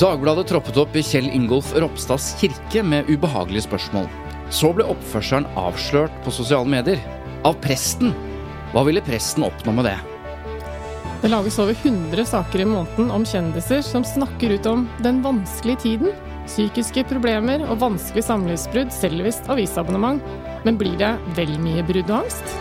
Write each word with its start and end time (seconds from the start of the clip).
Dagbladet 0.00 0.46
troppet 0.48 0.78
opp 0.80 0.94
i 0.96 1.02
Kjell 1.04 1.26
Ingolf 1.28 1.74
Ropstads 1.76 2.30
kirke 2.40 2.80
med 2.80 3.08
ubehagelige 3.12 3.66
spørsmål. 3.66 4.06
Så 4.48 4.70
ble 4.72 4.86
oppførselen 4.88 5.44
avslørt 5.60 6.14
på 6.24 6.32
sosiale 6.32 6.64
medier. 6.72 7.02
Av 7.44 7.58
presten. 7.60 8.14
Hva 8.72 8.80
ville 8.86 9.02
presten 9.04 9.44
oppnå 9.44 9.74
med 9.76 9.90
det? 9.90 9.98
Det 11.20 11.28
lages 11.28 11.58
over 11.60 11.76
100 11.76 12.24
saker 12.30 12.62
i 12.64 12.68
måneden 12.70 13.10
om 13.12 13.26
kjendiser 13.28 13.84
som 13.84 14.06
snakker 14.08 14.54
ut 14.56 14.70
om 14.70 14.86
den 15.04 15.20
vanskelige 15.26 15.82
tiden. 15.84 16.16
Psykiske 16.48 17.04
problemer 17.12 17.66
og 17.66 17.82
vanskelig 17.84 18.24
samlivsbrudd 18.24 18.96
selv 18.96 19.28
visst 19.28 19.52
avisabonnement. 19.52 20.24
Men 20.64 20.80
blir 20.80 20.96
det 20.96 21.12
vel 21.36 21.52
mye 21.60 21.84
brudd 21.84 22.08
og 22.08 22.22
angst? 22.22 22.56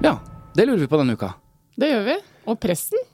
Ja, 0.00 0.16
det 0.56 0.64
lurer 0.64 0.80
vi 0.86 0.88
på 0.88 1.04
denne 1.04 1.20
uka. 1.20 1.34
Det 1.76 1.92
gjør 1.92 2.08
vi. 2.08 2.18
Og 2.48 2.56
presten, 2.64 3.04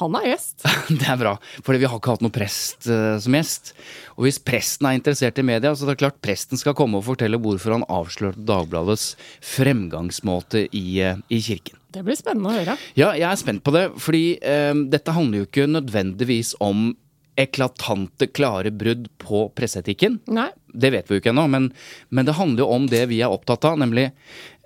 han 0.00 0.16
er 0.16 0.30
gjest. 0.30 0.64
Det 1.00 1.08
er 1.08 1.18
bra, 1.20 1.34
for 1.64 1.76
vi 1.76 1.88
har 1.88 1.98
ikke 1.98 2.14
hatt 2.14 2.24
noen 2.24 2.34
prest 2.34 2.88
eh, 2.90 3.18
som 3.20 3.36
gjest. 3.36 3.72
Og 4.16 4.26
hvis 4.26 4.40
presten 4.42 4.88
er 4.88 4.96
interessert 4.96 5.40
i 5.40 5.44
media, 5.46 5.74
så 5.74 5.84
er 5.84 5.92
det 5.92 6.00
klart 6.00 6.20
presten 6.24 6.60
skal 6.60 6.76
komme 6.78 7.00
og 7.00 7.06
fortelle 7.10 7.40
hvorfor 7.42 7.76
han 7.76 7.86
avslørte 7.92 8.44
Dagbladets 8.48 9.12
fremgangsmåte 9.52 10.66
i, 10.70 10.86
eh, 11.04 11.20
i 11.28 11.42
kirken. 11.44 11.76
Det 11.92 12.04
blir 12.06 12.16
spennende 12.16 12.48
å 12.48 12.56
høre. 12.56 12.78
Ja, 12.96 13.12
jeg 13.12 13.28
er 13.28 13.40
spent 13.40 13.64
på 13.66 13.74
det, 13.76 13.90
fordi 14.00 14.24
eh, 14.40 14.72
dette 14.92 15.12
handler 15.12 15.42
jo 15.42 15.50
ikke 15.50 15.68
nødvendigvis 15.68 16.56
om 16.64 16.92
eklatante, 17.40 18.28
klare 18.32 18.72
brudd 18.72 19.06
på 19.20 19.46
presseetikken. 19.56 20.18
Nei. 20.32 20.50
Det 20.72 20.92
vet 20.92 21.08
vi 21.08 21.16
jo 21.16 21.22
ikke 21.22 21.32
ennå, 21.32 21.46
men, 21.52 21.70
men 22.12 22.28
det 22.28 22.36
handler 22.36 22.64
jo 22.64 22.72
om 22.74 22.88
det 22.88 23.06
vi 23.12 23.22
er 23.24 23.32
opptatt 23.32 23.64
av, 23.68 23.78
nemlig 23.80 24.10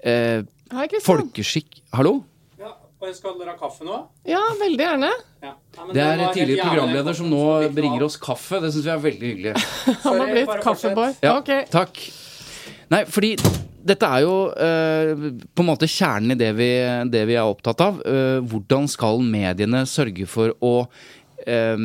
eh, 0.02 0.42
Hei, 0.74 0.86
folkeskikk 0.98 1.78
Hallo? 1.94 2.16
Skal 3.14 3.36
dere 3.38 3.52
ha 3.54 3.58
kaffe 3.60 3.84
nå? 3.86 3.98
Ja, 4.26 4.40
veldig 4.60 4.82
gjerne. 4.82 5.10
Ja. 5.44 5.52
Ja, 5.76 5.84
men 5.84 5.94
Det 5.94 6.02
er 6.02 6.32
tidligere 6.34 6.66
programleder 6.70 7.14
som 7.14 7.28
nå 7.30 7.42
bringer 7.76 8.02
oss 8.08 8.16
kaffe. 8.18 8.58
Det 8.64 8.72
syns 8.74 8.86
vi 8.88 8.92
er 8.94 9.02
veldig 9.04 9.30
hyggelig. 9.30 9.54
Han 10.06 10.20
har 10.22 10.32
blitt 10.34 10.54
kaffeboy. 10.64 11.12
Ja, 11.22 11.36
Ok. 11.38 11.52
takk. 11.70 12.00
Nei, 12.90 13.04
fordi 13.10 13.34
dette 13.86 14.06
er 14.06 14.24
jo 14.24 14.34
eh, 14.50 15.12
på 15.54 15.62
en 15.62 15.68
måte 15.70 15.86
kjernen 15.90 16.34
i 16.34 16.38
det 16.40 16.52
vi, 16.58 16.70
det 17.12 17.24
vi 17.30 17.36
er 17.38 17.46
opptatt 17.46 17.82
av. 17.84 18.00
Eh, 18.06 18.40
hvordan 18.46 18.88
skal 18.90 19.22
mediene 19.22 19.84
sørge 19.90 20.26
for 20.30 20.54
å 20.64 20.72
eh, 21.46 21.76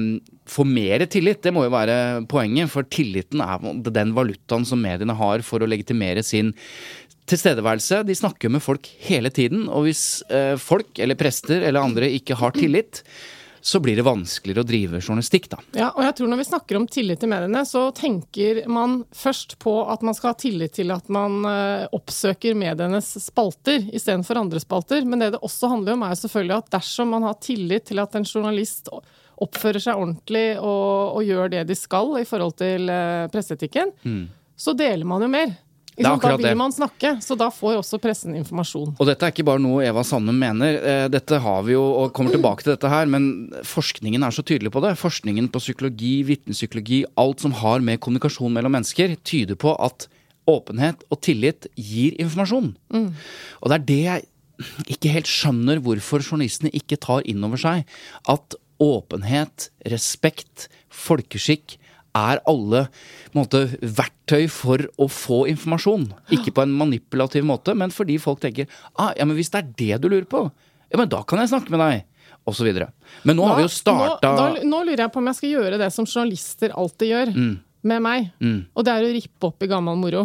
få 0.49 0.65
mer 0.65 1.05
tillit? 1.11 1.41
Det 1.45 1.53
må 1.53 1.65
jo 1.67 1.73
være 1.73 1.97
poenget, 2.29 2.69
for 2.73 2.85
tilliten 2.89 3.41
er 3.45 3.61
den 3.93 4.13
valutaen 4.17 4.65
som 4.67 4.81
mediene 4.81 5.13
har 5.17 5.45
for 5.45 5.61
å 5.61 5.69
legitimere 5.69 6.23
sin 6.25 6.53
tilstedeværelse. 7.29 8.01
De 8.07 8.15
snakker 8.17 8.51
med 8.53 8.63
folk 8.63 8.87
hele 9.05 9.29
tiden, 9.33 9.67
og 9.69 9.87
hvis 9.87 10.23
eh, 10.31 10.55
folk 10.59 10.99
eller 10.99 11.19
prester 11.19 11.61
eller 11.61 11.83
andre 11.83 12.09
ikke 12.17 12.37
har 12.39 12.55
tillit, 12.57 13.03
så 13.61 13.79
blir 13.79 13.95
det 13.95 14.05
vanskeligere 14.05 14.63
å 14.63 14.67
drive 14.67 14.99
journalistikk, 15.03 15.45
da. 15.51 15.59
Ja, 15.77 15.91
og 15.93 16.01
jeg 16.01 16.15
tror 16.17 16.31
når 16.31 16.39
vi 16.41 16.47
snakker 16.49 16.79
om 16.79 16.87
tillit 16.89 17.21
til 17.21 17.29
mediene, 17.29 17.61
så 17.69 17.83
tenker 17.93 18.63
man 18.71 19.03
først 19.13 19.59
på 19.61 19.75
at 19.85 20.01
man 20.05 20.17
skal 20.17 20.33
ha 20.33 20.39
tillit 20.41 20.73
til 20.79 20.93
at 20.93 21.11
man 21.13 21.45
eh, 21.45 21.85
oppsøker 21.93 22.57
medienes 22.57 23.13
spalter 23.21 23.85
istedenfor 23.93 24.41
andre 24.41 24.61
spalter. 24.63 25.05
Men 25.05 25.21
det 25.21 25.31
det 25.35 25.43
også 25.45 25.69
handler 25.75 25.93
om, 25.93 26.07
er 26.07 26.17
selvfølgelig 26.17 26.57
at 26.57 26.71
dersom 26.79 27.13
man 27.13 27.29
har 27.29 27.37
tillit 27.43 27.85
til 27.91 28.01
at 28.01 28.17
en 28.17 28.25
journalist 28.25 28.89
oppfører 29.41 29.81
seg 29.81 29.97
ordentlig 29.97 30.45
og, 30.57 31.17
og 31.17 31.25
gjør 31.25 31.53
det 31.53 31.65
de 31.69 31.77
skal 31.77 32.17
i 32.19 32.27
forhold 32.29 32.57
til 32.61 32.89
eh, 32.93 33.27
presseetikken, 33.33 33.93
så 34.57 34.73
deler 34.77 35.07
man 35.07 35.21
jo 35.25 35.29
mer. 35.31 35.53
Mm. 35.97 36.19
Da 36.23 36.35
vil 36.39 36.55
man 36.57 36.71
snakke, 36.71 37.17
så 37.21 37.35
da 37.35 37.49
får 37.51 37.81
også 37.81 37.99
pressen 38.01 38.35
informasjon. 38.39 38.93
Og 38.95 39.09
dette 39.09 39.27
er 39.27 39.33
ikke 39.33 39.45
bare 39.49 39.61
noe 39.61 39.83
Eva 39.83 40.03
Sandum 40.07 40.37
mener. 40.39 40.77
Eh, 40.79 41.07
Dette 41.11 41.39
har 41.43 41.65
vi 41.67 41.75
jo, 41.75 41.83
og 41.83 42.13
kommer 42.15 42.31
tilbake 42.31 42.63
til 42.63 42.73
dette 42.73 42.89
her, 42.89 43.09
men 43.11 43.51
forskningen 43.67 44.23
er 44.23 44.31
så 44.33 44.45
tydelig 44.45 44.71
på 44.71 44.81
det. 44.85 44.95
Forskningen 45.01 45.49
på 45.51 45.61
psykologi, 45.61 46.13
vitnepsykologi, 46.29 47.03
alt 47.19 47.43
som 47.43 47.53
har 47.59 47.83
med 47.83 47.99
kommunikasjon 47.99 48.55
mellom 48.55 48.73
mennesker, 48.77 49.17
tyder 49.27 49.59
på 49.59 49.75
at 49.83 50.07
åpenhet 50.49 51.03
og 51.11 51.21
tillit 51.21 51.67
gir 51.75 52.15
informasjon. 52.23 52.71
Og 52.95 53.69
det 53.69 53.77
er 53.77 53.85
det 53.91 54.01
jeg 54.07 54.25
ikke 54.95 55.11
helt 55.13 55.29
skjønner 55.29 55.81
hvorfor 55.83 56.23
journalistene 56.23 56.71
ikke 56.77 56.99
tar 57.01 57.25
inn 57.29 57.43
over 57.45 57.59
seg. 57.61 57.83
At 58.31 58.55
åpenhet, 58.81 59.69
respekt, 59.91 60.69
folkeskikk 60.89 61.77
er 62.15 62.41
alle 62.49 62.85
måte, 63.37 63.63
verktøy 63.81 64.47
for 64.51 64.83
å 64.99 65.07
få 65.11 65.45
informasjon. 65.51 66.09
Ikke 66.35 66.51
på 66.55 66.63
en 66.65 66.73
manipulativ 66.75 67.45
måte, 67.47 67.75
men 67.77 67.93
fordi 67.95 68.17
folk 68.19 68.41
tenker 68.43 68.67
ah, 68.99 69.13
ja, 69.17 69.25
men 69.25 69.37
hvis 69.37 69.51
det 69.53 69.61
er 69.61 69.71
det 69.79 70.01
du 70.03 70.09
lurer 70.11 70.27
på, 70.27 70.45
ja, 70.91 70.97
men 70.99 71.07
da 71.11 71.21
kan 71.23 71.39
jeg 71.39 71.51
snakke 71.53 71.71
med 71.71 71.79
deg. 71.85 72.07
Og 72.49 72.55
så 72.57 72.65
videre. 72.65 72.87
Men 73.23 73.37
nå 73.37 73.45
har 73.45 73.59
vi 73.59 73.67
jo 73.67 73.69
starta 73.69 74.31
nå, 74.33 74.45
da, 74.57 74.63
nå 74.65 74.77
lurer 74.87 75.03
jeg 75.05 75.11
på 75.13 75.19
om 75.21 75.27
jeg 75.29 75.37
skal 75.37 75.51
gjøre 75.51 75.77
det 75.77 75.91
som 75.93 76.07
journalister 76.09 76.71
alltid 76.73 77.11
gjør 77.11 77.31
Mm. 77.35 77.51
med 77.83 78.01
meg. 78.01 78.31
Og 78.75 78.83
det 78.85 78.93
er 78.95 79.05
å 79.05 79.11
rippe 79.13 79.47
opp 79.51 79.61
i 79.61 79.69
gammel 79.69 79.95
moro. 80.01 80.23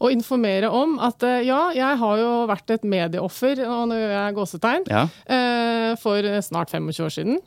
Og 0.00 0.14
informere 0.14 0.70
om 0.72 0.94
at 1.04 1.20
eh, 1.28 1.42
ja, 1.44 1.66
jeg 1.76 1.98
har 2.00 2.16
jo 2.22 2.30
vært 2.48 2.72
et 2.72 2.82
medieoffer, 2.88 3.60
og 3.68 3.88
nå 3.90 3.98
gjør 4.00 4.14
jeg 4.16 4.34
gåsetegn, 4.38 4.86
Ja. 4.88 5.02
eh, 5.28 5.94
for 6.00 6.24
snart 6.40 6.72
25 6.72 7.04
år 7.04 7.12
siden. 7.12 7.38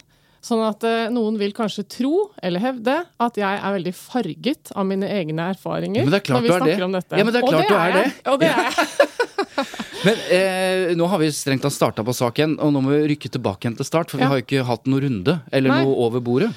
Sånn 0.44 0.59
at 0.68 0.84
eh, 0.84 1.06
noen 1.14 1.38
vil 1.40 1.54
kanskje 1.56 1.86
tro, 1.88 2.14
eller 2.44 2.59
hevde, 2.59 2.98
at 3.24 3.38
jeg 3.40 3.59
er 3.64 3.76
veldig 3.78 3.94
farget 3.96 4.74
av 4.76 4.84
mine 4.90 5.08
egne 5.08 5.46
erfaringer. 5.54 6.02
Ja, 6.04 6.08
men 6.09 6.12
det 6.12 6.20
er 6.20 6.26
klart 6.28 6.42
når 6.42 6.44
vi 6.44 6.50
du 6.50 6.54
er 6.54 6.59
det. 6.59 6.74
snakker 6.74 6.86
om 6.90 6.98
dette. 6.98 7.20
Ja, 7.20 7.24
men 7.24 7.34
det 7.34 7.40
er 7.40 7.48
klart 7.48 7.70
du 7.70 7.78
er 7.80 7.96
det. 7.96 8.06
Og 8.34 8.42
det 8.42 8.50
er 8.52 8.64
jeg. 8.68 9.09
Men 10.04 10.20
eh, 10.36 10.92
nå 11.00 11.08
har 11.08 11.20
vi 11.22 11.30
strengt 11.31 11.64
tatt 11.64 11.76
starta 11.76 12.04
på 12.04 12.14
saken, 12.16 12.58
og 12.59 12.74
nå 12.76 12.81
må 12.84 12.92
vi 12.92 13.14
rykke 13.14 13.30
tilbake 13.31 13.64
igjen 13.68 13.78
til 13.80 13.88
start. 13.88 14.12
For 14.12 14.20
vi 14.20 14.28
har 14.28 14.42
ikke 14.42 14.66
hatt 14.68 14.88
noen 14.90 15.06
runde, 15.06 15.38
eller 15.54 15.72
Nei. 15.72 15.80
noe 15.86 15.96
over 16.08 16.24
bordet. 16.24 16.50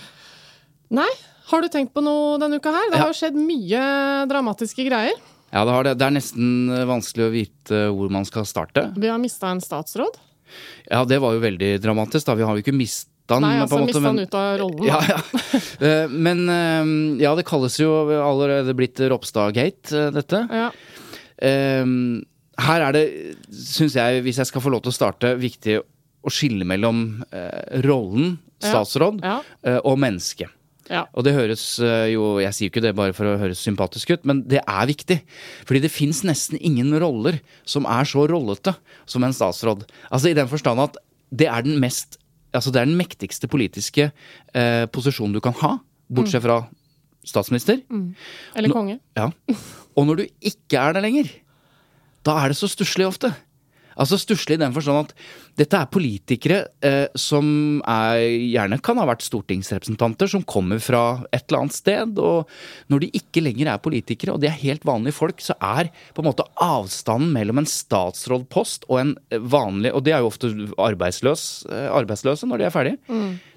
Nei, 0.96 1.08
har 1.50 1.62
du 1.62 1.70
tenkt 1.70 1.92
på 1.94 2.02
noe 2.02 2.36
denne 2.42 2.58
uka 2.58 2.72
her? 2.74 2.90
Det 2.90 2.98
Ja. 2.98 3.04
har 3.06 3.12
jo 3.12 3.18
skjedd 3.20 3.38
mye 3.38 3.82
dramatiske 4.30 4.86
greier. 4.88 5.14
Ja, 5.52 5.62
det, 5.64 5.72
har 5.76 5.84
det. 5.86 5.94
det 6.00 6.06
er 6.08 6.14
nesten 6.18 6.70
eh, 6.74 6.84
vanskelig 6.90 7.26
å 7.28 7.34
vite 7.34 7.82
hvor 7.94 8.10
man 8.10 8.26
skal 8.26 8.46
starte. 8.48 8.88
Vi 8.98 9.06
har 9.12 9.18
mista 9.22 9.52
en 9.54 9.62
statsråd. 9.62 10.18
Ja, 10.90 11.04
det 11.04 11.20
var 11.22 11.34
jo 11.36 11.42
veldig 11.42 11.76
dramatisk, 11.82 12.26
da. 12.26 12.34
Vi 12.38 12.46
har 12.46 12.56
jo 12.56 12.64
ikke 12.66 12.74
mista 12.74 13.12
han, 13.34 13.42
Nei, 13.42 13.56
altså 13.62 13.80
mista 13.82 14.02
han 14.04 14.20
ut 14.22 14.36
av 14.38 14.48
rollen. 14.62 14.86
Ja, 14.86 15.00
ja. 15.10 15.20
Eh, 15.86 16.08
Men 16.08 16.46
eh, 16.48 16.90
ja, 17.24 17.34
det 17.36 17.44
kalles 17.48 17.76
jo 17.80 17.90
allerede 18.14 18.74
blitt 18.76 19.00
Ropstad-gate, 19.02 19.92
eh, 19.92 20.10
dette. 20.14 20.42
Ja. 20.50 20.70
Her 22.56 22.82
er 22.86 22.96
det, 22.96 23.04
syns 23.52 23.96
jeg, 23.98 24.22
hvis 24.24 24.38
jeg 24.40 24.48
skal 24.48 24.62
få 24.64 24.70
lov 24.72 24.86
til 24.86 24.94
å 24.94 24.96
starte, 24.96 25.34
viktig 25.36 25.76
å 25.82 26.32
skille 26.32 26.64
mellom 26.66 27.20
rollen 27.84 28.38
statsråd 28.64 29.20
og 29.84 29.98
menneske. 30.00 30.48
Ja. 30.88 31.02
Og 31.18 31.26
det 31.26 31.34
høres 31.34 31.64
jo 32.08 32.36
Jeg 32.38 32.54
sier 32.54 32.70
ikke 32.70 32.80
det 32.84 32.92
bare 32.96 33.12
for 33.12 33.28
å 33.28 33.36
høres 33.42 33.60
sympatisk 33.60 34.14
ut, 34.14 34.24
men 34.24 34.40
det 34.48 34.62
er 34.62 34.88
viktig. 34.88 35.18
Fordi 35.68 35.82
det 35.84 35.92
fins 35.92 36.22
nesten 36.24 36.56
ingen 36.56 36.94
roller 37.02 37.42
som 37.68 37.84
er 37.90 38.08
så 38.08 38.24
rollete 38.30 38.72
som 39.04 39.26
en 39.26 39.36
statsråd. 39.36 39.84
Altså 40.08 40.32
i 40.32 40.38
den 40.38 40.48
forstand 40.48 40.80
at 40.86 40.96
det 41.36 41.50
er 41.52 41.66
den 41.66 41.76
mest 41.82 42.16
Altså 42.56 42.72
det 42.74 42.80
er 42.82 42.88
den 42.88 42.98
mektigste 42.98 43.48
politiske 43.52 44.10
eh, 44.54 44.84
posisjonen 44.92 45.36
du 45.36 45.40
kan 45.44 45.56
ha, 45.62 45.76
bortsett 46.12 46.44
fra 46.44 46.62
statsminister. 47.26 47.82
Eller 48.56 48.70
Nå- 48.70 48.76
konge. 48.76 48.98
Ja. 49.18 49.30
Og 49.96 50.06
når 50.08 50.22
du 50.22 50.24
ikke 50.40 50.78
er 50.80 50.96
det 50.96 51.02
lenger, 51.06 51.30
da 52.26 52.36
er 52.42 52.52
det 52.52 52.58
så 52.58 52.68
stusslig 52.70 53.06
ofte. 53.06 53.32
Altså 53.96 54.18
stusslig 54.20 54.58
i 54.58 54.60
den 54.60 54.74
forstand 54.76 55.06
at 55.06 55.14
dette 55.56 55.78
er 55.78 55.88
politikere 55.92 56.58
eh, 56.84 57.06
som 57.16 57.46
er, 57.88 58.20
gjerne 58.52 58.78
kan 58.84 59.00
ha 59.00 59.06
vært 59.08 59.24
stortingsrepresentanter, 59.24 60.28
som 60.30 60.44
kommer 60.44 60.82
fra 60.84 61.22
et 61.30 61.46
eller 61.46 61.64
annet 61.64 61.78
sted. 61.78 62.20
Og 62.20 62.92
når 62.92 63.06
de 63.06 63.10
ikke 63.16 63.44
lenger 63.44 63.72
er 63.72 63.82
politikere, 63.82 64.36
og 64.36 64.42
de 64.42 64.50
er 64.50 64.60
helt 64.60 64.84
vanlige 64.88 65.16
folk, 65.16 65.40
så 65.44 65.56
er 65.64 65.90
på 66.12 66.22
en 66.22 66.28
måte 66.28 66.46
avstanden 66.62 67.32
mellom 67.36 67.62
en 67.62 67.70
statsrådpost 67.70 68.88
og 68.90 69.00
en 69.00 69.16
vanlig 69.32 69.94
Og 69.96 70.04
de 70.04 70.12
er 70.12 70.22
jo 70.22 70.30
ofte 70.30 70.52
arbeidsløs, 70.82 71.66
eh, 71.72 71.88
arbeidsløse 71.92 72.48
når 72.48 72.60
de 72.60 72.68
er 72.68 72.74
ferdige. 72.74 72.98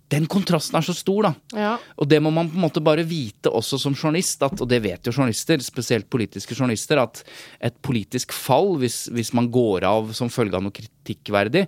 Den 0.09 0.25
kontrasten 0.31 0.79
er 0.79 0.85
så 0.85 0.95
stor, 0.97 1.27
da. 1.29 1.33
Ja. 1.53 1.75
Og 2.01 2.09
det 2.09 2.17
må 2.23 2.31
man 2.33 2.49
på 2.49 2.57
en 2.57 2.65
måte 2.65 2.81
bare 2.81 3.05
vite 3.05 3.51
også 3.53 3.77
som 3.81 3.93
journalist, 3.93 4.41
at, 4.45 4.57
og 4.57 4.69
det 4.69 4.81
vet 4.81 5.05
jo 5.05 5.13
journalister, 5.13 5.61
spesielt 5.61 6.09
politiske 6.09 6.57
journalister, 6.57 7.01
at 7.03 7.21
et 7.69 7.77
politisk 7.85 8.33
fall, 8.33 8.73
hvis, 8.81 9.03
hvis 9.13 9.33
man 9.37 9.51
går 9.53 9.85
av 9.89 10.13
som 10.17 10.31
følge 10.33 10.57
av 10.57 10.65
noe 10.65 10.73
kritikkverdig, 10.75 11.67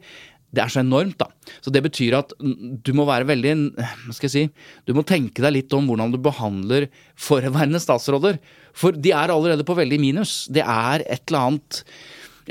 det 0.52 0.60
er 0.60 0.72
så 0.72 0.82
enormt, 0.82 1.16
da. 1.22 1.30
Så 1.64 1.72
det 1.72 1.84
betyr 1.86 2.18
at 2.18 2.34
du 2.40 2.92
må 2.98 3.06
være 3.08 3.30
veldig 3.30 3.54
Hva 3.78 4.16
skal 4.16 4.28
jeg 4.28 4.34
si 4.34 4.42
Du 4.88 4.92
må 4.98 5.04
tenke 5.08 5.44
deg 5.44 5.54
litt 5.56 5.76
om 5.76 5.88
hvordan 5.88 6.12
du 6.12 6.18
behandler 6.22 6.90
forhenværende 7.16 7.80
statsråder. 7.80 8.40
For 8.76 8.96
de 8.96 9.14
er 9.16 9.32
allerede 9.32 9.64
på 9.68 9.78
veldig 9.78 10.00
minus. 10.02 10.50
Det 10.52 10.64
er 10.64 11.06
et 11.06 11.24
eller 11.32 11.54
annet 11.54 11.82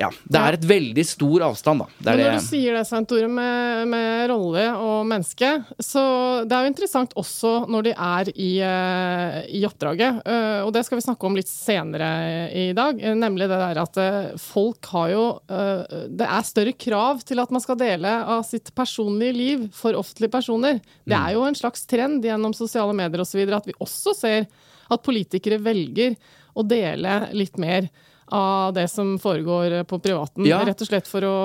Ja, 0.01 0.09
det 0.33 0.41
er 0.41 0.57
et 0.57 0.65
veldig 0.65 1.03
stor 1.05 1.43
avstand, 1.51 1.83
da. 1.83 1.87
Det 2.01 2.13
Men 2.15 2.21
når 2.25 2.39
du 2.39 2.45
sier 2.47 2.77
det, 2.79 2.85
Svein 2.89 3.05
Tore, 3.09 3.29
med, 3.29 3.89
med 3.93 4.31
rolle 4.31 4.63
og 4.81 5.03
menneske, 5.11 5.51
så 5.77 6.05
det 6.49 6.57
er 6.57 6.65
jo 6.65 6.71
interessant 6.73 7.13
også 7.21 7.53
når 7.69 7.85
de 7.91 7.93
er 7.93 8.31
i, 8.33 8.49
eh, 8.65 9.37
i 9.61 9.63
oppdraget. 9.69 10.23
Eh, 10.25 10.63
Og 10.65 10.73
det 10.73 10.87
skal 10.87 10.97
vi 11.01 11.05
snakke 11.05 11.29
om 11.29 11.37
litt 11.37 11.53
senere 11.53 12.11
i 12.57 12.71
dag. 12.77 12.97
eh, 13.03 13.15
Nemlig 13.21 13.51
det 13.53 13.61
der 13.61 13.83
at 13.83 14.01
folk 14.41 14.89
har 14.95 15.13
jo 15.13 15.25
Det 15.51 16.27
er 16.27 16.49
større 16.49 16.73
krav 16.73 17.21
til 17.27 17.39
at 17.43 17.51
man 17.53 17.61
skal 17.61 17.77
dele 17.77 18.09
av 18.25 18.43
sitt 18.49 18.73
personlige 18.75 19.37
liv 19.37 19.69
for 19.77 19.93
offentlige 19.99 20.33
personer. 20.33 20.81
Det 21.05 21.17
er 21.17 21.35
jo 21.37 21.45
en 21.45 21.55
slags 21.59 21.85
trend 21.87 22.25
gjennom 22.25 22.55
sosiale 22.57 22.95
medier 22.97 23.21
osv. 23.21 23.43
at 23.53 23.67
vi 23.69 23.77
også 23.81 24.15
ser 24.17 24.47
at 24.91 25.03
politikere 25.05 25.61
velger 25.61 26.17
å 26.57 26.65
dele 26.67 27.29
litt 27.37 27.59
mer 27.59 27.91
av 28.37 28.73
det 28.77 28.87
som 28.91 29.17
foregår 29.21 29.81
på 29.91 29.99
privaten. 30.03 30.47
Ja. 30.49 30.61
Rett 30.67 30.81
og 30.85 30.89
slett 30.91 31.09
for 31.11 31.25
å, 31.27 31.37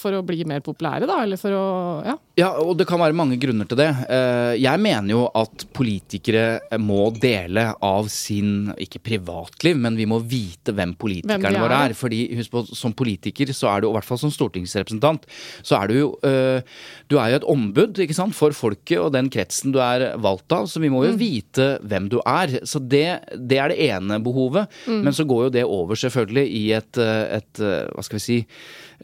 for 0.00 0.16
å 0.18 0.22
bli 0.26 0.44
mer 0.48 0.60
populære, 0.64 1.06
da? 1.10 1.20
Eller 1.24 1.40
for 1.40 1.50
å 1.56 1.64
Ja. 2.06 2.16
Ja, 2.34 2.48
og 2.58 2.72
det 2.80 2.88
kan 2.90 2.98
være 2.98 3.14
mange 3.14 3.36
grunner 3.38 3.62
til 3.70 3.78
det. 3.78 3.86
Eh, 4.10 4.56
Jeg 4.58 4.80
mener 4.82 5.12
jo 5.12 5.20
at 5.38 5.64
politikere 5.72 6.58
må 6.82 7.12
dele 7.14 7.68
av 7.80 8.08
sin, 8.10 8.72
ikke 8.74 8.98
privatliv, 9.06 9.76
men 9.78 9.94
vi 9.94 10.06
må 10.10 10.18
vite 10.18 10.74
hvem 10.74 10.96
politikerne 10.98 11.38
Hvem 11.44 11.60
våre 11.62 11.78
er. 11.86 11.94
Fordi 11.94 12.24
husk 12.40 12.50
på, 12.50 12.64
som 12.74 12.92
politiker, 12.92 13.52
så 13.54 13.70
er 13.76 13.84
du, 13.84 13.88
i 13.88 13.94
hvert 13.94 14.08
fall 14.08 14.18
som 14.18 14.32
stortingsrepresentant, 14.34 15.28
så 15.62 15.78
er 15.82 15.92
du 15.92 15.94
jo 16.00 16.08
eh, 16.26 16.62
Du 17.06 17.18
er 17.20 17.30
jo 17.30 17.36
et 17.38 17.46
ombud, 17.54 18.00
ikke 18.02 18.16
sant, 18.16 18.34
for 18.34 18.50
folket 18.56 18.98
og 18.98 19.12
den 19.14 19.28
kretsen 19.30 19.70
du 19.74 19.78
er 19.78 20.16
valgt 20.18 20.50
av, 20.56 20.66
så 20.66 20.80
vi 20.82 20.90
må 20.90 21.04
jo 21.06 21.14
vite 21.20 21.78
hvem 21.86 22.08
du 22.10 22.18
er. 22.26 22.58
Så 22.66 22.80
det, 22.82 23.20
det 23.38 23.58
er 23.62 23.70
det 23.70 23.78
ene 23.92 24.18
behovet. 24.24 24.66
Men 24.88 25.12
så 25.14 25.22
går 25.28 25.44
jo 25.46 25.50
det 25.54 25.64
over 25.68 25.94
selvfølgelig 25.94 26.23
i 26.32 26.64
et, 26.76 26.98
eh, 26.98 27.38
et 27.38 27.60
eh, 27.60 27.90
hva 27.92 28.04
skal 28.04 28.18
vi 28.18 28.24
si, 28.24 28.38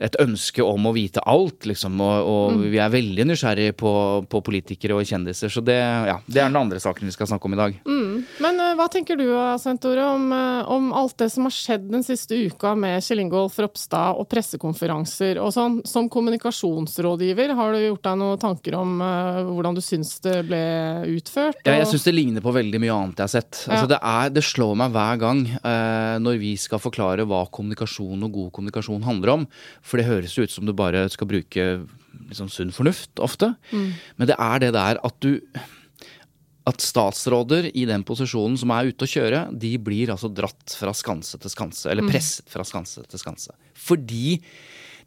et 0.00 0.16
ønske 0.22 0.64
om 0.64 0.86
å 0.88 0.94
vite 0.96 1.22
alt, 1.28 1.66
liksom. 1.68 2.00
Og, 2.00 2.30
og 2.32 2.62
vi 2.72 2.80
er 2.80 2.92
veldig 2.92 3.26
nysgjerrige 3.28 3.76
på, 3.76 3.92
på 4.30 4.40
politikere 4.46 4.96
og 4.96 5.08
kjendiser. 5.08 5.52
Så 5.52 5.60
det, 5.64 5.76
ja, 5.76 6.16
det 6.26 6.40
er 6.40 6.48
den 6.48 6.60
andre 6.60 6.80
saken 6.80 7.10
vi 7.10 7.14
skal 7.14 7.28
snakke 7.28 7.50
om 7.50 7.56
i 7.56 7.60
dag. 7.60 7.76
Men 8.40 8.60
eh, 8.60 8.74
hva 8.78 8.86
tenker 8.92 9.16
du 9.20 9.26
Sentore, 9.62 10.04
om, 10.14 10.26
eh, 10.32 10.68
om 10.70 10.92
alt 10.96 11.16
det 11.22 11.30
som 11.32 11.46
har 11.46 11.54
skjedd 11.54 11.88
den 11.92 12.02
siste 12.06 12.36
uka 12.48 12.74
med 12.78 13.02
Kjell 13.04 13.20
Ingolf 13.24 13.58
Ropstad 13.62 14.18
og 14.20 14.28
pressekonferanser 14.32 15.40
og 15.42 15.52
sånn? 15.54 15.80
Som 15.88 16.08
kommunikasjonsrådgiver, 16.12 17.54
har 17.56 17.72
du 17.74 17.80
gjort 17.84 18.04
deg 18.06 18.18
noen 18.20 18.40
tanker 18.42 18.76
om 18.78 18.96
eh, 19.04 19.40
hvordan 19.48 19.76
du 19.78 19.82
syns 19.84 20.14
det 20.24 20.36
ble 20.48 20.60
utført? 21.16 21.60
Ja, 21.66 21.76
jeg 21.78 21.86
og- 21.86 21.92
syns 21.94 22.04
det 22.08 22.14
ligner 22.16 22.44
på 22.44 22.52
veldig 22.54 22.80
mye 22.82 22.94
annet 22.96 23.16
jeg 23.20 23.26
har 23.28 23.34
sett. 23.34 23.52
Altså, 23.68 23.86
Ja. 23.86 23.92
det, 23.94 24.00
er, 24.02 24.30
det 24.30 24.44
slår 24.44 24.76
meg 24.76 24.92
hver 24.92 25.18
gang 25.20 25.44
eh, 25.46 26.18
når 26.22 26.38
vi 26.40 26.54
skal 26.56 26.78
forklare 26.82 27.26
hva 27.26 27.44
kommunikasjon 27.50 28.22
og 28.26 28.32
god 28.32 28.52
kommunikasjon 28.52 29.02
handler 29.06 29.34
om. 29.38 29.46
For 29.82 29.96
det 29.98 30.06
høres 30.06 30.36
jo 30.36 30.42
ut 30.44 30.50
som 30.50 30.66
du 30.66 30.72
bare 30.72 31.08
skal 31.10 31.26
bruke 31.30 31.86
liksom, 32.28 32.48
sunn 32.50 32.72
fornuft 32.74 33.20
ofte. 33.22 33.54
Men 33.72 34.26
det 34.28 34.36
er 34.38 34.58
det 34.62 34.72
der 34.76 34.98
at 35.02 35.20
du 35.20 35.40
at 36.70 36.84
statsråder 36.84 37.70
i 37.76 37.86
den 37.88 38.04
posisjonen 38.06 38.56
som 38.60 38.72
er 38.74 38.90
ute 38.90 39.06
å 39.06 39.10
kjøre, 39.10 39.46
de 39.52 39.74
blir 39.82 40.12
altså 40.14 40.30
dratt 40.32 40.76
fra 40.78 40.94
skanse 40.96 41.40
til 41.42 41.52
skanse, 41.52 41.88
eller 41.90 42.06
presset 42.08 42.48
fra 42.50 42.66
skanse 42.66 43.04
til 43.10 43.22
skanse. 43.22 43.56
Fordi 43.74 44.38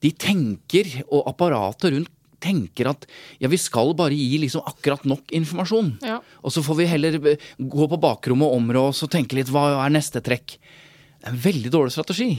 de 0.03 0.11
tenker, 0.19 0.89
og 1.07 1.29
apparatet 1.31 1.95
rundt 1.95 2.11
tenker 2.43 2.89
at 2.91 3.05
ja, 3.39 3.47
vi 3.47 3.59
skal 3.61 3.93
bare 3.97 4.15
gi 4.17 4.39
liksom 4.41 4.65
akkurat 4.67 5.05
nok 5.07 5.31
informasjon. 5.35 5.93
Ja. 6.03 6.19
Og 6.43 6.51
så 6.51 6.63
får 6.65 6.81
vi 6.81 6.89
heller 6.91 7.19
gå 7.23 7.87
på 7.87 8.01
bakrommet 8.03 8.49
og 8.49 8.59
områ 8.59 8.89
oss 8.91 9.03
og 9.05 9.13
tenke 9.13 9.37
litt 9.37 9.51
hva 9.53 9.69
er 9.85 9.93
neste 9.95 10.19
trekk. 10.23 10.57
Det 10.59 11.29
er 11.29 11.31
en 11.31 11.43
veldig 11.45 11.71
dårlig 11.73 11.95
strategi. 11.95 12.31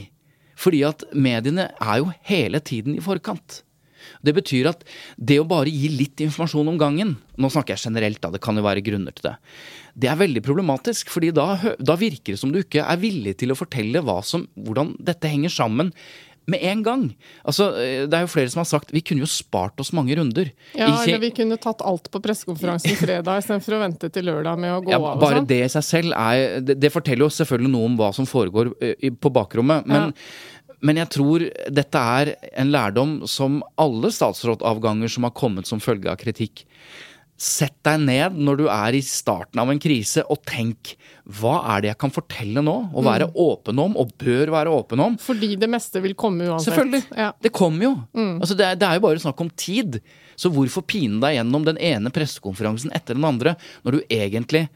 Fordi 0.55 0.83
at 0.87 1.07
mediene 1.17 1.71
er 1.73 2.01
jo 2.03 2.11
hele 2.29 2.61
tiden 2.63 2.95
i 2.95 3.03
forkant. 3.03 3.64
Det 4.25 4.33
betyr 4.35 4.71
at 4.73 4.83
det 5.17 5.39
å 5.41 5.47
bare 5.47 5.71
gi 5.71 5.91
litt 5.93 6.25
informasjon 6.25 6.73
om 6.73 6.81
gangen 6.81 7.15
Nå 7.37 7.49
snakker 7.51 7.75
jeg 7.75 7.89
generelt, 7.89 8.21
da, 8.23 8.29
det 8.31 8.39
kan 8.43 8.55
jo 8.55 8.63
være 8.63 8.83
grunner 8.85 9.11
til 9.11 9.25
det. 9.27 9.33
Det 9.99 10.07
er 10.07 10.19
veldig 10.21 10.39
problematisk, 10.45 11.09
fordi 11.11 11.33
da, 11.35 11.49
da 11.83 11.97
virker 11.99 12.31
det 12.35 12.39
som 12.39 12.53
du 12.53 12.61
ikke 12.61 12.83
er 12.83 13.01
villig 13.01 13.33
til 13.41 13.51
å 13.51 13.57
fortelle 13.59 13.99
som, 14.23 14.45
hvordan 14.55 14.93
dette 15.03 15.27
henger 15.27 15.51
sammen 15.51 15.91
med 16.47 16.61
en 16.63 16.83
gang. 16.85 17.03
Altså, 17.43 17.71
eh, 17.81 18.05
Det 18.07 18.13
er 18.13 18.21
jo 18.25 18.31
flere 18.31 18.49
som 18.49 18.59
har 18.61 18.69
sagt 18.69 18.91
vi 18.93 19.01
kunne 19.01 19.25
jo 19.25 19.29
spart 19.29 19.79
oss 19.81 19.91
mange 19.91 20.15
runder. 20.15 20.51
Ja, 20.75 20.87
Ikke- 20.87 21.07
eller 21.09 21.19
vi 21.19 21.31
kunne 21.31 21.57
tatt 21.57 21.81
alt 21.81 22.09
på 22.11 22.21
pressekonferansen 22.21 22.95
fredag 23.01 23.41
istedenfor 23.41 23.73
å 23.73 23.81
vente 23.81 24.11
til 24.11 24.25
lørdag 24.25 24.59
med 24.59 24.71
å 24.71 24.81
gå 24.83 24.91
ja, 24.91 24.97
av 24.99 25.19
bare 25.19 25.39
sånn. 25.41 25.47
det 25.47 25.61
i 25.65 25.69
seg 25.69 25.83
selv 25.83 26.13
er 26.13 26.61
det, 26.61 26.79
det 26.79 26.91
forteller 26.93 27.25
jo 27.25 27.29
selvfølgelig 27.33 27.71
noe 27.71 27.85
om 27.85 27.97
hva 27.97 28.13
som 28.13 28.25
foregår 28.25 28.73
ø, 28.79 28.93
på 29.19 29.31
bakrommet. 29.33 29.85
Men, 29.87 30.13
men 30.81 30.97
jeg 30.99 31.09
tror 31.15 31.45
dette 31.71 31.97
er 32.19 32.33
en 32.57 32.71
lærdom 32.73 33.17
som 33.27 33.61
alle 33.79 34.11
statsrådavganger 34.11 35.09
som 35.11 35.23
har 35.27 35.31
kommet 35.37 35.67
som 35.69 35.79
følge 35.83 36.11
av 36.11 36.17
kritikk. 36.21 36.65
Sett 37.37 37.75
deg 37.83 37.99
ned 37.99 38.37
når 38.39 38.57
du 38.61 38.65
er 38.71 38.95
i 38.95 39.01
starten 39.03 39.59
av 39.59 39.67
en 39.73 39.79
krise, 39.83 40.23
og 40.31 40.39
tenk 40.47 40.93
hva 41.27 41.57
er 41.73 41.81
det 41.83 41.89
jeg 41.89 41.97
kan 41.99 42.13
fortelle 42.15 42.61
nå? 42.63 42.75
Og 42.95 43.03
Mm. 43.03 43.09
være 43.09 43.27
åpen 43.35 43.79
om, 43.83 43.97
og 43.97 44.13
bør 44.17 44.51
være 44.53 44.71
åpen 44.71 44.99
om. 45.03 45.17
Fordi 45.17 45.57
det 45.59 45.67
meste 45.69 46.01
vil 46.01 46.13
komme 46.15 46.47
uansett. 46.47 46.71
Selvfølgelig. 46.73 47.03
Ja. 47.17 47.31
Det 47.41 47.51
kommer 47.51 47.83
jo. 47.83 47.93
Mm. 48.15 48.39
Altså 48.39 48.55
det, 48.55 48.65
er, 48.65 48.75
det 48.79 48.87
er 48.87 48.93
jo 48.95 49.03
bare 49.07 49.19
snakk 49.19 49.41
om 49.41 49.49
tid. 49.49 49.99
Så 50.37 50.49
hvorfor 50.51 50.85
pine 50.87 51.19
deg 51.19 51.35
gjennom 51.39 51.65
den 51.65 51.77
ene 51.77 52.09
pressekonferansen 52.09 52.91
etter 52.95 53.15
den 53.15 53.25
andre, 53.27 53.55
når 53.83 53.91
du 53.91 54.01
egentlig 54.09 54.69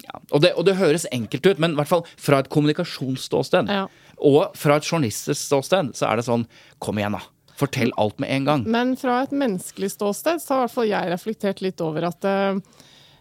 ja, 0.00 0.16
og, 0.32 0.40
det, 0.40 0.54
og 0.56 0.64
det 0.64 0.78
høres 0.80 1.04
enkelt 1.12 1.44
ut, 1.46 1.58
men 1.60 1.72
i 1.72 1.76
hvert 1.76 1.88
fall 1.88 2.06
fra 2.16 2.38
et 2.40 2.48
kommunikasjonsståsted 2.48 3.68
Ja. 3.68 3.86
Og 4.20 4.56
fra 4.58 4.78
et 4.78 4.86
journalistisk 4.86 5.40
ståsted, 5.40 5.94
så 5.96 6.10
er 6.10 6.20
det 6.20 6.26
sånn 6.28 6.46
Kom 6.80 7.00
igjen, 7.00 7.16
da. 7.16 7.22
Fortell 7.60 7.90
alt 8.00 8.20
med 8.22 8.32
en 8.32 8.46
gang. 8.48 8.62
Men 8.64 8.94
fra 8.96 9.18
et 9.24 9.34
menneskelig 9.36 9.92
ståsted 9.92 10.40
så 10.40 10.54
har 10.54 10.62
i 10.62 10.64
hvert 10.64 10.76
fall 10.78 10.88
jeg 10.88 11.10
reflektert 11.12 11.60
litt 11.64 11.82
over 11.84 12.06
at 12.08 12.24
her, 12.24 12.60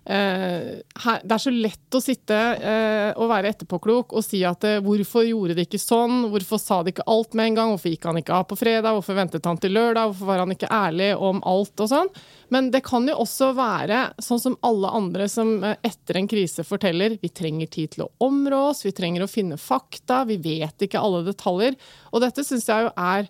det 0.09 1.33
er 1.35 1.41
så 1.41 1.51
lett 1.53 1.93
å 1.93 1.99
sitte 2.01 2.37
eh, 2.57 3.11
og 3.13 3.29
være 3.29 3.51
etterpåklok 3.53 4.15
og 4.17 4.23
si 4.25 4.39
at 4.47 4.65
eh, 4.65 4.79
hvorfor 4.81 5.27
gjorde 5.27 5.53
de 5.57 5.65
ikke 5.67 5.81
sånn, 5.81 6.23
hvorfor 6.31 6.57
sa 6.61 6.79
de 6.81 6.95
ikke 6.95 7.05
alt 7.13 7.37
med 7.37 7.51
en 7.51 7.59
gang, 7.59 7.73
hvorfor 7.75 7.93
gikk 7.93 8.07
han 8.09 8.17
ikke 8.17 8.39
av 8.39 8.47
på 8.49 8.57
fredag, 8.57 8.95
hvorfor 8.97 9.19
ventet 9.19 9.45
han 9.45 9.59
til 9.61 9.75
lørdag, 9.77 10.09
hvorfor 10.09 10.31
var 10.31 10.41
han 10.41 10.55
ikke 10.55 10.71
ærlig 10.73 11.11
om 11.13 11.43
alt 11.51 11.85
og 11.85 11.91
sånn. 11.91 12.09
Men 12.49 12.71
det 12.73 12.81
kan 12.87 13.05
jo 13.05 13.19
også 13.21 13.51
være 13.57 14.01
sånn 14.25 14.41
som 14.41 14.57
alle 14.65 14.95
andre 14.97 15.29
som 15.29 15.53
eh, 15.61 15.77
etter 15.85 16.17
en 16.17 16.31
krise 16.31 16.65
forteller, 16.65 17.19
vi 17.21 17.29
trenger 17.29 17.69
tid 17.69 17.93
til 17.93 18.07
å 18.07 18.11
områ 18.25 18.65
oss, 18.71 18.81
vi 18.87 18.95
trenger 18.97 19.27
å 19.27 19.29
finne 19.29 19.61
fakta, 19.61 20.23
vi 20.29 20.41
vet 20.41 20.89
ikke 20.89 21.05
alle 21.05 21.21
detaljer. 21.29 21.77
Og 22.09 22.25
dette 22.25 22.47
syns 22.47 22.65
jeg 22.65 22.89
jo 22.89 22.95
er 22.97 23.29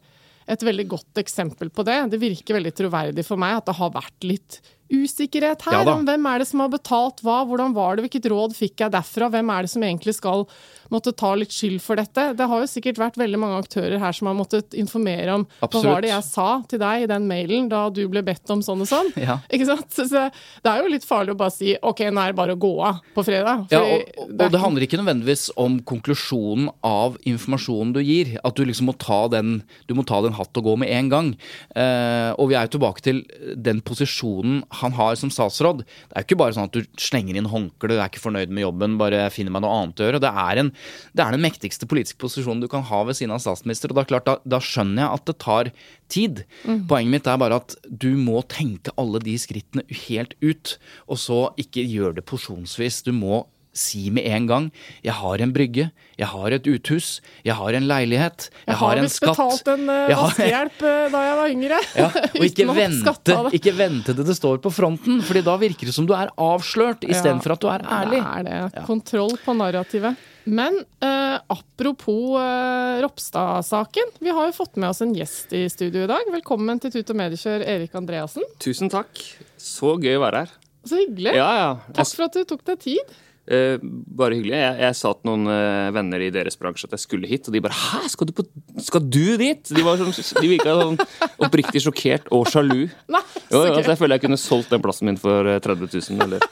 et 0.50 0.63
veldig 0.65 0.88
godt 0.95 1.19
eksempel 1.21 1.69
på 1.75 1.83
det. 1.86 2.00
Det 2.15 2.24
virker 2.24 2.57
veldig 2.57 2.77
troverdig 2.77 3.27
for 3.27 3.41
meg 3.41 3.59
at 3.59 3.67
det 3.67 3.81
har 3.83 3.98
vært 4.00 4.31
litt 4.31 4.62
usikkerhet 4.89 5.63
her 5.67 5.79
Ja 5.79 5.93
om 5.93 6.05
hvem 6.08 6.27
er 6.31 6.41
det 6.41 6.50
som 6.50 6.63
har 6.63 6.72
betalt 6.74 7.24
hva, 7.25 7.41
hvordan 7.48 7.74
var 7.77 7.98
det, 7.98 8.08
hvilket 8.08 8.29
råd 8.31 8.58
fikk 8.58 8.84
jeg 8.84 8.93
derfra, 8.93 9.29
hvem 9.34 9.53
er 9.53 9.65
det 9.65 9.74
som 9.74 9.86
egentlig 9.86 10.15
skal 10.17 10.46
måtte 10.89 11.13
ta 11.13 11.31
litt 11.38 11.53
skyld 11.53 11.79
for 11.84 12.00
dette. 12.00 12.31
Det 12.38 12.48
har 12.50 12.63
jo 12.63 12.69
sikkert 12.69 13.00
vært 13.01 13.19
veldig 13.22 13.39
mange 13.41 13.60
aktører 13.62 14.00
her 14.01 14.15
som 14.15 14.29
har 14.29 14.38
måttet 14.38 14.75
informere 14.77 15.36
om 15.38 15.46
hva 15.62 15.84
var 15.86 16.03
det 16.05 16.12
jeg 16.12 16.25
sa 16.25 16.48
til 16.69 16.81
deg 16.81 17.05
i 17.05 17.10
den 17.10 17.27
mailen 17.29 17.69
da 17.72 17.86
du 17.93 18.01
ble 18.12 18.24
bedt 18.25 18.50
om 18.53 18.63
sånn 18.65 18.84
og 18.86 18.89
sånn. 18.89 19.12
Ja. 19.19 19.39
Ikke 19.53 19.69
sant? 19.69 19.89
Så 19.93 20.08
det 20.10 20.72
er 20.72 20.81
jo 20.81 20.91
litt 20.91 21.05
farlig 21.08 21.36
å 21.36 21.39
bare 21.39 21.53
si 21.53 21.75
ok, 21.77 22.08
nå 22.10 22.24
er 22.24 22.34
det 22.34 22.39
bare 22.39 22.58
å 22.58 22.62
gå 22.62 22.74
av 22.89 23.01
på 23.15 23.25
fredag. 23.27 23.67
Ja, 23.74 23.84
og, 23.84 24.08
og, 24.17 24.34
og 24.34 24.46
er 24.48 24.53
det 24.53 24.63
handler 24.63 24.86
ikke 24.86 25.00
nødvendigvis 25.01 25.46
om 25.60 25.79
konklusjonen 25.88 26.69
av 26.86 27.17
informasjonen 27.29 27.93
du 27.96 28.01
gir. 28.03 28.36
At 28.46 28.58
du 28.58 28.65
liksom 28.65 28.89
må 28.89 28.98
ta 29.00 29.22
den, 29.31 29.60
du 29.89 29.96
må 29.98 30.05
ta 30.08 30.22
den 30.25 30.38
hatt 30.38 30.58
og 30.58 30.65
gå 30.72 30.75
med 30.81 30.93
en 30.96 31.12
gang. 31.12 31.31
Uh, 31.75 32.34
og 32.39 32.50
vi 32.51 32.58
er 32.58 32.67
jo 32.67 32.75
tilbake 32.77 33.05
til 33.05 33.22
den 33.55 33.84
posisjonen 33.86 34.63
han 34.79 34.95
har 34.98 35.17
som 35.19 35.31
statsråd 35.33 35.83
Det 35.83 36.13
er 36.13 36.24
jo 36.24 36.27
ikke 36.27 36.39
bare 36.41 36.55
sånn 36.55 36.69
at 36.69 36.75
du 36.75 37.00
slenger 37.00 37.38
inn 37.39 37.50
håndkle, 37.50 37.91
du 37.91 37.98
er 37.98 38.07
ikke 38.07 38.24
fornøyd 38.24 38.53
med 38.53 38.65
jobben, 38.65 38.98
bare 39.01 39.27
finner 39.33 39.53
meg 39.55 39.63
noe 39.65 39.75
annet 39.75 40.01
å 40.01 40.07
gjøre. 40.07 40.24
Det 40.24 40.31
er, 40.45 40.63
en, 40.63 40.71
det 41.13 41.25
er 41.25 41.36
den 41.36 41.45
mektigste 41.45 41.89
politiske 41.89 42.21
posisjonen 42.21 42.63
du 42.63 42.69
kan 42.71 42.86
ha 42.89 43.03
ved 43.07 43.19
siden 43.19 43.36
av 43.36 43.43
statsminister. 43.43 43.93
Og 43.93 44.00
da, 44.00 44.07
klart, 44.09 44.27
da, 44.29 44.38
da 44.43 44.62
skjønner 44.63 45.05
jeg 45.05 45.19
at 45.19 45.29
det 45.29 45.38
tar 45.43 45.71
tid. 46.09 46.43
Poenget 46.89 47.13
mitt 47.13 47.29
er 47.29 47.39
bare 47.41 47.62
at 47.62 47.77
du 47.86 48.12
må 48.17 48.41
tenke 48.51 48.93
alle 49.00 49.21
de 49.24 49.36
skrittene 49.41 49.86
helt 50.07 50.36
ut, 50.41 50.75
og 51.07 51.21
så 51.21 51.39
ikke 51.62 51.86
gjøre 51.86 52.19
det 52.19 52.27
porsjonsvis. 52.29 53.03
Du 53.07 53.13
må 53.15 53.43
si 53.79 54.09
med 54.13 54.27
en 54.27 54.48
gang 54.50 54.65
'jeg 55.03 55.13
har 55.15 55.41
en 55.41 55.53
brygge', 55.55 55.89
'jeg 56.19 56.27
har 56.27 56.51
et 56.57 56.67
uthus', 56.67 57.21
'jeg 57.45 57.55
har 57.55 57.74
en 57.79 57.88
leilighet', 57.88 58.50
'jeg, 58.50 58.67
Jeg 58.67 58.75
har 58.75 58.88
har 58.89 58.98
en 58.98 59.03
visst 59.07 59.21
skatt'. 59.21 59.38
betalt 59.38 59.67
en 59.74 59.89
uh, 59.89 60.07
vaskehjelp 60.19 60.81
eh, 60.83 61.09
da 61.13 61.19
jeg 61.27 61.36
var 61.39 61.48
yngre. 61.55 61.79
Ja, 62.00 62.09
og 62.39 62.43
ikke 62.45 62.67
vente, 62.75 63.38
ikke 63.55 63.74
vente 63.77 64.13
til 64.15 64.25
det 64.25 64.36
står 64.36 64.59
på 64.59 64.71
fronten, 64.71 65.21
Fordi 65.24 65.41
da 65.43 65.55
virker 65.57 65.86
det 65.88 65.93
som 65.95 66.05
du 66.05 66.13
er 66.13 66.29
avslørt, 66.38 67.01
istedenfor 67.07 67.50
Ja, 67.50 67.55
at 67.55 67.62
du 67.62 67.67
er 67.67 67.81
ærlig. 67.88 68.19
Det 68.19 68.51
er 68.51 68.69
det. 68.75 68.86
Kontroll 68.86 69.38
på 69.45 69.55
narrativet. 69.55 70.15
Men 70.50 70.79
eh, 71.01 71.38
apropos 71.48 72.39
eh, 72.41 73.01
Ropstad-saken. 73.03 74.13
Vi 74.19 74.29
har 74.33 74.48
jo 74.50 74.55
fått 74.55 74.77
med 74.81 74.89
oss 74.89 75.01
en 75.05 75.13
gjest 75.13 75.53
i 75.53 75.67
studio 75.69 76.03
i 76.03 76.09
dag. 76.09 76.25
Velkommen 76.33 76.79
til 76.81 76.91
Tut 76.91 77.12
og 77.13 77.19
Mediekjør, 77.19 77.65
Erik 77.67 77.93
Andreassen. 77.95 78.43
Tusen 78.59 78.89
takk. 78.89 79.21
Så 79.62 79.93
gøy 80.01 80.17
å 80.17 80.24
være 80.25 80.45
her. 80.45 80.53
Så 80.89 80.98
hyggelig. 81.01 81.36
Ja, 81.38 81.50
ja. 81.59 81.71
Takk 81.93 82.09
for 82.15 82.25
at 82.29 82.38
du 82.39 82.45
tok 82.50 82.63
deg 82.65 82.79
tid. 82.88 83.17
Eh, 83.50 83.79
bare 83.82 84.36
hyggelig. 84.38 84.53
Jeg, 84.60 84.74
jeg 84.84 84.96
sa 85.00 85.10
til 85.18 85.25
noen 85.25 85.50
eh, 85.50 85.88
venner 85.96 86.22
i 86.22 86.29
deres 86.34 86.58
bransje 86.60 86.86
at 86.86 86.91
jeg 86.94 87.01
skulle 87.01 87.29
hit, 87.29 87.48
og 87.50 87.56
de 87.56 87.62
bare 87.65 87.74
'hæ, 87.74 88.01
skal 88.13 88.29
du, 88.29 88.34
på, 88.38 88.44
skal 88.86 89.01
du 89.01 89.38
dit?' 89.41 89.72
De, 89.74 89.82
var 89.82 89.98
sånn, 89.98 90.13
de 90.13 90.51
virka 90.51 90.75
sånn 90.77 91.00
oppriktig 91.41 91.82
sjokkert 91.82 92.29
og 92.36 92.46
sjalu. 92.51 92.84
Nei, 93.15 93.24
Jo, 93.50 93.58
så 93.58 93.63
jo, 93.65 93.74
gøy. 93.74 93.82
så 93.82 93.94
jeg 93.96 94.00
føler 94.03 94.20
jeg 94.20 94.25
kunne 94.27 94.38
solgt 94.38 94.70
den 94.70 94.84
plassen 94.86 95.10
min 95.10 95.18
for 95.18 95.50
eh, 95.50 95.58
30 95.65 95.89
000. 95.89 96.22
Eller. 96.27 96.46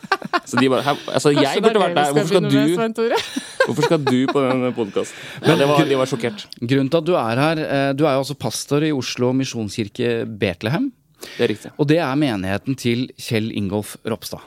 Så 0.47 0.57
de 0.57 0.71
bare, 0.73 0.95
altså, 1.13 1.35
jeg 1.35 1.61
burde 1.61 1.75
det 1.77 1.83
vært 1.85 1.95
der. 1.99 2.11
Hvorfor 2.17 2.31
skal, 2.33 2.49
du, 2.49 3.07
hvorfor 3.67 3.87
skal 3.91 4.01
du 4.07 4.19
på 4.33 4.45
den 4.47 4.67
podkasten? 4.73 5.23
Ja, 5.45 5.55
det 5.59 5.69
var, 5.69 5.85
de 5.85 6.01
var 6.01 6.09
sjokkert. 6.09 6.47
Grunnen 6.63 6.89
til 6.89 7.03
at 7.03 7.09
du 7.11 7.13
er 7.19 7.41
her 7.45 7.61
eh, 7.61 7.89
Du 7.93 8.07
er 8.07 8.17
jo 8.17 8.25
altså 8.25 8.37
pastor 8.39 8.81
i 8.87 8.93
Oslo 8.95 9.33
misjonskirke 9.37 10.23
Betlehem. 10.25 10.89
Det 11.37 11.45
er 11.45 11.53
riktig. 11.53 11.71
Og 11.77 11.89
det 11.93 12.01
er 12.01 12.17
menigheten 12.17 12.77
til 12.79 13.07
Kjell 13.21 13.51
Ingolf 13.53 13.97
Ropstad. 14.07 14.41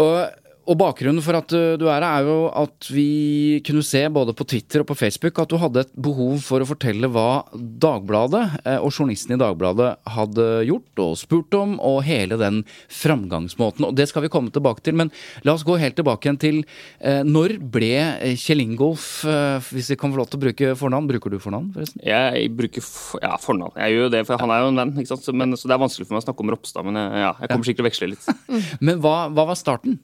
Og, 0.00 0.30
og 0.70 0.78
bakgrunnen 0.78 1.24
for 1.24 1.38
at 1.38 1.50
uh, 1.56 1.74
du 1.80 1.88
er 1.90 2.00
her, 2.00 2.06
er 2.06 2.28
jo 2.28 2.38
at 2.56 2.88
vi 2.92 3.60
kunne 3.66 3.84
se 3.86 4.02
både 4.12 4.34
på 4.36 4.46
Twitter 4.48 4.82
og 4.82 4.90
på 4.90 4.96
Facebook 4.98 5.38
at 5.42 5.50
du 5.50 5.58
hadde 5.60 5.84
et 5.84 5.92
behov 5.98 6.40
for 6.44 6.62
å 6.62 6.68
fortelle 6.68 7.10
hva 7.10 7.42
Dagbladet 7.54 8.42
eh, 8.64 8.78
og 8.78 8.92
journalisten 8.92 9.34
i 9.34 9.40
Dagbladet 9.40 9.92
hadde 10.14 10.46
gjort 10.68 11.02
og 11.02 11.16
spurt 11.20 11.56
om, 11.58 11.76
og 11.82 12.02
hele 12.06 12.38
den 12.40 12.62
framgangsmåten. 12.92 13.86
Og 13.88 13.96
det 13.98 14.08
skal 14.10 14.24
vi 14.24 14.32
komme 14.32 14.52
tilbake 14.54 14.84
til, 14.86 14.96
men 15.00 15.12
la 15.46 15.54
oss 15.56 15.66
gå 15.66 15.76
helt 15.80 15.96
tilbake 15.98 16.28
igjen 16.28 16.40
til 16.40 16.60
eh, 16.62 17.22
når 17.26 17.56
ble 17.72 17.92
eh, 17.98 18.36
Kjell 18.40 18.64
Ingolf, 18.64 19.08
eh, 19.28 19.58
hvis 19.74 19.92
vi 19.94 19.98
kan 20.00 20.12
få 20.12 20.22
lov 20.22 20.30
til 20.30 20.40
å 20.40 20.44
bruke 20.46 20.72
fornavn, 20.80 21.10
bruker 21.10 21.34
du 21.34 21.40
fornavn 21.42 21.70
forresten? 21.76 22.04
Jeg 22.06 22.50
bruker 22.56 22.84
for, 22.86 23.22
ja, 23.24 23.34
fornavn. 23.40 23.76
Jeg 23.80 23.96
gjør 23.96 24.08
jo 24.08 24.12
det, 24.16 24.24
for 24.28 24.44
han 24.44 24.54
er 24.54 24.64
jo 24.64 24.72
en 24.72 24.82
venn. 24.84 24.96
ikke 25.00 25.14
sant? 25.14 25.30
Men, 25.36 25.56
så 25.58 25.70
det 25.70 25.76
er 25.76 25.84
vanskelig 25.84 26.08
for 26.08 26.16
meg 26.16 26.24
å 26.24 26.28
snakke 26.28 26.46
om 26.46 26.54
Ropstad, 26.54 26.86
men 26.88 27.00
jeg, 27.00 27.24
ja, 27.26 27.32
jeg 27.40 27.54
kommer 27.54 27.70
sikkert 27.70 27.82
til 27.82 27.86
å 27.86 27.90
veksle 27.90 28.12
litt. 28.14 28.28
Men 28.86 29.00
hva, 29.02 29.16
hva 29.32 29.50
var 29.50 29.58
starten? 29.58 29.98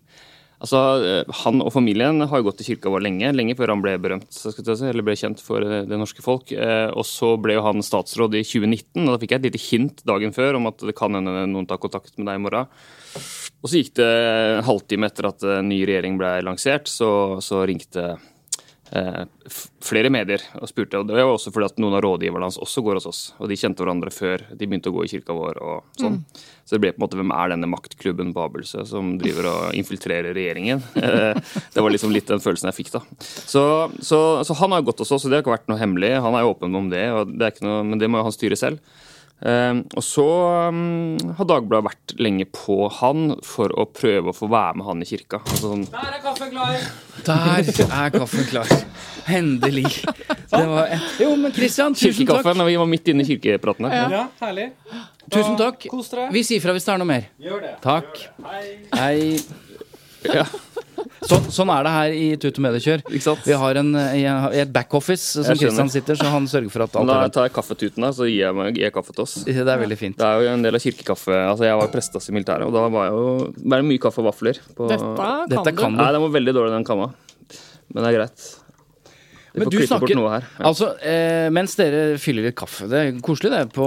Altså, 0.57 0.81
eh, 1.05 1.33
Han 1.43 1.61
og 1.61 1.73
familien 1.75 2.23
har 2.25 2.41
jo 2.41 2.47
gått 2.49 2.63
til 2.63 2.71
kirka 2.73 2.93
vår 2.93 3.05
lenge, 3.05 3.33
lenge 3.37 3.57
før 3.59 3.75
han 3.75 3.83
ble 3.85 3.97
berømt, 4.01 4.31
si, 4.33 4.49
eller 4.57 5.05
ble 5.05 5.17
kjent 5.19 5.43
for 5.45 5.65
eh, 5.65 5.85
det 5.89 5.99
norske 6.01 6.25
folk. 6.25 6.53
Eh, 6.53 6.89
Og 6.97 7.05
så 7.05 7.35
ble 7.41 7.59
jo 7.59 7.65
han 7.67 7.85
statsråd 7.85 8.39
i 8.39 8.45
2019, 8.47 9.05
og 9.05 9.13
da 9.13 9.19
fikk 9.21 9.35
jeg 9.35 9.43
et 9.43 9.49
lite 9.51 9.65
hint 9.67 10.07
dagen 10.09 10.33
før 10.33 10.57
om 10.57 10.71
at 10.73 10.87
det 10.87 10.97
kan 10.97 11.13
hende 11.13 11.45
noen 11.51 11.69
tar 11.69 11.83
kontakt 11.83 12.17
med 12.17 12.31
deg 12.31 12.41
i 12.41 12.45
morgen. 12.47 12.71
Og 13.65 13.69
så 13.69 13.81
gikk 13.81 13.95
det 13.99 14.09
en 14.09 14.65
halvtime 14.67 15.09
etter 15.11 15.29
at 15.29 15.45
en 15.59 15.69
ny 15.69 15.83
regjering 15.89 16.17
ble 16.21 16.33
lansert, 16.47 16.89
så, 16.89 17.11
så 17.45 17.65
ringte 17.69 18.15
flere 19.83 20.11
medier 20.15 20.43
og 20.61 20.69
spurte. 20.71 21.01
Og 21.01 21.09
det 21.09 21.17
var 21.17 21.33
også 21.33 21.51
fordi 21.55 21.69
at 21.71 21.81
noen 21.83 21.97
av 21.99 22.05
rådgiverne 22.05 22.47
hans 22.47 22.59
også 22.63 22.85
går 22.87 23.01
hos 23.01 23.09
oss. 23.11 23.23
Og 23.41 23.51
de 23.51 23.59
kjente 23.59 23.83
hverandre 23.83 24.13
før 24.15 24.45
de 24.53 24.69
begynte 24.69 24.93
å 24.93 24.95
gå 24.95 25.07
i 25.07 25.11
kirka 25.11 25.35
vår. 25.37 25.59
og 25.63 25.99
sånn. 25.99 26.21
Så 26.67 26.77
det 26.77 26.83
ble 26.83 26.93
på 26.95 27.01
en 27.01 27.05
måte 27.07 27.19
hvem 27.19 27.33
er 27.35 27.53
denne 27.53 27.71
maktklubben 27.71 28.33
på 28.35 28.45
Abelsø 28.45 28.85
som 28.89 29.15
driver 29.21 29.51
og 29.53 29.79
infiltrerer 29.79 30.37
regjeringen? 30.37 30.85
Eh, 31.07 31.39
det 31.73 31.83
var 31.85 31.93
liksom 31.93 32.11
litt 32.11 32.27
den 32.27 32.41
følelsen 32.43 32.67
jeg 32.67 32.77
fikk 32.81 32.89
da. 32.97 33.01
Så, 33.23 33.63
så, 34.03 34.19
så 34.45 34.57
han 34.59 34.73
har 34.75 34.83
gått 34.83 34.99
hos 35.05 35.13
oss, 35.15 35.27
og 35.27 35.31
det 35.31 35.39
har 35.39 35.45
ikke 35.45 35.53
vært 35.53 35.69
noe 35.71 35.79
hemmelig. 35.79 36.11
Han 36.25 36.35
er 36.35 36.43
jo 36.43 36.51
åpen 36.51 36.75
om 36.75 36.89
det, 36.91 37.05
det 37.39 37.53
noe, 37.63 37.85
men 37.87 38.01
det 38.01 38.09
må 38.11 38.19
jo 38.19 38.27
han 38.27 38.35
styre 38.35 38.59
selv. 38.59 38.83
Eh, 39.37 39.75
og 39.93 40.05
så 40.05 40.25
mm, 40.73 41.35
har 41.37 41.49
Dagbladet 41.51 41.85
vært 41.91 42.15
lenge 42.25 42.47
på 42.49 42.87
han 43.01 43.35
for 43.45 43.73
å 43.77 43.85
prøve 43.93 44.33
å 44.33 44.37
få 44.37 44.49
være 44.49 44.79
med 44.81 44.89
han 44.89 45.05
i 45.05 45.09
kirka. 45.09 45.43
Altså 45.45 45.73
sånn, 45.75 45.85
Der 45.93 46.15
er 46.17 46.23
kaffen 46.25 46.55
klar! 46.55 46.87
Der 47.27 47.71
er 47.87 48.15
kaffen 48.17 48.49
klar. 48.49 48.73
Endelig. 49.27 49.91
Det 50.07 50.63
var. 50.71 50.95
Jo, 51.21 51.33
men 51.41 51.53
Christian, 51.53 51.97
tusen 51.99 52.29
takk. 52.29 52.47
når 52.57 52.71
vi 52.71 52.79
var 52.81 52.89
midt 52.91 53.13
inne 53.13 53.27
i 53.27 53.29
kirkepratene. 53.29 53.91
Ja, 53.93 54.25
herlig. 54.41 54.71
Tusen 55.27 55.59
takk. 55.59 55.89
Vi 56.33 56.45
sier 56.47 56.63
fra 56.63 56.77
hvis 56.77 56.87
det 56.87 56.95
er 56.95 57.03
noe 57.03 57.11
mer. 57.11 57.29
Gjør 57.43 57.65
det. 57.67 57.75
Takk. 57.85 58.23
Hei. 58.47 58.65
Hei. 58.95 59.19
Ja, 60.27 60.47
Sånn, 61.27 61.47
sånn 61.53 61.73
er 61.75 61.87
det 61.87 61.93
her 61.97 62.15
i 62.17 62.27
Tut 62.41 62.59
og 62.61 62.65
Mediekjør. 62.67 63.05
Vi 63.47 63.59
har 63.63 63.81
en, 63.83 63.93
i 64.17 64.25
i 64.27 64.61
et 64.63 64.73
backoffice 64.73 65.45
som 65.47 65.59
Kristian 65.59 65.91
sitter, 65.93 66.19
så 66.19 66.31
han 66.33 66.49
sørger 66.51 66.73
for 66.73 66.87
at 66.87 66.99
alt 67.01 67.11
Da 67.11 67.29
tar 67.35 67.49
jeg 67.49 67.55
kaffetuten, 67.57 68.07
her, 68.07 68.15
så 68.17 68.29
gir 68.29 68.43
jeg, 68.45 68.57
meg, 68.57 68.73
gir 68.77 68.89
jeg 68.89 68.95
kaffe 68.97 69.15
til 69.17 69.27
oss. 69.27 69.39
Det 69.47 69.57
er 69.63 69.83
veldig 69.83 69.99
fint. 70.01 70.19
Det 70.19 70.27
er 70.27 70.47
jo 70.47 70.53
en 70.55 70.67
del 70.67 70.79
av 70.79 70.85
kirkekaffe. 70.85 71.39
Altså, 71.53 71.69
Jeg 71.69 71.81
var 71.81 71.93
prestas 71.95 72.29
i 72.31 72.37
militæret, 72.37 72.67
og 72.69 72.75
da 72.77 72.87
var 72.93 73.09
jeg 73.09 73.17
jo 73.17 73.71
bare 73.75 73.87
mye 73.87 74.03
kaffe 74.03 74.23
og 74.23 74.31
vafler. 74.31 74.61
På... 74.77 74.91
Dette 74.91 75.15
kan 75.17 75.51
Dette 75.53 75.73
du. 75.73 75.81
kan 75.81 75.97
Nei, 75.97 76.11
den 76.17 76.25
var 76.27 76.37
veldig 76.37 76.57
dårlig, 76.59 76.77
den 76.77 76.89
kanna. 76.89 77.11
Men 77.93 78.03
det 78.03 78.09
er 78.11 78.17
greit. 78.21 78.47
Vi 79.57 79.63
Men 79.63 79.67
får 79.67 79.73
du 79.73 79.77
klippe 79.79 79.89
snakker 79.89 80.11
bort 80.13 80.19
noe 80.21 80.33
her. 80.35 80.47
Ja. 80.59 80.65
Altså, 80.69 80.87
eh, 81.01 81.47
mens 81.57 81.77
dere 81.79 82.01
fyller 82.21 82.45
litt 82.45 82.59
kaffe 82.61 82.85
Det 82.93 82.99
er 83.01 83.21
koselig, 83.25 83.55
det. 83.55 83.63
På, 83.73 83.87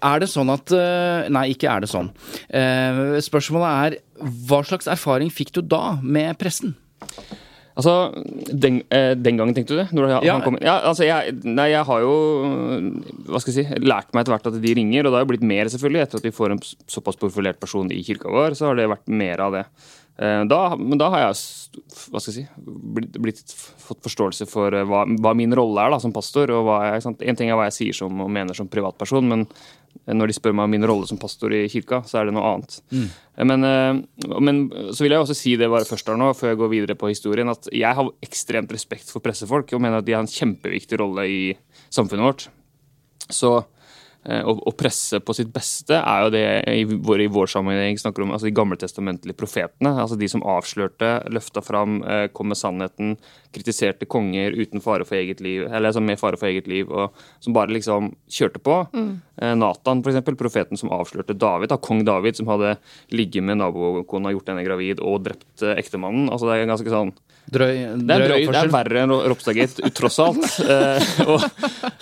er 0.00 0.22
det 0.24 0.30
sånn 0.32 0.48
at 0.54 0.72
eh, 0.72 1.28
Nei, 1.36 1.50
ikke 1.52 1.68
er 1.68 1.84
det 1.84 1.90
sånn. 1.92 2.08
Eh, 2.48 3.20
spørsmålet 3.20 3.68
er 3.84 3.98
hva 4.48 4.62
slags 4.64 4.88
erfaring 4.88 5.28
fikk 5.34 5.52
du 5.58 5.60
da 5.68 5.98
med 6.00 6.38
pressen? 6.40 6.72
Altså, 7.74 8.14
den, 8.54 8.82
eh, 8.94 9.16
den 9.18 9.36
gangen, 9.36 9.52
tenkte 9.56 9.74
du 9.74 9.80
det? 9.82 9.88
Når 9.92 10.12
han 10.14 10.24
Ja. 10.28 10.36
kom 10.40 10.56
ja 10.62 10.76
altså, 10.86 11.02
jeg, 11.04 11.34
nei, 11.42 11.70
jeg 11.72 11.84
har 11.84 12.00
jo 12.00 12.12
hva 13.26 13.40
skal 13.42 13.52
jeg 13.52 13.66
si, 13.66 13.80
lært 13.82 14.14
meg 14.14 14.22
etter 14.22 14.32
hvert 14.36 14.46
at 14.46 14.60
de 14.62 14.74
ringer, 14.78 15.04
og 15.04 15.10
det 15.10 15.18
har 15.18 15.24
jo 15.26 15.32
blitt 15.32 15.42
mer, 15.42 15.66
selvfølgelig. 15.66 16.02
Etter 16.06 16.22
at 16.22 16.28
vi 16.28 16.30
får 16.30 16.54
en 16.54 16.62
såpass 16.86 17.18
profilert 17.18 17.58
person 17.60 17.90
i 17.90 18.00
kirka 18.06 18.30
vår, 18.30 18.54
så 18.54 18.70
har 18.70 18.78
det 18.78 18.88
vært 18.88 19.10
mer 19.10 19.42
av 19.42 19.52
det. 19.58 19.64
Eh, 20.18 20.44
Da, 20.46 20.60
men 20.78 20.98
da 20.98 21.08
har 21.10 21.24
jeg 21.24 21.38
jeg 22.14 22.22
si, 22.22 22.44
blitt, 22.58 23.16
blitt 23.18 23.54
fått 23.82 24.02
forståelse 24.04 24.46
for 24.46 24.74
eh, 24.74 24.86
hva, 24.86 25.04
hva 25.18 25.32
min 25.34 25.54
rolle 25.56 25.82
er 25.82 25.94
da, 25.94 25.98
som 26.02 26.14
pastor. 26.14 26.52
og 26.54 26.70
jeg? 26.70 27.02
En 27.26 27.38
ting 27.40 27.50
er 27.50 27.58
hva 27.58 27.66
jeg 27.70 27.78
sier 27.80 27.98
som 28.04 28.20
og 28.22 28.30
mener 28.30 28.54
som 28.54 28.70
privatperson, 28.70 29.26
men 29.28 29.46
når 30.10 30.30
de 30.30 30.36
spør 30.36 30.54
meg 30.56 30.66
om 30.68 30.72
min 30.74 30.86
rolle 30.86 31.06
som 31.08 31.18
pastor 31.18 31.54
i 31.54 31.64
kirka, 31.70 32.02
så 32.06 32.20
er 32.20 32.28
det 32.28 32.34
noe 32.36 32.46
annet. 32.50 32.78
Mm. 32.94 33.06
Men, 33.50 33.66
eh, 33.66 34.38
men 34.38 34.62
så 34.92 35.04
vil 35.04 35.14
jeg 35.14 35.24
også 35.24 35.38
si 35.38 35.54
det 35.58 35.70
bare 35.72 35.88
først 35.88 36.10
her 36.10 36.18
nå, 36.20 36.32
før 36.38 36.52
jeg 36.52 36.62
går 36.62 36.72
videre 36.72 36.98
på 36.98 37.10
historien, 37.10 37.50
at 37.50 37.70
jeg 37.72 37.98
har 37.98 38.10
ekstremt 38.24 38.74
respekt 38.74 39.10
for 39.10 39.24
pressefolk 39.24 39.72
og 39.74 39.82
mener 39.82 40.02
at 40.02 40.06
de 40.06 40.14
har 40.16 40.22
en 40.22 40.30
kjempeviktig 40.30 41.00
rolle 41.02 41.26
i 41.30 41.40
samfunnet 41.94 42.28
vårt. 42.28 42.48
Så 43.32 43.56
eh, 43.58 43.73
å, 44.24 44.54
å 44.56 44.72
presse 44.76 45.20
på 45.20 45.34
sitt 45.36 45.50
beste 45.52 45.98
er 45.98 46.24
jo 46.24 46.30
det 46.32 46.44
i 46.72 46.84
vår, 46.88 47.24
i 47.26 47.30
vår 47.32 47.50
sammenheng 47.52 47.98
snakker 48.00 48.24
om 48.24 48.32
altså 48.32 48.48
de 48.48 48.54
gammeltestamentlige 48.56 49.36
profetene. 49.36 49.92
altså 50.00 50.16
De 50.20 50.28
som 50.32 50.44
avslørte, 50.48 51.10
løfta 51.34 51.60
fram, 51.64 51.98
eh, 52.02 52.26
kom 52.32 52.48
med 52.48 52.60
sannheten, 52.60 53.18
kritiserte 53.54 54.08
konger 54.08 54.56
uten 54.56 54.82
fare 54.84 55.04
for 55.04 55.18
eget 55.18 55.42
liv, 55.44 55.66
eller 55.68 55.90
altså 55.90 56.02
med 56.04 56.20
fare 56.20 56.40
for 56.40 56.48
eget 56.48 56.70
liv, 56.70 56.88
og 56.90 57.14
som 57.44 57.56
bare 57.56 57.74
liksom 57.76 58.14
kjørte 58.32 58.62
på. 58.64 58.80
Mm. 58.96 59.12
Nathan, 59.60 60.00
for 60.02 60.12
eksempel, 60.12 60.38
profeten 60.38 60.78
som 60.78 60.92
avslørte 60.94 61.36
David, 61.38 61.72
da, 61.72 61.78
kong 61.82 62.04
David, 62.06 62.38
som 62.38 62.48
hadde 62.50 62.76
ligget 63.12 63.44
med 63.44 63.60
nabokona, 63.60 64.32
gjort 64.34 64.52
henne 64.52 64.66
gravid 64.66 65.02
og 65.04 65.24
drept 65.26 65.62
eh, 65.62 65.76
ektemannen. 65.80 66.30
altså 66.30 66.48
Det 66.48 66.56
er 66.58 66.70
ganske 66.70 66.96
sånn 66.96 67.12
Drøy, 67.52 67.74
det 68.00 68.14
er, 68.14 68.22
drøy 68.24 68.28
drøy, 68.30 68.46
det 68.54 68.60
er 68.62 68.70
verre 68.72 69.02
enn 69.02 69.12
Ro- 69.12 69.20
Ropstad-gate, 69.32 69.90
tross 69.96 70.16
alt. 70.24 70.46
Eh, 70.64 71.20
og, 71.28 71.44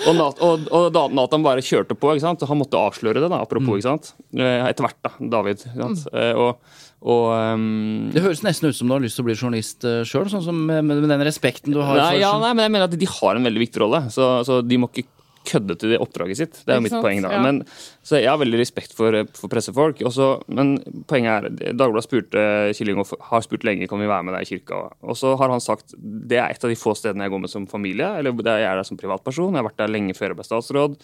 og, 0.06 0.40
og, 0.44 0.68
og 0.94 1.14
Nathan 1.16 1.42
bare 1.44 1.64
kjørte 1.64 1.96
på. 1.98 2.12
ikke 2.14 2.24
sant? 2.24 2.44
Han 2.48 2.60
måtte 2.60 2.78
avsløre 2.78 3.20
det, 3.22 3.28
da, 3.32 3.42
apropos. 3.42 3.80
ikke 3.80 3.88
sant? 3.88 4.12
Eh, 4.36 4.62
etter 4.68 4.86
hvert, 4.86 4.98
da. 5.02 5.12
David. 5.34 5.66
ikke 5.66 5.82
sant? 5.82 6.06
Eh, 6.14 6.32
og 6.38 6.80
og 7.02 7.32
um, 7.34 8.10
Det 8.14 8.22
høres 8.22 8.44
nesten 8.46 8.70
ut 8.70 8.76
som 8.78 8.86
du 8.86 8.94
har 8.94 9.02
lyst 9.02 9.18
til 9.18 9.24
å 9.24 9.26
bli 9.26 9.34
journalist 9.34 9.82
uh, 9.82 10.04
sjøl, 10.06 10.28
sånn 10.30 10.44
som 10.44 10.58
med, 10.68 10.86
med 10.86 11.08
den 11.10 11.24
respekten 11.26 11.74
du 11.74 11.80
har 11.82 11.98
nei, 11.98 12.20
ja, 12.22 12.30
nei, 12.38 12.52
men 12.54 12.62
jeg 12.62 12.72
mener 12.76 12.86
at 12.86 12.94
de 13.00 13.08
har 13.10 13.38
en 13.40 13.48
veldig 13.48 13.62
viktig 13.64 13.82
rolle, 13.82 14.04
så, 14.14 14.28
så 14.46 14.60
de 14.62 14.78
må 14.78 14.86
ikke 14.92 15.08
kødde 15.48 15.76
til 15.80 15.94
det 15.94 16.00
oppdraget 16.02 16.38
sitt. 16.38 16.60
Det 16.62 16.74
er 16.74 16.80
jo 16.80 16.84
mitt 16.84 16.94
sant? 16.94 17.04
poeng. 17.04 17.22
da. 17.24 17.32
Ja. 17.34 17.40
Men, 17.44 17.62
så 18.06 18.20
jeg 18.20 18.30
har 18.30 18.40
veldig 18.40 18.60
respekt 18.60 18.94
for, 18.96 19.16
for 19.38 19.52
pressefolk. 19.52 20.02
Også, 20.08 20.28
men 20.52 20.76
poenget 21.10 21.48
er, 21.48 21.74
Dagbladet 21.78 22.06
spurte 22.06 22.44
Kylling 22.76 23.02
og 23.02 23.12
har 23.30 23.44
spurt 23.44 23.66
lenge 23.68 23.88
kan 23.90 24.02
vi 24.02 24.10
være 24.10 24.28
med 24.28 24.36
deg 24.36 24.46
i 24.46 24.50
kirka. 24.54 24.84
Og 25.02 25.18
så 25.18 25.34
har 25.40 25.52
han 25.52 25.62
sagt 25.64 25.96
det 25.98 26.40
er 26.40 26.52
et 26.52 26.64
av 26.64 26.72
de 26.72 26.78
få 26.78 26.94
stedene 26.98 27.26
jeg 27.26 27.34
går 27.34 27.44
med 27.44 27.52
som 27.52 27.68
familie. 27.70 28.08
eller 28.18 28.34
det 28.38 28.54
er 28.54 28.66
jeg 28.66 28.80
der 28.80 28.88
som 28.88 29.00
privatperson. 29.00 29.52
Jeg 29.52 29.62
har 29.62 29.70
vært 29.70 29.82
der 29.84 29.94
lenge 29.94 30.16
før 30.18 30.32
jeg 30.32 30.40
ble 30.40 30.48
statsråd. 30.48 30.98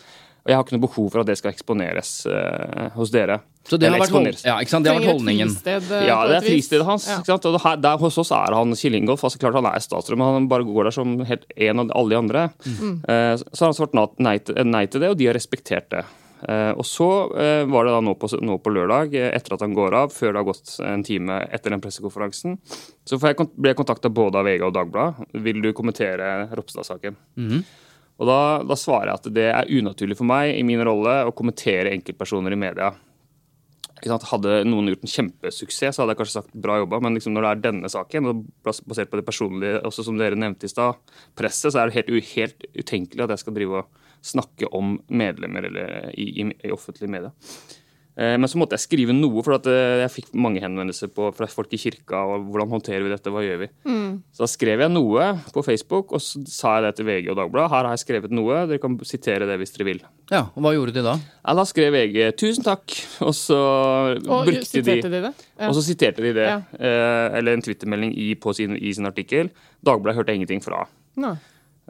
Og 0.49 0.53
jeg 0.55 0.57
har 0.57 0.65
ikke 0.65 0.79
noe 0.79 0.87
behov 0.87 1.09
for 1.13 1.21
at 1.21 1.29
det 1.29 1.35
skal 1.37 1.51
eksponeres 1.53 2.11
uh, 2.25 2.87
hos 2.95 3.11
dere. 3.13 3.35
Så 3.69 3.77
det 3.77 3.91
har 3.93 4.01
vært, 4.01 4.15
hold 4.17 4.31
ja, 4.33 4.55
ikke 4.65 4.73
sant? 4.73 4.87
Det 4.87 4.95
har 4.95 5.03
vært 5.03 5.11
holdningen. 5.11 5.51
fristed, 5.53 5.91
eh, 5.93 6.07
Ja, 6.09 6.23
det 6.25 6.39
er 6.39 6.47
fristedet 6.47 6.87
hans. 6.89 7.05
Ja. 7.05 7.19
Ikke 7.21 7.35
sant? 7.35 7.49
Og 7.51 7.59
her, 7.61 7.81
der, 7.85 7.99
hos 8.01 8.17
oss 8.23 8.31
er 8.33 8.55
han 8.57 8.73
Kjell-Ingolf. 8.73 9.27
Altså, 9.29 9.41
klart 9.43 9.59
han 9.59 9.67
er 9.69 9.83
statsråd, 9.85 10.17
men 10.17 10.39
han 10.39 10.47
bare 10.49 10.65
går 10.65 10.89
der 10.89 10.95
som 10.97 11.19
helt 11.29 11.45
en 11.53 11.83
av 11.83 11.93
alle 12.01 12.15
de 12.15 12.17
andre. 12.17 12.45
Mm. 12.65 12.95
Uh, 13.05 13.35
så 13.37 13.59
har 13.61 13.69
han 13.69 13.77
svart 13.77 13.99
nei 14.25 14.39
til, 14.41 14.57
nei 14.65 14.81
til 14.89 15.05
det, 15.05 15.11
og 15.13 15.21
de 15.21 15.29
har 15.29 15.37
respektert 15.37 15.91
det. 15.93 16.01
Uh, 16.39 16.73
og 16.79 16.87
så 16.89 17.09
var 17.69 17.85
det 17.85 17.93
da 17.93 18.01
nå 18.07 18.15
på, 18.17 18.31
nå 18.41 18.57
på 18.65 18.73
lørdag, 18.73 19.19
etter 19.29 19.57
at 19.59 19.65
han 19.67 19.75
går 19.77 19.97
av, 20.01 20.15
før 20.17 20.33
det 20.33 20.41
har 20.41 20.49
gått 20.49 20.79
en 20.87 21.05
time 21.05 21.43
etter 21.53 21.77
den 21.77 21.83
pressekonferansen, 21.85 22.57
så 23.05 23.21
får 23.21 23.35
jeg, 23.35 23.51
ble 23.53 23.75
jeg 23.75 23.81
kontakta 23.83 24.09
både 24.09 24.41
av 24.41 24.49
VG 24.49 24.65
og 24.65 24.73
Dagbladet. 24.79 25.29
Vil 25.45 25.61
du 25.61 25.75
kommentere 25.77 26.49
Ropstad-saken? 26.57 27.21
Og 28.19 28.27
da, 28.27 28.39
da 28.67 28.77
svarer 28.79 29.13
jeg 29.13 29.21
at 29.21 29.29
det 29.35 29.51
er 29.53 29.69
unaturlig 29.79 30.17
for 30.19 30.27
meg 30.27 30.57
i 30.57 30.65
min 30.67 30.83
rolle 30.87 31.21
å 31.29 31.35
kommentere 31.37 31.93
enkeltpersoner 31.95 32.55
i 32.55 32.59
media. 32.59 32.91
Hadde 33.99 34.61
noen 34.67 34.91
gjort 34.93 35.07
en 35.07 35.13
kjempesuksess, 35.13 35.97
så 35.97 36.03
hadde 36.03 36.15
jeg 36.15 36.21
kanskje 36.21 36.37
sagt 36.37 36.59
bra 36.67 36.77
jobba, 36.81 37.01
men 37.03 37.19
liksom 37.19 37.35
når 37.35 37.47
det 37.47 37.51
er 37.51 37.63
denne 37.65 37.91
saken, 37.91 38.31
og 38.31 38.45
basert 38.67 39.11
på 39.11 39.19
det 39.19 39.27
personlige, 39.27 39.81
også 39.87 40.07
som 40.07 40.19
dere 40.19 40.39
nevnte 40.39 40.67
i 40.67 40.71
stad, 40.71 40.99
presset, 41.39 41.75
så 41.75 41.83
er 41.83 41.91
det 41.91 41.99
helt, 41.99 42.31
helt 42.35 42.69
utenkelig 42.79 43.27
at 43.27 43.35
jeg 43.35 43.43
skal 43.43 43.59
drive 43.59 43.83
og 43.83 44.07
snakke 44.29 44.71
om 44.75 44.97
medlemmer 45.11 45.67
eller 45.71 46.15
i, 46.15 46.29
i, 46.43 46.47
i 46.67 46.75
offentlige 46.75 47.11
medier. 47.11 47.35
Eh, 48.19 48.35
Men 48.37 48.51
så 48.51 48.59
måtte 48.59 48.75
jeg 48.75 48.83
skrive 48.83 49.15
noe, 49.15 49.43
for 49.47 49.55
at 49.55 49.67
eh, 49.71 50.01
jeg 50.03 50.11
fikk 50.17 50.33
mange 50.35 50.59
henvendelser 50.65 51.11
på, 51.15 51.29
fra 51.37 51.47
folk 51.47 51.71
i 51.77 51.79
kirka. 51.79 52.19
og 52.27 52.49
Hvordan 52.51 52.73
håndterer 52.75 53.05
vi 53.07 53.13
dette, 53.13 53.31
hva 53.31 53.45
gjør 53.47 53.61
vi? 53.63 53.69
Så 54.35 54.43
da 54.43 54.49
skrev 54.51 54.83
jeg 54.83 54.91
noe 54.91 55.29
på 55.55 55.63
Facebook, 55.63 56.13
og 56.17 56.23
så 56.25 56.43
sa 56.51 56.73
jeg 56.79 56.89
det 56.89 56.93
til 56.99 57.07
VG 57.07 57.31
og 57.31 57.39
Dagbladet. 57.39 57.71
Her 57.71 57.87
har 57.87 57.95
jeg 57.95 58.03
skrevet 58.03 58.35
noe, 58.35 58.65
dere 58.67 58.83
kan 58.83 58.99
sitere 59.07 59.47
det 59.47 59.59
hvis 59.63 59.77
dere 59.77 59.87
vil. 59.93 60.03
Ja, 60.33 60.43
og 60.51 60.61
Hva 60.67 60.75
gjorde 60.75 60.97
de 60.99 61.07
da? 61.07 61.15
Ja, 61.47 61.55
da 61.55 61.65
skrev 61.69 61.95
VG 61.95 62.33
'tusen 62.35 62.67
takk', 62.67 62.99
og 63.23 63.33
så 63.39 63.61
Og 64.19 64.51
brukte 64.51 64.83
de 64.83 65.01
de 65.03 65.23
det? 65.29 65.33
Ja. 65.59 65.69
Og 65.69 65.75
så 65.79 65.87
siterte 65.87 66.23
de 66.23 66.35
det. 66.35 66.49
Ja. 66.51 66.59
Eh, 66.75 67.39
eller 67.39 67.55
en 67.55 67.63
twittermelding 67.63 68.13
i, 68.19 68.35
på 68.35 68.53
sin, 68.55 68.75
i 68.77 68.93
sin 68.93 69.07
artikkel. 69.07 69.51
Dagbladet 69.85 70.17
hørte 70.19 70.35
jeg 70.35 70.43
ingenting 70.43 70.63
fra. 70.65 70.87
Nei. 71.17 71.37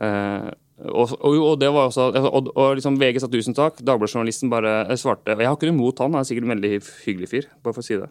Eh, 0.00 0.50
og, 0.87 1.12
og, 1.18 1.37
og 1.42 1.54
det 1.58 1.68
var 1.75 1.88
også 1.88 2.04
Og, 2.14 2.50
og 2.54 2.76
liksom 2.78 2.99
VG 3.00 3.20
sa 3.23 3.28
tusen 3.32 3.56
takk. 3.56 3.80
Dagbladet-journalisten 3.82 4.50
bare 4.52 4.97
svarte 5.00 5.35
Og 5.35 5.42
jeg 5.42 5.49
har 5.50 5.56
ikke 5.58 5.70
noe 5.70 5.75
imot 5.75 6.02
han, 6.04 6.14
han 6.14 6.23
er 6.23 6.28
sikkert 6.28 6.47
en 6.47 6.54
veldig 6.54 6.73
hyggelig 7.06 7.30
fyr. 7.32 7.49
bare 7.64 7.75
for 7.75 7.82
å 7.82 7.88
si 7.88 7.99
det. 7.99 8.08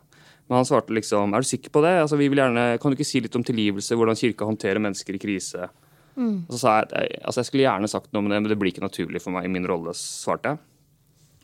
Men 0.47 0.59
han 0.59 0.67
svarte 0.67 0.95
liksom 0.95 1.35
Er 1.35 1.43
du 1.43 1.47
sikker 1.47 1.71
på 1.71 1.83
det? 1.85 1.93
Altså, 2.03 2.19
vi 2.19 2.27
vil 2.31 2.41
gjerne, 2.43 2.65
Kan 2.83 2.91
du 2.91 2.97
ikke 2.99 3.07
si 3.07 3.21
litt 3.23 3.35
om 3.39 3.45
tilgivelse? 3.47 3.95
Hvordan 3.95 4.19
kirka 4.19 4.47
håndterer 4.49 4.83
mennesker 4.83 5.15
i 5.15 5.21
krise? 5.23 5.69
Og 6.17 6.49
så 6.55 6.57
sa 6.57 6.71
jeg 6.81 7.19
altså, 7.21 7.43
jeg 7.43 7.47
skulle 7.51 7.65
gjerne 7.67 7.87
sagt 7.91 8.09
noe 8.09 8.23
om 8.23 8.31
det, 8.31 8.39
men 8.41 8.49
det 8.49 8.57
blir 8.57 8.71
ikke 8.73 8.81
naturlig 8.81 9.19
for 9.21 9.35
meg 9.35 9.45
i 9.45 9.51
min 9.53 9.67
rolle, 9.69 9.93
svarte 9.93 10.55
jeg. 10.55 10.63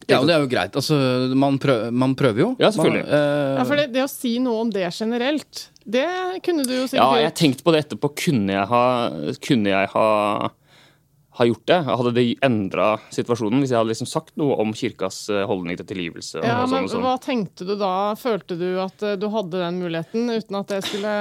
Ja, 0.09 0.17
og 0.19 0.25
Det 0.27 0.33
er 0.33 0.41
jo 0.41 0.49
greit. 0.51 0.73
Altså, 0.75 0.95
man, 1.39 1.59
prøver, 1.61 1.93
man 1.93 2.15
prøver 2.19 2.41
jo. 2.41 2.47
Ja, 2.59 2.71
selvfølgelig. 2.73 3.03
Man, 3.05 3.13
eh, 3.13 3.53
Ja, 3.59 3.67
for 3.69 3.79
det, 3.79 3.85
det 3.93 4.01
å 4.03 4.09
si 4.11 4.33
noe 4.43 4.63
om 4.65 4.71
det 4.73 4.87
generelt, 4.97 5.61
det 5.85 6.07
kunne 6.43 6.65
du 6.65 6.73
jo 6.73 6.87
sikkert 6.89 7.05
Ja, 7.05 7.21
jeg 7.27 7.35
tenkte 7.39 7.63
på 7.63 7.71
det 7.75 7.83
etterpå. 7.85 8.09
Kunne 8.25 8.57
jeg 8.57 8.67
ha, 8.73 8.83
kunne 9.45 9.71
jeg 9.75 9.91
ha, 9.93 10.07
ha 11.33 11.45
gjort 11.49 11.65
det? 11.69 11.79
Hadde 11.87 12.11
det 12.13 12.23
endra 12.45 12.87
situasjonen 13.13 13.63
hvis 13.63 13.71
jeg 13.73 13.79
hadde 13.79 13.89
liksom 13.89 14.09
sagt 14.09 14.35
noe 14.37 14.57
om 14.61 14.73
kirkas 14.77 15.23
eh, 15.33 15.45
holdning 15.49 15.79
til 15.79 15.87
tilgivelse? 15.89 16.43
Ja, 16.45 16.59
sånn 16.67 16.85
men 16.85 16.91
sånn? 16.91 17.05
Hva 17.05 17.15
tenkte 17.21 17.65
du 17.65 17.73
da? 17.79 18.13
Følte 18.19 18.57
du 18.59 18.67
at 18.83 19.01
eh, 19.01 19.15
du 19.17 19.25
hadde 19.33 19.63
den 19.63 19.79
muligheten 19.81 20.29
uten 20.29 20.59
at 20.59 20.75
det 20.75 20.83
skulle 20.85 21.15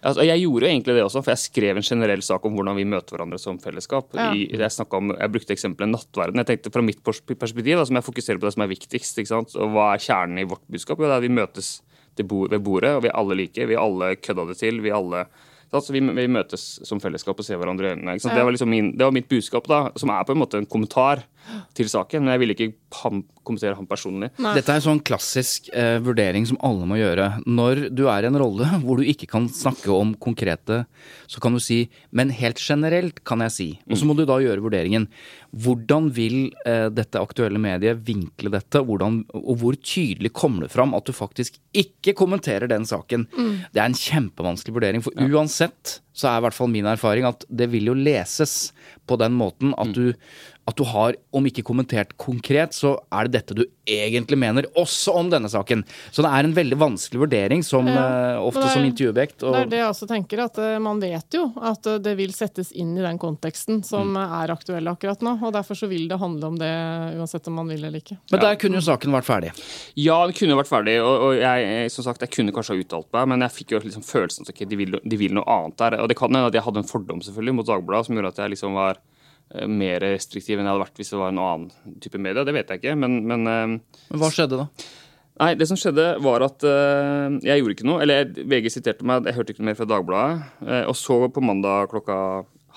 Altså, 0.00 0.24
jeg 0.24 0.40
gjorde 0.40 0.64
jo 0.64 0.70
egentlig 0.70 0.94
det 0.96 1.02
også, 1.04 1.20
for 1.20 1.34
jeg 1.34 1.42
skrev 1.42 1.76
en 1.76 1.84
generell 1.84 2.22
sak 2.24 2.46
om 2.48 2.54
hvordan 2.56 2.78
vi 2.78 2.86
møter 2.88 3.12
hverandre 3.12 3.36
som 3.42 3.58
fellesskap. 3.60 4.14
Ja. 4.16 4.30
I, 4.32 4.46
jeg, 4.48 4.86
om, 4.96 5.12
jeg 5.12 5.32
brukte 5.34 5.52
eksempelet 5.52 5.92
nattverden. 5.92 6.40
Jeg 6.40 6.48
tenkte 6.48 6.72
Fra 6.72 6.84
mitt 6.86 7.02
perspektiv 7.04 7.76
da, 7.76 7.84
som 7.84 7.98
jeg 7.98 8.06
fokuserer 8.06 8.40
på 8.40 8.48
det 8.48 8.54
som 8.56 8.64
er 8.64 8.70
viktigst. 8.72 9.20
Og 9.60 9.74
Hva 9.74 9.90
er 9.92 10.00
kjernen 10.00 10.40
i 10.40 10.46
vårt 10.48 10.64
budskap? 10.72 10.96
Jo, 10.96 11.04
det 11.04 11.12
er 11.12 11.20
at 11.20 11.26
vi 11.26 11.34
møtes 11.36 11.70
ved 12.16 12.58
bordet, 12.64 12.94
og 12.96 13.04
vi 13.04 13.12
er 13.12 13.18
alle 13.20 13.36
like. 13.42 13.68
Vi 13.68 13.76
alle 13.76 14.14
kødda 14.16 14.48
det 14.48 14.58
til. 14.62 14.80
vi 14.80 14.96
alle... 14.96 15.26
Altså, 15.70 15.94
vi, 15.94 16.00
vi 16.02 16.26
møtes 16.26 16.64
som 16.86 16.98
fellesskap 17.02 17.38
og 17.38 17.46
ser 17.46 17.60
hverandre 17.60 17.86
i 17.86 17.92
øynene. 17.94 18.16
Det, 18.18 18.42
var 18.42 18.50
liksom 18.50 18.72
min, 18.72 18.90
det 18.98 19.06
var 19.06 19.14
mitt 19.14 19.28
budskap, 19.30 19.68
da, 19.70 19.82
som 20.00 20.10
er 20.10 20.24
på 20.26 20.34
en 20.34 20.40
måte 20.42 20.58
en 20.58 20.66
kommentar 20.66 21.22
til 21.76 21.90
saken. 21.90 22.24
Men 22.24 22.34
jeg 22.34 22.42
ville 22.42 22.56
ikke 22.56 22.70
ham, 23.00 23.22
kommentere 23.46 23.76
han 23.78 23.88
personlig. 23.90 24.30
Nei. 24.42 24.54
Dette 24.58 24.72
er 24.72 24.80
en 24.80 24.86
sånn 24.86 25.02
klassisk 25.06 25.70
eh, 25.76 25.98
vurdering 26.04 26.46
som 26.48 26.58
alle 26.66 26.88
må 26.88 26.98
gjøre. 27.00 27.28
Når 27.48 27.86
du 27.96 28.04
er 28.10 28.26
i 28.26 28.30
en 28.30 28.40
rolle 28.40 28.68
hvor 28.84 29.00
du 29.00 29.06
ikke 29.08 29.28
kan 29.30 29.48
snakke 29.52 29.92
om 29.94 30.14
konkrete, 30.20 30.84
så 31.30 31.42
kan 31.42 31.54
du 31.56 31.62
si 31.62 31.82
Men 32.16 32.32
helt 32.34 32.60
generelt 32.60 33.22
kan 33.26 33.42
jeg 33.46 33.54
si. 33.54 33.68
Og 33.90 33.98
så 33.98 34.08
må 34.08 34.16
du 34.18 34.24
da 34.28 34.40
gjøre 34.42 34.64
vurderingen. 34.64 35.08
Hvordan 35.50 36.10
vil 36.14 36.52
eh, 36.68 36.88
dette 36.94 37.22
aktuelle 37.22 37.60
mediet 37.62 38.02
vinkle 38.06 38.52
dette? 38.54 38.82
Hvordan, 38.86 39.22
og 39.34 39.54
hvor 39.62 39.78
tydelig 39.78 40.32
kommer 40.36 40.66
det 40.66 40.74
fram 40.74 40.94
at 40.98 41.08
du 41.08 41.14
faktisk 41.16 41.58
ikke 41.76 42.14
kommenterer 42.18 42.70
den 42.70 42.86
saken? 42.86 43.26
Det 43.70 43.80
er 43.80 43.88
en 43.88 43.98
kjempevanskelig 43.98 44.76
vurdering. 44.76 45.04
For 45.04 45.16
uansett 45.26 46.00
så 46.20 46.30
er 46.30 46.40
i 46.40 46.44
hvert 46.44 46.56
fall 46.56 46.70
min 46.72 46.88
erfaring 46.90 47.26
at 47.28 47.44
det 47.48 47.70
vil 47.72 47.90
jo 47.90 47.96
leses 47.96 48.72
på 49.08 49.18
den 49.20 49.34
måten 49.38 49.74
at 49.80 49.92
du 49.94 50.12
at 50.68 50.76
du 50.76 50.84
har, 50.84 51.16
om 51.34 51.46
ikke 51.48 51.64
kommentert 51.66 52.12
konkret, 52.20 52.74
så 52.76 52.92
er 53.10 53.26
det 53.26 53.32
dette 53.40 53.54
du 53.58 53.64
egentlig 53.90 54.36
mener, 54.38 54.66
også 54.78 55.14
om 55.18 55.30
denne 55.32 55.48
saken. 55.50 55.82
Så 56.14 56.22
det 56.22 56.30
er 56.30 56.46
en 56.46 56.54
veldig 56.54 56.78
vanskelig 56.78 57.22
vurdering, 57.24 57.64
som 57.66 57.86
Ja, 57.88 58.36
eh, 58.36 58.38
ofte 58.38 58.62
er- 58.62 58.74
som 58.76 58.84
intervjuobjekt. 58.84 59.42
Og, 59.42 59.52
Det 59.54 59.62
er 59.62 59.70
det 59.70 59.78
jeg 59.80 59.88
også 59.90 60.06
tenker, 60.08 60.44
at 60.44 60.58
eh, 60.58 60.78
man 60.78 61.00
vet 61.00 61.26
jo 61.34 61.52
at 61.60 61.86
eh, 61.86 61.98
det 61.98 62.16
vil 62.16 62.30
settes 62.32 62.70
inn 62.72 62.96
i 62.96 63.02
den 63.02 63.18
konteksten 63.18 63.84
som 63.84 64.12
Mm. 64.14 64.42
er 64.44 64.48
aktuell 64.54 64.86
akkurat 64.86 65.20
nå. 65.20 65.42
Og 65.42 65.52
derfor 65.52 65.74
så 65.74 65.88
vil 65.88 66.06
det 66.08 66.18
handle 66.20 66.44
om 66.46 66.56
det 66.56 66.70
uansett 67.18 67.46
om 67.48 67.54
man 67.54 67.68
vil 67.68 67.84
eller 67.84 67.98
ikke. 67.98 68.18
men 68.30 68.40
der 68.40 68.54
kunne 68.56 68.74
jo 68.78 68.80
saken 68.92 69.10
vært 69.10 69.24
ferdig. 69.26 69.50
Ja, 69.96 70.24
den 70.26 70.34
kunne 70.34 70.56
vært 70.56 70.68
ferdig, 70.70 71.00
og, 71.02 71.20
og 71.20 71.34
jeg, 71.40 71.90
som 71.90 72.04
sagt, 72.04 72.20
jeg 72.20 72.30
kunne 72.30 72.52
kanskje 72.52 72.76
ha 72.76 72.82
uttalt 72.84 73.06
meg, 73.12 73.28
men 73.28 73.40
jeg 73.40 73.50
fikk 73.50 73.70
jo 73.72 73.80
liksom 73.80 74.04
følelsen 74.06 74.42
at 74.42 74.50
okay, 74.54 74.66
de, 74.66 74.76
vil, 74.76 75.00
de 75.02 75.16
vil 75.16 75.34
noe 75.34 75.44
annet 75.46 75.76
der. 75.76 76.00
Og 76.00 76.08
det 76.08 76.16
kan 76.16 76.28
hende 76.30 76.46
at 76.46 76.52
jeg 76.54 76.62
hadde 76.62 76.78
en 76.78 76.84
fordom 76.84 77.20
selvfølgelig 77.20 77.54
mot 77.54 77.66
Dagbladet 77.66 78.06
som 78.06 78.14
gjorde 78.16 78.28
at 78.28 78.36
jeg 78.44 78.50
liksom 78.54 78.74
var 78.74 78.96
mer 79.70 80.02
restriktiv 80.04 80.58
enn 80.58 80.68
jeg 80.68 80.72
hadde 80.72 80.84
vært 80.84 81.00
hvis 81.00 81.12
det 81.12 81.20
var 81.20 81.32
en 81.32 81.42
annen 81.42 81.96
type 82.02 82.20
media. 82.22 82.44
Det 82.46 82.54
vet 82.54 82.70
jeg 82.70 82.82
ikke, 82.82 82.96
men, 82.98 83.20
men 83.26 83.46
eh, 83.50 83.76
Men 84.12 84.22
hva 84.22 84.30
skjedde 84.34 84.60
da? 84.60 84.68
Nei, 85.40 85.54
det 85.56 85.70
som 85.70 85.78
skjedde 85.80 86.04
var 86.20 86.44
at 86.44 86.64
uh, 86.68 87.32
jeg 87.40 87.62
gjorde 87.62 87.72
ikke 87.72 87.86
noe. 87.88 88.02
Eller 88.04 88.28
VG 88.28 88.66
siterte 88.74 89.06
meg, 89.08 89.24
jeg 89.24 89.38
hørte 89.38 89.54
ikke 89.54 89.62
noe 89.62 89.70
mer 89.70 89.78
fra 89.78 89.88
Dagbladet. 89.88 90.48
Uh, 90.60 90.82
og 90.90 90.96
så 91.00 91.16
på 91.32 91.44
mandag 91.44 91.88
klokka 91.92 92.18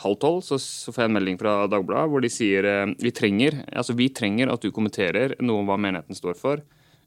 halv 0.03 0.17
tolv 0.21 0.39
så, 0.45 0.57
så 0.61 0.93
får 0.93 1.03
jeg 1.03 1.11
en 1.11 1.17
melding 1.17 1.39
fra 1.41 1.57
Dagbladet 1.69 2.11
hvor 2.13 2.23
de 2.23 2.31
sier 2.31 2.65
uh, 2.65 2.93
vi 3.03 3.11
trenger, 3.15 3.59
altså 3.67 3.97
vi 3.99 4.07
trenger 4.15 4.53
at 4.53 4.63
du 4.63 4.71
kommenterer 4.75 5.35
noe 5.43 5.61
om 5.61 5.69
hva 5.69 5.77
menigheten 5.81 6.17
står 6.17 6.39
for, 6.39 6.63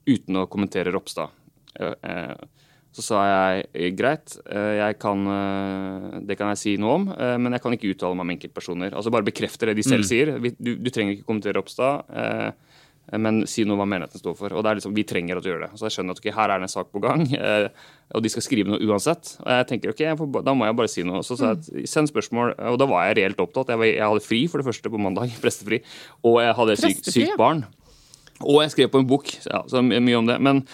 uten 0.07 0.43
å 0.43 0.47
kommentere 0.51 0.93
Ropstad. 0.95 1.33
Uh, 1.81 1.95
eh, 2.05 2.66
så 2.97 3.03
sa 3.05 3.23
jeg 3.29 3.67
eh, 3.77 3.91
greit, 3.93 4.39
eh, 4.49 4.79
jeg 4.81 4.97
kan, 5.03 5.27
eh, 5.29 6.21
det 6.31 6.39
kan 6.41 6.49
jeg 6.55 6.63
si 6.63 6.77
noe 6.81 6.95
om, 6.97 7.09
men 7.43 7.53
jeg 7.53 7.61
kan 7.67 7.77
ikke 7.77 7.91
uttale 7.93 8.17
meg 8.17 8.25
om 8.25 8.33
enkeltpersoner. 8.39 8.95
Altså 8.97 9.13
Bare 9.13 9.27
bekrefte 9.29 9.69
det 9.69 9.77
de 9.77 9.85
selv 9.85 10.09
sier. 10.09 10.33
Du, 10.41 10.73
du 10.81 10.89
trenger 10.95 11.19
ikke 11.19 11.29
kommentere 11.29 11.59
Ropstad. 11.61 12.09
eh, 12.17 12.51
men 13.23 13.45
si 13.47 13.63
noe 13.63 13.77
om 13.77 13.85
hva 13.85 13.87
menigheten 13.87 14.19
står 14.19 14.35
for. 14.35 14.51
Og 14.59 14.65
det 14.67 14.71
er 14.73 14.79
liksom, 14.81 14.95
Vi 14.97 15.05
trenger 15.07 15.39
at 15.39 15.45
du 15.45 15.51
gjør 15.53 15.61
det. 15.63 15.69
Så 15.79 15.87
jeg 15.87 15.95
skjønner 15.95 16.17
at 16.17 16.19
okay, 16.25 16.33
her 16.35 16.51
er 16.51 16.59
det 16.59 16.67
en 16.67 16.73
sak 16.73 16.89
på 16.91 16.99
gang, 17.05 17.21
eh, 17.39 17.69
og 18.17 18.25
de 18.25 18.33
skal 18.33 18.43
skrive 18.43 18.73
noe 18.73 18.81
uansett. 18.83 19.37
Og 19.45 19.53
jeg 19.53 19.69
tenker 19.71 19.93
ok, 19.93 20.01
jeg 20.09 20.19
får, 20.19 20.33
da 20.49 20.55
må 20.59 20.67
jeg 20.67 20.79
bare 20.81 20.91
si 20.91 21.05
noe. 21.07 21.21
Så 21.23 21.37
sa 21.39 21.53
jeg 21.53 21.61
at 21.61 21.87
send 21.93 22.11
spørsmål. 22.11 22.57
Og 22.73 22.81
da 22.83 22.89
var 22.91 23.07
jeg 23.07 23.21
reelt 23.21 23.45
opptatt. 23.45 23.71
Jeg, 23.71 23.79
var, 23.79 23.93
jeg 23.93 24.11
hadde 24.11 24.25
fri 24.27 24.41
for 24.51 24.59
det 24.59 24.67
første 24.73 24.91
på 24.91 24.99
mandag, 25.05 25.31
prestefri, 25.45 25.83
og 26.27 26.41
jeg 26.43 26.57
hadde 26.59 26.79
syk, 26.83 27.05
sykt 27.07 27.39
barn. 27.39 27.63
Og 28.43 28.59
jeg 28.65 28.75
skrev 28.75 28.91
på 28.93 29.01
en 29.05 29.07
bok, 29.09 29.31
ja, 29.47 29.63
så 29.71 29.81
my- 29.87 30.03
mye 30.03 30.19
om 30.19 30.27
det. 30.29 30.41
Men 30.45 30.65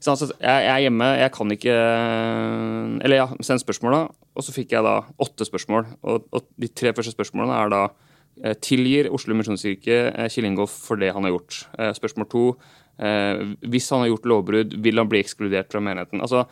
så 0.00 0.12
altså, 0.14 0.26
jeg, 0.38 0.64
jeg 0.64 0.72
er 0.74 0.82
hjemme, 0.86 1.06
jeg 1.18 1.30
kan 1.34 1.50
ikke 1.56 1.72
Eller 3.04 3.16
ja, 3.22 3.28
send 3.42 3.62
spørsmål, 3.62 3.96
da. 3.96 4.02
Og 4.38 4.44
så 4.46 4.54
fikk 4.54 4.74
jeg 4.76 4.84
da 4.86 4.96
åtte 5.24 5.46
spørsmål. 5.48 5.88
Og, 6.06 6.26
og 6.32 6.44
de 6.62 6.68
tre 6.70 6.92
første 6.94 7.14
spørsmålene 7.16 7.56
er 7.58 7.72
da 7.72 7.80
eh, 8.44 8.54
Tilgir 8.62 9.08
Oslo 9.14 9.34
Misjonskirke 9.38 9.96
eh, 10.12 10.28
Kjell 10.30 10.46
Ingolf 10.46 10.76
for 10.86 11.00
det 11.00 11.10
han 11.16 11.26
har 11.26 11.34
gjort? 11.34 11.64
Eh, 11.78 11.90
Spørsmål 11.98 12.28
to. 12.30 12.44
Eh, 13.02 13.42
hvis 13.70 13.90
han 13.94 14.04
har 14.04 14.12
gjort 14.12 14.28
lovbrudd, 14.30 14.76
vil 14.86 15.02
han 15.02 15.10
bli 15.10 15.20
ekskludert 15.24 15.70
fra 15.74 15.82
menigheten? 15.82 16.22
Altså, 16.22 16.44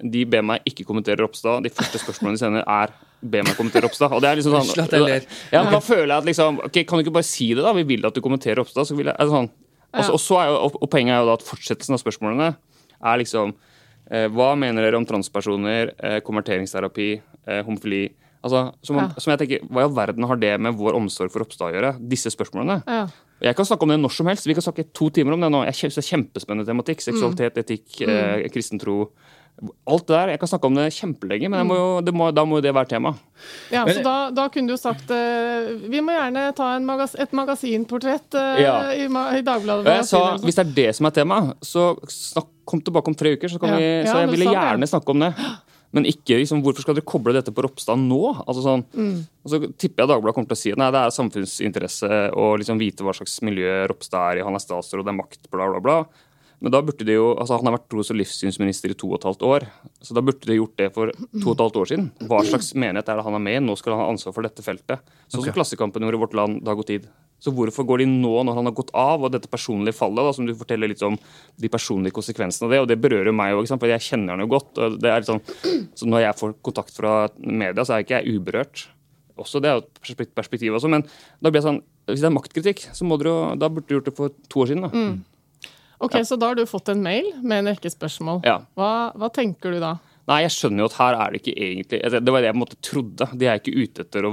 De 0.00 0.24
ber 0.28 0.44
meg 0.48 0.64
ikke 0.68 0.86
kommentere 0.88 1.20
Ropstad. 1.20 1.60
De 1.68 1.72
første 1.72 2.00
spørsmålene 2.00 2.40
de 2.40 2.44
sender, 2.46 2.64
er 2.64 2.96
be 3.24 3.44
meg 3.44 3.56
kommentere 3.60 3.84
Ropstad. 3.88 4.12
Og 4.16 4.24
det 4.24 4.30
er 4.32 4.40
liksom 4.40 4.56
sånn 4.64 4.88
jeg 4.96 5.26
ja, 5.52 5.60
men 5.64 5.72
Da 5.76 5.80
føler 5.84 6.10
jeg 6.14 6.16
at 6.22 6.28
liksom 6.32 6.60
ok, 6.64 6.80
Kan 6.88 7.00
du 7.00 7.04
ikke 7.04 7.18
bare 7.20 7.28
si 7.28 7.52
det, 7.52 7.64
da? 7.64 7.72
Vi 7.76 7.84
vil 7.92 8.04
at 8.08 8.16
du 8.16 8.24
kommenterer 8.24 8.62
Ropstad. 8.64 8.88
Så 8.88 8.96
vil 8.96 9.12
jeg, 9.12 9.16
altså, 9.20 9.42
sånn. 9.44 9.50
og, 9.92 10.04
så- 10.08 10.16
og, 10.16 10.20
så 10.24 10.40
er 10.40 10.48
jo, 10.52 10.62
og, 10.70 10.78
og 10.80 10.90
poenget 10.92 11.12
er 11.18 11.20
jo 11.24 11.28
da 11.34 11.36
at 11.36 11.44
fortsettelsen 11.52 11.96
av 11.96 12.00
spørsmålene 12.00 12.54
er 13.02 13.18
liksom 13.18 13.54
eh, 14.10 14.28
Hva 14.28 14.52
mener 14.58 14.82
dere 14.84 14.96
om 15.00 15.06
transpersoner, 15.08 15.94
eh, 15.98 16.20
konverteringsterapi, 16.20 17.08
eh, 17.46 17.62
homofili? 17.64 18.12
Altså, 18.44 18.74
som, 18.84 18.96
Ja. 18.96 19.08
som 19.16 19.30
jeg 19.32 19.38
tenker, 19.40 19.66
Hva 19.70 19.80
i 19.80 19.84
all 19.88 19.94
verden 19.96 20.26
har 20.28 20.36
det 20.36 20.60
med 20.60 20.74
vår 20.76 20.94
omsorg 20.98 21.30
for 21.32 21.40
Ropstad 21.40 21.72
å 21.72 21.74
gjøre? 21.74 21.92
Disse 22.08 22.28
spørsmålene. 22.30 22.82
Ja. 22.86 23.06
Jeg 23.40 23.56
kan 23.56 23.64
snakke 23.64 23.82
om 23.82 23.88
det 23.88 23.98
når 24.00 24.12
som 24.12 24.26
helst. 24.26 24.46
Vi 24.46 24.54
kan 24.54 24.62
snakke 24.62 24.92
to 24.92 25.08
timer 25.10 25.32
om 25.32 25.40
det 25.40 25.50
nå. 25.50 25.64
Jeg 25.64 25.74
synes 25.74 25.94
det 25.96 26.04
er 26.04 26.10
Kjempespennende 26.16 26.66
tematikk. 26.68 27.00
Seksualitet, 27.02 27.56
etikk, 27.60 28.02
eh, 28.06 28.48
kristen 28.48 28.78
tro. 28.80 29.10
Alt 29.86 30.06
det 30.06 30.14
der. 30.16 30.32
Jeg 30.34 30.40
kan 30.42 30.48
snakke 30.50 30.68
om 30.70 30.74
det 30.78 30.86
kjempelenge, 30.96 31.48
men 31.50 31.58
jeg 31.62 31.68
må 31.68 31.76
jo, 31.78 31.88
det 32.06 32.14
må, 32.14 32.28
da 32.34 32.44
må 32.48 32.58
jo 32.60 32.64
det 32.66 32.72
være 32.76 32.90
tema. 32.94 33.14
Ja, 33.72 33.84
så 33.88 34.02
da, 34.04 34.14
da 34.34 34.46
kunne 34.52 34.70
du 34.70 34.74
jo 34.74 34.80
sagt 34.80 35.10
uh, 35.10 35.72
Vi 35.90 36.00
må 36.04 36.14
gjerne 36.14 36.46
ta 36.56 36.70
en 36.76 36.86
magas 36.88 37.14
et 37.18 37.32
magasinportrett 37.36 38.34
uh, 38.38 38.60
Ja. 38.62 38.74
i, 38.94 39.04
i 39.08 39.42
Dagbladet. 39.46 39.86
Jeg 40.00 40.08
sa 40.10 40.24
hvis 40.42 40.56
det 40.60 40.66
er 40.66 40.74
det 40.80 40.88
som 40.96 41.06
er 41.10 41.14
tema, 41.16 41.40
så 41.64 41.92
snakk, 42.08 42.50
kom 42.64 42.80
tilbake 42.80 43.10
om 43.12 43.16
tre 43.18 43.34
uker, 43.36 43.48
så, 43.52 43.58
kan 43.60 43.74
Ja. 43.74 43.76
vi, 43.82 43.88
Ja, 44.06 44.10
så 44.12 44.18
jeg 44.24 44.30
ville 44.36 44.52
gjerne 44.54 44.80
det. 44.86 44.88
snakke 44.92 45.10
om 45.12 45.20
det. 45.26 45.32
Men 45.94 46.08
ikke 46.10 46.40
liksom, 46.40 46.58
hvorfor 46.64 46.82
skal 46.82 46.96
dere 46.96 47.06
koble 47.06 47.30
dette 47.36 47.52
på 47.54 47.62
Ropstad 47.62 48.00
nå? 48.02 48.32
Altså 48.48 48.64
sånn, 48.64 48.82
Mm. 48.98 49.20
og 49.44 49.50
så 49.52 49.60
tipper 49.78 50.02
jeg 50.02 50.08
Dagbladet 50.10 50.34
kommer 50.34 50.48
til 50.50 50.56
å 50.56 50.62
si 50.64 50.72
at 50.72 50.78
nei, 50.80 50.90
det 50.90 50.98
er 51.04 51.12
samfunnsinteresse 51.14 52.08
å 52.34 52.48
liksom 52.58 52.80
vite 52.80 53.04
hva 53.06 53.14
slags 53.14 53.36
miljø 53.46 53.86
Ropstad 53.86 54.32
er 54.32 54.40
i, 54.40 54.44
han 54.44 54.56
er 54.58 54.64
statsråd, 54.64 55.04
det 55.06 55.12
er 55.14 55.20
makt, 55.20 55.50
bla, 55.52 55.68
bla, 55.70 55.80
bla. 55.84 55.98
Men 56.64 56.72
da 56.72 56.80
burde 56.80 57.04
de 57.04 57.12
jo, 57.12 57.26
altså 57.36 57.58
Han 57.60 57.68
har 57.68 57.74
vært 57.76 57.90
tros- 57.92 58.08
og 58.08 58.16
livssynsminister 58.16 58.94
i 58.94 58.96
to 58.96 59.10
og 59.10 59.18
et 59.18 59.26
halvt 59.28 59.42
år. 59.44 59.66
Så 60.00 60.16
da 60.16 60.22
burde 60.24 60.48
de 60.48 60.56
gjort 60.56 60.78
det 60.80 60.86
for 60.94 61.12
to 61.12 61.50
og 61.50 61.52
et 61.58 61.60
halvt 61.60 61.76
år 61.82 61.90
siden. 61.90 62.06
Hva 62.24 62.40
slags 62.48 62.70
menighet 62.72 63.10
er 63.12 63.20
det 63.20 63.26
han 63.26 63.36
er 63.36 63.42
med 63.44 63.58
i? 63.58 63.64
Nå 63.66 63.76
skal 63.76 63.92
han 63.92 64.00
ha 64.00 64.06
ansvar 64.14 64.32
for 64.32 64.48
dette 64.48 64.64
feltet. 64.64 65.04
Sånn 65.28 65.44
som 65.44 65.52
Klassekampen 65.52 66.06
gjorde 66.06 66.16
i 66.16 66.22
Vårt 66.24 66.36
Land, 66.38 66.62
Dag 66.64 66.80
og 66.80 66.88
Tid. 66.88 67.04
Så 67.44 67.52
hvorfor 67.52 67.84
går 67.84 68.00
de 68.00 68.06
nå, 68.08 68.32
når 68.48 68.56
han 68.56 68.64
har 68.70 68.72
gått 68.78 68.94
av, 68.96 69.20
og 69.20 69.32
dette 69.34 69.50
personlige 69.52 69.98
fallet, 69.98 70.24
da, 70.24 70.32
som 70.32 70.46
du 70.48 70.54
forteller 70.56 70.88
litt 70.88 71.02
om 71.04 71.18
de 71.60 71.68
personlige 71.68 72.16
konsekvensene 72.16 72.64
av 72.64 72.72
det, 72.72 72.80
og 72.80 72.88
det 72.88 72.96
berører 73.02 73.36
meg 73.36 73.52
òg, 73.58 73.68
for 73.68 73.90
jeg 73.92 74.00
kjenner 74.06 74.32
han 74.32 74.46
jo 74.46 74.48
godt. 74.54 74.78
og 74.80 74.96
det 75.02 75.10
er 75.10 75.20
litt 75.20 75.28
sånn, 75.28 75.42
så 75.92 76.08
Når 76.08 76.24
jeg 76.24 76.38
får 76.40 76.54
kontakt 76.64 76.96
fra 76.96 77.28
media, 77.36 77.84
så 77.84 77.98
er 77.98 78.06
ikke 78.06 78.22
jeg 78.22 78.38
uberørt. 78.40 78.86
Også 79.36 79.60
Det 79.60 79.68
er 79.68 79.76
jo 79.76 79.84
et 80.24 80.34
perspektiv 80.34 80.72
også, 80.72 80.88
men 80.88 81.02
da 81.42 81.50
blir 81.50 81.60
jeg 81.60 81.68
sånn, 81.68 81.82
hvis 82.08 82.24
det 82.24 82.30
er 82.30 82.38
maktkritikk, 82.38 82.88
så 82.94 83.04
må 83.04 83.18
dere 83.20 83.28
jo, 83.34 83.54
da 83.60 83.68
burde 83.68 83.88
du 83.88 83.98
gjort 83.98 84.08
det 84.08 84.16
for 84.16 84.30
to 84.48 84.60
år 84.64 84.72
siden. 84.72 84.88
da. 84.88 84.88
Ok, 86.02 86.18
Så 86.26 86.38
da 86.40 86.50
har 86.50 86.58
du 86.58 86.64
fått 86.66 86.90
en 86.90 87.02
mail 87.02 87.30
med 87.42 87.62
en 87.62 87.70
rekke 87.74 87.92
spørsmål. 87.92 88.42
Ja. 88.46 88.60
Hva, 88.78 89.12
hva 89.14 89.30
tenker 89.32 89.74
du 89.74 89.80
da? 89.82 89.96
Nei, 90.24 90.38
jeg 90.46 90.54
skjønner 90.54 90.80
jo 90.80 90.86
at 90.88 90.94
her 90.96 91.16
er 91.20 91.32
det 91.34 91.40
ikke 91.42 91.52
egentlig 91.52 91.98
altså, 92.00 92.20
Det 92.24 92.32
var 92.32 92.40
det 92.40 92.48
jeg 92.48 92.54
på 92.54 92.56
en 92.56 92.62
måte 92.62 92.78
trodde. 92.88 93.26
De 93.40 93.48
er 93.48 93.58
ikke 93.60 93.74
ute 93.76 94.04
etter 94.06 94.24
å 94.24 94.30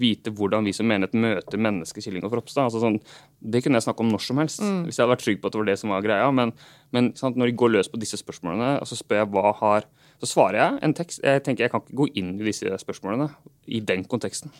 vite 0.00 0.32
hvordan 0.34 0.66
vi 0.66 0.72
som 0.74 0.88
menighet 0.90 1.14
møter 1.14 1.62
mennesket 1.62 2.08
Killing 2.08 2.26
og 2.26 2.32
Fropstad. 2.32 2.66
Altså, 2.66 2.80
sånn, 2.82 2.98
det 3.38 3.62
kunne 3.62 3.78
jeg 3.78 3.86
snakke 3.86 4.02
om 4.02 4.10
når 4.10 4.24
som 4.26 4.40
helst, 4.42 4.64
hvis 4.88 4.98
jeg 4.98 5.04
hadde 5.04 5.14
vært 5.14 5.22
trygg 5.22 5.38
på 5.42 5.50
at 5.50 5.54
det 5.54 5.62
var 5.62 5.68
det 5.70 5.76
som 5.78 5.94
var 5.94 6.02
greia. 6.02 6.32
Men, 6.34 6.54
men 6.96 7.12
sant, 7.18 7.38
når 7.38 7.52
de 7.52 7.58
går 7.62 7.70
løs 7.76 7.92
på 7.92 8.00
disse 8.02 8.18
spørsmålene, 8.18 8.72
og 8.82 8.90
så 8.90 8.98
spør 8.98 9.22
jeg 9.22 9.30
hva 9.36 9.54
har 9.62 9.86
Så 10.18 10.26
svarer 10.32 10.58
jeg 10.58 10.78
en 10.82 10.94
tekst. 10.98 11.20
Jeg 11.22 11.44
tenker 11.46 11.68
jeg 11.68 11.70
kan 11.70 11.84
ikke 11.84 12.00
gå 12.00 12.08
inn 12.18 12.32
i 12.40 12.48
disse 12.48 12.66
spørsmålene 12.82 13.28
i 13.70 13.78
den 13.78 14.02
konteksten. 14.10 14.50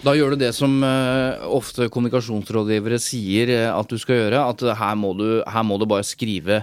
Da 0.00 0.14
gjør 0.16 0.32
du 0.32 0.40
det 0.40 0.54
som 0.56 0.78
eh, 0.82 1.42
ofte 1.52 1.84
kommunikasjonsrådgivere 1.92 2.96
sier 3.02 3.50
eh, 3.52 3.66
at 3.76 3.90
du 3.92 3.98
skal 4.00 4.16
gjøre. 4.22 4.38
At 4.54 4.62
eh, 4.64 4.72
her 4.80 4.94
må 4.96 5.10
du, 5.18 5.26
her 5.44 5.66
må 5.68 5.76
du 5.78 5.84
bare 5.86 6.02
skrive 6.08 6.62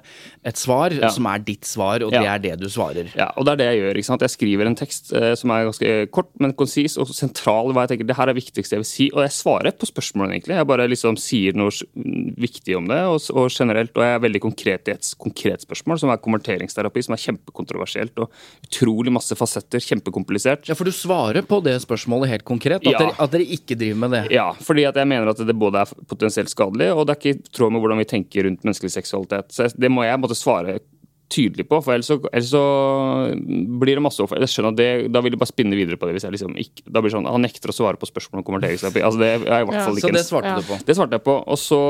et 0.50 0.58
svar 0.58 0.90
Ja. 0.98 1.12
som 1.14 1.28
er 1.30 1.38
ditt 1.46 1.64
svar, 1.70 2.02
og 2.02 2.10
det 2.12 2.24
Ja. 2.26 2.34
er 2.34 2.40
det 2.42 2.56
du 2.60 2.66
svarer. 2.74 3.12
Ja, 3.16 3.28
og 3.38 3.46
det 3.46 3.54
er 3.54 3.60
det 3.62 3.68
jeg 3.70 3.80
gjør. 3.84 4.00
ikke 4.02 4.10
sant? 4.10 4.26
Jeg 4.26 4.34
skriver 4.34 4.66
en 4.66 4.76
tekst 4.76 5.14
eh, 5.14 5.36
som 5.38 5.54
er 5.54 5.68
ganske 5.70 5.92
kort, 6.12 6.32
men 6.42 6.56
konsis 6.58 6.98
og 6.98 7.08
sentral. 7.14 7.70
hva 7.72 7.86
jeg 7.86 7.94
tenker, 8.00 8.08
Det 8.10 8.16
her 8.18 8.24
er 8.30 8.34
det 8.34 8.42
viktigste 8.42 8.76
jeg 8.76 8.82
vil 8.82 8.90
si. 8.90 9.10
Og 9.14 9.22
jeg 9.22 9.36
svarer 9.38 9.78
på 9.78 9.86
spørsmålene, 9.86 10.34
egentlig. 10.40 10.58
Jeg 10.58 10.68
bare 10.74 10.90
liksom 10.90 11.16
sier 11.22 11.54
noe 11.54 11.70
viktig 12.42 12.76
om 12.82 12.88
det, 12.90 12.98
og, 13.14 13.22
og 13.38 13.48
generelt. 13.54 13.94
Og 13.96 14.04
jeg 14.10 14.16
er 14.18 14.26
veldig 14.26 14.42
konkret 14.42 14.90
i 14.90 14.96
et 14.98 15.14
konkret 15.22 15.62
spørsmål, 15.70 16.00
som 16.02 16.10
er 16.10 16.18
konverteringsterapi, 16.18 17.06
som 17.06 17.14
er 17.14 17.22
kjempekontroversielt 17.28 18.18
og 18.26 18.34
utrolig 18.66 19.14
masse 19.14 19.38
fasetter. 19.38 19.80
Kjempekomplisert. 19.86 20.66
Ja, 20.68 20.74
For 20.74 20.84
du 20.90 20.92
svarer 20.92 21.46
på 21.46 21.62
det 21.64 21.78
spørsmålet 21.86 22.34
helt 22.34 22.44
konkret? 22.50 22.82
At, 22.82 22.90
Ja. 22.90 22.98
dere, 22.98 23.16
at 23.20 23.32
dere 23.34 23.46
ikke 23.58 23.76
driver 23.80 23.98
med 24.06 24.12
det? 24.16 24.22
Ja, 24.32 24.52
fordi 24.54 24.86
at 24.90 24.96
jeg 24.96 25.08
mener 25.08 25.30
at 25.34 25.38
det 25.46 25.56
både 25.60 25.82
er 25.84 25.92
potensielt 26.08 26.50
skadelig, 26.52 26.92
og 26.96 27.06
det 27.08 27.16
er 27.16 27.20
ikke 27.20 27.36
i 27.36 27.52
tråd 27.58 27.72
med 27.76 27.82
hvordan 27.84 28.00
vi 28.02 28.08
tenker 28.10 28.48
rundt 28.48 28.64
menneskelig 28.64 28.92
seksualitet. 28.96 29.52
Så 29.56 29.68
det 29.76 29.92
må 29.92 30.04
jeg 30.08 30.20
måtte 30.22 30.38
svare 30.40 30.80
tydelig 31.30 31.68
på, 31.70 31.78
for 31.86 31.94
ellers 31.94 32.08
så, 32.10 32.16
ellers 32.34 32.50
så 32.50 32.62
blir 33.80 34.00
det 34.00 34.02
masse 34.02 34.24
offer. 34.24 34.40
Jeg 34.42 34.50
skjønner 34.50 34.72
at 34.74 34.80
det, 34.80 34.88
Da 35.14 35.22
vil 35.22 35.36
jeg 35.36 35.40
bare 35.44 35.52
spinne 35.52 35.78
videre 35.78 36.00
på 36.02 36.08
det. 36.10 36.16
hvis 36.18 36.26
jeg 36.26 36.34
liksom 36.34 36.56
ikke, 36.58 36.82
da 36.90 37.02
blir 37.04 37.12
det 37.12 37.18
sånn, 37.20 37.28
Han 37.30 37.44
nekter 37.46 37.70
å 37.70 37.76
svare 37.76 38.00
på 38.02 38.10
spørsmål 38.10 38.42
om 38.42 38.48
konverteringsterapi. 38.48 39.04
Altså 39.06 39.20
det 39.22 39.30
er 39.36 39.62
i 39.62 39.68
hvert 39.70 39.84
fall 39.86 39.94
Så 39.94 40.02
ikke 40.02 40.10
Så 40.10 40.18
det 40.18 40.26
svarte 40.26 40.50
Ja. 40.50 40.56
du 40.58 40.66
på? 40.66 40.80
Det 40.88 40.96
svarte 40.98 41.14
jeg 41.20 41.24
på. 41.28 41.36
Og 41.46 41.58
så, 41.62 41.82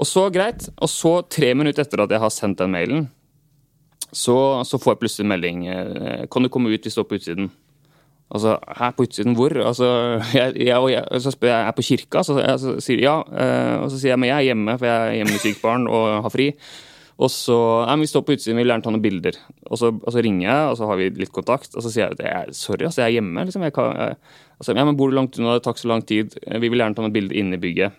og 0.00 0.06
så 0.06 0.24
greit. 0.34 0.66
Og 0.82 0.88
så, 0.90 1.12
tre 1.30 1.54
minutter 1.54 1.82
etter 1.86 2.02
at 2.02 2.10
jeg 2.10 2.18
har 2.26 2.30
sendt 2.34 2.58
den 2.58 2.72
mailen, 2.74 3.08
så, 4.10 4.34
så 4.66 4.78
får 4.82 4.96
jeg 4.96 5.00
plutselig 5.04 5.24
en 5.28 5.30
melding. 5.30 5.66
eh, 5.70 6.26
Kan 6.26 6.42
du 6.42 6.48
komme 6.50 6.72
ut, 6.74 6.82
vi 6.82 6.90
står 6.90 7.06
på 7.06 7.20
utsiden. 7.20 7.50
Altså, 8.30 8.52
her 8.78 8.92
på 8.94 9.06
utsiden 9.08 9.34
hvor? 9.34 9.54
Altså, 9.58 9.88
jeg, 10.38 10.54
jeg, 10.62 10.92
jeg, 10.94 11.22
så 11.24 11.32
spør 11.34 11.50
jeg, 11.50 11.66
er 11.66 11.74
på 11.74 11.86
kirka? 11.86 12.22
Så 12.26 12.38
jeg 12.38 12.62
så 12.62 12.76
sier 12.82 13.00
de 13.00 13.08
ja. 13.08 13.16
eh, 13.26 13.74
Og 13.80 13.90
så 13.90 13.98
sier 13.98 14.14
jeg, 14.14 14.20
men 14.22 14.30
jeg 14.30 14.36
er 14.36 14.48
hjemme, 14.52 14.76
for 14.78 14.86
jeg 14.86 15.00
er 15.08 15.18
hjemme 15.18 15.34
med 15.34 15.64
barn 15.64 15.88
og 15.90 16.06
har 16.26 16.34
fri. 16.34 16.52
Og 17.20 17.28
så, 17.28 17.56
nei, 17.84 17.96
men 17.98 18.06
Vi 18.06 18.12
står 18.12 18.22
på 18.24 18.36
utsiden, 18.36 18.56
vi 18.56 18.64
vil 18.64 18.72
gjerne 18.72 18.86
ta 18.86 18.92
noen 18.94 19.04
bilder. 19.04 19.36
Og 19.68 19.80
så, 19.80 19.90
og 19.92 20.14
så 20.14 20.22
ringer 20.24 20.46
jeg, 20.46 20.68
og 20.70 20.78
så 20.78 20.86
har 20.88 21.00
vi 21.00 21.10
litt 21.20 21.34
kontakt. 21.34 21.74
Og 21.74 21.84
så 21.84 21.92
sier 21.92 22.14
jeg 22.14 22.30
at 22.30 22.56
sorry, 22.56 22.86
altså, 22.86 23.02
jeg 23.02 23.10
er 23.10 23.16
hjemme. 23.18 23.44
liksom, 23.44 23.66
jeg 23.66 23.74
kan, 23.76 24.14
altså, 24.56 24.76
ja, 24.78 24.86
men 24.86 24.96
Bor 24.96 25.10
du 25.10 25.18
langt 25.18 25.36
unna, 25.36 25.58
det 25.58 25.66
tar 25.66 25.76
så 25.76 25.90
lang 25.90 26.06
tid. 26.06 26.38
Vi 26.46 26.70
vil 26.70 26.80
gjerne 26.80 26.96
ta 26.96 27.04
noen 27.04 27.16
bilder 27.16 27.36
inne 27.36 27.58
i 27.58 27.62
bygget. 27.66 27.98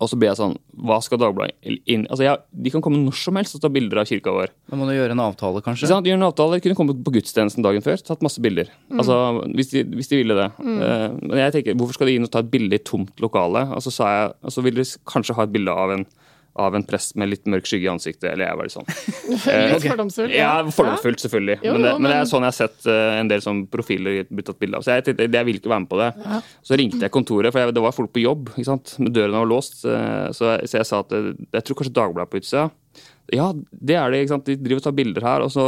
Og 0.00 0.08
så 0.08 0.16
blir 0.16 0.30
jeg 0.30 0.38
sånn 0.38 0.54
Hva 0.80 0.96
skal 1.04 1.20
Dagbladet 1.20 1.80
inn 1.90 2.06
Altså, 2.08 2.24
jeg, 2.24 2.40
De 2.64 2.72
kan 2.72 2.84
komme 2.84 3.00
når 3.02 3.18
som 3.20 3.36
helst 3.38 3.56
og 3.58 3.62
ta 3.64 3.70
bilder 3.72 4.00
av 4.02 4.08
kirka 4.08 4.32
vår. 4.34 4.52
Da 4.70 4.78
må 4.78 4.88
du 4.88 4.94
gjøre 4.94 5.14
en 5.16 5.22
avtale, 5.22 5.62
kanskje? 5.64 5.84
Ikke 5.86 5.92
sant? 5.92 6.08
En 6.10 6.26
avtale, 6.26 6.56
de 6.56 6.64
kunne 6.64 6.78
kommet 6.78 7.02
på 7.04 7.14
gudstjenesten 7.18 7.64
dagen 7.66 7.84
før, 7.84 8.00
tatt 8.04 8.24
masse 8.24 8.42
bilder. 8.42 8.70
Altså, 8.94 9.16
hvis 9.56 9.72
de, 9.74 9.84
hvis 9.98 10.10
de 10.10 10.22
ville 10.22 10.36
det. 10.38 10.48
Eh, 10.60 11.06
men 11.20 11.42
jeg 11.42 11.56
tenker, 11.58 11.76
hvorfor 11.80 11.98
skal 11.98 12.10
de 12.10 12.16
inn 12.18 12.26
og 12.26 12.32
ta 12.32 12.42
et 12.44 12.50
bilde 12.52 12.78
i 12.78 12.82
tomt 12.86 13.20
lokale? 13.22 13.66
Og 13.76 13.84
så 13.84 13.92
sa 13.94 14.10
jeg, 14.14 14.32
og 14.46 14.54
så 14.56 14.64
vil 14.66 14.80
de 14.80 14.86
kanskje 15.10 15.36
ha 15.38 15.46
et 15.46 15.54
bilde 15.54 15.74
av 15.84 15.94
en, 15.96 16.06
av 16.56 16.74
en 16.74 16.82
prest 16.84 17.14
med 17.16 17.30
litt 17.30 17.46
mørk 17.46 17.68
skygge 17.68 17.86
i 17.86 17.90
ansiktet, 17.92 18.26
eller 18.32 18.48
jeg 18.48 18.56
var 18.58 18.66
litt 18.66 18.74
sånn. 18.74 18.88
Litt 19.70 19.84
fordomsfullt. 19.86 20.34
Ja, 20.34 20.50
fordomsfullt, 20.74 21.22
selvfølgelig. 21.22 21.58
Jo, 21.64 21.72
men, 21.76 21.84
det, 21.86 21.92
men 22.02 22.10
det 22.10 22.16
er 22.18 22.28
sånn 22.30 22.42
jeg 22.46 22.52
har 22.52 22.58
sett 22.58 22.88
eh, 22.90 23.18
en 23.20 23.30
del 23.30 23.44
sånn 23.44 23.62
profiler 23.70 24.24
blitt 24.28 24.48
tatt 24.50 24.58
bilde 24.60 24.80
av. 24.80 24.84
Så 24.86 24.96
jeg, 24.98 25.06
tenkte, 25.06 25.28
jeg 25.30 25.46
ville 25.48 25.62
ikke 25.62 25.70
være 25.72 25.84
med 25.86 25.90
på 25.92 26.00
det. 26.02 26.10
Så 26.66 26.78
ringte 26.80 27.04
jeg 27.06 27.14
kontoret, 27.14 27.52
for 27.54 27.62
jeg, 27.62 27.76
det 27.78 27.84
var 27.86 27.94
folk 27.96 28.12
på 28.16 28.24
jobb. 28.24 28.50
ikke 28.56 28.66
sant? 28.72 28.96
Men 28.98 29.14
Dørene 29.14 29.44
var 29.44 29.50
låst. 29.52 29.84
eh, 29.86 30.28
Så 30.36 30.50
jeg, 30.50 30.68
så 30.72 30.80
jeg 30.82 30.90
sa 30.90 31.00
at 31.06 31.14
eh, 31.16 31.30
jeg 31.58 31.66
tror 31.68 31.80
kanskje 31.80 31.94
Dagbladet 32.00 32.32
på 32.34 32.42
utsida. 32.42 32.66
Ja, 33.34 33.50
det 33.70 33.96
er 33.98 34.10
det. 34.12 34.24
ikke 34.24 34.34
sant? 34.36 34.46
De 34.48 34.56
driver 34.58 34.80
og 34.80 34.86
tar 34.88 34.94
bilder 34.96 35.26
her. 35.26 35.44
Og 35.46 35.52
så, 35.54 35.64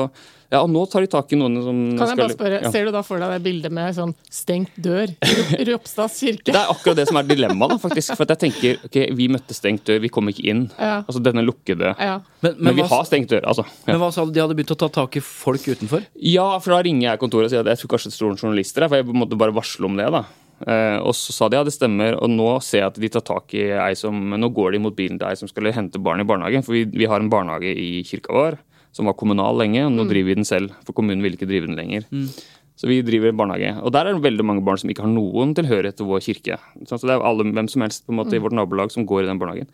ja, 0.53 0.61
og 0.61 0.71
nå 0.73 0.83
tar 0.91 1.05
de 1.05 1.11
tak 1.13 1.31
i 1.33 1.39
noen 1.39 1.61
som 1.65 1.79
Kan 1.99 2.11
jeg 2.13 2.19
bare 2.21 2.35
spørre, 2.35 2.59
ja. 2.65 2.73
Ser 2.75 2.89
du 2.89 2.93
da 2.95 3.03
for 3.07 3.23
deg 3.23 3.31
det 3.35 3.41
bildet 3.45 3.73
med 3.73 3.95
sånn 3.97 4.15
stengt 4.33 4.75
dør 4.83 5.13
i 5.59 5.67
Ropstads 5.71 6.19
kirke? 6.25 6.51
Det 6.51 6.59
er 6.59 6.73
akkurat 6.75 6.99
det 6.99 7.07
som 7.09 7.21
er 7.23 7.29
dilemmaet, 7.31 7.79
faktisk. 7.83 8.17
For 8.19 8.27
at 8.27 8.35
jeg 8.35 8.43
tenker 8.51 8.83
ok, 8.91 8.99
vi 9.19 9.31
møtte 9.33 9.57
stengt 9.57 9.87
dør, 9.89 10.03
vi 10.05 10.11
kom 10.13 10.29
ikke 10.33 10.45
inn. 10.53 10.67
Ja. 10.77 10.99
Altså 11.07 11.23
denne 11.25 11.47
lukkede 11.47 11.95
Ja. 11.97 12.19
Men, 12.43 12.59
Men, 12.59 12.75
vi 12.77 12.83
hva, 12.83 12.91
har 12.99 13.07
stengt 13.07 13.31
dør, 13.31 13.45
altså. 13.47 13.65
Ja. 13.87 13.93
men 13.95 14.03
hva 14.03 14.11
sa 14.13 14.27
du? 14.27 14.35
De 14.35 14.43
hadde 14.43 14.59
begynt 14.59 14.75
å 14.75 14.81
ta 14.83 14.91
tak 14.93 15.17
i 15.17 15.23
folk 15.23 15.63
utenfor? 15.63 16.05
Ja, 16.19 16.49
for 16.59 16.75
da 16.75 16.83
ringer 16.83 17.13
jeg 17.13 17.23
kontoret 17.23 17.47
og 17.47 17.55
sier 17.55 17.63
at 17.63 17.71
jeg 17.73 17.85
tror 17.85 17.95
kanskje 17.95 18.11
det 18.11 18.19
står 18.19 18.33
noen 18.33 18.43
journalister 18.43 18.83
her, 18.85 18.91
for 18.91 18.99
jeg 19.01 19.21
måtte 19.23 19.39
bare 19.39 19.55
varsle 19.55 19.87
om 19.87 19.97
det. 20.01 20.11
da. 20.11 20.25
Eh, 20.63 20.99
og 21.03 21.15
så 21.19 21.35
sa 21.35 21.49
de 21.51 21.59
ja, 21.59 21.65
det 21.67 21.75
stemmer, 21.75 22.15
og 22.23 22.31
nå 22.31 22.49
ser 22.63 22.85
jeg 22.85 22.93
at 22.93 23.01
de 23.03 23.11
tar 23.11 23.25
tak 23.27 23.55
i 23.59 23.65
ei 23.75 23.95
som 23.99 24.15
Nå 24.15 24.53
går 24.55 24.77
de 24.77 24.83
mot 24.85 24.95
bilen 24.95 25.19
til 25.19 25.27
ei 25.29 25.39
som 25.39 25.51
skal 25.51 25.73
hente 25.75 26.01
barn 26.03 26.23
i 26.23 26.29
barnehagen, 26.29 26.63
for 26.67 26.77
vi, 26.77 26.85
vi 26.87 27.09
har 27.11 27.23
en 27.23 27.33
barnehage 27.33 27.73
i 27.73 28.05
kirka 28.07 28.35
vår 28.37 28.61
som 28.93 29.09
var 29.09 29.17
kommunal 29.17 29.57
lenge, 29.57 29.87
og 29.87 29.95
nå 29.95 30.05
driver 30.05 30.29
vi 30.29 30.37
den 30.37 30.45
selv, 30.49 30.75
for 30.85 30.93
kommunen 30.93 31.25
vil 31.25 31.39
ikke 31.39 31.49
drive 31.49 31.65
den 31.65 31.79
lenger. 31.79 32.05
Så 32.77 32.89
vi 32.91 32.99
driver 33.05 33.33
barnehage. 33.37 33.71
Og 33.81 33.93
der 33.95 34.09
er 34.09 34.17
det 34.17 34.25
veldig 34.25 34.45
mange 34.45 34.65
barn 34.67 34.81
som 34.81 34.91
ikke 34.93 35.05
har 35.05 35.13
noen 35.13 35.53
tilhørighet 35.57 35.97
til 35.97 36.09
vår 36.09 36.23
kirke. 36.25 36.59
Så 36.89 36.99
det 37.01 37.15
er 37.15 37.25
alle, 37.25 37.47
hvem 37.57 37.69
som 37.73 37.85
helst 37.85 38.05
på 38.05 38.13
en 38.13 38.19
måte 38.21 38.37
i 38.37 38.43
vårt 38.43 38.57
nabolag 38.57 38.93
som 38.93 39.07
går 39.09 39.25
i 39.25 39.31
den 39.31 39.41
barnehagen. 39.41 39.71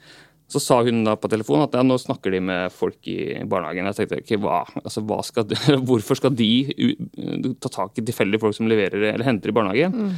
Så 0.48 0.62
sa 0.64 0.78
hun 0.80 1.02
da 1.04 1.12
på 1.20 1.28
telefonen 1.28 1.66
at 1.66 1.74
ja, 1.76 1.82
nå 1.84 1.98
snakker 2.00 2.32
de 2.32 2.40
med 2.40 2.72
folk 2.72 3.04
i 3.10 3.36
barnehagen. 3.44 3.88
Jeg 3.90 3.98
tenkte 3.98 4.20
okay, 4.22 4.38
hva, 4.40 4.62
altså, 4.80 5.02
hva 5.04 5.18
skal 5.26 5.44
de, 5.50 5.58
Hvorfor 5.88 6.16
skal 6.16 6.32
de 6.36 6.48
ta 7.60 7.72
tak 7.72 8.00
i 8.00 8.04
tilfeldige 8.08 8.40
folk 8.40 8.56
som 8.56 8.70
leverer 8.70 9.10
eller 9.12 9.28
henter 9.28 9.52
i 9.52 9.56
barnehagen? 9.58 10.14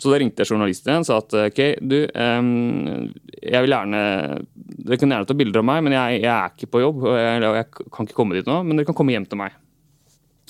Så 0.00 0.10
da 0.10 0.18
ringte 0.18 0.42
jeg 0.42 0.54
journalisten 0.54 0.90
igjen 0.90 1.04
og 1.04 1.08
sa 1.10 1.18
at 1.20 1.36
ok, 1.44 1.60
du, 1.84 1.98
um, 2.16 3.10
jeg 3.38 3.66
vil 3.66 3.76
gjerne 3.76 4.00
Dere 4.84 4.98
kan 5.00 5.12
gjerne 5.14 5.28
ta 5.28 5.36
bilder 5.38 5.60
av 5.60 5.68
meg, 5.68 5.84
men 5.86 5.94
jeg, 5.94 6.16
jeg 6.24 6.32
er 6.32 6.56
ikke 6.56 6.72
på 6.72 6.80
jobb. 6.82 7.04
Og 7.04 7.14
jeg, 7.16 7.44
jeg 7.44 7.92
kan 7.94 8.08
ikke 8.08 8.16
komme 8.18 8.36
dit 8.36 8.48
nå, 8.48 8.58
men 8.64 8.80
dere 8.80 8.88
kan 8.88 8.96
komme 8.98 9.14
hjem 9.14 9.28
til 9.28 9.40
meg. 9.40 9.54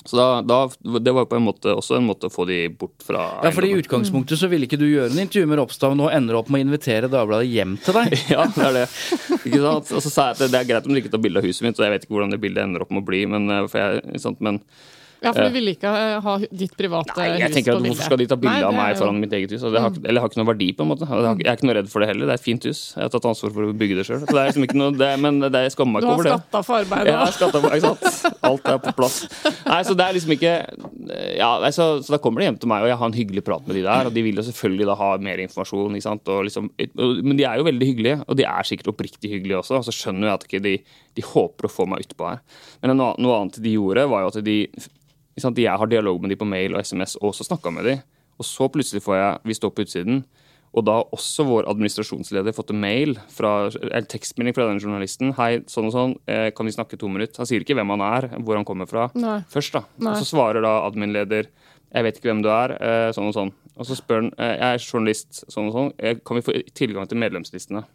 Så 0.05 0.17
da, 0.17 0.41
da, 0.45 0.99
Det 0.99 1.13
var 1.15 1.25
på 1.25 1.37
en 1.39 1.45
måte 1.47 1.73
også 1.73 1.97
en 1.97 2.05
måte 2.05 2.29
å 2.29 2.33
få 2.33 2.45
de 2.49 2.59
bort 2.69 3.05
fra 3.05 3.23
Ja, 3.43 3.51
for 3.55 3.65
I 3.65 3.73
utgangspunktet 3.79 4.39
så 4.39 4.49
ville 4.51 4.67
ikke 4.69 4.79
du 4.79 4.85
gjøre 4.87 5.09
en 5.11 5.23
intervju 5.23 5.49
med 5.49 5.59
Ropstad, 5.59 5.95
og 5.95 5.99
nå 5.99 6.09
ender 6.13 6.35
du 6.35 6.41
opp 6.41 6.51
med 6.53 6.61
å 6.61 6.67
invitere 6.67 7.09
Dagbladet 7.11 7.49
hjem 7.49 7.77
til 7.85 7.97
deg. 7.99 8.17
Ja, 8.35 8.45
det 8.49 8.65
er 8.67 8.77
det. 8.81 8.85
Ikke 9.41 9.61
sant? 9.63 9.93
Og 9.95 10.03
så 10.03 10.11
sa 10.11 10.27
jeg 10.29 10.37
at 10.37 10.43
det, 10.53 10.59
er 10.59 10.69
greit 10.69 10.89
om 10.89 10.93
du 10.93 11.01
ikke 11.01 11.13
tar 11.13 11.23
bilde 11.23 11.41
av 11.41 11.47
huset 11.47 11.65
mitt, 11.65 11.79
og 11.79 11.85
jeg 11.85 11.95
vet 11.95 12.05
ikke 12.05 12.17
hvordan 12.17 12.35
det 12.35 12.41
bildet 12.43 12.65
ender 12.65 12.85
opp 12.85 12.93
med 12.93 13.03
å 13.03 13.07
bli, 13.07 13.23
men, 13.29 13.49
eh, 13.53 13.65
for 13.71 13.81
jeg, 13.81 14.21
sant? 14.21 14.41
men 14.45 14.61
Ja, 15.25 15.31
for 15.33 15.47
du 15.49 15.55
ville 15.55 15.73
ikke 15.75 15.89
eh, 15.89 16.15
ha 16.25 16.33
ditt 16.45 16.75
private 16.77 17.15
Nei, 17.17 17.27
jeg 17.39 17.49
hus 17.49 17.55
tenker 17.57 17.73
på 17.75 17.81
at. 17.81 17.87
Hvorfor 17.89 18.07
skal 18.11 18.21
de 18.21 18.27
ta 18.31 18.37
bilde 18.39 18.67
av 18.69 18.75
meg 18.77 18.91
jo- 18.93 18.99
foran 19.01 19.19
mitt 19.23 19.33
eget 19.33 19.51
hus? 19.55 19.63
Altså, 19.63 19.73
det 19.75 19.81
har, 19.85 19.97
eller 20.11 20.21
har 20.23 20.29
ikke 20.31 20.39
noe 20.41 20.49
verdi, 20.51 20.67
på 20.77 20.85
en 20.85 20.91
måte. 20.93 21.09
Jeg 21.09 21.47
er 21.49 21.57
ikke 21.57 21.69
noe 21.69 21.77
redd 21.79 21.89
for 21.91 22.05
det 22.05 22.09
heller. 22.11 22.29
Det 22.29 22.35
er 22.35 22.41
et 22.41 22.45
fint 22.45 22.67
hus. 22.69 22.81
Jeg 22.95 23.03
har 23.07 23.13
tatt 23.15 23.27
ansvar 23.31 23.53
for 23.57 23.67
å 23.69 23.73
bygge 23.81 23.97
det 23.99 24.05
sjøl. 24.07 24.23
Men 25.25 25.39
det, 25.49 25.61
jeg 25.65 25.73
skammer 25.75 25.97
meg 25.97 26.05
ikke 26.05 26.13
over 26.15 26.29
det. 26.29 26.31
Du 26.31 26.35
har 26.35 26.43
skatta 26.45 26.63
for 26.69 26.79
arbeidet. 26.83 27.13
Ja, 27.15 27.25
skattet 27.35 27.65
på, 27.65 27.73
ikke 27.75 27.91
sant? 27.91 28.37
Alt 28.45 28.69
er 28.75 28.81
på 28.85 28.93
plass. 29.01 29.17
Nei, 29.65 29.81
så 29.89 29.95
det 29.97 30.05
er 30.05 30.17
liksom 30.19 30.35
ikke 30.37 30.53
Ja, 31.39 31.49
nei, 31.61 31.71
så, 31.75 31.87
så 32.05 32.15
da 32.15 32.19
kommer 32.21 32.41
de 32.41 32.47
hjem 32.49 32.59
til 32.61 32.69
meg, 32.71 32.85
og 32.85 32.89
jeg 32.91 32.97
har 33.01 33.09
en 33.11 33.17
hyggelig 33.17 33.43
prat 33.45 33.65
med 33.67 33.77
de 33.79 33.83
der. 33.85 34.09
Og 34.09 34.13
de 34.15 34.23
vil 34.25 34.39
jo 34.41 34.45
selvfølgelig 34.47 34.87
da 34.89 34.95
ha 35.01 35.09
mer 35.21 35.41
informasjon, 35.45 35.95
ikke 35.97 36.07
sant. 36.09 36.31
Og 36.33 36.45
liksom, 36.47 36.69
men 37.25 37.37
de 37.39 37.45
er 37.47 37.59
jo 37.61 37.67
veldig 37.67 37.89
hyggelige, 37.91 38.19
og 38.27 38.37
de 38.39 38.45
er 38.49 38.67
sikkert 38.69 38.91
oppriktig 38.93 39.31
hyggelige 39.33 39.59
også. 39.63 39.79
Og 39.81 39.87
så 39.87 39.93
skjønner 39.95 40.29
jeg 40.31 40.39
at 40.39 40.45
ikke 40.49 40.63
de, 40.65 40.75
de 41.17 41.25
håper 41.33 41.67
å 41.69 41.71
få 41.71 41.87
meg 41.89 42.05
utpå 42.05 42.29
her. 42.29 42.41
Men 42.83 42.97
noe, 42.99 43.13
noe 43.21 43.39
annet 43.41 43.61
de 43.63 43.73
gjorde, 43.77 44.05
var 44.11 44.25
jo 44.25 44.31
at 44.33 44.39
de 44.45 44.57
sant, 45.43 45.57
Jeg 45.57 45.77
har 45.77 45.87
dialog 45.87 46.21
med 46.21 46.31
de 46.31 46.39
på 46.39 46.47
mail 46.47 46.75
og 46.75 46.83
SMS, 46.85 47.17
og 47.21 47.33
også 47.33 47.47
snakka 47.49 47.71
med 47.73 47.85
de. 47.85 47.95
Og 48.39 48.45
så 48.45 48.67
plutselig 48.71 49.03
får 49.03 49.15
jeg 49.15 49.39
Vi 49.45 49.53
står 49.53 49.71
på 49.75 49.85
utsiden. 49.85 50.25
Og 50.75 50.83
da 50.83 50.97
har 50.99 51.13
også 51.15 51.45
vår 51.47 51.69
administrasjonsleder 51.71 52.55
fått 52.55 52.73
en 52.73 52.81
mail 52.83 53.15
fra, 53.31 53.69
en 53.71 54.07
tekstmelding 54.11 54.55
fra 54.57 54.65
denne 54.67 54.83
journalisten. 54.83 55.31
Hei, 55.37 55.61
sånn 55.71 55.87
og 55.87 55.93
sånn, 55.95 56.15
eh, 56.27 56.49
kan 56.51 56.67
vi 56.67 56.73
snakke 56.75 56.99
to 56.99 57.07
minutter? 57.07 57.39
Han 57.39 57.47
sier 57.47 57.63
ikke 57.63 57.77
hvem 57.79 57.93
han 57.95 58.03
er, 58.03 58.27
hvor 58.43 58.59
han 58.59 58.67
kommer 58.67 58.89
fra. 58.89 59.09
Nei. 59.15 59.39
Først, 59.47 59.71
da. 59.71 59.85
Nei. 59.97 60.11
Og 60.11 60.19
så 60.19 60.35
svarer 60.35 60.61
da 60.61 60.81
admin-leder 60.83 61.47
jeg 61.95 62.03
vet 62.03 62.17
ikke 62.17 62.27
hvem 62.27 62.41
du 62.43 62.49
er, 62.51 62.75
eh, 62.75 63.11
sånn 63.15 63.29
og 63.29 63.35
sånn. 63.37 63.53
Og 63.77 63.87
så 63.87 63.95
spør 63.95 64.19
han 64.19 64.33
eh, 64.37 64.57
jeg 64.57 64.75
er 64.75 64.83
journalist, 64.83 65.45
sånn 65.47 65.69
og 65.69 65.75
sånn, 65.77 65.93
kan 66.25 66.35
vi 66.35 66.43
få 66.43 66.57
tilgang 66.75 67.07
til 67.07 67.21
medlemslistene? 67.23 67.85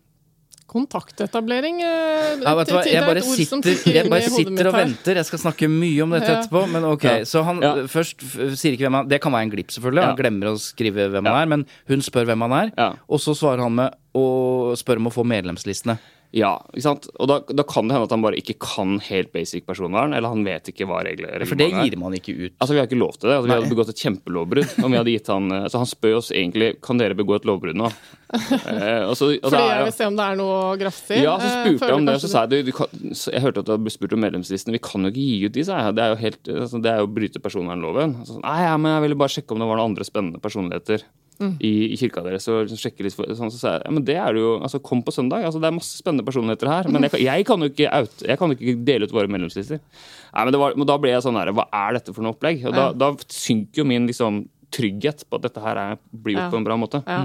Kontaktetablering 0.70 1.80
eh, 1.82 2.36
Ja, 2.44 2.54
vet 2.58 2.68
du 2.70 2.74
hva, 2.76 2.82
jeg 2.86 3.00
er 3.00 3.06
bare 3.08 3.18
et 3.22 3.26
ord 3.26 3.42
som 3.48 3.62
sitter, 3.64 3.92
jeg 3.96 4.10
bare 4.12 4.28
sitter 4.30 4.70
og 4.70 4.76
venter. 4.76 5.18
Jeg 5.20 5.26
skal 5.28 5.42
snakke 5.42 5.68
mye 5.72 6.04
om 6.04 6.14
dette 6.14 6.30
Ja. 6.30 6.38
etterpå, 6.40 6.62
men 6.70 6.84
ok. 6.92 7.04
Ja. 7.04 7.16
Så 7.26 7.42
han 7.44 7.60
Ja. 7.62 7.74
først 7.90 8.22
sier 8.56 8.72
ikke 8.76 8.86
hvem 8.88 8.94
han 9.00 9.08
Det 9.08 9.20
kan 9.20 9.32
være 9.32 9.42
en 9.48 9.50
glipp, 9.50 9.68
selvfølgelig. 9.74 10.04
Han 10.04 10.16
Ja. 10.16 10.22
glemmer 10.22 10.46
å 10.52 10.56
skrive 10.58 11.10
hvem 11.10 11.24
Ja. 11.26 11.32
han 11.34 11.42
er, 11.42 11.46
men 11.56 11.66
hun 11.88 12.00
spør 12.00 12.24
hvem 12.26 12.40
han 12.48 12.52
er, 12.52 12.72
Ja. 12.78 12.92
og 13.08 13.18
så 13.18 13.34
svarer 13.34 13.62
han 13.62 13.74
med 13.74 13.94
å 14.14 14.76
spørre 14.76 14.98
om 14.98 15.06
å 15.10 15.12
få 15.12 15.24
medlemslistene. 15.26 15.98
Ja, 16.30 16.52
ikke 16.70 16.84
sant? 16.84 17.08
Og 17.18 17.26
da, 17.26 17.40
da 17.42 17.64
kan 17.66 17.88
det 17.88 17.96
hende 17.96 18.06
at 18.06 18.12
han 18.14 18.22
bare 18.22 18.38
ikke 18.38 18.54
kan 18.62 19.00
helt 19.02 19.32
basic 19.34 19.64
personvern, 19.66 20.12
eller 20.14 20.30
han 20.30 20.44
vet 20.46 20.68
ikke 20.70 20.86
hva 20.86 21.00
regler 21.02 21.32
er. 21.34 21.44
For 21.50 21.58
det 21.58 21.66
gir 21.72 21.96
man 21.98 22.14
ikke 22.14 22.34
ut. 22.36 22.52
Altså, 22.62 22.76
Vi 22.76 22.78
har 22.78 22.86
ikke 22.86 23.00
lov 23.00 23.16
til 23.18 23.32
det. 23.32 23.34
Altså, 23.40 23.48
vi 23.50 23.56
hadde 23.56 23.70
begått 23.72 23.90
et 23.90 24.02
kjempelovbrudd. 24.04 24.76
om 24.86 24.94
vi 24.94 25.00
hadde 25.00 25.14
gitt 25.16 25.30
han, 25.32 25.50
eh, 25.56 25.66
så 25.72 25.80
Han 25.82 25.90
spør 25.90 26.16
oss 26.20 26.30
egentlig 26.30 26.68
kan 26.86 27.02
dere 27.02 27.18
begå 27.18 27.34
et 27.40 27.48
lovbrudd 27.50 27.74
nå. 27.80 27.90
Eh, 28.30 29.02
og 29.10 29.16
så, 29.18 29.32
og 29.40 29.48
Fordi 29.50 29.58
er 29.58 29.72
jeg 29.80 29.86
vil 29.88 29.94
se 29.96 30.06
om 30.06 30.18
det 30.20 30.26
er 30.30 30.36
noe 30.38 30.58
å 30.68 30.78
grafse 30.78 31.16
i. 31.16 31.22
ja, 31.24 31.32
så 31.42 31.48
Eh, 31.50 31.56
spurte 31.64 31.88
jeg 31.90 31.98
om 31.98 32.04
det, 32.06 32.14
Og 32.14 32.22
så 32.22 32.30
sa 32.30 32.44
jeg 32.46 32.50
du, 32.52 32.70
du 32.70 32.72
kan, 32.78 32.86
så 33.18 33.32
jeg 33.34 33.42
hørte 33.42 33.64
at 33.64 33.66
du 33.66 33.72
hadde 33.74 33.90
spurt 33.96 34.14
om 34.14 34.22
medlemslistene. 34.22 34.76
Vi 34.78 34.82
kan 34.86 35.02
jo 35.02 35.10
ikke 35.10 35.24
gi 35.26 35.40
ut 35.48 35.56
de, 35.58 35.64
sa 35.66 35.80
jeg. 35.82 35.96
Det 35.98 36.04
er 36.04 36.14
jo 36.14 36.20
helt, 36.22 36.42
altså, 36.62 36.82
det 36.86 36.92
er 36.94 37.02
jo 37.02 37.08
å 37.10 37.14
bryte 37.18 37.42
personvernloven. 37.42 38.14
Så, 38.28 38.38
Nei, 38.44 38.60
ja, 38.68 38.76
men 38.78 38.94
jeg 38.94 39.02
ville 39.08 39.18
bare 39.18 39.34
sjekke 39.34 39.50
om 39.56 39.58
det 39.64 39.66
var 39.72 39.80
noen 39.82 39.90
andre 39.90 40.06
spennende 40.06 40.38
personligheter 40.46 41.02
i, 41.40 41.70
i 41.92 41.96
kirka 41.96 42.22
deres. 42.26 42.46
Og 42.52 42.66
liksom 42.66 42.78
sjekke 42.80 43.04
litt, 43.06 43.14
for- 43.16 43.26
sånn, 43.36 43.50
så 43.50 43.58
sa 43.58 43.72
jeg 43.78 43.82
ja, 43.86 43.90
men 43.96 44.04
det 44.04 44.16
er 44.20 44.32
det 44.36 44.42
jo, 44.42 44.52
altså 44.60 44.80
kom 44.84 45.02
på 45.02 45.12
søndag. 45.14 45.44
altså 45.48 45.60
Det 45.60 45.68
er 45.70 45.76
masse 45.78 45.96
spennende 46.02 46.24
personligheter 46.26 46.68
her. 46.68 46.88
Men 46.92 47.02
jeg, 47.06 47.10
kan- 47.14 47.20
jeg 47.24 47.46
kan 47.48 47.60
jo 47.64 47.70
ikke 47.72 47.90
out, 47.96 48.22
jeg 48.28 48.38
kan 48.38 48.50
jo 48.52 48.58
ikke 48.58 48.84
dele 48.84 49.08
ut 49.08 49.12
våre 49.16 49.28
medlemslister. 49.32 49.80
Nei, 49.80 50.44
men, 50.44 50.52
det 50.52 50.60
var, 50.60 50.74
men 50.76 50.86
da 50.86 50.98
ble 50.98 51.10
jeg 51.14 51.22
sånn 51.24 51.38
her, 51.40 51.52
hva 51.56 51.66
er 51.72 51.98
dette 51.98 52.12
for 52.14 52.22
noe 52.22 52.34
opplegg? 52.36 52.64
Og 52.68 52.74
da, 52.76 52.92
da 52.92 53.12
synker 53.28 53.82
jo 53.82 53.84
min 53.88 54.06
liksom 54.06 54.42
trygghet 54.70 55.24
på 55.28 55.40
at 55.40 55.42
dette 55.48 55.60
her 55.64 55.76
er, 55.76 55.96
blir 56.12 56.36
gjort 56.36 56.46
Ja. 56.46 56.50
på 56.52 56.60
en 56.60 56.64
bra 56.68 56.76
måte. 56.78 57.00
Ja. 57.06 57.24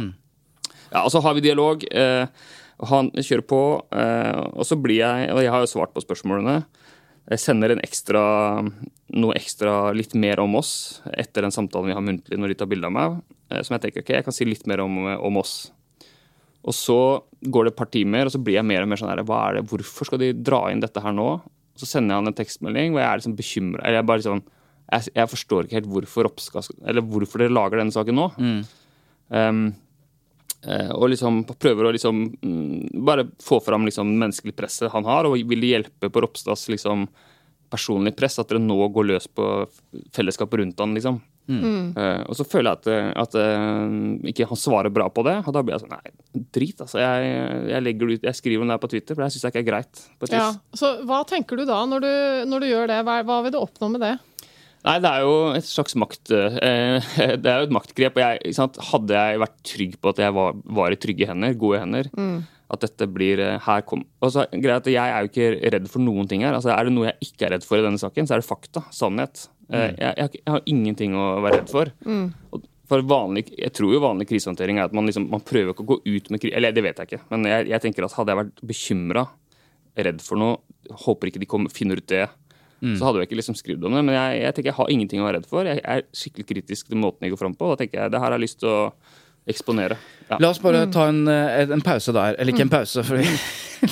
Ja, 0.91 1.03
og 1.03 1.11
så 1.11 1.21
har 1.21 1.33
vi 1.35 1.41
dialog. 1.45 1.83
Eh, 1.91 2.25
han 2.89 3.11
kjører 3.11 3.43
på, 3.47 3.59
eh, 3.91 4.39
og 4.55 4.65
så 4.67 4.75
blir 4.81 4.97
jeg 5.03 5.29
Og 5.33 5.39
jeg 5.43 5.51
har 5.51 5.59
jo 5.63 5.69
svart 5.71 5.93
på 5.93 6.01
spørsmålene. 6.03 6.63
Jeg 7.31 7.39
sender 7.41 7.71
en 7.71 7.79
ekstra, 7.81 8.21
noe 9.17 9.33
ekstra 9.33 9.93
litt 9.95 10.13
mer 10.13 10.39
om 10.43 10.55
oss 10.59 11.01
etter 11.17 11.41
den 11.41 11.51
samtalen 11.51 11.87
vi 11.89 11.93
har 11.97 12.03
muntlig 12.05 12.37
når 12.37 12.47
de 12.53 12.57
tar 12.59 12.67
bilde 12.69 12.85
av 12.85 12.93
meg. 12.93 13.15
Eh, 13.55 13.63
som 13.63 13.75
jeg 13.75 13.87
tenker 13.87 14.03
ok, 14.03 14.13
jeg 14.17 14.27
kan 14.27 14.35
si 14.35 14.47
litt 14.47 14.67
mer 14.69 14.83
om, 14.83 14.99
om 15.15 15.41
oss. 15.41 15.55
Og 16.65 16.73
så 16.73 16.99
går 17.45 17.67
det 17.67 17.73
et 17.73 17.79
par 17.79 17.91
timer, 17.93 18.25
og 18.25 18.33
så 18.33 18.41
blir 18.41 18.57
jeg 18.57 18.65
mer 18.65 18.83
og 18.83 18.89
mer 18.89 18.99
sånn 18.99 19.11
her, 19.11 19.21
hva 19.27 19.43
er 19.47 19.59
det, 19.59 19.67
hvorfor 19.69 20.09
skal 20.09 20.21
de 20.21 20.31
dra 20.33 20.65
inn 20.73 20.81
dette 20.81 21.03
her 21.03 21.13
nå? 21.13 21.29
Så 21.77 21.87
sender 21.89 22.15
jeg 22.15 22.23
han 22.23 22.31
en 22.31 22.37
tekstmelding 22.37 22.93
hvor 22.93 23.03
jeg 23.03 23.09
er 23.09 23.21
liksom 23.21 23.37
bekymra. 23.37 23.83
Eller 23.83 23.99
jeg 23.99 24.09
bare 24.09 24.21
liksom, 24.23 24.41
jeg, 24.85 25.13
jeg 25.19 25.31
forstår 25.33 25.67
ikke 25.67 25.79
helt 25.79 25.91
hvorfor, 25.93 26.29
oppskal, 26.31 26.69
eller 26.87 27.05
hvorfor 27.05 27.43
dere 27.43 27.53
lager 27.53 27.81
denne 27.81 27.93
saken 27.93 28.17
nå. 28.17 28.29
Um, 29.35 29.61
eh, 30.65 30.91
og 30.95 31.11
liksom 31.13 31.43
prøver 31.53 31.89
å 31.89 31.93
liksom 31.93 32.25
mm, 32.33 33.05
bare 33.05 33.27
få 33.43 33.59
fram 33.65 33.85
liksom 33.85 34.15
menneskelig 34.23 34.55
presset 34.57 34.93
han 34.93 35.05
har, 35.09 35.29
og 35.29 35.37
vil 35.37 35.61
det 35.61 35.73
hjelpe 35.75 36.09
på 36.09 36.25
Ropstads 36.25 36.67
liksom 36.73 37.05
personlig 37.69 38.15
press 38.17 38.39
at 38.41 38.49
dere 38.49 38.61
nå 38.63 38.77
går 38.93 39.09
løs 39.11 39.29
på 39.29 39.51
fellesskapet 40.15 40.63
rundt 40.63 40.81
han, 40.81 40.97
liksom. 40.97 41.21
Eh, 41.45 42.21
og 42.25 42.37
så 42.37 42.45
føler 42.47 42.71
jeg 42.71 42.79
at, 42.79 42.87
eh, 42.89 43.09
at 43.21 43.35
uh, 43.37 44.29
ikke 44.31 44.47
han 44.49 44.59
svarer 44.59 44.93
bra 44.93 45.07
på 45.13 45.25
det, 45.27 45.37
og 45.45 45.53
da 45.53 45.61
blir 45.61 45.75
jeg 45.75 45.83
sånn 45.83 45.93
Nei, 45.93 46.45
drit, 46.55 46.79
altså. 46.81 46.99
Jeg, 47.01 47.33
jeg, 47.69 47.85
det 47.85 47.95
ut, 48.15 48.27
jeg 48.29 48.39
skriver 48.39 48.65
den 48.65 48.73
der 48.73 48.81
på 48.81 48.89
Twitter, 48.91 49.17
for 49.17 49.25
det 49.25 49.33
syns 49.35 49.45
jeg 49.45 49.53
ikke 49.53 49.63
er 49.63 49.69
greit. 49.69 50.05
på 50.19 50.31
Ja. 50.33 50.47
Så 50.75 50.95
hva 51.05 51.21
tenker 51.29 51.59
du 51.59 51.67
da, 51.69 51.83
når 51.89 52.05
du, 52.05 52.13
når 52.49 52.65
du 52.65 52.71
gjør 52.71 52.89
det? 52.91 53.03
Hva, 53.07 53.19
hva 53.27 53.43
vil 53.45 53.53
du 53.53 53.61
oppnå 53.61 53.91
med 53.93 54.03
det? 54.05 54.15
Nei, 54.85 54.99
det 55.01 55.09
er 55.09 55.23
jo 55.25 55.37
et 55.57 55.65
slags 55.65 55.95
makt 55.97 56.29
uh, 56.29 56.57
Det 57.41 57.49
er 57.49 57.61
jo 57.61 57.69
et 57.69 57.73
maktgrep. 57.73 58.19
Og 58.19 58.21
jeg? 58.21 58.57
Hadde 58.91 59.21
jeg 59.21 59.41
vært 59.41 59.55
trygg 59.65 59.95
på 60.01 60.13
at 60.13 60.21
jeg 60.21 60.35
var, 60.35 60.59
var 60.81 60.93
i 60.93 60.99
trygge 61.01 61.29
hender, 61.29 61.57
gode 61.61 61.81
hender 61.81 62.11
At 62.73 62.81
dette 62.81 63.07
blir 63.11 63.41
eh, 63.43 63.57
her 63.61 63.83
kom, 63.85 64.05
og 64.25 64.31
så, 64.33 64.47
greit, 64.49 64.87
Jeg 64.89 65.11
er 65.11 65.21
jo 65.21 65.29
ikke 65.29 65.71
redd 65.75 65.89
for 65.91 66.01
noen 66.01 66.29
ting 66.29 66.41
her. 66.41 66.55
Altså, 66.57 66.71
er 66.73 66.87
det 66.87 66.95
noe 66.95 67.11
jeg 67.11 67.29
ikke 67.29 67.47
er 67.47 67.55
redd 67.55 67.67
for 67.67 67.77
i 67.77 67.83
denne 67.85 68.01
saken, 68.01 68.25
så 68.25 68.35
er 68.35 68.41
det 68.41 68.47
fakta. 68.47 68.85
Sannhet. 68.95 69.47
Mm. 69.65 69.75
jeg, 69.75 69.97
jeg, 69.97 70.09
har 70.21 70.33
jeg 70.37 70.53
har 70.53 70.65
ingenting 70.69 71.17
å 71.17 71.27
være 71.45 71.59
redd 71.59 71.71
for. 71.73 71.91
Mm. 72.05 72.25
for 72.85 73.05
vanlig, 73.09 73.47
jeg 73.57 73.73
tror 73.73 73.95
jo 73.95 74.01
vanlig 74.03 74.27
krisehåndtering 74.29 74.77
er 74.77 74.89
at 74.89 74.93
man, 74.93 75.07
liksom, 75.09 75.27
man 75.31 75.41
prøver 75.45 75.73
ikke 75.73 75.85
å 75.85 75.91
gå 75.95 75.99
ut 76.05 76.29
med 76.29 76.41
krise... 76.41 76.53
Eller 76.57 76.73
det 76.73 76.83
vet 76.85 77.01
jeg 77.01 77.09
ikke, 77.09 77.25
men 77.33 77.47
jeg, 77.49 77.67
jeg 77.73 77.81
tenker 77.85 78.05
at 78.05 78.17
hadde 78.17 78.33
jeg 78.33 78.41
vært 78.43 78.65
bekymra, 78.73 79.23
redd 80.05 80.21
for 80.21 80.41
noe, 80.41 80.57
håper 81.05 81.31
ikke 81.31 81.41
de 81.41 81.49
kommer, 81.49 81.73
finner 81.73 82.01
ut 82.01 82.09
det 82.11 82.27
så 82.93 83.07
hadde 83.07 83.21
jeg 83.21 83.29
ikke 83.29 83.39
liksom 83.39 83.57
skrevet 83.57 83.85
om 83.87 83.95
det. 83.95 84.03
Men 84.05 84.15
jeg, 84.17 84.39
jeg 84.43 84.55
tenker 84.55 84.69
jeg 84.69 84.77
har 84.77 84.91
ingenting 84.93 85.21
å 85.21 85.27
være 85.27 85.39
redd 85.39 85.47
for. 85.49 85.67
Jeg 85.69 85.81
er 85.81 86.03
skikkelig 86.15 86.45
kritisk 86.51 86.91
til 86.91 86.99
måten 87.01 87.25
jeg 87.25 87.33
går 87.33 87.41
fram 87.41 87.55
på. 87.57 87.69
Da 87.71 87.79
tenker 87.81 88.01
jeg 88.01 88.13
det 88.13 88.21
her 88.21 88.27
har 88.27 88.37
jeg 88.37 88.45
lyst 88.45 88.59
til 88.61 88.71
å 88.71 88.81
eksponere. 89.49 89.97
Ja. 90.29 90.39
La 90.41 90.49
oss 90.49 90.61
bare 90.61 90.85
ta 90.93 91.07
en, 91.11 91.25
eh, 91.29 91.65
en 91.69 91.83
pause 91.85 92.13
der. 92.15 92.37
Eller 92.39 92.53
ikke 92.53 92.65
en 92.65 92.73
pause, 92.73 93.03
for 93.05 93.17
vi, 93.21 93.27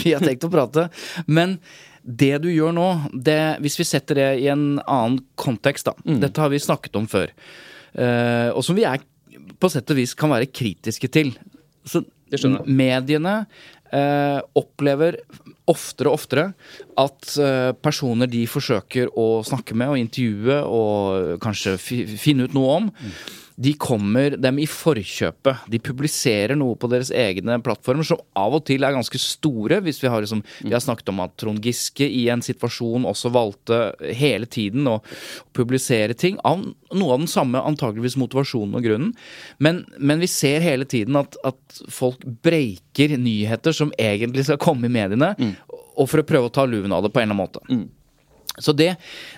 vi 0.03 0.13
har 0.13 0.23
tenkt 0.23 0.45
å 0.47 0.51
prate. 0.53 0.87
Men 1.27 1.59
det 2.03 2.35
du 2.43 2.49
gjør 2.51 2.73
nå, 2.75 2.87
det, 3.13 3.39
hvis 3.63 3.77
vi 3.79 3.87
setter 3.87 4.19
det 4.19 4.29
i 4.43 4.49
en 4.51 4.81
annen 4.81 5.21
kontekst, 5.39 5.87
da. 5.87 6.17
Dette 6.19 6.41
har 6.43 6.51
vi 6.51 6.59
snakket 6.59 6.99
om 6.99 7.07
før. 7.07 7.31
Uh, 7.93 8.49
og 8.57 8.63
som 8.65 8.75
vi 8.75 8.83
er 8.89 8.99
på 9.61 9.69
sett 9.71 9.91
og 9.93 9.99
vis 9.99 10.15
kan 10.17 10.33
være 10.33 10.49
kritiske 10.51 11.07
til. 11.13 11.31
Så 11.87 12.03
mediene 12.65 13.43
uh, 13.93 14.39
opplever 14.59 15.21
oftere 15.71 16.11
og 16.11 16.17
oftere 16.19 16.49
at 16.99 17.35
eh, 17.39 17.71
personer 17.79 18.29
de 18.29 18.43
forsøker 18.49 19.13
å 19.19 19.43
snakke 19.47 19.77
med 19.77 19.93
og 19.93 20.01
intervjue 20.01 20.59
og 20.67 21.39
kanskje 21.43 21.77
finne 21.79 22.49
ut 22.49 22.57
noe 22.57 22.75
om, 22.81 22.91
de 23.55 23.73
kommer 23.77 24.33
dem 24.41 24.57
i 24.61 24.65
forkjøpet. 24.69 25.67
De 25.69 25.79
publiserer 25.83 26.57
noe 26.57 26.77
på 26.79 26.89
deres 26.89 27.11
egne 27.13 27.59
plattformer 27.63 28.07
som 28.07 28.21
av 28.39 28.55
og 28.57 28.65
til 28.67 28.85
er 28.85 28.95
ganske 28.95 29.19
store. 29.21 29.79
Hvis 29.85 30.01
vi 30.01 30.09
har, 30.09 30.23
liksom, 30.25 30.41
vi 30.63 30.73
har 30.73 30.81
snakket 30.83 31.11
om 31.13 31.21
at 31.25 31.35
Trond 31.39 31.61
Giske 31.63 32.07
i 32.07 32.25
en 32.33 32.41
situasjon 32.43 33.05
også 33.09 33.31
valgte 33.33 33.81
hele 34.17 34.49
tiden 34.49 34.89
å 34.89 34.99
publisere 35.53 36.17
ting. 36.17 36.39
Av 36.41 36.63
noe 36.63 37.13
av 37.13 37.21
den 37.21 37.29
samme 37.29 37.61
antageligvis 37.61 38.17
motivasjonen 38.21 38.77
og 38.79 38.87
grunnen. 38.87 39.13
Men, 39.63 39.83
men 39.99 40.23
vi 40.23 40.29
ser 40.31 40.63
hele 40.65 40.87
tiden 40.89 41.17
at, 41.19 41.37
at 41.45 41.83
folk 41.93 42.25
breiker 42.45 43.15
nyheter 43.19 43.75
som 43.75 43.93
egentlig 44.01 44.47
skal 44.49 44.61
komme 44.61 44.89
i 44.89 44.93
mediene, 44.93 45.33
og 45.97 46.09
for 46.09 46.21
å 46.23 46.27
prøve 46.27 46.49
å 46.49 46.53
ta 46.53 46.65
luven 46.69 46.93
av 46.95 47.05
det 47.05 47.13
på 47.13 47.21
en 47.21 47.29
eller 47.29 47.37
annen 47.37 47.43
måte. 47.43 47.83
Så 48.61 48.73
det, 48.77 48.91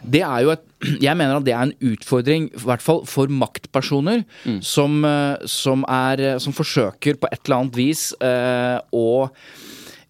det 0.04 0.20
er 0.28 0.41
jo 0.44 0.50
et 0.52 0.63
Jeg 1.00 1.15
mener 1.15 1.38
at 1.38 1.46
det 1.48 1.54
er 1.56 1.70
en 1.70 1.94
utfordring, 1.94 2.50
i 2.52 2.63
hvert 2.68 2.84
fall 2.84 3.06
for 3.10 3.32
maktpersoner, 3.32 4.26
som, 4.62 5.00
eh, 5.08 5.46
som, 5.50 5.86
er, 5.89 6.36
som 6.44 6.54
forsøker 6.54 7.18
på 7.18 7.30
et 7.32 7.39
eller 7.46 7.63
annet 7.63 7.80
vis 7.80 8.10
eh, 8.20 8.76
å 8.94 9.08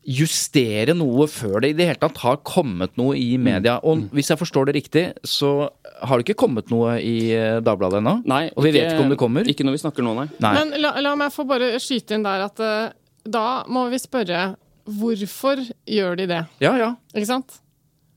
justere 0.05 0.93
noe 0.93 1.25
før 1.31 1.63
det 1.63 1.71
i 1.71 1.77
det 1.77 1.88
hele 1.89 2.01
tatt 2.01 2.19
har 2.21 2.41
kommet 2.45 2.93
noe 2.99 3.15
i 3.17 3.39
media. 3.41 3.79
Og 3.88 4.05
hvis 4.13 4.29
jeg 4.34 4.41
forstår 4.41 4.69
det 4.69 4.75
riktig, 4.77 5.05
så 5.25 5.69
har 6.01 6.19
det 6.19 6.27
ikke 6.27 6.43
kommet 6.43 6.69
noe 6.73 6.97
i 7.01 7.31
eh, 7.34 7.62
Dagbladet 7.65 8.01
ennå? 8.03 8.19
Nei, 8.29 8.43
Og 8.53 8.67
vi 8.67 8.75
vet 8.75 8.91
ikke 8.91 9.05
om 9.05 9.15
det 9.15 9.21
kommer? 9.21 9.47
Ikke 9.49 9.65
når 9.65 9.77
vi 9.77 9.86
snakker 9.86 10.05
nå, 10.05 10.13
nei. 10.19 10.27
Nei. 10.43 10.53
Men 10.60 10.75
la, 10.81 10.93
la 11.01 11.15
meg 11.17 11.34
få 11.34 11.47
bare 11.49 11.75
skyte 11.81 12.17
inn 12.17 12.25
der 12.25 12.45
at 12.49 12.62
uh, 12.62 12.93
da 13.25 13.47
må 13.71 13.88
vi 13.93 14.01
spørre 14.01 14.51
hvorfor 14.86 15.62
gjør 15.89 16.17
de 16.19 16.28
det? 16.30 16.41
Ja, 16.63 16.76
ja. 16.80 16.95
Ikke 17.15 17.30
sant? 17.30 17.62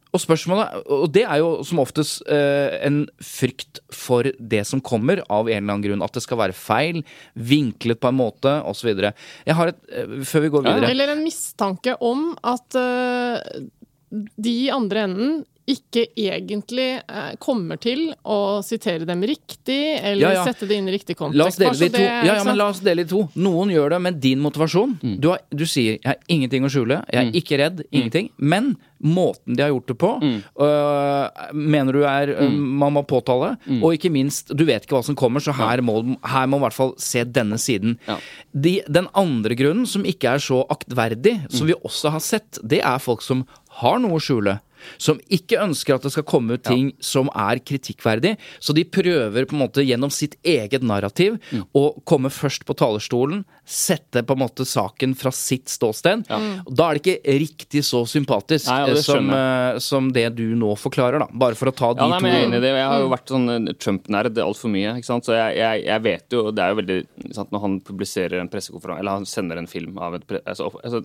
Og 0.08 0.22
spørsmålet, 0.22 0.86
og 0.88 1.10
det 1.12 1.26
er 1.28 1.40
jo 1.42 1.50
som 1.68 1.82
oftest 1.82 2.22
eh, 2.32 2.78
en 2.86 3.02
frykt 3.20 3.82
for 3.92 4.24
det 4.40 4.62
som 4.64 4.80
kommer, 4.80 5.20
av 5.28 5.50
en 5.50 5.58
eller 5.58 5.74
annen 5.74 5.84
grunn. 5.84 6.04
At 6.04 6.16
det 6.16 6.22
skal 6.24 6.40
være 6.40 6.56
feil, 6.56 7.02
vinklet 7.36 8.00
på 8.00 8.08
en 8.08 8.16
måte, 8.16 8.54
osv. 8.64 8.88
Jeg 8.96 9.58
har 9.58 9.74
et 9.74 9.92
eh, 9.92 10.16
Før 10.28 10.46
vi 10.46 10.52
går 10.54 10.64
videre 10.64 10.90
Eller 10.94 11.12
en 11.12 11.22
mistanke 11.26 11.98
om 12.00 12.30
at 12.40 12.78
eh, 12.80 13.68
de 14.08 14.56
i 14.64 14.72
andre 14.72 15.04
enden 15.04 15.38
ikke 15.68 16.06
egentlig 16.16 16.86
eh, 17.04 17.34
kommer 17.38 17.76
til 17.82 18.06
å 18.24 18.38
sitere 18.64 19.04
dem 19.08 19.20
riktig, 19.28 19.98
eller 20.00 20.22
Ja, 20.22 20.32
ja. 20.38 20.44
sette 20.48 20.66
det 20.68 20.78
inn 20.80 20.88
i 20.88 20.94
riktig 20.96 21.16
kontekst. 21.18 21.38
La 21.38 21.46
oss 21.50 21.58
dele 21.60 21.76
det 21.78 21.88
i 21.90 21.96
to. 21.98 22.02
Ja, 22.02 22.22
ja, 22.38 22.44
men 22.48 22.56
la 22.56 22.68
oss 22.72 22.80
dele 22.80 23.04
i 23.04 23.08
to. 23.10 23.26
Noen 23.36 23.68
gjør 23.74 23.90
det 23.90 24.00
med 24.00 24.20
din 24.24 24.40
motivasjon. 24.40 24.96
Mm. 25.02 25.16
Du, 25.20 25.28
har, 25.34 25.40
du 25.52 25.64
sier 25.66 25.98
'jeg 25.98 26.06
har 26.06 26.16
ingenting 26.28 26.64
å 26.64 26.70
skjule', 26.72 27.04
'jeg 27.12 27.26
er 27.26 27.32
ikke 27.32 27.58
redd', 27.60 27.80
Mm. 27.84 27.92
ingenting. 27.92 28.30
Men 28.38 28.76
måten 29.04 29.54
de 29.56 29.62
har 29.62 29.70
gjort 29.70 29.86
det 29.86 29.98
på, 29.98 30.10
øh, 30.58 31.52
mener 31.54 31.92
du 31.92 32.02
er 32.04 32.28
øh, 32.34 32.48
Mm. 32.48 32.58
man 32.78 32.92
må 32.94 33.02
påtale. 33.06 33.56
Og 33.82 33.92
ikke 33.94 34.10
minst, 34.10 34.48
du 34.56 34.64
vet 34.64 34.86
ikke 34.86 34.96
hva 34.96 35.04
som 35.04 35.14
kommer, 35.14 35.40
så 35.40 35.52
her 35.54 35.80
må, 35.82 36.16
her 36.24 36.46
må 36.46 36.58
man 36.58 36.60
i 36.60 36.64
hvert 36.68 36.74
fall 36.78 36.94
se 36.98 37.24
denne 37.24 37.58
siden. 37.58 37.98
Ja. 38.08 38.16
De, 38.54 38.80
den 38.88 39.06
andre 39.14 39.54
grunnen, 39.54 39.86
som 39.86 40.02
ikke 40.04 40.34
er 40.34 40.38
så 40.38 40.64
aktverdig, 40.68 41.50
som 41.50 41.66
Mm. 41.66 41.72
vi 41.74 41.74
også 41.84 42.10
har 42.10 42.20
sett, 42.20 42.58
det 42.66 42.80
er 42.82 42.98
folk 42.98 43.20
som 43.22 43.46
har 43.82 43.98
noe 43.98 44.16
å 44.18 44.20
skjule. 44.22 44.60
Som 44.98 45.20
ikke 45.28 45.60
ønsker 45.62 45.94
at 45.96 46.02
det 46.02 46.12
skal 46.14 46.26
komme 46.28 46.58
ut 46.58 46.64
ting 46.64 46.92
som 47.00 47.30
er 47.34 47.58
kritikkverdig. 47.58 48.36
Så 48.60 48.74
de 48.74 48.84
prøver 48.84 49.46
på 49.48 49.56
en 49.56 49.62
måte 49.66 49.84
gjennom 49.84 50.10
sitt 50.10 50.36
eget 50.44 50.82
narrativ 50.82 51.38
Mm. 51.52 51.64
å 51.74 52.02
komme 52.04 52.28
først 52.30 52.64
på 52.66 52.74
talerstolen, 52.76 53.44
sette 53.68 54.22
på 54.24 54.32
en 54.32 54.40
måte 54.40 54.64
saken 54.64 55.12
fra 55.18 55.30
sitt 55.34 55.68
ståsted. 55.68 56.24
Ja. 56.28 56.38
Da 56.64 56.86
er 56.88 56.96
det 56.96 57.02
ikke 57.02 57.34
riktig 57.42 57.82
så 57.84 58.00
sympatisk 58.08 58.70
Nei, 58.70 58.78
ja, 58.80 58.86
det 58.88 59.02
eh, 59.02 59.04
som, 59.04 59.28
eh, 59.34 59.78
som 59.84 60.08
det 60.14 60.24
du 60.38 60.46
nå 60.56 60.72
forklarer, 60.80 61.20
da. 61.20 61.28
Bare 61.32 61.58
for 61.58 61.68
å 61.68 61.74
ta 61.76 61.90
de 61.92 62.00
Ja, 62.00 62.08
nei, 62.14 62.20
to. 62.22 62.30
jeg 62.30 62.38
er 62.38 62.40
to 62.40 62.48
enig 62.48 62.60
i 62.60 62.64
det. 62.64 62.70
Jeg 62.78 62.88
har 62.88 63.04
jo 63.04 63.10
vært 63.12 63.32
sånn 63.34 63.52
eh, 63.52 63.74
Trump-nerd 63.76 64.40
altfor 64.44 64.72
mye. 64.72 64.94
ikke 64.96 65.10
sant? 65.10 65.28
Så 65.28 65.36
jeg, 65.36 65.58
jeg, 65.60 65.84
jeg 65.84 66.04
vet 66.06 66.36
jo 66.38 66.44
Det 66.54 66.64
er 66.64 66.72
jo 66.72 66.78
veldig 66.80 66.98
sant, 67.36 67.52
Når 67.52 67.64
han 67.66 67.76
publiserer 67.90 68.40
en 68.40 68.50
pressekonferanse, 68.52 69.02
eller 69.04 69.20
han 69.20 69.28
sender 69.28 69.60
en 69.60 69.70
film 69.70 70.00
av 70.00 70.16
et 70.16 70.26
pre, 70.28 70.40
altså, 70.48 70.70
altså, 70.80 71.02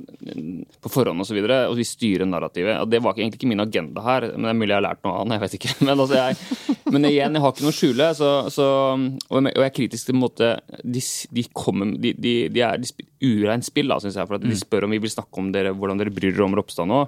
på 0.83 0.93
forhånd 0.93 1.19
og 1.19 1.27
så 1.27 1.35
videre, 1.35 1.59
og 1.67 1.75
vi 1.79 1.87
styrer 1.87 2.29
narrativet 2.29 2.79
og 2.79 2.89
Det 2.91 3.03
var 3.03 3.17
egentlig 3.19 3.41
ikke 3.41 3.51
min 3.51 3.65
agenda 3.65 4.05
her, 4.07 4.29
men 4.37 4.47
det 4.47 4.53
er 4.53 4.59
mulig 4.61 4.71
jeg 4.73 4.79
har 4.79 4.87
lært 4.87 5.03
noe 5.03 5.19
annet. 5.19 5.35
jeg 5.35 5.43
vet 5.43 5.59
ikke. 5.59 5.75
Men, 5.83 5.99
altså, 5.99 6.15
jeg, 6.15 6.72
men 6.93 7.09
igjen, 7.09 7.35
jeg 7.35 7.43
har 7.43 7.53
ikke 7.53 7.65
noe 7.65 7.73
å 7.73 7.77
skjule. 7.77 8.09
Så, 8.17 8.31
så, 8.53 8.67
og, 8.95 9.37
jeg, 9.49 9.63
er 9.65 9.73
kritisk 9.75 10.09
til 10.09 10.17
en 10.17 10.23
måte 10.23 10.49
De, 10.83 11.01
de 11.33 11.45
kommer 11.55 11.95
De, 11.97 12.13
de, 12.13 12.33
de 12.53 12.65
er 12.65 12.83
ureint 13.23 13.65
spill, 13.65 13.93
syns 14.03 14.19
jeg. 14.19 14.29
For 14.29 14.43
de 14.43 14.59
spør 14.59 14.87
om 14.87 14.93
vi 14.95 15.01
vil 15.03 15.13
snakke 15.13 15.41
om 15.41 15.49
dere, 15.55 15.73
hvordan 15.77 16.01
dere 16.01 16.13
bryr 16.13 16.31
dere 16.31 16.45
om 16.47 16.57
Ropstad 16.59 16.89
nå. 16.89 17.05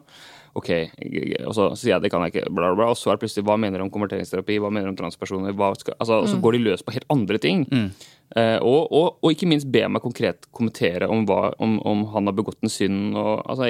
Ok, 0.56 0.70
og 1.44 1.52
så 1.52 1.66
sier 1.76 1.98
jeg 1.98 2.04
det 2.06 2.10
kan 2.14 2.24
jeg 2.24 2.32
ikke, 2.32 2.52
bla, 2.56 2.70
bla. 2.78 2.88
Og 2.94 2.96
så 2.96 3.12
er 3.12 3.18
det 3.18 3.26
plutselig 3.26 3.44
hva 3.44 3.58
mener 3.60 3.76
dere 3.76 3.90
om 3.90 3.92
konverteringsterapi, 3.92 4.56
hva 4.64 4.70
mener 4.72 4.88
dere 4.88 4.94
om 4.94 5.00
transpersoner? 5.02 5.56
Hva 5.58 5.74
skal, 5.76 5.98
altså, 6.00 6.22
og 6.24 6.30
Så 6.32 6.40
går 6.44 6.56
de 6.56 6.62
løs 6.70 6.86
på 6.86 6.96
helt 6.96 7.10
andre 7.12 7.42
ting. 7.44 7.66
Eh, 7.76 8.06
og, 8.36 8.92
og, 8.92 9.18
og 9.24 9.32
ikke 9.32 9.48
minst 9.48 9.68
be 9.72 9.84
meg 9.88 10.02
konkret 10.04 10.48
kommentere 10.56 11.08
om, 11.12 11.24
hva, 11.30 11.54
om, 11.62 11.78
om 11.88 12.02
han 12.14 12.26
har 12.28 12.36
begått 12.36 12.58
en 12.66 12.72
synd. 12.72 13.16
Og, 13.16 13.44
altså, 13.46 13.70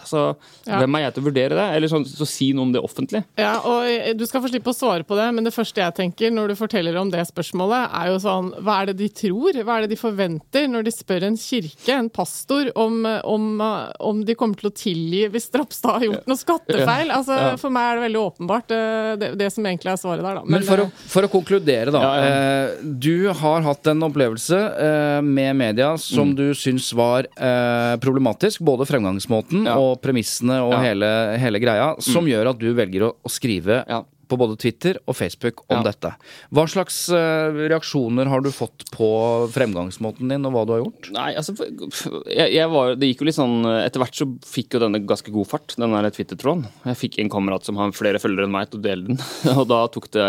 altså, 0.00 0.22
Ja. 0.66 0.78
Hvem 0.80 0.96
er 0.96 1.04
jeg 1.04 1.14
til 1.14 1.22
å 1.22 1.26
vurdere 1.26 1.58
det? 1.58 1.66
Eller 1.76 1.90
sånn, 1.92 2.04
så 2.08 2.26
si 2.28 2.52
noe 2.56 2.66
om 2.68 2.72
det 2.74 2.80
offentlig. 2.82 3.22
Ja, 3.38 3.54
og 3.68 3.84
eh, 3.88 4.12
Du 4.18 4.24
skal 4.28 4.42
få 4.44 4.50
slippe 4.50 4.72
å 4.72 4.76
svare 4.76 5.06
på 5.06 5.16
det, 5.18 5.28
men 5.36 5.44
det 5.46 5.52
første 5.54 5.82
jeg 5.82 5.94
tenker 5.98 6.32
når 6.34 6.52
du 6.52 6.58
forteller 6.58 6.96
om 7.00 7.10
det 7.12 7.22
spørsmålet, 7.28 7.92
er 8.00 8.10
jo 8.12 8.18
sånn 8.22 8.50
Hva 8.62 8.78
er 8.82 8.90
det 8.92 8.96
de 9.02 9.08
tror? 9.22 9.58
Hva 9.62 9.76
er 9.78 9.86
det 9.86 9.92
de 9.94 10.00
forventer 10.00 10.68
når 10.70 10.86
de 10.88 10.94
spør 10.94 11.28
en 11.28 11.38
kirke, 11.40 11.92
en 11.94 12.10
pastor, 12.12 12.70
om, 12.78 13.02
om, 13.28 13.46
eh, 13.60 13.92
om 14.08 14.24
de 14.26 14.36
kommer 14.38 14.58
til 14.60 14.70
å 14.70 14.74
tilgi 14.76 15.24
hvis 15.32 15.50
Ropstad 15.54 15.98
har 15.98 16.06
gjort 16.08 16.30
noe 16.30 16.40
skattefeil? 16.40 17.12
Altså, 17.12 17.38
Ja. 17.42 17.54
For 17.60 17.72
meg 17.74 17.88
er 17.90 17.98
det 17.98 18.04
veldig 18.06 18.20
åpenbart, 18.22 18.72
eh, 18.74 19.12
det, 19.20 19.30
det 19.40 19.48
som 19.52 19.66
egentlig 19.66 19.92
er 19.92 19.98
svaret 20.00 20.22
der. 20.24 20.38
Da. 20.40 20.42
Men 20.46 20.64
for 20.66 20.84
å, 20.84 20.86
eh, 20.88 21.06
for 21.12 21.26
å 21.26 21.30
konkludere, 21.32 21.92
da. 21.94 22.02
Ja, 22.02 22.12
ja. 22.22 22.32
Eh, 22.32 22.92
du 23.02 23.28
har 23.42 23.64
hatt 23.66 23.81
en 23.86 24.02
opplevelse 24.02 24.58
eh, 24.86 25.20
med 25.22 25.56
media 25.56 25.96
som 25.98 26.28
Mm. 26.32 26.36
du 26.36 26.54
syns 26.54 26.92
var 26.94 27.26
eh, 27.36 27.96
problematisk. 27.98 28.60
Både 28.60 28.86
fremgangsmåten 28.86 29.66
Ja. 29.66 29.76
og 29.78 30.00
premissene 30.02 30.60
og 30.62 30.72
Ja. 30.72 30.78
Mm. 30.78 30.84
hele, 30.84 31.38
hele 31.38 31.58
greia. 31.60 31.94
Som 32.00 32.26
gjør 32.26 32.50
at 32.50 32.58
du 32.58 32.72
velger 32.74 33.02
å, 33.08 33.12
å 33.24 33.28
skrive 33.30 33.84
Ja. 33.88 34.04
På 34.32 34.38
både 34.40 34.56
Twitter 34.60 34.96
og 35.04 35.14
Facebook 35.18 35.62
om 35.68 35.82
Ja. 35.82 35.82
dette. 35.90 36.14
Hva 36.50 36.64
slags 36.72 37.02
eh, 37.12 37.60
reaksjoner 37.68 38.30
har 38.32 38.40
du 38.44 38.48
fått 38.54 38.86
på 38.94 39.08
fremgangsmåten 39.52 40.28
din, 40.32 40.46
og 40.48 40.54
hva 40.56 40.64
du 40.66 40.72
har 40.74 40.82
gjort? 40.82 41.10
Nei, 41.14 41.28
altså 41.36 41.54
jeg, 41.60 42.48
jeg 42.56 42.68
var, 42.72 42.94
Det 42.96 43.10
gikk 43.12 43.22
jo 43.22 43.28
litt 43.28 43.36
sånn 43.38 43.58
Etter 43.82 44.02
hvert 44.02 44.16
så 44.18 44.26
fikk 44.48 44.76
jo 44.76 44.82
denne 44.84 45.02
ganske 45.08 45.32
god 45.34 45.48
fart, 45.50 45.74
den 45.78 45.92
der 45.94 46.08
Twitter-tråden. 46.14 46.64
Jeg 46.88 46.98
fikk 47.00 47.18
en 47.22 47.30
kamerat 47.32 47.66
som 47.68 47.76
har 47.80 47.92
flere 47.96 48.20
følgere 48.22 48.48
enn 48.48 48.54
meg 48.54 48.70
til 48.72 48.80
å 48.80 48.84
dele 48.88 49.10
den, 49.12 49.20
og 49.58 49.64
da 49.70 49.82
tok 49.92 50.08
det 50.16 50.26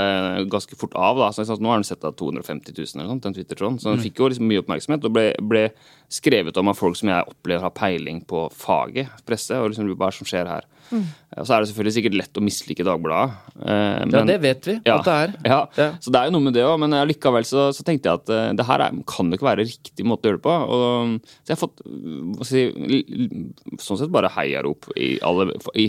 ganske 0.52 0.78
fort 0.80 0.96
av. 1.00 1.18
da, 1.24 1.32
så 1.32 1.44
jeg 1.44 1.52
sa 1.52 1.58
Nå 1.64 1.72
har 1.72 1.80
den 1.82 1.88
sett 1.88 2.04
av 2.04 2.16
250 2.20 2.74
000 2.76 3.00
eller 3.00 3.12
sånt, 3.14 3.24
den 3.28 3.36
Twitter-tråden. 3.38 3.80
Så 3.80 3.94
den 3.94 4.04
fikk 4.04 4.20
jo 4.20 4.28
liksom 4.32 4.48
mye 4.50 4.64
oppmerksomhet 4.64 5.06
og 5.08 5.14
ble, 5.16 5.30
ble 5.48 5.68
skrevet 6.12 6.58
om 6.60 6.70
av 6.72 6.78
folk 6.78 6.98
som 7.00 7.10
jeg 7.10 7.30
opplever 7.30 7.64
har 7.66 7.74
peiling 7.76 8.22
på 8.28 8.46
faget, 8.54 9.10
presse, 9.28 9.56
og 9.58 9.72
liksom 9.72 9.90
hva 9.98 10.12
som 10.14 10.28
skjer 10.30 10.50
her. 10.50 10.68
Og 10.94 11.48
så 11.48 11.56
er 11.56 11.64
det 11.64 11.70
selvfølgelig 11.72 11.94
sikkert 11.96 12.18
lett 12.20 12.38
å 12.38 12.44
mislike 12.44 12.86
Dagbladet. 12.86 13.38
eh, 13.66 14.04
Ja, 14.14 14.24
det 14.28 14.36
vet 14.44 14.68
vi 14.68 14.76
ja, 14.86 15.00
at 15.00 15.08
det 15.08 15.14
er. 15.14 15.32
Ja. 15.48 15.60
Ja. 15.80 15.88
Så 16.04 16.14
det 16.14 16.20
er 16.20 16.30
jo 16.30 16.36
noe 16.36 16.46
med 16.46 16.54
det 16.54 16.66
òg, 16.68 16.76
men 16.84 16.94
likevel 17.10 17.48
så, 17.50 17.72
så 17.74 17.86
tenkte 17.88 18.12
jeg 18.12 18.22
at 18.22 18.30
uh, 18.30 18.52
det 18.54 18.68
her 18.68 18.84
er, 18.86 19.00
kan 19.10 19.32
jo 19.32 19.40
ikke 19.40 19.50
være 19.50 19.66
riktig 19.66 20.06
måte 20.06 20.28
å 20.28 20.34
gjøre 20.34 20.42
det 20.42 20.46
på. 20.46 20.58
Og, 20.76 21.34
så 21.42 21.54
jeg 21.54 21.56
har 21.56 21.64
fått 21.64 21.82
jeg 22.44 22.50
si, 22.52 22.64
sånn 23.82 24.04
sett 24.04 24.14
bare 24.14 24.30
heiarop 24.36 24.92
i 24.94 25.16
alle 25.26 25.56
i, 25.74 25.88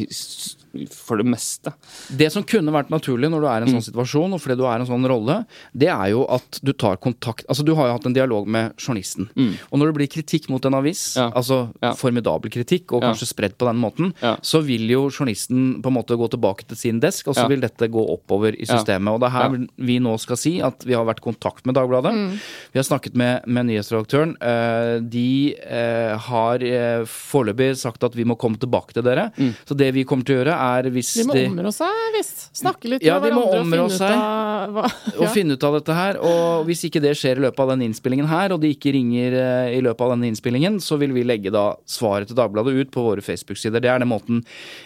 for 0.93 1.17
det 1.21 1.27
meste. 1.27 1.73
Det 2.11 2.31
som 2.33 2.43
kunne 2.43 2.73
vært 2.75 2.91
naturlig 2.91 3.31
når 3.31 3.41
du 3.41 3.47
er 3.47 3.61
i 3.61 3.63
en 3.65 3.75
Mm. 3.75 3.81
sånn 3.81 3.93
situasjon, 3.93 4.33
og 4.35 4.41
fordi 4.41 4.57
du 4.59 4.65
er 4.67 4.79
i 4.79 4.81
en 4.81 4.87
sånn 4.87 5.07
rolle, 5.09 5.47
det 5.77 5.89
er 5.89 6.11
jo 6.11 6.27
at 6.29 6.61
du 6.63 6.73
tar 6.73 6.97
kontakt 6.97 7.45
Altså, 7.49 7.65
du 7.65 7.75
har 7.75 7.87
jo 7.89 7.93
hatt 7.99 8.07
en 8.07 8.13
dialog 8.13 8.47
med 8.47 8.75
journalisten. 8.77 9.29
Og 9.73 9.79
når 9.79 9.87
det 9.93 9.95
blir 9.95 10.09
kritikk 10.09 10.49
mot 10.51 10.65
en 10.65 10.75
avis, 10.75 11.15
Mm. 11.17 11.23
Ja. 11.23 11.31
altså 11.41 11.73
Ja. 11.83 11.93
formidabel 11.95 12.51
kritikk, 12.51 12.93
og 12.93 13.03
Ja. 13.03 13.13
kanskje 13.13 13.33
spredt 13.35 13.57
på 13.59 13.67
den 13.67 13.77
måten, 13.81 14.13
Ja. 14.23 14.37
så 14.43 14.63
vil 14.65 14.89
jo 14.89 15.09
journalisten 15.11 15.83
på 15.83 15.87
en 15.89 15.95
måte 15.95 16.17
gå 16.17 16.29
tilbake 16.31 16.67
til 16.67 16.77
sin 16.77 17.01
desk, 17.01 17.29
og 17.29 17.35
så 17.35 17.43
Ja. 17.43 17.49
vil 17.49 17.61
dette 17.61 17.89
gå 17.91 18.05
oppover 18.19 18.55
i 18.55 18.65
Ja. 18.65 18.77
systemet. 18.79 19.09
Og 19.15 19.21
det 19.21 19.27
er 19.27 19.31
her 19.31 19.51
Ja. 19.51 19.67
vi 19.79 19.99
nå 19.99 20.19
skal 20.19 20.37
si 20.37 20.61
at 20.61 20.85
vi 20.85 20.93
har 20.95 21.05
vært 21.05 21.19
i 21.21 21.33
kontakt 21.33 21.65
med 21.67 21.75
Dagbladet. 21.75 22.41
Vi 22.73 22.79
har 22.79 22.83
snakket 22.85 23.15
med, 23.15 23.47
med 23.47 23.67
nyhetsredaktøren. 23.67 24.37
Eh, 24.41 25.01
de 25.01 25.55
eh, 25.57 26.17
har 26.17 26.55
eh, 26.63 27.05
foreløpig 27.05 27.77
sagt 27.77 28.03
at 28.05 28.15
vi 28.15 28.25
må 28.25 28.37
komme 28.39 28.57
tilbake 28.59 28.93
til 28.93 29.03
dere. 29.03 29.31
Så 29.67 29.77
det 29.77 29.93
vi 29.95 30.05
kommer 30.05 30.25
til 30.25 30.37
å 30.37 30.45
gjøre, 30.45 30.55
er 30.55 30.64
hvis 30.95 31.13
De 31.19 31.25
må 31.29 31.35
de 31.37 31.45
områ 31.49 31.73
seg 31.75 32.11
visst. 32.17 32.45
Snakke 32.57 32.91
litt 32.93 33.05
Ja, 33.07 33.17
med 33.23 33.33
hverandre 33.33 33.63
og 33.63 33.65
finne 33.71 33.87
ut 33.87 33.97
seg. 33.97 34.13
av 34.13 34.75
hva 34.75 34.85
å 34.89 35.23
ja. 35.27 35.31
finne 35.35 35.57
ut 35.57 35.67
av 35.69 35.79
dette 35.79 35.97
her. 35.97 36.19
Og 36.25 36.67
hvis 36.69 36.85
ikke 36.89 37.03
det 37.05 37.15
skjer 37.21 37.41
i 37.41 37.45
løpet 37.47 37.65
av 37.65 37.73
den 37.75 37.87
innspillingen 37.89 38.29
her, 38.31 38.55
og 38.55 38.61
de 38.63 38.73
ikke 38.75 38.93
ringer 38.97 39.39
eh, 39.41 39.79
i 39.79 39.81
løpet 39.85 40.05
av 40.07 40.15
denne 40.15 40.29
innspillingen, 40.31 40.79
så 40.85 40.99
vil 41.01 41.15
vi 41.17 41.25
legge 41.27 41.53
da 41.55 41.65
svaret 41.89 42.31
til 42.31 42.39
Dagbladet 42.39 42.75
ut 42.75 42.93
på 42.95 43.07
våre 43.09 43.25
Facebook-sider. 43.25 43.81
Det 43.85 43.91
er 43.93 44.03
den 44.05 44.11
måten 44.13 44.43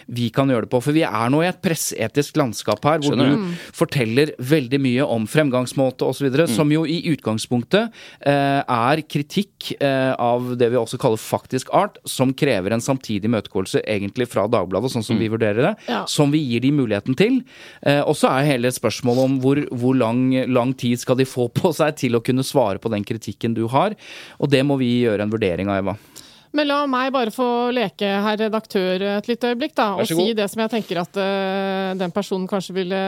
vi 0.07 0.29
kan 0.33 0.49
gjøre 0.51 0.67
det 0.67 0.71
på. 0.73 0.81
For 0.85 0.95
vi 0.95 1.03
er 1.07 1.33
nå 1.33 1.43
i 1.43 1.49
et 1.49 1.61
presseetisk 1.65 2.39
landskap 2.39 2.83
her, 2.87 3.01
hvor 3.03 3.15
Skjønner 3.17 3.35
du 3.35 3.53
forteller 3.75 4.33
veldig 4.39 4.79
mye 4.83 5.05
om 5.17 5.27
fremgangsmåte 5.29 6.07
osv., 6.07 6.29
videre 6.29 6.45
som 6.51 6.69
jo 6.69 6.83
i 6.85 6.99
utgangspunktet 7.09 7.89
eh, 8.27 8.59
er 8.61 9.01
kritikk 9.09 9.71
eh, 9.81 10.11
av 10.21 10.51
det 10.59 10.67
vi 10.73 10.77
også 10.77 10.99
kaller 11.01 11.17
faktisk 11.21 11.71
art, 11.75 11.97
som 12.05 12.33
krever 12.37 12.75
en 12.75 12.83
samtidig 12.83 13.29
imøtegåelse 13.29 13.81
egentlig 13.89 14.27
fra 14.29 14.45
Dagbladet, 14.51 14.91
sånn 14.93 15.05
som 15.05 15.17
vi 15.17 15.29
vurderer 15.31 15.63
det, 15.68 15.68
Ja. 15.87 16.03
som 16.09 16.31
vi 16.33 16.41
gir 16.43 16.63
de 16.63 16.71
muligheten 16.75 17.17
til. 17.19 17.41
Eh, 17.81 18.01
og 18.01 18.17
så 18.17 18.31
er 18.33 18.49
hele 18.53 18.71
spørsmålet 18.73 19.25
om 19.25 19.37
hvor, 19.43 19.61
hvor 19.71 19.97
lang, 19.97 20.29
lang 20.49 20.73
tid 20.77 21.01
skal 21.01 21.19
de 21.19 21.27
få 21.29 21.49
på 21.53 21.73
seg 21.75 21.97
til 21.99 22.17
å 22.17 22.23
kunne 22.25 22.45
svare 22.45 22.81
på 22.81 22.91
den 22.93 23.05
kritikken 23.07 23.57
du 23.57 23.65
har. 23.71 23.97
Og 24.39 24.51
det 24.51 24.63
må 24.65 24.79
vi 24.81 24.99
gjøre 25.03 25.25
en 25.25 25.33
vurdering 25.33 25.71
av, 25.71 25.83
Eva. 25.83 25.97
Men 26.55 26.65
la 26.65 26.79
meg 26.89 27.11
bare 27.13 27.33
få 27.33 27.69
leke 27.75 28.07
herr 28.23 28.39
redaktør 28.41 29.03
et 29.19 29.27
lite 29.29 29.51
øyeblikk, 29.51 29.75
da, 29.77 29.91
og 30.01 30.09
si 30.09 30.31
det 30.37 30.47
som 30.49 30.63
jeg 30.63 30.73
tenker 30.73 31.03
at 31.03 31.19
uh, 31.21 31.91
den 31.99 32.13
personen 32.15 32.47
kanskje 32.49 32.73
ville 32.79 33.01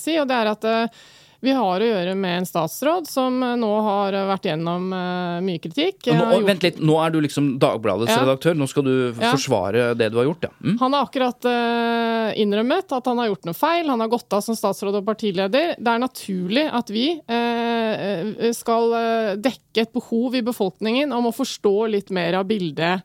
si, 0.00 0.14
og 0.16 0.28
det 0.30 0.38
er 0.38 0.50
at 0.54 0.64
eh, 0.70 1.02
vi 1.46 1.54
har 1.56 1.82
å 1.82 1.86
gjøre 1.88 2.12
med 2.18 2.40
en 2.42 2.48
statsråd 2.48 3.06
som 3.08 3.38
eh, 3.46 3.54
nå 3.60 3.70
har 3.86 4.16
vært 4.32 4.48
gjennom 4.50 4.88
eh, 4.92 5.36
mye 5.46 5.62
kritikk. 5.62 6.08
Nå, 6.10 6.26
gjort- 6.34 6.46
vent 6.50 6.66
litt, 6.66 6.80
nå 6.82 6.96
er 7.04 7.14
du 7.14 7.20
liksom 7.24 7.52
Dagbladets 7.62 8.10
Ja. 8.12 8.24
redaktør. 8.24 8.58
Nå 8.58 8.66
skal 8.68 8.82
du 8.88 8.94
Ja. 9.14 9.30
forsvare 9.32 9.86
det 9.96 10.10
du 10.12 10.18
har 10.18 10.26
gjort, 10.28 10.42
ja. 10.48 10.52
Mm? 10.62 10.78
Han 10.82 10.92
har 10.98 11.06
akkurat 11.06 11.44
eh, 11.48 12.34
innrømmet 12.42 12.92
at 12.98 13.06
han 13.12 13.18
har 13.22 13.30
gjort 13.30 13.46
noe 13.46 13.54
feil. 13.56 13.86
Han 13.88 14.00
har 14.04 14.08
gått 14.12 14.32
av 14.36 14.42
som 14.44 14.58
statsråd 14.58 14.98
og 15.00 15.06
partileder. 15.06 15.76
Det 15.78 15.92
er 15.94 16.02
naturlig 16.02 16.66
at 16.72 16.90
vi 16.90 17.06
eh, 17.28 18.52
skal 18.56 18.92
eh, 18.98 19.30
dekke 19.40 19.86
et 19.86 19.92
behov 19.94 20.34
i 20.34 20.42
befolkningen 20.46 21.12
om 21.16 21.30
å 21.30 21.34
forstå 21.36 21.76
litt 21.92 22.10
mer 22.14 22.34
av 22.40 22.46
bildet 22.50 23.02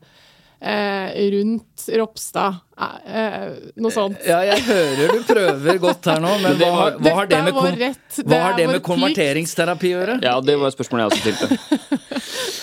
eh, 0.60 1.30
rundt 1.34 1.88
Ropstad. 1.98 2.60
Eh, 2.78 3.16
eh, 3.20 3.48
noe 3.76 3.92
sånt. 3.92 4.16
Ja, 4.26 4.38
jeg 4.48 4.62
hører 4.64 5.12
du 5.12 5.22
prøver 5.28 5.78
godt 5.82 6.06
her 6.08 6.22
nå, 6.24 6.32
men 6.40 6.56
hva, 6.56 6.70
har- 6.78 6.96
hva 7.04 7.12
har 7.18 7.26
det 7.28 7.42
med, 7.44 7.52
kon 7.54 7.76
det 7.76 7.90
hva 8.26 8.38
har 8.46 8.56
det 8.56 8.66
med 8.70 8.82
konverteringsterapi 8.82 9.90
å 9.92 9.98
gjøre? 10.00 10.16
Ja, 10.24 10.38
det 10.40 10.56
var 10.58 10.72
et 10.72 10.78
spørsmål 10.78 11.04
jeg 11.04 11.12
også 11.12 11.22
stilte. 11.26 11.58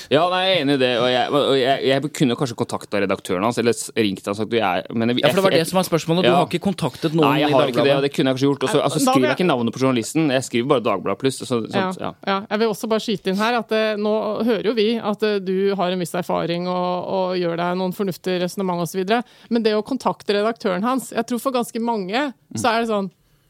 Ja, 0.09 0.23
nei, 0.25 0.39
jeg 0.47 0.53
er 0.57 0.61
enig 0.63 0.73
i 0.73 0.79
det. 0.81 0.87
Og 0.97 1.05
jeg, 1.11 1.29
og 1.37 1.51
jeg, 1.53 1.81
jeg 1.85 2.09
kunne 2.17 2.33
kanskje 2.39 2.55
kontakta 2.57 2.97
redaktøren 3.03 3.43
hans, 3.45 3.59
eller 3.61 3.75
ringt 3.93 4.25
han 4.25 4.33
og 4.33 4.37
sagt 4.39 4.49
du, 4.49 4.55
jeg, 4.57 4.85
men 4.97 5.11
jeg, 5.13 5.19
Ja, 5.21 5.29
for 5.29 5.37
det 5.37 5.43
var 5.45 5.53
det 5.53 5.67
som 5.69 5.77
var 5.77 5.85
spørsmålet. 5.85 6.25
Du 6.25 6.29
Ja. 6.31 6.37
har 6.39 6.47
ikke 6.49 6.61
kontaktet 6.65 7.13
noen 7.13 7.27
Nei, 7.27 7.41
jeg 7.43 7.51
i 7.51 7.53
har 7.53 7.69
ikke 7.69 7.83
det, 7.85 7.93
og 7.93 8.01
det 8.01 8.09
kunne 8.15 8.31
jeg 8.33 8.39
kanskje 8.39 8.47
gjort. 8.49 8.63
Og 8.65 8.69
så 8.73 8.81
altså, 8.81 8.99
skriver 9.03 9.27
jeg- 9.27 9.37
ikke 9.37 9.45
navnet 9.45 9.75
på 9.75 9.81
journalisten, 9.83 10.31
jeg 10.33 10.41
skriver 10.47 10.67
bare 10.71 10.81
Dagbladet 10.87 11.19
pluss. 11.21 11.37
Så, 11.37 11.45
sånt, 11.45 11.69
Ja, 11.77 11.91
ja. 12.01 12.11
ja. 12.25 12.39
Jeg 12.49 12.59
vil 12.63 12.67
også 12.73 12.89
bare 12.89 12.99
skyte 13.05 13.27
inn 13.29 13.37
her 13.37 13.53
at 13.59 13.71
eh, 13.71 13.95
nå 14.01 14.15
hører 14.49 14.65
jo 14.65 14.73
vi 14.73 14.87
at 14.97 15.19
du 15.45 15.75
har 15.77 15.91
en 15.93 15.99
viss 16.01 16.15
erfaring 16.17 16.65
og, 16.67 17.05
og 17.19 17.37
gjør 17.37 17.55
deg 17.61 17.77
noen 17.77 17.93
fornuftige 17.93 18.41
resonnement 18.47 18.81
osv. 18.81 19.05
Men 19.53 19.61
det 19.61 19.75
å 19.77 19.83
kontakte 19.85 19.98
redaktøren 20.05 20.83
hans 20.83 21.11
Jeg 21.11 21.25
tror 21.29 21.41
for 21.43 21.55
ganske 21.55 21.79
mange 21.81 22.29
så 22.55 22.71
er 22.73 22.83
det 22.83 22.91
sånn 22.91 23.09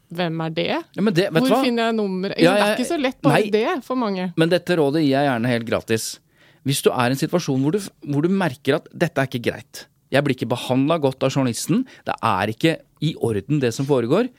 Hvem 0.09 0.39
er 0.41 0.49
det? 0.55 0.67
Ja, 0.95 1.01
men 1.05 1.13
det, 1.13 1.27
vet 1.29 1.43
Hvor 1.45 1.51
hva? 1.53 1.61
finner 1.61 1.89
jeg 1.89 1.97
nummeret? 1.99 2.39
Ja, 2.41 2.55
det 2.55 2.63
er 2.65 2.79
ikke 2.79 2.89
så 2.89 2.97
lett 2.97 3.19
bare 3.21 3.43
Nei. 3.43 3.51
det 3.53 3.75
for 3.85 3.99
mange. 3.99 4.31
Men 4.41 4.49
dette 4.49 4.77
rådet 4.79 5.03
gir 5.03 5.11
jeg 5.13 5.27
gjerne 5.27 5.51
helt 5.51 5.67
gratis. 5.69 6.07
Hvis 6.65 6.81
du 6.81 6.89
er 6.89 7.11
i 7.11 7.13
en 7.13 7.19
situasjon 7.19 7.61
hvor 7.61 7.75
du, 7.77 7.83
hvor 8.09 8.25
du 8.25 8.33
merker 8.33 8.79
at 8.79 8.89
dette 8.89 9.21
er 9.21 9.29
ikke 9.29 9.43
greit, 9.51 9.83
jeg 10.09 10.25
blir 10.25 10.33
ikke 10.33 10.49
behandla 10.49 10.97
godt 10.97 11.27
av 11.27 11.29
journalisten, 11.35 11.83
det 12.09 12.17
er 12.25 12.51
ikke 12.55 12.73
i 13.05 13.13
orden 13.21 13.61
det 13.61 13.69
som 13.75 13.85
foregår, 13.85 14.31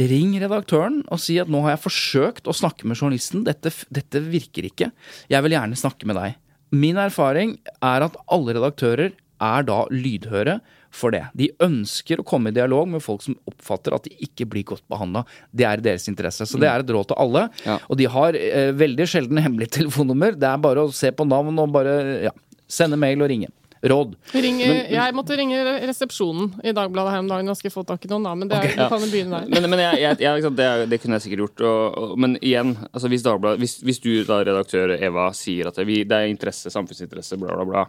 ring 0.00 0.32
redaktøren 0.40 1.02
og 1.12 1.20
si 1.20 1.36
at 1.42 1.50
nå 1.52 1.60
har 1.66 1.74
jeg 1.74 1.84
forsøkt 1.84 2.48
å 2.48 2.56
snakke 2.56 2.88
med 2.88 2.96
journalisten, 2.96 3.44
dette, 3.44 3.72
dette 3.92 4.22
virker 4.24 4.70
ikke, 4.70 4.88
jeg 5.28 5.44
vil 5.44 5.56
gjerne 5.58 5.76
snakke 5.78 6.08
med 6.08 6.16
deg. 6.16 6.38
Min 6.72 6.96
erfaring 7.02 7.58
er 7.84 8.06
at 8.06 8.16
alle 8.30 8.56
redaktører 8.56 9.12
er 9.40 9.66
da 9.68 9.82
lydhøre 9.92 10.60
for 10.90 11.14
det. 11.14 11.22
De 11.38 11.46
ønsker 11.62 12.18
å 12.20 12.26
komme 12.26 12.50
i 12.50 12.56
dialog 12.56 12.88
med 12.90 13.02
folk 13.04 13.22
som 13.22 13.36
oppfatter 13.48 13.94
at 13.94 14.08
de 14.08 14.14
ikke 14.26 14.46
blir 14.50 14.64
godt 14.72 14.82
behandla. 14.90 15.22
Det 15.54 15.66
er 15.68 15.78
i 15.82 15.86
deres 15.90 16.08
interesse. 16.10 16.46
Så 16.50 16.58
det 16.60 16.66
er 16.70 16.82
et 16.82 16.90
råd 16.90 17.12
til 17.12 17.20
alle. 17.22 17.46
Ja. 17.66 17.78
Og 17.88 17.96
de 18.00 18.08
har 18.10 18.34
eh, 18.38 18.72
veldig 18.74 19.06
sjelden 19.10 19.38
hemmelig 19.44 19.70
telefonnummer. 19.78 20.34
Det 20.38 20.50
er 20.50 20.60
bare 20.66 20.86
å 20.88 20.92
se 20.94 21.12
på 21.14 21.26
navn 21.30 21.58
og 21.62 21.72
bare 21.78 21.96
ja, 22.28 22.34
sende 22.70 22.98
mail 23.00 23.22
og 23.22 23.30
ringe. 23.30 23.52
Råd. 23.80 24.10
Ring, 24.36 24.58
jeg 24.60 25.12
måtte 25.16 25.36
ringe 25.40 25.56
resepsjonen 25.88 26.50
i 26.68 26.72
Dagbladet 26.76 27.14
her 27.14 27.22
om 27.22 27.30
dagen 27.30 27.48
Jeg 27.48 27.56
skal 27.62 27.72
få 27.72 27.84
tak 27.88 28.02
i 28.04 28.10
noen, 28.10 28.26
da. 28.28 28.34
Men 28.36 28.50
det, 28.50 28.58
er- 28.58 28.66
Ok, 28.68 28.74
du 28.76 28.82
kan 28.92 29.00
jo 29.00 29.08
begynne 29.08 29.38
der. 29.40 29.46
Men, 29.54 29.70
men 29.72 29.80
jeg, 29.80 30.00
jeg, 30.02 30.18
jeg, 30.20 30.34
liksom, 30.36 30.58
det, 30.58 30.66
det 30.92 30.98
kunne 31.00 31.16
jeg 31.16 31.24
sikkert 31.24 31.40
gjort. 31.46 31.62
Og, 31.70 31.96
og, 32.02 32.12
men 32.20 32.34
igjen, 32.44 32.74
altså 32.90 33.08
hvis, 33.08 33.24
Dagbladet, 33.24 33.62
hvis, 33.62 33.78
hvis 33.88 34.02
du 34.04 34.10
da, 34.28 34.42
redaktør 34.44 34.92
Eva, 34.98 35.30
sier 35.32 35.70
at 35.72 35.80
det, 35.80 35.86
vi, 35.88 36.02
det 36.04 36.12
er 36.18 36.28
interesse, 36.28 36.68
samfunnsinteresse, 36.76 37.40
bla, 37.40 37.56
bla, 37.56 37.64
bla, 37.72 37.86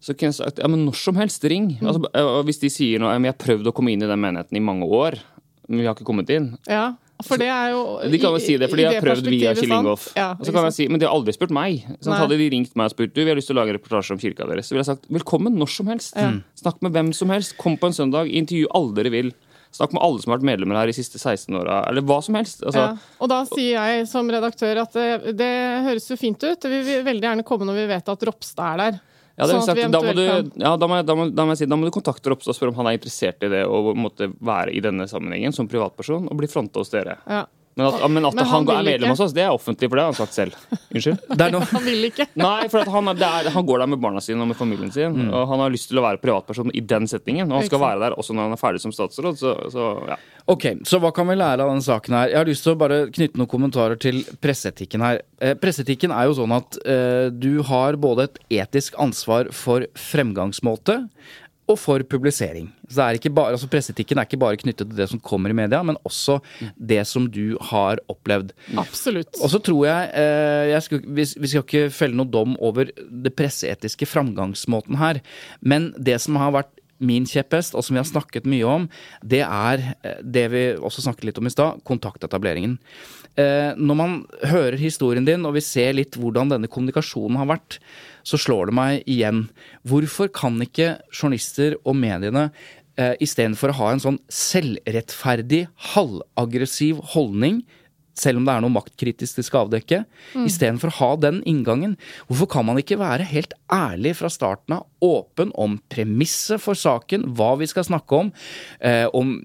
så 0.00 0.14
kunne 0.16 0.32
jeg 0.32 0.38
sagt 0.38 0.62
ja, 0.62 0.68
men 0.72 0.86
når 0.86 0.96
som 0.96 1.18
helst, 1.20 1.44
ring. 1.44 1.74
Altså, 1.84 2.08
hvis 2.48 2.60
de 2.62 2.70
sier 2.72 3.02
noe, 3.02 3.12
ja, 3.12 3.20
men 3.20 3.28
jeg 3.28 3.36
har 3.36 3.42
prøvd 3.44 3.68
å 3.68 3.74
komme 3.76 3.92
inn 3.92 4.02
i 4.04 4.08
den 4.08 4.22
menigheten 4.22 4.56
i 4.56 4.64
mange 4.64 4.88
år, 4.88 5.18
men 5.68 5.82
vi 5.82 5.86
har 5.86 5.96
ikke 5.96 6.08
kommet 6.08 6.32
inn. 6.32 6.54
Ja, 6.70 6.94
for 7.20 7.36
det 7.36 7.50
er 7.52 7.74
jo 7.74 7.80
De 8.08 8.18
kan 8.20 8.32
vel 8.32 8.40
si 8.40 8.54
det, 8.56 8.70
for 8.72 8.80
de 8.80 8.86
har 8.88 8.96
prøvd 9.04 9.28
via 9.28 9.52
Kjell. 9.52 9.74
Ingolf. 9.76 10.06
Ja, 10.16 10.30
si, 10.72 10.86
Men 10.88 11.02
de 11.02 11.06
har 11.06 11.12
aldri 11.12 11.34
spurt 11.36 11.52
meg. 11.52 11.84
Hadde 12.06 12.38
de 12.40 12.48
ringt 12.54 12.72
meg 12.80 12.88
og 12.88 12.94
spurt 12.94 13.12
du, 13.12 13.20
vi 13.20 13.28
har 13.28 13.36
lyst 13.36 13.52
til 13.52 13.58
å 13.58 13.60
lage 13.60 13.74
en 13.74 13.76
reportasje 13.76 14.16
om 14.16 14.22
kirka 14.22 14.48
deres, 14.48 14.70
så 14.70 14.74
ville 14.74 14.86
jeg 14.86 14.92
sagt 14.94 15.10
velkommen 15.12 15.58
når 15.60 15.72
som 15.74 15.92
helst. 15.92 16.16
Snakk 16.62 16.80
med 16.80 16.96
hvem 16.96 17.12
som 17.16 17.32
helst. 17.34 17.58
Kom 17.60 17.76
på 17.80 17.90
en 17.90 17.96
søndag, 17.96 18.32
intervju 18.32 18.72
alle 18.72 18.96
dere 18.96 19.12
vil. 19.12 19.32
Snakk 19.70 19.92
med 19.94 20.02
alle 20.02 20.18
som 20.18 20.32
har 20.32 20.40
vært 20.40 20.48
medlemmer 20.48 20.80
her 20.80 20.90
de 20.90 20.96
siste 20.96 21.20
16 21.20 21.54
åra, 21.60 21.84
eller 21.92 22.02
hva 22.02 22.18
som 22.24 22.34
helst. 22.40 22.64
Altså, 22.64 22.88
Ja. 22.88 23.12
Og 23.20 23.28
da 23.30 23.44
sier 23.46 23.76
jeg 23.78 24.08
som 24.10 24.32
redaktør 24.32 24.80
at 24.82 24.96
det, 24.96 25.36
det 25.38 25.52
høres 25.86 26.08
jo 26.10 26.16
fint 26.18 26.42
ut. 26.42 26.66
Vi 26.72 26.80
vil 26.88 27.04
veldig 27.06 27.28
gjerne 27.28 27.46
komme 27.46 27.68
når 27.68 27.78
vi 27.84 27.86
vet 27.92 28.10
at 28.10 28.26
Ropstad 28.26 28.72
er 28.72 28.82
der. 28.82 28.98
Ja, 29.40 29.46
det 29.48 29.56
sånn 29.56 29.68
sagt, 29.70 29.86
da, 29.94 30.00
må 30.04 30.12
du, 30.16 30.24
ja 30.60 30.72
da, 30.76 30.88
må, 30.90 30.98
da, 31.06 31.16
må, 31.16 31.28
da 31.32 31.46
må 31.48 31.54
jeg 31.54 31.62
si, 31.62 31.70
da 31.70 31.78
må 31.80 31.88
du 31.88 31.94
kontakte 31.94 32.28
Ropstad 32.32 32.52
og 32.52 32.58
spørre 32.58 32.74
om 32.74 32.80
han 32.82 32.90
er 32.90 32.98
interessert 32.98 33.46
i 33.46 33.48
det 33.52 33.62
og 33.64 33.94
måtte 33.96 34.28
være 34.36 34.74
i 34.76 34.82
denne 34.84 35.06
sammenhengen 35.08 35.56
som 35.56 35.70
privatperson 35.70 36.28
og 36.28 36.36
bli 36.36 36.50
fronta 36.50 36.82
hos 36.82 36.92
dere. 36.92 37.16
ja. 37.24 37.46
Men 37.78 37.86
at, 37.86 38.02
men 38.10 38.26
at 38.26 38.34
Men 38.34 38.44
han, 38.44 38.66
han 38.66 38.76
er 38.80 38.82
medlem 38.84 39.06
ikke. 39.06 39.12
hos 39.14 39.20
oss, 39.24 39.34
det 39.36 39.44
er 39.44 39.54
offentlig, 39.54 39.88
for 39.88 39.96
det 39.96 40.02
har 40.02 40.10
han 40.10 40.18
sagt 40.18 40.34
selv. 40.34 40.56
Unnskyld? 40.90 41.20
Er 41.40 41.54
Han 41.70 41.84
vil 41.84 42.08
ikke. 42.08 42.26
Nei, 42.40 42.66
for 42.72 42.82
at 42.82 42.90
han, 42.92 43.10
er, 43.12 43.18
det 43.20 43.28
er, 43.28 43.50
han 43.54 43.66
går 43.68 43.84
der 43.84 43.90
med 43.92 44.00
barna 44.02 44.22
sine 44.24 44.42
og 44.42 44.50
med 44.50 44.58
familien 44.58 44.90
sin, 44.92 45.16
og 45.30 45.46
han 45.48 45.62
har 45.62 45.72
lyst 45.72 45.88
til 45.92 46.00
å 46.00 46.04
være 46.04 46.20
privatperson 46.20 46.72
i 46.76 46.82
den 46.82 47.06
settingen. 47.10 47.48
Og 47.48 47.60
han 47.60 47.68
skal 47.70 47.82
være 47.84 48.02
der 48.02 48.16
også 48.18 48.34
når 48.36 48.48
han 48.50 48.56
er 48.58 48.60
ferdig 48.60 48.82
som 48.82 48.94
statsråd, 48.94 49.38
så, 49.40 49.54
så 49.72 49.86
ja. 50.10 50.18
Ok, 50.50 50.66
så 50.88 50.98
hva 51.00 51.12
kan 51.14 51.30
vi 51.30 51.38
lære 51.38 51.62
av 51.62 51.70
denne 51.70 51.86
saken 51.86 52.16
her? 52.18 52.32
Jeg 52.34 52.40
har 52.42 52.50
lyst 52.50 52.66
til 52.66 52.74
å 52.74 52.80
bare 52.80 53.00
knytte 53.14 53.38
noen 53.38 53.52
kommentarer 53.54 54.00
til 54.02 54.22
presseetikken 54.42 55.04
her. 55.06 55.22
Eh, 55.38 55.54
presseetikken 55.62 56.14
er 56.16 56.26
jo 56.26 56.36
sånn 56.40 56.56
at 56.58 56.80
eh, 56.84 57.28
du 57.30 57.62
har 57.70 58.00
både 58.02 58.26
et 58.26 58.42
etisk 58.64 58.98
ansvar 59.00 59.52
for 59.54 59.86
fremgangsmåte 60.10 61.04
og 61.70 61.78
for 61.80 62.02
publisering. 62.06 62.68
Så 62.90 63.04
er 63.04 63.20
bare, 63.34 63.54
altså 63.54 63.68
Presseetikken 63.70 64.18
er 64.18 64.26
ikke 64.28 64.40
bare 64.40 64.58
knyttet 64.60 64.88
til 64.88 64.98
det 64.98 65.08
som 65.12 65.20
kommer 65.22 65.52
i 65.52 65.56
media, 65.56 65.82
men 65.86 65.98
også 66.04 66.40
det 66.76 67.04
som 67.06 67.28
du 67.30 67.56
har 67.70 68.02
opplevd. 68.10 68.52
Absolutt. 68.80 69.30
Og 69.40 69.52
så 69.52 69.62
tror 69.62 69.86
jeg, 69.86 70.10
eh, 70.14 70.72
jeg 70.72 70.82
skal, 70.86 71.04
vi, 71.06 71.24
skal 71.26 71.64
ikke 71.64 71.86
felle 71.94 72.18
noe 72.18 72.30
dom 72.30 72.56
over 72.58 72.90
det 72.90 73.34
presseetiske 73.38 74.08
framgangsmåten 74.10 74.98
her, 75.00 75.22
men 75.60 75.92
det 75.98 76.20
som 76.24 76.38
har 76.40 76.54
vært 76.58 76.76
min 77.00 77.24
kjepphest, 77.24 77.74
og 77.74 77.84
som 77.84 77.96
vi 77.96 78.02
har 78.02 78.08
snakket 78.08 78.48
mye 78.50 78.66
om, 78.68 78.86
det 79.24 79.40
er 79.46 79.84
eh, 80.04 80.20
det 80.20 80.46
vi 80.52 80.64
også 80.76 81.06
snakket 81.06 81.30
litt 81.30 81.40
om 81.40 81.48
i 81.48 81.54
stad, 81.54 81.80
kontaktetableringen. 81.88 82.76
Eh, 83.40 83.72
når 83.78 83.96
man 83.96 84.16
hører 84.50 84.76
historien 84.80 85.26
din, 85.26 85.46
og 85.48 85.56
vi 85.56 85.64
ser 85.64 85.94
litt 85.96 86.18
hvordan 86.20 86.52
denne 86.52 86.70
kommunikasjonen 86.70 87.40
har 87.40 87.48
vært, 87.54 87.78
så 88.26 88.40
slår 88.40 88.70
det 88.70 88.76
meg 88.76 89.08
igjen. 89.10 89.46
Hvorfor 89.88 90.30
kan 90.34 90.60
ikke 90.64 90.98
journalister 91.12 91.76
og 91.84 91.96
mediene 91.98 92.48
eh, 93.00 93.14
istedenfor 93.22 93.72
å 93.72 93.78
ha 93.80 93.90
en 93.94 94.02
sånn 94.04 94.20
selvrettferdig, 94.32 95.66
halvaggressiv 95.94 97.02
holdning 97.14 97.62
selv 98.20 98.40
om 98.40 98.46
det 98.46 98.54
er 98.54 98.64
noe 98.64 98.74
maktkritisk 98.74 99.40
de 99.40 99.44
skal 99.46 99.66
avdekke, 99.66 100.02
istedenfor 100.44 100.92
å 100.92 100.98
ha 101.00 101.10
den 101.24 101.40
inngangen. 101.48 101.96
Hvorfor 102.28 102.50
kan 102.56 102.68
man 102.68 102.80
ikke 102.80 103.00
være 103.00 103.26
helt 103.30 103.54
ærlig 103.72 104.16
fra 104.20 104.30
starten 104.32 104.76
av, 104.76 104.86
åpen 105.00 105.52
om 105.56 105.78
premisset 105.92 106.60
for 106.60 106.76
saken, 106.76 107.24
hva 107.38 107.54
vi 107.60 107.68
skal 107.70 107.86
snakke 107.88 108.18
om, 108.18 108.32
eh, 108.84 109.06
om 109.16 109.38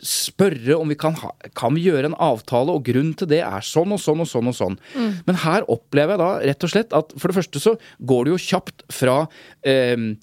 spørre 0.00 0.78
om 0.78 0.88
vi 0.88 0.96
kan, 0.96 1.16
ha, 1.20 1.34
kan 1.58 1.76
vi 1.76 1.84
gjøre 1.88 2.10
en 2.10 2.18
avtale, 2.18 2.72
og 2.72 2.86
grunnen 2.88 3.16
til 3.18 3.28
det 3.28 3.42
er 3.44 3.66
sånn 3.66 3.92
og 3.92 4.00
sånn 4.00 4.24
og 4.24 4.30
sånn 4.30 4.48
og 4.48 4.56
sånn. 4.56 4.78
Men 5.26 5.42
her 5.44 5.68
opplever 5.68 6.16
jeg 6.16 6.24
da 6.24 6.30
rett 6.52 6.64
og 6.64 6.72
slett 6.72 6.96
at 6.96 7.12
for 7.18 7.28
det 7.28 7.38
første 7.42 7.60
så 7.60 7.76
går 8.00 8.24
det 8.24 8.32
jo 8.34 8.44
kjapt 8.48 8.86
fra 8.92 9.18
eh, 9.68 10.14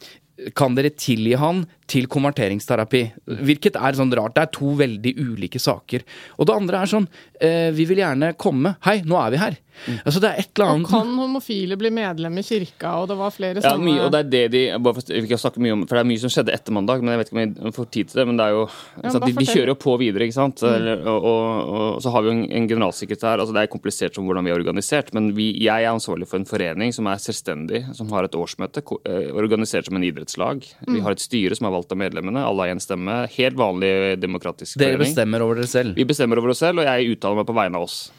kan 0.56 0.76
dere 0.78 0.92
tilgi 0.96 1.36
han 1.40 1.66
til 1.90 2.10
konverteringsterapi? 2.12 3.04
Hvilket 3.50 3.80
er 3.80 3.98
sånn 3.98 4.14
rart. 4.18 4.36
Det 4.38 4.46
er 4.46 4.54
to 4.56 4.76
veldig 4.80 5.16
ulike 5.20 5.62
saker. 5.62 6.06
Og 6.38 6.50
det 6.50 6.56
andre 6.56 6.84
er 6.84 6.94
sånn 6.94 7.10
eh, 7.42 7.70
Vi 7.76 7.88
vil 7.90 8.04
gjerne 8.04 8.34
komme. 8.40 8.76
Hei, 8.86 9.00
nå 9.08 9.20
er 9.20 9.34
vi 9.34 9.42
her. 9.42 9.60
Altså 10.04 10.20
Det 10.20 10.30
er 10.30 10.42
et 10.42 10.50
eller 10.58 10.66
Og 10.66 10.76
annet 10.76 10.90
kan 10.92 11.12
homofile 11.22 11.78
bli 11.80 11.92
medlem 11.94 12.40
i 12.40 12.44
kirka? 12.44 12.94
Og 13.00 13.08
det 13.12 13.18
var 13.20 13.34
flere 13.36 13.62
Ja, 13.62 13.74
sånne 13.74 13.88
mye, 13.88 14.02
og 14.06 14.12
det 14.14 14.20
er 14.20 14.30
det 14.34 14.44
de 14.56 14.64
bare 14.84 14.98
for, 14.98 15.14
vi 15.14 15.30
kan 15.30 15.42
snakke 15.42 15.64
mye 15.64 15.76
om, 15.76 15.86
for 15.88 15.96
det 15.96 16.04
er 16.04 16.10
mye 16.10 16.24
som 16.24 16.34
skjedde 16.34 16.56
etter 16.56 16.76
mandag, 16.76 17.04
men 17.04 17.14
jeg 17.14 17.22
vet 17.22 17.32
ikke 17.32 17.38
om 17.38 17.44
jeg 17.70 17.76
får 17.78 17.90
tid 17.96 18.12
til 18.12 18.22
det. 18.22 18.26
Men 18.30 18.40
det 18.40 18.48
er 18.48 18.56
jo 18.58 18.64
men 18.68 19.06
så 19.06 19.16
at 19.16 19.24
da 19.24 19.30
de, 19.30 19.36
de 19.40 19.48
kjører 19.48 19.72
jo 19.74 19.78
på 19.86 19.96
videre, 20.02 20.28
ikke 20.28 20.38
sant. 20.38 20.64
Eller, 20.68 21.04
og, 21.08 21.30
og, 21.32 21.72
og 21.86 22.04
så 22.04 22.14
har 22.14 22.26
vi 22.26 22.32
jo 22.32 22.36
en, 22.36 22.44
en 22.60 22.70
generalsekretær. 22.74 23.40
altså 23.40 23.56
Det 23.56 23.64
er 23.64 23.72
komplisert 23.72 24.20
som 24.20 24.28
hvordan 24.28 24.48
vi 24.48 24.54
er 24.54 24.60
organisert, 24.60 25.14
men 25.16 25.32
vi, 25.38 25.50
jeg 25.64 25.88
er 25.88 25.94
ansvarlig 25.94 26.28
for 26.30 26.42
en 26.42 26.50
forening 26.50 26.96
som 26.96 27.08
er 27.08 27.24
selvstendig, 27.24 27.86
som 27.98 28.12
har 28.12 28.28
et 28.28 28.36
årsmøte, 28.36 28.84
eh, 29.08 29.32
organisert 29.32 29.88
som 29.88 30.00
en 30.00 30.08
idrettslag. 30.10 30.68
Vi 30.90 31.00
har 31.06 31.16
et 31.16 31.24
styre 31.24 31.56
som 31.56 31.70
er 31.70 31.76
valgt 31.78 31.79
av 31.92 31.98
medlemmene, 31.98 32.44
alle 32.44 32.66
har 32.68 32.76
én 32.76 32.82
stemme. 32.84 33.28
Helt 33.38 33.56
vanlig 33.56 34.20
demokratisk 34.20 34.78
Dere 34.78 34.98
forening. 34.98 35.08
bestemmer 35.08 35.42
over 35.46 35.56
dere 35.62 35.68
selv. 35.72 35.96
Vi 35.96 36.06
bestemmer 36.06 36.38
over 36.42 36.50
oss 36.50 36.60
selv, 36.60 36.80
og 36.80 36.86
jeg 36.86 37.16
uttaler 37.16 37.36
meg 37.40 37.48
på 37.48 37.56
vegne 37.56 37.76
av 37.80 37.84
oss. 37.88 38.12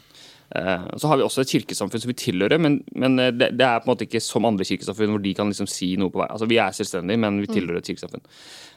Eh, 0.55 0.79
Så 0.97 1.07
har 1.07 1.17
vi 1.17 1.23
også 1.23 1.41
et 1.45 1.53
kirkesamfunn 1.53 2.01
som 2.01 2.09
vi 2.11 2.17
tilhører, 2.19 2.59
men, 2.59 2.83
men 2.95 3.19
eh, 3.19 3.31
det, 3.31 3.51
det 3.57 3.63
er 3.65 3.79
på 3.79 3.87
en 3.87 3.93
måte 3.95 4.07
ikke 4.07 4.19
som 4.21 4.43
andre 4.45 4.65
kirkesamfunn 4.67 5.13
hvor 5.13 5.21
de 5.23 5.33
kan 5.37 5.47
liksom 5.47 5.67
si 5.69 5.93
noe 5.95 6.09
på 6.11 6.19
vei. 6.19 6.27
Altså 6.27 6.49
Vi 6.49 6.57
er 6.59 6.71
selvstendige, 6.75 7.17
men 7.21 7.39
vi 7.39 7.47
tilhører 7.47 7.77
et 7.79 7.87
kirkesamfunn. 7.87 8.25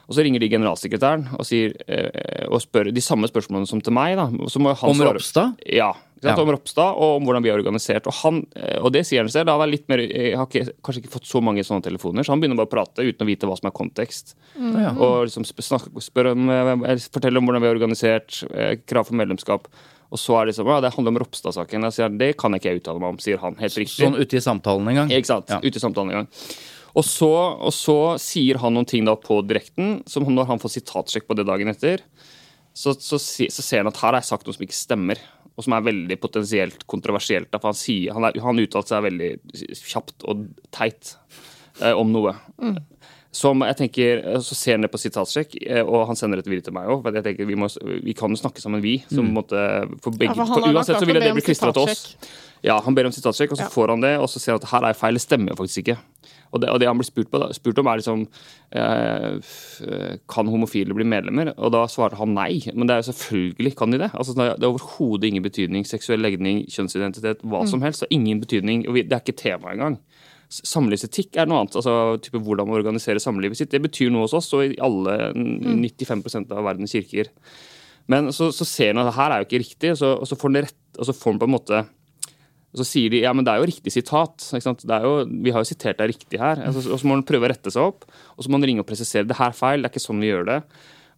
Og 0.07 0.15
så 0.15 0.23
ringer 0.25 0.39
de 0.43 0.49
generalsekretæren 0.49 1.27
og, 1.33 1.45
sier, 1.47 1.73
eh, 1.87 2.45
og 2.47 2.61
spør 2.61 2.91
de 2.93 3.01
samme 3.01 3.25
spørsmålene 3.31 3.67
som 3.67 3.81
til 3.81 3.93
meg. 3.95 4.15
da. 4.19 4.27
Så 4.47 4.59
må 4.61 4.75
han 4.75 4.89
Om 4.89 4.99
svare- 4.99 5.15
Ropstad? 5.17 5.55
Ja. 5.65 5.93
ikke 5.93 6.21
sant? 6.21 6.37
Ja. 6.37 6.43
Om 6.43 6.51
Ropstad 6.53 6.95
og 6.95 7.15
om 7.17 7.25
hvordan 7.25 7.43
vi 7.43 7.49
er 7.49 7.57
organisert. 7.57 8.05
Og, 8.07 8.13
han, 8.21 8.45
eh, 8.55 8.77
og 8.81 8.91
det 8.93 9.05
sier 9.05 9.21
han 9.25 9.29
selv. 9.29 9.45
da, 9.47 9.57
har 9.57 9.67
litt 9.67 9.87
mer, 9.89 9.97
Jeg 9.99 10.37
har 10.37 10.45
ikke, 10.45 10.69
kanskje 10.83 11.01
ikke 11.03 11.15
fått 11.17 11.25
så 11.25 11.41
mange 11.41 11.63
sånne 11.65 11.83
telefoner, 11.83 12.23
så 12.23 12.33
han 12.33 12.39
begynner 12.41 12.55
bare 12.55 12.69
å 12.69 12.75
prate 12.75 13.01
uten 13.01 13.25
å 13.25 13.29
vite 13.29 13.47
hva 13.49 13.57
som 13.57 13.67
er 13.67 13.73
kontekst. 13.73 14.35
Mm. 14.59 14.97
Og 15.01 15.25
liksom 15.27 15.43
spør 15.43 16.31
om, 16.31 16.49
eh, 16.49 16.95
fortelle 17.09 17.37
om 17.37 17.45
hvordan 17.45 17.61
vi 17.61 17.67
er 17.67 17.75
organisert, 17.75 18.43
eh, 18.53 18.75
krav 18.85 19.07
for 19.07 19.15
medlemskap. 19.15 19.65
Og 20.11 20.19
så 20.19 20.39
er 20.39 20.45
det 20.45 20.55
sånn, 20.55 20.67
ja, 20.67 20.79
det 20.81 20.93
handler 20.93 21.11
om 21.15 21.17
Ropstad-saken. 21.25 22.17
Det 22.17 22.37
kan 22.37 22.51
jeg 22.53 22.61
ikke 22.61 22.69
jeg 22.71 22.81
uttale 22.83 22.99
meg 22.99 23.09
om, 23.09 23.17
sier 23.17 23.37
han. 23.41 23.55
Helt 23.55 23.73
riktig. 23.73 24.05
Sånn 24.05 24.15
ute 24.15 24.37
i 24.37 24.39
samtalen 24.39 24.87
en 24.87 24.95
gang. 24.95 25.09
Ikke 25.09 25.25
sant? 25.25 25.49
Ja. 25.49 25.57
Ute 25.59 25.75
i 25.75 25.81
samtalen 25.81 26.11
en 26.13 26.19
gang. 26.21 26.27
Og 26.95 27.03
så, 27.03 27.29
og 27.59 27.73
så 27.75 27.97
sier 28.21 28.59
han 28.61 28.75
noen 28.75 28.87
ting 28.87 29.07
da 29.07 29.17
på 29.19 29.41
direkten, 29.43 29.99
som 30.07 30.27
når 30.29 30.47
han 30.53 30.61
får 30.61 30.77
sitatsjekk 30.77 31.27
på 31.27 31.35
det 31.37 31.47
dagen 31.47 31.71
etter, 31.71 32.03
så, 32.75 32.93
så, 32.99 33.19
så 33.19 33.63
ser 33.63 33.83
han 33.83 33.91
at 33.91 33.99
her 33.99 34.13
har 34.13 34.21
jeg 34.21 34.29
sagt 34.31 34.47
noe 34.47 34.55
som 34.55 34.63
ikke 34.65 34.77
stemmer, 34.77 35.19
og 35.55 35.63
som 35.63 35.75
er 35.75 35.85
veldig 35.85 36.17
potensielt 36.19 36.83
kontroversielt. 36.91 37.51
da, 37.51 37.59
For 37.59 37.71
han, 37.71 37.79
sier, 37.79 38.15
han, 38.15 38.27
er, 38.27 38.39
han 38.43 38.59
uttalte 38.63 38.95
seg 38.95 39.05
veldig 39.05 39.29
kjapt 39.79 40.25
og 40.27 40.47
teit 40.75 41.13
eh, 41.81 41.95
om 41.95 42.11
noe. 42.11 42.35
Som 43.35 43.59
jeg 43.67 43.75
tenker, 43.81 44.21
eh, 44.23 44.39
Så 44.39 44.55
ser 44.55 44.77
han 44.77 44.85
det 44.85 44.91
på 44.93 45.01
sitatsjekk, 45.01 45.57
eh, 45.67 45.81
og 45.83 46.07
han 46.07 46.15
sender 46.15 46.39
et 46.39 46.47
videre 46.47 46.63
til 46.69 46.73
meg 46.77 46.87
òg. 46.87 47.03
Jeg 47.13 47.23
tenker, 47.25 47.45
vi, 47.49 47.55
må, 47.59 47.67
vi 48.05 48.13
kan 48.15 48.31
jo 48.31 48.39
snakke 48.39 48.63
sammen, 48.63 48.81
vi. 48.85 48.97
Som 49.11 49.27
måtte, 49.35 49.59
for 50.01 50.15
begge, 50.15 50.31
Ja, 50.31 50.45
for 50.45 50.61
for 50.61 50.71
uansett 50.71 50.95
så 50.95 51.03
klart 51.03 51.07
vil 51.11 51.19
å 51.21 51.25
det 51.25 51.33
bli 51.35 51.41
klistra 51.49 51.73
til 51.75 51.83
oss. 51.89 52.15
Ja, 52.63 52.79
Han 52.81 52.95
ber 52.95 53.05
om 53.05 53.11
sitatsjekk, 53.11 53.51
og 53.51 53.57
så 53.59 53.65
Ja. 53.67 53.73
får 53.73 53.89
han 53.93 54.01
det, 54.01 54.13
og 54.19 54.27
så 54.31 54.39
ser 54.39 54.53
han 54.55 54.61
at 54.63 54.69
her 54.71 54.89
er 54.89 54.93
feil. 54.97 55.13
Det 55.13 55.21
stemmer 55.21 55.49
jo 55.51 55.55
faktisk 55.59 55.83
ikke. 55.83 55.97
Og 56.53 56.61
det, 56.61 56.69
og 56.69 56.79
det 56.79 56.87
han 56.87 56.97
blir 56.97 57.05
spurt, 57.05 57.29
på, 57.29 57.39
da, 57.41 57.49
spurt 57.53 57.77
om, 57.81 57.87
er 57.91 57.97
liksom 57.99 58.27
eh, 58.71 60.17
Kan 60.31 60.47
homofile 60.47 60.95
bli 60.95 61.03
medlemmer? 61.03 61.51
Og 61.57 61.71
da 61.75 61.85
svarer 61.91 62.15
han 62.19 62.33
nei. 62.33 62.61
Men 62.73 62.87
det 62.87 62.95
er 62.95 63.01
jo 63.03 63.11
selvfølgelig 63.11 63.75
kan 63.75 63.91
de 63.91 63.97
det. 63.99 64.11
Altså, 64.13 64.33
det 64.35 64.45
er- 64.51 64.55
det 64.57 64.63
er 64.63 64.73
overhodet 64.73 65.23
ingen 65.29 65.43
betydning. 65.43 65.83
Seksuell 65.85 66.21
legning, 66.21 66.65
kjønnsidentitet, 66.67 67.41
hva 67.43 67.67
som 67.67 67.81
helst. 67.81 67.99
Det 68.01 68.07
har 68.11 68.17
ingen 68.19 68.39
betydning. 68.41 68.87
Og 68.87 68.93
vi, 68.93 69.01
det 69.03 69.11
er 69.13 69.19
ikke 69.21 69.37
tema 69.37 69.71
engang. 69.73 69.99
Samlivsetikk 70.49 71.39
er 71.41 71.49
noe 71.49 71.63
annet. 71.63 71.75
altså 71.79 72.17
type 72.23 72.41
Hvordan 72.43 72.69
man 72.69 72.77
organiserer 72.79 73.21
samlivet 73.23 73.57
sitt. 73.59 73.71
Det 73.73 73.81
betyr 73.81 74.11
noe 74.13 74.27
hos 74.27 74.35
oss 74.37 74.51
og 74.53 74.65
i 74.67 74.77
alle 74.83 75.33
95% 75.35 76.53
av 76.53 76.65
verdens 76.67 76.93
kirker. 76.95 77.31
Men 78.11 78.29
så, 78.35 78.51
så 78.53 78.67
ser 78.69 78.93
man 78.93 79.05
at 79.05 79.13
det 79.13 79.19
her 79.19 79.33
er 79.33 79.41
jo 79.41 79.47
ikke 79.49 79.63
riktig, 79.63 79.91
og 79.95 79.97
så, 79.97 80.11
og 80.21 80.29
så 80.29 80.37
får 80.37 80.51
han 80.51 80.65
rett, 80.67 80.81
og 80.99 81.07
så 81.07 81.15
får 81.17 81.33
han 81.33 81.41
på 81.41 81.47
en 81.49 81.55
måte 81.57 81.85
og 82.75 82.81
så 82.81 82.89
sier 82.89 83.13
de 83.13 83.21
ja, 83.23 83.31
men 83.31 83.45
det 83.47 83.53
er 83.53 83.61
jo 83.61 83.69
riktig 83.69 83.91
sitat. 83.95 84.49
Ikke 84.51 84.65
sant? 84.65 84.81
Det 84.83 84.91
er 84.91 85.05
jo, 85.07 85.13
vi 85.45 85.51
har 85.55 85.63
jo 85.63 85.67
sitert 85.69 86.01
deg 86.01 86.09
riktig 86.11 86.41
her. 86.41 86.59
Altså, 86.59 86.83
og 86.91 86.99
så 86.99 87.07
må 87.07 87.15
man 87.15 87.23
prøve 87.23 87.47
å 87.47 87.51
rette 87.53 87.71
seg 87.71 87.87
opp, 87.87 88.03
og 88.35 88.43
så 88.43 88.51
må 88.51 88.59
man 88.59 88.67
ringe 88.67 88.83
og 88.83 88.89
presisere 88.89 89.23
det 89.29 89.37
her 89.39 89.53
er 89.53 89.55
feil. 89.55 89.79
Det 89.79 89.87
er 89.87 89.93
ikke 89.93 90.03
sånn 90.03 90.19
vi 90.19 90.27
gjør 90.27 90.43
det. 90.49 90.57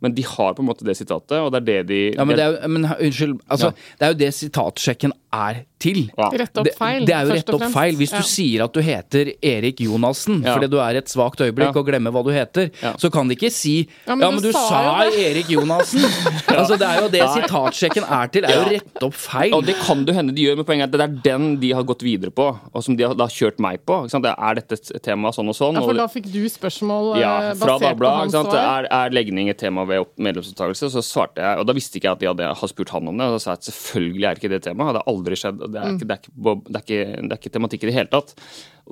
Men 0.06 0.14
de 0.14 0.26
har 0.30 0.54
på 0.54 0.62
en 0.62 0.68
måte 0.70 0.86
det 0.86 0.94
sitatet, 1.00 1.40
og 1.42 1.50
det 1.56 1.64
er 1.64 1.66
det 1.66 1.80
de 1.90 2.00
Ja, 2.14 2.28
men 2.30 2.38
det 2.38 2.46
er 2.46 2.54
jo, 2.54 2.70
men, 2.76 2.86
unnskyld, 2.94 3.34
altså, 3.50 3.72
Ja. 3.74 3.96
det 3.98 4.06
er 4.06 4.14
jo 4.14 4.20
det 4.22 4.30
sitatsjekken 4.38 5.16
er 5.34 5.66
til. 5.80 6.10
Ja. 6.18 6.30
Rett 6.34 6.58
opp 6.58 6.68
feil. 6.78 7.06
det 7.06 7.14
er 7.14 7.26
jo 7.28 7.34
rett 7.36 7.50
opp 7.54 7.64
feil. 7.74 7.96
Hvis 8.00 8.12
Ja. 8.12 8.18
du 8.18 8.24
sier 8.24 8.64
at 8.64 8.74
du 8.74 8.82
heter 8.82 9.34
Erik 9.44 9.78
Jonassen 9.80 10.44
Ja. 10.44 10.56
fordi 10.56 10.70
du 10.72 10.78
er 10.80 10.96
et 10.98 11.06
svakt 11.06 11.38
øyeblikk 11.38 11.74
Ja. 11.76 11.80
og 11.80 11.86
glemmer 11.86 12.12
hva 12.12 12.24
du 12.24 12.32
heter, 12.32 12.72
Ja. 12.82 12.94
så 12.94 13.12
kan 13.12 13.28
de 13.28 13.36
ikke 13.36 13.52
si 13.52 13.88
Ja, 14.08 14.14
Ja, 14.14 14.16
men 14.16 14.34
men, 14.34 14.42
du 14.42 14.48
du 14.48 14.52
sa 14.54 14.68
sa 14.70 15.04
jo 15.06 15.12
det." 15.12 15.20
Erik 15.38 15.48
Jonassen! 15.50 16.00
Altså, 16.58 16.78
det 16.80 16.88
er 16.88 17.02
jo 17.02 17.08
det 17.10 17.22
Nei. 17.22 17.42
sitatsjekken 17.42 18.04
er 18.10 18.28
til. 18.28 18.42
Det 18.42 18.50
er 18.50 18.64
jo 18.64 18.70
rett 18.80 19.04
opp 19.04 19.14
feil. 19.14 19.54
Og 19.54 19.66
det 19.66 19.76
kan 19.76 20.04
det 20.06 20.16
hende 20.16 20.34
de 20.34 20.42
gjør, 20.42 20.58
med 20.58 20.66
poenget 20.66 20.84
at 20.84 20.92
det 20.92 21.02
er 21.02 21.22
den 21.24 21.58
de 21.60 21.72
har 21.72 21.84
gått 21.84 22.02
videre 22.02 22.32
på, 22.32 22.58
og 22.74 22.84
som 22.84 22.96
de 22.96 23.04
har 23.04 23.14
da 23.14 23.28
kjørt 23.28 23.60
meg 23.60 23.86
på. 23.86 24.04
Ikke 24.06 24.12
sant? 24.12 24.24
Det 24.24 24.34
Er 24.38 24.56
dette 24.56 24.74
et 24.74 25.04
tema 25.04 25.30
sånn 25.32 25.48
og 25.50 25.56
sånn? 25.56 25.74
Ja, 25.76 25.82
for 25.82 25.94
da 25.94 26.08
fikk 26.08 26.32
du 26.32 26.46
spørsmål 26.50 27.20
Ja, 27.20 27.52
eh, 27.52 27.54
fra 27.54 27.78
basert 27.78 27.98
på 28.00 28.10
hans 28.18 28.32
svar. 28.34 28.86
Er, 28.86 28.88
er 28.90 29.10
legning 29.12 29.50
et 29.50 29.58
tema 29.60 29.86
ved 29.86 30.00
opp- 30.02 30.18
medlemsdeltakelse? 30.18 30.90
Så 30.90 31.04
svarte 31.04 31.38
jeg, 31.38 31.60
og 31.60 31.68
da 31.68 31.74
visste 31.74 31.96
ikke 32.00 32.04
jeg 32.10 32.12
at 32.12 32.20
de 32.20 32.26
hadde 32.28 32.56
hadde 32.56 32.70
spurt 32.70 32.90
han 32.90 33.08
om 33.08 33.18
det. 33.18 33.26
Og 33.28 33.34
da 33.36 33.38
sa 33.40 33.52
jeg 33.52 33.58
at 33.58 33.68
selvfølgelig 33.68 34.26
er 34.26 34.36
ikke 34.36 34.50
det 34.50 34.64
tema. 34.64 34.94
Aldri 35.18 35.38
skjedd. 35.40 35.60
og 35.66 35.74
Det 35.74 35.82
er 35.82 35.94
ikke, 35.96 36.08
det 36.08 36.16
er 36.16 36.22
ikke, 36.22 36.34
det 36.38 36.80
er 36.80 36.86
ikke, 36.86 37.04
det 37.18 37.32
er 37.32 37.40
ikke 37.42 37.54
tematikk 37.58 37.84
i 37.86 37.90
det 37.90 37.98
hele 37.98 38.12
tatt. 38.14 38.36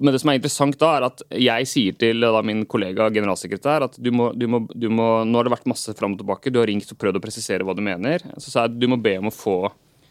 Men 0.02 0.12
det 0.12 0.20
som 0.24 0.32
er 0.32 0.42
interessant 0.42 0.78
da, 0.82 0.92
er 0.98 1.08
at 1.08 1.24
jeg 1.40 1.70
sier 1.72 1.96
til 2.02 2.26
da, 2.26 2.42
min 2.44 2.66
kollega 2.68 3.08
generalsekretær 3.16 3.88
at 3.88 3.96
du 4.02 4.12
må, 4.12 4.32
du, 4.36 4.50
må, 4.52 4.66
du 4.74 4.90
må 4.92 5.08
Nå 5.24 5.40
har 5.40 5.48
det 5.48 5.56
vært 5.56 5.72
masse 5.72 5.96
fram 5.96 6.18
og 6.18 6.22
tilbake, 6.22 6.52
du 6.52 6.60
har 6.60 6.68
ringt 6.70 6.92
og 6.92 7.00
prøvd 7.00 7.22
å 7.22 7.24
presisere 7.24 7.68
hva 7.68 7.78
du 7.78 7.84
mener. 7.86 8.26
Så 8.36 8.50
sa 8.50 8.66
jeg 8.66 8.74
at 8.74 8.82
du 8.82 8.90
må 8.92 9.00
be 9.02 9.16
om 9.22 9.32
å 9.32 9.36
få 9.36 9.58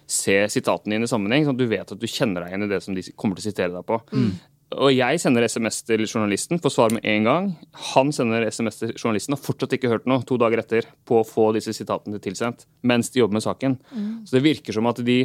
se 0.08 0.36
sitatene 0.52 0.96
dine 0.98 1.06
i 1.08 1.10
sammenheng, 1.10 1.46
sånn 1.46 1.56
at 1.56 1.62
du 1.62 1.68
vet 1.70 1.92
at 1.94 2.00
du 2.00 2.08
kjenner 2.08 2.44
deg 2.44 2.52
igjen 2.52 2.66
i 2.66 2.72
det 2.74 2.80
som 2.84 2.96
de 2.96 3.04
kommer 3.16 3.38
til 3.38 3.46
å 3.46 3.50
sitere 3.52 3.72
deg 3.72 3.86
på. 3.88 4.00
Og 4.74 4.90
jeg 4.90 5.20
sender 5.22 5.44
SMS 5.46 5.82
til 5.86 6.02
journalisten, 6.02 6.58
får 6.58 6.72
svar 6.74 6.94
med 6.96 7.04
en 7.06 7.26
gang. 7.28 7.48
Han 7.94 8.10
sender 8.12 8.46
SMS 8.48 8.80
til 8.80 8.92
journalisten, 8.96 9.36
har 9.36 9.42
fortsatt 9.44 9.76
ikke 9.76 9.90
hørt 9.92 10.08
noe 10.10 10.24
to 10.26 10.38
dager 10.40 10.62
etter 10.64 10.88
på 11.06 11.20
å 11.20 11.26
få 11.28 11.50
disse 11.54 11.72
sitatene 11.76 12.18
tilsendt 12.24 12.66
mens 12.82 13.12
de 13.12 13.20
jobber 13.22 13.38
med 13.38 13.44
saken. 13.44 13.76
Så 14.26 14.36
det 14.38 14.44
virker 14.44 14.74
som 14.76 14.88
at 14.90 15.00
de 15.04 15.20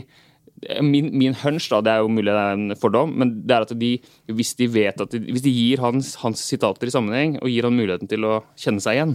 Min, 0.83 1.09
min 1.17 1.33
hunch, 1.43 1.69
da, 1.71 1.79
det 1.85 1.91
er 1.93 2.01
jo 2.03 2.09
mulig 2.11 2.25
det 2.33 2.35
er 2.41 2.57
en 2.57 2.75
fordom, 2.79 3.13
men 3.15 3.29
det 3.47 3.55
er 3.55 3.65
at 3.67 3.73
de, 3.79 3.91
hvis 4.35 4.53
de 4.59 4.67
vet 4.67 4.99
at 5.01 5.13
de, 5.15 5.19
hvis 5.31 5.43
de 5.45 5.53
gir 5.55 5.79
hans, 5.83 6.15
hans 6.19 6.41
sitater 6.43 6.89
i 6.89 6.93
sammenheng 6.93 7.37
og 7.41 7.47
gir 7.51 7.63
han 7.69 7.77
muligheten 7.77 8.09
til 8.11 8.25
å 8.27 8.41
kjenne 8.59 8.83
seg 8.83 8.97
igjen, 8.99 9.13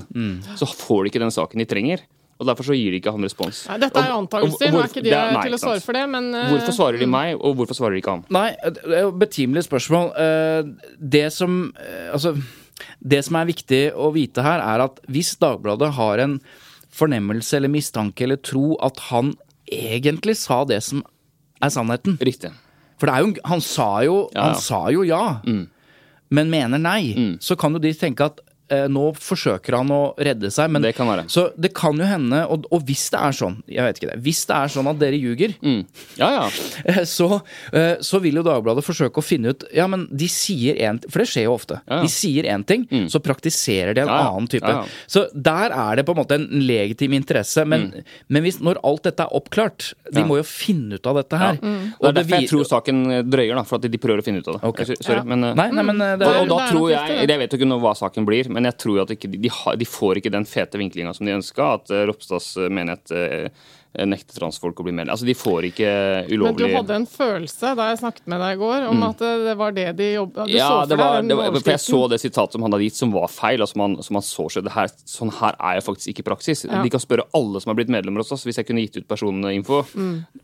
så 0.56 0.66
får 0.70 1.04
de 1.04 1.12
ikke 1.12 1.20
den 1.26 1.34
saken 1.34 1.60
de 1.60 1.66
trenger. 1.68 2.04
Og 2.34 2.48
Derfor 2.48 2.66
så 2.66 2.74
gir 2.74 2.90
de 2.90 2.98
ikke 2.98 3.12
han 3.14 3.22
respons. 3.22 3.60
Nei, 3.70 3.76
dette 3.78 4.00
er 4.00 4.08
jo 4.10 4.16
antakelser, 4.24 4.72
nå 4.74 4.80
er 4.82 4.88
ikke 4.90 5.02
de 5.04 5.10
det 5.12 5.18
er- 5.20 5.32
nei, 5.36 5.44
til 5.46 5.54
å 5.54 5.60
svare 5.62 5.84
for 5.84 5.92
det, 5.94 6.02
men 6.10 6.24
uh, 6.34 6.48
Hvorfor 6.50 6.74
svarer 6.74 6.98
de 6.98 7.06
meg, 7.06 7.36
og 7.38 7.54
hvorfor 7.60 7.78
svarer 7.78 7.94
de 7.94 8.00
ikke 8.02 8.14
han? 8.16 8.24
Nei, 8.34 8.48
det 8.64 8.82
er 8.90 9.04
jo 9.04 9.12
et 9.12 9.20
betimelig 9.22 9.62
spørsmål. 9.68 10.10
Eh, 10.18 10.72
Det 10.98 11.26
som 11.32 11.72
eh, 11.78 12.08
Altså, 12.10 12.34
det 13.04 13.20
som 13.28 13.36
er 13.38 13.46
viktig 13.52 13.82
å 13.94 14.10
vite 14.16 14.42
her, 14.42 14.58
er 14.64 14.82
at 14.88 14.98
hvis 15.06 15.36
Dagbladet 15.38 15.92
har 15.94 16.18
en 16.24 16.40
fornemmelse 16.94 17.54
eller 17.58 17.70
mistanke 17.70 18.26
eller 18.26 18.36
tro 18.42 18.74
at 18.82 18.98
han 19.10 19.34
egentlig 19.70 20.36
sa 20.36 20.64
det 20.68 20.82
som 20.84 21.04
er 21.64 21.72
sannheten 21.74 22.18
Riktig. 22.20 22.52
For 23.00 23.08
det 23.10 23.14
er 23.14 23.24
jo 23.24 23.34
Han 23.50 23.60
sa 23.64 23.88
jo, 24.06 24.18
Ja. 24.34 24.48
Han 24.50 24.54
sa 24.60 24.82
jo 24.94 25.02
ja, 25.02 25.40
men 26.30 26.50
mener 26.50 26.78
nei. 26.78 27.36
Så 27.40 27.56
kan 27.56 27.72
jo 27.72 27.78
de 27.82 27.92
tenke 27.94 28.24
at 28.24 28.40
nå 28.88 29.02
forsøker 29.20 29.76
han 29.76 29.90
å 29.92 30.14
redde 30.16 30.48
seg, 30.50 30.70
men 30.72 30.82
Det 30.82 30.94
kan 30.96 31.06
være. 31.06 31.26
Så 31.28 31.50
det 31.60 31.72
kan 31.76 31.96
jo 32.00 32.06
hende, 32.08 32.46
og, 32.48 32.64
og 32.72 32.82
hvis 32.88 33.10
det 33.12 33.20
er 33.20 33.34
sånn, 33.36 33.58
jeg 33.68 33.84
vet 33.84 33.98
ikke 34.00 34.08
det, 34.14 34.16
hvis 34.24 34.40
det 34.48 34.56
er 34.56 34.72
sånn 34.72 34.88
at 34.88 34.98
dere 34.98 35.18
ljuger, 35.20 35.52
Ja, 36.16 36.30
ja. 36.32 36.44
Eh, 36.84 37.02
så, 37.08 37.40
eh, 37.72 37.96
så 38.04 38.18
vil 38.20 38.36
jo 38.40 38.42
Dagbladet 38.44 38.84
forsøke 38.84 39.20
å 39.20 39.24
finne 39.24 39.52
ut 39.54 39.64
Ja, 39.72 39.86
men 39.88 40.06
de 40.12 40.26
sier 40.28 40.76
en 40.84 40.98
For 41.08 41.22
det 41.22 41.28
skjer 41.30 41.46
jo 41.46 41.54
ofte. 41.54 41.78
Ja, 41.88 41.98
ja. 41.98 42.02
De 42.04 42.10
sier 42.12 42.44
én 42.50 42.64
ting, 42.66 42.84
så 43.08 43.20
praktiserer 43.24 43.94
de 43.96 44.02
en 44.04 44.08
Ja, 44.10 44.16
ja. 44.20 44.30
annen 44.32 44.48
type. 44.50 44.68
Ja, 44.68 44.82
ja. 44.84 45.04
Så 45.10 45.26
der 45.32 45.72
er 45.72 45.96
det 46.00 46.04
på 46.08 46.12
en 46.16 46.20
måte 46.22 46.36
en 46.38 46.48
legitim 46.66 47.14
interesse. 47.16 47.64
Men, 47.68 47.86
men 48.28 48.44
hvis, 48.44 48.58
når 48.64 48.80
alt 48.84 49.04
dette 49.08 49.24
er 49.26 49.32
oppklart 49.36 49.92
De 50.10 50.20
Ja. 50.20 50.26
må 50.28 50.36
jo 50.40 50.44
finne 50.48 50.98
ut 50.98 51.06
av 51.10 51.16
dette 51.20 51.38
her. 51.40 51.56
Det 51.60 52.08
er 52.10 52.16
derfor 52.18 52.36
jeg 52.40 52.50
tror 52.52 52.64
saken 52.68 53.04
drøyer, 53.30 53.54
da, 53.56 53.64
for 53.68 53.76
at 53.80 53.88
de 53.90 53.98
prøver 54.00 54.20
å 54.22 54.26
finne 54.26 54.40
ut 54.44 54.48
av 54.48 54.58
det. 54.60 54.68
Okay. 54.72 54.96
Sorry, 55.00 55.20
Ja. 55.20 55.24
men, 55.24 55.44
eh, 55.44 55.54
Nei, 55.54 55.70
nei, 55.70 55.82
men 55.90 56.00
eh, 56.00 56.16
det 56.20 56.26
og, 56.28 56.34
er, 56.34 56.40
og 56.44 56.48
da 56.52 56.58
tror 56.70 56.90
jeg. 56.92 57.28
Jeg 57.28 57.38
vet 57.44 57.52
jo 57.54 57.58
ikke 57.60 57.68
nå 57.70 57.80
hva 57.82 57.94
saken 57.98 58.26
blir, 58.28 58.48
men 58.54 58.68
jeg 58.70 58.78
tror 58.84 59.02
at 59.02 59.14
ikke, 59.14 59.30
de, 59.34 59.50
har, 59.50 59.78
de 59.80 59.88
får 59.88 60.20
ikke 60.20 60.32
den 60.34 60.46
fete 60.48 60.78
vinklinga 60.80 61.14
som 61.16 61.26
de 61.26 61.34
ønska. 61.34 61.70
At 61.80 61.90
uh, 61.90 62.04
Ropstads 62.08 62.52
eh, 62.62 62.70
menighet 62.72 63.14
eh, 63.14 63.64
nekter 64.02 64.40
transfolk 64.40 64.80
å 64.82 64.86
bli 64.86 64.92
medlem. 64.94 65.12
Altså, 65.14 65.26
de 65.26 65.34
får 65.38 65.68
ikke 65.70 65.90
ulovlig 66.32 66.66
Men 66.66 66.72
du 66.72 66.76
hadde 66.78 66.96
en 66.98 67.06
følelse 67.08 67.74
da 67.78 67.86
jeg 67.92 68.00
snakket 68.00 68.26
med 68.30 68.42
deg 68.42 68.56
i 68.56 68.60
går, 68.62 68.86
om 68.90 69.04
at 69.06 69.22
eh, 69.22 69.42
det 69.46 69.54
var 69.60 69.74
det 69.76 69.86
de 70.00 70.08
jobba 70.16 70.46
Du 70.48 70.54
Mm. 70.54 70.58
ja, 70.58 70.68
så 70.68 70.80
for 70.80 70.90
det 70.90 70.98
var, 70.98 71.14
deg 71.14 71.28
den 71.28 71.38
overskriften? 71.38 71.72
jeg 71.72 71.82
så 71.84 72.00
det 72.10 72.18
sitatet 72.20 72.56
som 72.56 72.64
han 72.66 72.74
hadde 72.74 72.88
gitt, 72.88 72.98
som 72.98 73.12
var 73.14 73.28
feil. 73.30 73.60
altså 73.60 73.78
man, 73.78 73.96
som 74.02 74.18
han 74.18 74.26
så 74.26 74.48
det 74.60 74.74
her, 74.74 74.90
Sånn 75.04 75.30
her 75.38 75.54
er 75.58 75.78
jeg 75.78 75.84
faktisk 75.86 76.08
ikke 76.12 76.26
praksis. 76.30 76.64
Ja. 76.64 76.82
De 76.82 76.90
kan 76.90 77.02
spørre 77.02 77.26
alle 77.34 77.60
som 77.62 77.70
har 77.70 77.78
blitt 77.78 77.92
medlemmer 77.92 78.24
hos 78.24 78.32
oss, 78.34 78.44
hvis 78.44 78.58
jeg 78.58 78.66
kunne 78.66 78.82
gitt 78.82 78.98
ut 78.98 79.08
personinfo. 79.08 79.84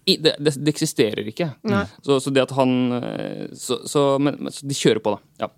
I, 0.06 0.16
det, 0.16 0.36
det, 0.38 0.54
det 0.56 0.74
eksisterer 0.74 1.26
ikke. 1.26 1.50
Mm. 1.66 1.82
Så, 2.02 2.20
så 2.22 2.30
det 2.30 2.46
at 2.46 2.54
han 2.54 2.92
eh, 3.02 3.46
Så, 3.54 3.82
så, 3.88 4.18
men, 4.18 4.38
men, 4.38 4.54
så 4.54 4.66
de 4.66 4.78
kjører 4.78 5.02
på, 5.02 5.16
da. 5.16 5.46
Ja. 5.46 5.50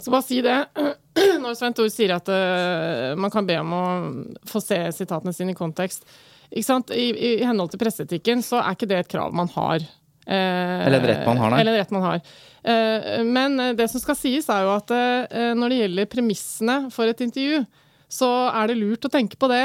Så 0.00 0.12
bare 0.12 0.26
si 0.26 0.40
det. 0.44 0.58
Når 1.42 1.56
Svein 1.58 1.76
Thor 1.76 1.88
sier 1.92 2.14
at 2.16 2.28
uh, 2.32 3.16
man 3.20 3.32
kan 3.32 3.46
be 3.48 3.58
om 3.60 3.72
å 3.76 3.84
få 4.48 4.62
se 4.64 4.78
sitatene 4.96 5.34
sine 5.36 5.54
i 5.54 5.58
kontekst. 5.58 6.06
I, 6.50 6.62
I 6.64 7.32
henhold 7.46 7.70
til 7.70 7.82
presseetikken 7.82 8.42
så 8.42 8.58
er 8.62 8.74
ikke 8.74 8.88
det 8.90 9.04
et 9.04 9.10
krav 9.12 9.34
man 9.36 9.50
har. 9.54 9.84
Eh, 10.26 10.86
Eller 10.86 10.98
en 10.98 11.06
rett 11.06 11.28
man 11.28 11.38
har, 11.38 11.52
nei. 11.52 11.60
Eller 11.62 11.76
en 11.76 11.78
rett 11.78 11.92
man 11.94 12.02
har. 12.02 12.24
Eh, 12.62 13.20
men 13.22 13.54
det 13.78 13.86
som 13.92 14.02
skal 14.02 14.18
sies, 14.18 14.48
er 14.50 14.66
jo 14.66 14.72
at 14.74 14.90
når 15.54 15.70
det 15.70 15.78
gjelder 15.78 16.10
premissene 16.10 16.76
for 16.90 17.06
et 17.06 17.22
intervju, 17.22 17.62
så 18.10 18.30
er 18.50 18.72
det 18.72 18.80
lurt 18.80 19.06
å 19.06 19.12
tenke 19.14 19.38
på 19.38 19.46
det 19.52 19.62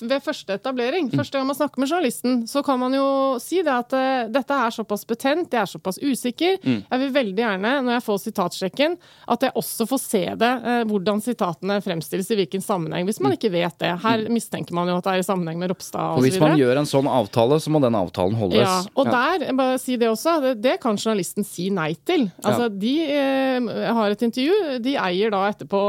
ved 0.00 0.22
første 0.24 0.56
etablering. 0.58 1.08
Mm. 1.10 1.18
Første 1.20 1.38
gang 1.38 1.46
man 1.46 1.56
snakker 1.58 1.78
med 1.82 1.90
journalisten, 1.90 2.40
så 2.50 2.62
kan 2.66 2.78
man 2.80 2.94
jo 2.96 3.06
si 3.42 3.60
det 3.62 3.70
at 3.72 3.92
eh, 3.96 4.28
dette 4.32 4.56
er 4.56 4.74
såpass 4.74 5.04
betent, 5.08 5.52
jeg 5.54 5.62
er 5.62 5.70
såpass 5.70 6.00
usikker. 6.02 6.58
Mm. 6.64 6.80
Jeg 6.90 7.02
vil 7.04 7.12
veldig 7.14 7.44
gjerne, 7.44 7.74
når 7.86 7.96
jeg 7.98 8.04
får 8.06 8.20
sitatsjekken, 8.24 8.96
at 9.30 9.46
jeg 9.46 9.54
også 9.60 9.86
får 9.90 10.02
se 10.02 10.22
det, 10.40 10.50
eh, 10.72 10.82
hvordan 10.90 11.22
sitatene 11.24 11.78
fremstilles 11.84 12.30
i 12.34 12.38
hvilken 12.42 12.64
sammenheng. 12.64 13.06
Hvis 13.06 13.20
Mm. 13.20 13.28
man 13.28 13.36
ikke 13.36 13.52
vet 13.52 13.78
det. 13.78 13.92
Her 14.02 14.26
mistenker 14.28 14.74
man 14.74 14.88
jo 14.88 14.96
at 14.98 15.04
det 15.04 15.12
er 15.14 15.18
i 15.24 15.28
sammenheng 15.28 15.58
med 15.58 15.70
Ropstad 15.70 16.16
og 16.16 16.22
hvis 16.24 16.40
man 16.40 16.56
gjør 16.58 16.78
en 16.82 16.88
sånn 16.88 17.06
avtale, 17.06 17.60
så 17.60 17.70
må 17.70 17.80
den 17.80 17.94
avtalen 17.94 18.34
holdes. 18.34 18.58
Ja, 18.58 18.82
og 18.96 19.06
der, 19.06 19.52
bare 19.54 19.78
si 19.78 19.96
det 19.96 20.08
også, 20.08 20.40
det, 20.42 20.54
det 20.62 20.80
kan 20.82 20.96
journalisten 20.96 21.44
si 21.46 21.68
nei 21.70 21.94
til. 22.04 22.30
Altså, 22.42 22.68
De 22.80 22.94
eh, 23.04 23.60
har 23.92 24.10
et 24.10 24.22
intervju, 24.22 24.78
de 24.82 24.96
eier 24.96 25.30
da 25.30 25.44
etterpå 25.50 25.80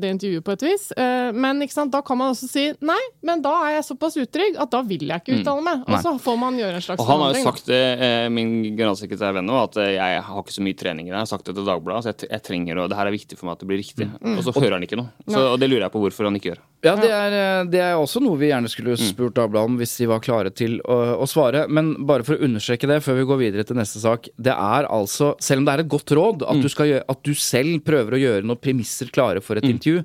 det 0.00 0.10
intervjuet 0.10 0.44
på 0.44 0.52
et 0.56 0.64
vis. 0.66 0.88
Eh, 0.96 1.32
men 1.32 1.60
da 1.90 2.00
kan 2.02 2.18
man 2.18 2.32
også 2.34 2.48
si 2.50 2.66
nei, 2.80 2.98
men 3.26 3.42
da 3.42 3.52
er 3.66 3.74
jeg 3.76 3.84
såpass 3.88 4.16
utrygg 4.22 4.56
at 4.62 4.70
da 4.70 4.80
vil 4.86 5.06
jeg 5.08 5.20
ikke 5.22 5.40
uttale 5.40 5.62
meg. 5.66 5.82
Og 5.88 5.98
så 6.04 6.12
får 6.22 6.36
man 6.38 6.56
gjøre 6.60 6.74
en 6.80 6.84
slags 6.84 7.00
Og 7.02 7.06
han 7.10 7.20
har 7.24 7.34
jo 7.34 7.42
sagt 7.46 7.66
det, 7.66 7.80
eh, 8.00 8.28
min 8.28 8.52
generalsekretær 8.76 9.34
Venno, 9.34 9.58
at 9.64 9.76
eh, 9.82 9.92
jeg 9.96 10.22
har 10.28 10.42
ikke 10.42 10.54
så 10.56 10.62
mye 10.66 10.76
trening 10.78 11.06
i 11.06 11.10
det. 11.10 11.16
Jeg 11.16 11.24
har 11.26 11.32
sagt 11.32 11.44
det 11.50 11.54
til 11.58 11.66
Dagbladet, 11.66 12.02
så 12.04 12.12
jeg, 12.14 12.30
jeg 12.30 12.42
trenger 12.46 12.78
og 12.84 12.88
Det 12.90 12.96
her 13.00 13.06
er 13.10 13.16
viktig 13.16 13.38
for 13.38 13.46
meg 13.48 13.56
at 13.56 13.60
det 13.64 13.68
blir 13.72 13.82
riktig. 13.82 14.08
Mm. 14.20 14.36
Og 14.38 14.44
så 14.46 14.54
hører 14.56 14.76
han 14.78 14.82
ikke 14.86 14.98
noe. 15.00 15.10
Så, 15.26 15.42
og 15.52 15.58
det 15.60 15.68
lurer 15.70 15.86
jeg 15.88 15.94
på 15.96 16.02
hvorfor 16.04 16.28
han 16.30 16.36
ikke 16.38 16.52
gjør. 16.54 16.62
Ja, 16.86 16.94
det 17.00 17.10
er, 17.10 17.34
eh, 17.34 17.64
det 17.72 17.80
er 17.82 17.94
også 17.98 18.20
noe 18.22 18.36
vi 18.38 18.50
gjerne 18.52 18.68
skulle 18.70 18.94
Mm. 18.96 19.02
spurt 19.10 19.34
Dagbladet 19.34 19.66
om 19.72 19.76
hvis 19.80 19.96
de 19.98 20.06
var 20.06 20.20
klare 20.20 20.50
til 20.54 20.78
å, 20.86 20.96
å 21.20 21.26
svare. 21.26 21.66
Men 21.68 21.94
bare 22.06 22.22
for 22.24 22.36
å 22.36 22.44
understreke 22.46 22.86
det 22.86 23.00
før 23.02 23.16
vi 23.18 23.24
går 23.28 23.38
videre 23.42 23.64
til 23.66 23.76
neste 23.76 23.98
sak. 24.00 24.28
Det 24.38 24.52
er 24.54 24.86
altså, 24.88 25.34
selv 25.42 25.60
om 25.64 25.64
det 25.66 25.74
er 25.74 25.82
et 25.84 25.88
godt 25.90 26.12
råd 26.16 26.42
at, 26.46 26.54
Mm. 26.56 26.62
du, 26.62 26.68
skal 26.68 26.86
gjøre, 26.86 27.04
at 27.08 27.22
du 27.26 27.34
selv 27.34 27.80
prøver 27.84 28.12
å 28.16 28.20
gjøre 28.22 28.44
noen 28.46 28.60
premisser 28.60 29.10
klare 29.12 29.42
for 29.42 29.56
et 29.56 29.64
Mm. 29.64 29.74
intervju, 29.76 30.04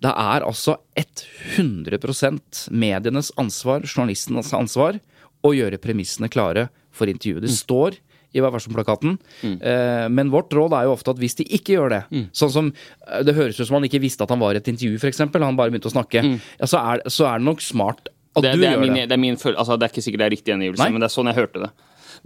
det 0.00 0.12
er 0.16 0.44
altså 0.46 0.78
100% 0.96 2.66
medienes 2.72 3.32
ansvar, 3.40 3.84
journalistenes 3.84 4.52
ansvar, 4.56 5.00
å 5.44 5.52
gjøre 5.56 5.80
premissene 5.80 6.30
klare 6.32 6.68
for 6.92 7.10
intervjuet. 7.10 7.44
Mm. 7.44 7.48
Det 7.48 7.56
står 7.56 7.98
i 8.30 8.42
Vær 8.42 8.52
varsom-plakaten. 8.54 9.16
Eh, 9.42 10.06
men 10.12 10.30
vårt 10.30 10.52
råd 10.54 10.76
er 10.78 10.86
jo 10.86 10.94
ofte 10.94 11.12
at 11.12 11.18
hvis 11.18 11.34
de 11.40 11.46
ikke 11.56 11.74
gjør 11.74 11.90
det 11.90 12.00
Sånn 12.36 12.52
som 12.54 12.68
eh, 12.70 13.24
Det 13.26 13.34
høres 13.34 13.58
ut 13.58 13.66
som 13.66 13.80
han 13.80 13.88
ikke 13.88 14.02
visste 14.04 14.22
at 14.22 14.30
han 14.30 14.38
var 14.38 14.54
i 14.54 14.60
et 14.60 14.70
intervju, 14.70 15.00
f.eks. 15.00 15.24
Han 15.26 15.58
bare 15.58 15.72
begynte 15.72 15.90
å 15.90 15.94
snakke. 15.96 16.22
Ja, 16.22 16.68
så, 16.68 16.78
er, 16.78 17.02
så 17.10 17.26
er 17.26 17.42
det 17.42 17.48
nok 17.48 17.64
smart 17.64 18.12
at 18.38 18.44
det, 18.46 18.54
du 18.54 18.62
det, 18.62 18.70
gjør 18.70 18.84
min, 18.84 18.94
det. 18.94 19.08
det, 19.10 19.16
er 19.16 19.22
min 19.24 19.34
altså, 19.34 19.74
det 19.74 19.88
er 19.88 19.90
ikke 19.90 20.04
sikkert 20.06 20.22
det 20.22 20.28
er 20.28 20.34
riktig 20.36 20.52
gjengivelse, 20.54 20.90
men 20.94 21.02
det 21.02 21.08
er 21.08 21.14
sånn 21.16 21.30
jeg 21.32 21.40
hørte 21.40 21.64
det. 21.64 21.70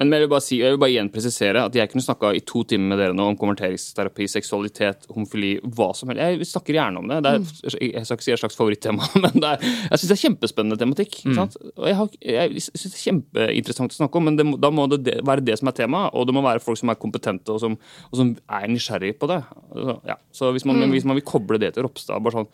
Men 0.00 0.12
jeg 0.14 0.24
vil 0.24 0.30
bare, 0.32 0.44
si, 0.44 0.58
jeg 0.60 0.74
vil 0.74 0.80
bare 0.82 0.92
igjen 0.94 1.10
presisere 1.12 1.64
at 1.68 1.76
jeg 1.78 1.90
kunne 1.90 2.04
snakka 2.04 2.32
i 2.34 2.42
to 2.46 2.64
timer 2.68 2.92
med 2.92 3.00
dere 3.02 3.16
nå 3.16 3.28
om 3.30 3.38
konverteringsterapi, 3.38 4.26
seksualitet, 4.30 5.06
homofili, 5.14 5.52
hva 5.76 5.90
som 5.96 6.10
helst. 6.10 6.22
Jeg 6.22 6.50
snakker 6.50 6.78
gjerne 6.78 7.02
om 7.02 7.12
det. 7.12 7.20
det 7.26 7.32
er, 7.34 7.46
jeg 7.92 8.04
skal 8.06 8.18
ikke 8.18 8.26
si 8.26 8.34
et 8.34 8.42
slags 8.42 8.58
favorittema, 8.58 9.08
men 9.24 9.38
det 9.38 9.52
er, 9.52 9.64
jeg 9.64 10.02
syns 10.02 10.10
det 10.10 10.16
er 10.16 10.22
kjempespennende 10.24 10.80
tematikk. 10.80 11.20
Sant? 11.38 11.58
Og 11.74 11.88
jeg, 11.90 11.98
har, 12.00 12.20
jeg 12.34 12.66
syns 12.66 12.86
det 12.86 12.92
er 12.92 13.06
kjempeinteressant 13.06 13.96
å 13.96 14.00
snakke 14.02 14.20
om, 14.20 14.30
men 14.30 14.40
det 14.40 14.48
da 14.64 14.70
må 14.74 14.86
det 14.90 15.18
være 15.26 15.44
det 15.46 15.58
som 15.60 15.70
er 15.70 15.78
temaet, 15.78 16.14
og 16.14 16.28
det 16.28 16.36
må 16.36 16.44
være 16.44 16.62
folk 16.64 16.80
som 16.80 16.92
er 16.92 17.00
kompetente 17.00 17.54
og 17.54 17.62
som, 17.62 17.78
og 18.10 18.20
som 18.20 18.34
er 18.58 18.70
nysgjerrig 18.70 19.14
på 19.20 19.30
det. 19.30 19.40
Så, 19.74 19.98
ja. 20.10 20.18
så 20.34 20.54
hvis, 20.54 20.66
man, 20.68 20.82
hvis 20.92 21.06
man 21.08 21.18
vil 21.18 21.26
koble 21.26 21.60
det 21.62 21.74
til 21.74 21.86
Ropstad, 21.86 22.22
bare 22.24 22.42
sånn 22.42 22.50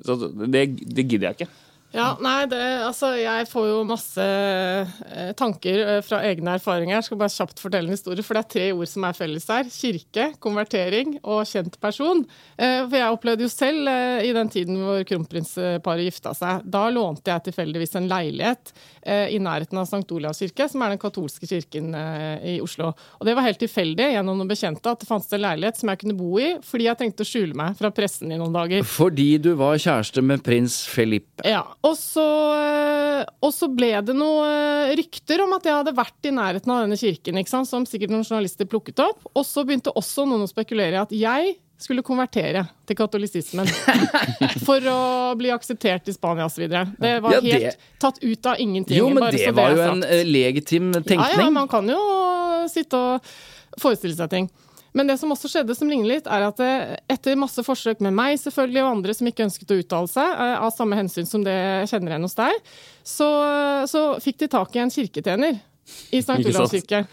så 0.00 0.16
det, 0.16 0.62
det 0.80 1.04
gidder 1.04 1.30
jeg 1.30 1.40
ikke. 1.40 1.50
Ja, 1.90 2.12
nei, 2.22 2.44
det, 2.46 2.60
altså 2.86 3.08
jeg 3.18 3.48
får 3.50 3.64
jo 3.66 3.78
masse 3.88 4.22
eh, 4.22 5.30
tanker 5.38 5.80
eh, 5.82 5.98
fra 6.06 6.20
egne 6.28 6.54
erfaringer. 6.54 7.00
Jeg 7.00 7.08
skal 7.08 7.18
bare 7.18 7.34
kjapt 7.34 7.62
fortelle 7.62 7.90
en 7.90 7.96
historie, 7.96 8.22
for 8.22 8.38
det 8.38 8.44
er 8.44 8.52
tre 8.54 8.66
ord 8.76 8.90
som 8.90 9.06
er 9.08 9.16
felles 9.18 9.46
her. 9.50 9.66
Kirke, 9.74 10.28
konvertering 10.38 11.16
og 11.24 11.42
kjent 11.50 11.80
person. 11.82 12.22
Eh, 12.54 12.84
for 12.84 12.94
jeg 12.94 13.16
opplevde 13.16 13.46
jo 13.46 13.50
selv 13.50 13.90
eh, 13.90 14.28
i 14.28 14.34
den 14.36 14.52
tiden 14.54 14.78
hvor 14.84 15.02
kronprinsparet 15.08 16.06
gifta 16.06 16.34
seg, 16.38 16.62
da 16.70 16.84
lånte 16.94 17.34
jeg 17.34 17.48
tilfeldigvis 17.48 17.98
en 17.98 18.06
leilighet 18.12 18.70
eh, 19.02 19.34
i 19.34 19.42
nærheten 19.42 19.82
av 19.82 19.90
St. 19.90 20.06
Olavs 20.14 20.44
kirke, 20.44 20.70
som 20.70 20.86
er 20.86 20.94
den 20.94 21.02
katolske 21.02 21.50
kirken 21.50 21.90
i 22.46 22.60
Oslo. 22.62 22.92
Og 23.18 23.26
det 23.26 23.34
var 23.34 23.48
helt 23.48 23.58
tilfeldig 23.62 24.12
gjennom 24.12 24.38
noen 24.38 24.50
bekjente 24.50 24.94
at 24.94 25.02
det 25.02 25.10
fantes 25.10 25.34
en 25.34 25.42
leilighet 25.42 25.82
som 25.82 25.90
jeg 25.90 26.04
kunne 26.04 26.18
bo 26.22 26.38
i, 26.38 26.52
fordi 26.62 26.86
jeg 26.86 27.02
trengte 27.02 27.26
å 27.26 27.32
skjule 27.32 27.58
meg 27.58 27.74
fra 27.80 27.90
pressen 27.94 28.30
i 28.30 28.38
noen 28.38 28.54
dager. 28.54 28.86
Fordi 28.86 29.30
du 29.42 29.52
var 29.58 29.74
kjæreste 29.80 30.22
med 30.22 30.46
prins 30.46 30.84
Felipe. 30.86 31.42
Ja, 31.42 31.64
og 31.86 31.96
så, 31.96 32.26
eh, 32.60 33.22
og 33.40 33.52
så 33.56 33.68
ble 33.72 33.94
det 34.04 34.12
noen 34.16 34.92
rykter 34.98 35.40
om 35.46 35.54
at 35.56 35.64
jeg 35.64 35.78
hadde 35.78 35.96
vært 35.96 36.28
i 36.28 36.34
nærheten 36.36 36.74
av 36.74 36.84
denne 36.84 36.98
kirken, 37.00 37.40
som 37.64 37.86
sikkert 37.88 38.12
noen 38.12 38.26
journalister 38.26 38.68
plukket 38.68 39.00
opp. 39.00 39.24
Og 39.32 39.46
så 39.48 39.64
begynte 39.64 39.94
også 39.96 40.26
noen 40.28 40.44
å 40.44 40.50
spekulere 40.50 40.98
i 40.98 41.00
at 41.00 41.14
jeg 41.16 41.56
skulle 41.80 42.04
konvertere 42.04 42.66
til 42.84 42.98
katolisismen. 42.98 43.68
For 44.66 44.84
å 44.92 44.98
bli 45.40 45.48
akseptert 45.54 46.10
i 46.12 46.12
Spania 46.12 46.50
osv. 46.50 46.66
Det 46.68 47.14
var 47.24 47.38
Ja, 47.38 47.40
det- 47.40 47.52
helt 47.54 47.86
tatt 47.98 48.20
ut 48.20 48.46
av 48.52 48.60
ingenting. 48.60 48.98
Jo, 49.00 49.08
men 49.08 49.30
det 49.32 49.48
var 49.56 49.72
jo 49.72 49.86
en 49.88 50.04
eh, 50.04 50.24
legitim 50.28 50.92
tenkning. 50.92 51.24
Ja, 51.38 51.46
ja, 51.46 51.50
man 51.50 51.68
kan 51.72 51.88
jo 51.88 52.00
sitte 52.68 53.00
og 53.00 53.32
forestille 53.80 54.16
seg 54.18 54.28
ting. 54.28 54.50
Men 54.92 55.10
det 55.10 55.16
som 55.20 55.30
også 55.30 55.48
skjedde 55.52 55.74
som 55.78 55.90
ligner 55.90 56.16
litt, 56.16 56.28
er 56.30 56.48
at 56.48 56.60
eh, 56.64 56.94
etter 57.12 57.38
masse 57.38 57.62
forsøk 57.66 58.02
med 58.04 58.14
meg 58.16 58.38
selvfølgelig 58.42 58.84
og 58.84 58.92
andre 58.96 59.16
som 59.16 59.28
ikke 59.30 59.46
ønsket 59.46 59.74
å 59.74 59.80
uttale 59.82 60.10
seg, 60.10 60.30
eh, 60.34 60.54
av 60.58 60.72
samme 60.74 60.98
hensyn 60.98 61.28
som 61.28 61.44
det 61.46 61.58
kjenner 61.90 62.14
igjen 62.14 62.26
hos 62.26 62.38
deg, 62.38 62.72
så, 63.06 63.28
så 63.90 64.06
fikk 64.22 64.42
de 64.44 64.50
tak 64.56 64.74
i 64.74 64.82
en 64.82 64.94
kirketjener 64.94 65.60
i 66.10 66.22
St. 66.22 66.40
Olavs 66.40 66.74
kirke. 66.74 67.04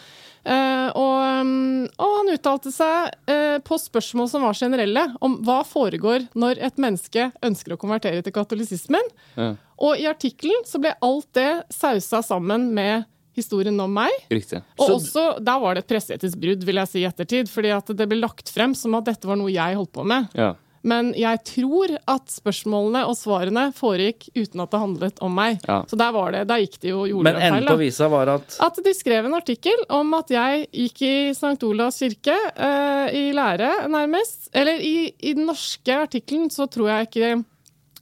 Uh, 0.47 0.87
og, 0.95 1.23
mm, 1.43 1.87
og 1.99 2.11
han 2.21 2.29
uttalte 2.31 2.71
seg 2.71 3.09
uh, 3.27 3.57
på 3.67 3.77
spørsmål 3.83 4.29
som 4.31 4.45
var 4.47 4.55
generelle, 4.55 5.03
om 5.19 5.41
hva 5.43 5.57
foregår 5.67 6.29
når 6.39 6.61
et 6.63 6.79
menneske 6.79 7.25
ønsker 7.43 7.75
å 7.75 7.79
konvertere 7.81 8.23
til 8.23 8.35
katolisismen. 8.35 9.11
Ja. 9.35 9.49
Og 9.83 9.99
i 9.99 10.07
artikkelen 10.07 10.63
så 10.65 10.79
ble 10.79 10.95
alt 11.03 11.27
det 11.35 11.51
sausa 11.73 12.23
sammen 12.23 12.69
med 12.77 13.03
historien 13.37 13.79
om 13.83 13.93
meg. 13.93 14.11
Riktig. 14.33 14.61
Og 14.79 14.87
Så- 14.87 14.99
også, 14.99 15.43
Da 15.43 15.57
var 15.59 15.75
det 15.75 15.85
et 15.85 15.91
presseetisk 15.95 16.37
brudd, 16.41 16.63
vil 16.67 16.75
jeg 16.81 16.87
si 16.91 16.99
i 17.03 17.07
ettertid. 17.07 17.47
fordi 17.49 17.71
at 17.75 17.85
det 17.95 18.09
ble 18.09 18.19
lagt 18.19 18.49
frem 18.51 18.75
som 18.75 18.95
at 18.95 19.05
dette 19.05 19.25
var 19.29 19.37
noe 19.39 19.51
jeg 19.53 19.75
holdt 19.77 19.93
på 19.93 20.05
med. 20.05 20.27
Ja. 20.35 20.55
Men 20.87 21.09
jeg 21.17 21.41
tror 21.43 21.97
at 22.07 22.29
spørsmålene 22.31 23.01
og 23.09 23.15
svarene 23.17 23.73
foregikk 23.75 24.29
uten 24.37 24.61
at 24.63 24.71
det 24.71 24.79
handlet 24.79 25.17
om 25.25 25.33
meg. 25.35 25.59
Ja. 25.67 25.81
Så 25.89 25.97
der 25.99 26.11
var 26.15 26.31
det, 26.31 26.45
der 26.47 26.61
gikk 26.63 26.79
de 26.79 26.87
jo 26.93 27.01
gjorde 27.09 27.23
Men 27.23 27.35
enden 27.41 27.67
på 27.67 27.77
visa 27.81 28.07
var 28.07 28.29
at 28.29 28.57
At 28.61 28.79
de 28.85 28.93
skrev 28.93 29.25
en 29.25 29.33
artikkel 29.33 29.83
om 29.89 30.13
at 30.13 30.29
jeg 30.29 30.67
gikk 30.71 31.01
i 31.01 31.15
St. 31.33 31.59
Olavs 31.67 31.99
kirke 31.99 32.37
eh, 32.55 33.09
i 33.11 33.25
lære, 33.35 33.89
nærmest. 33.89 34.49
Eller 34.53 34.79
i, 34.79 35.11
i 35.19 35.33
den 35.33 35.47
norske 35.49 35.91
artikkelen 36.07 36.49
så 36.53 36.69
tror 36.69 36.87
jeg 36.93 37.09
ikke 37.09 37.45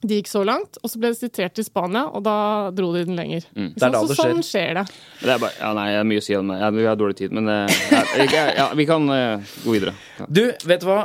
de 0.08 0.20
gikk 0.20 0.30
så 0.30 0.42
langt. 0.46 0.78
Og 0.82 0.90
så 0.92 1.00
ble 1.02 1.10
det 1.12 1.18
sitert 1.20 1.58
i 1.58 1.64
Spania, 1.66 2.04
og 2.08 2.22
da 2.26 2.36
dro 2.76 2.92
de 2.94 3.04
den 3.08 3.16
lenger. 3.18 3.44
Det 3.54 3.82
er 3.82 3.92
da 3.94 4.00
så, 4.02 4.08
det 4.12 4.16
skjer. 4.18 4.32
sånn 4.32 4.46
skjer. 4.46 4.74
det. 4.80 4.86
Det 5.22 5.34
er 5.36 5.42
bare, 5.42 5.52
ja, 5.60 5.72
nei, 5.76 5.86
jeg 5.92 6.00
har 6.02 6.08
mye 6.12 6.22
å 6.22 6.26
si 6.30 6.36
om 6.38 6.48
det. 6.54 6.58
Vi 6.78 6.86
har 6.88 6.96
dårlig 7.00 7.16
tid, 7.20 7.32
men 7.36 7.48
eh, 7.48 7.76
jeg, 8.22 8.30
jeg- 8.32 8.56
ja, 8.56 8.68
vi 8.78 8.86
kan 8.88 9.08
uh, 9.10 9.54
gå 9.64 9.76
videre. 9.76 9.94
Ja. 10.20 10.26
Du, 10.28 10.44
vet 10.64 10.80
du 10.80 10.86
hva? 10.90 11.02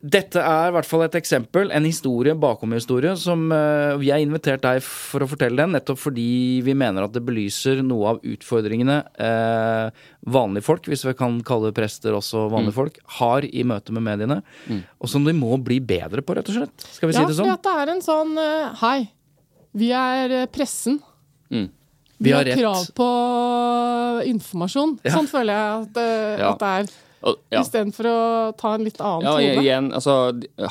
Dette 0.00 0.40
er 0.40 0.70
i 0.70 0.72
hvert 0.72 0.86
fall 0.88 1.02
et 1.04 1.16
eksempel, 1.18 1.68
en 1.76 1.84
historie, 1.84 2.32
bakomhistorie, 2.40 3.10
som 3.20 3.42
eh, 3.52 3.98
vi 4.00 4.08
har 4.08 4.22
invitert 4.22 4.62
deg 4.64 4.78
for 4.80 5.20
å 5.20 5.28
fortelle 5.28 5.60
den, 5.60 5.74
nettopp 5.76 5.98
fordi 6.00 6.24
vi 6.64 6.72
mener 6.72 7.04
at 7.04 7.12
det 7.12 7.20
belyser 7.26 7.82
noe 7.84 8.14
av 8.14 8.22
utfordringene 8.24 8.96
eh, 9.20 9.90
vanlige 10.32 10.64
folk, 10.64 10.88
hvis 10.88 11.04
vi 11.04 11.12
kan 11.18 11.36
kalle 11.44 11.74
prester 11.76 12.16
også 12.16 12.46
vanlige 12.48 12.78
folk, 12.78 12.96
har 13.20 13.44
i 13.44 13.60
møte 13.68 13.92
med 13.92 14.06
mediene, 14.08 14.38
og 14.96 15.12
som 15.12 15.28
de 15.28 15.36
må 15.36 15.58
bli 15.60 15.82
bedre 15.84 16.24
på, 16.24 16.32
rett 16.38 16.48
og 16.48 16.56
slett. 16.62 16.86
Skal 16.96 17.12
vi 17.12 17.18
si 17.18 17.26
det 17.26 17.36
sånn? 17.36 17.50
Ja, 17.52 17.58
for 17.60 17.68
det 17.68 17.84
er 17.84 17.92
en 17.98 18.02
sånn 18.08 18.32
eh, 18.40 18.80
Hei, 18.80 18.96
vi 19.76 19.92
er 20.00 20.36
eh, 20.40 20.48
pressen. 20.48 20.96
Mm. 21.52 21.68
Vi, 22.20 22.24
Vi 22.24 22.32
har 22.32 22.40
har, 22.40 22.48
rett. 22.54 22.58
krav 22.64 22.88
på 22.96 23.10
informasjon. 24.32 24.96
Ja. 25.04 25.14
Sånn 25.18 25.28
føler 25.30 25.52
jeg 25.56 25.84
at, 25.84 26.02
eh, 26.02 26.40
Ja. 26.40 26.50
at 26.54 26.64
det 26.64 26.72
er. 26.80 26.90
Ja. 27.22 27.60
Istedenfor 27.60 28.06
å 28.08 28.18
ta 28.56 28.74
en 28.78 28.84
litt 28.86 28.96
annen 29.00 29.26
Ja, 29.26 29.34
tone. 29.36 29.60
igjen, 29.62 29.90
altså, 29.92 30.14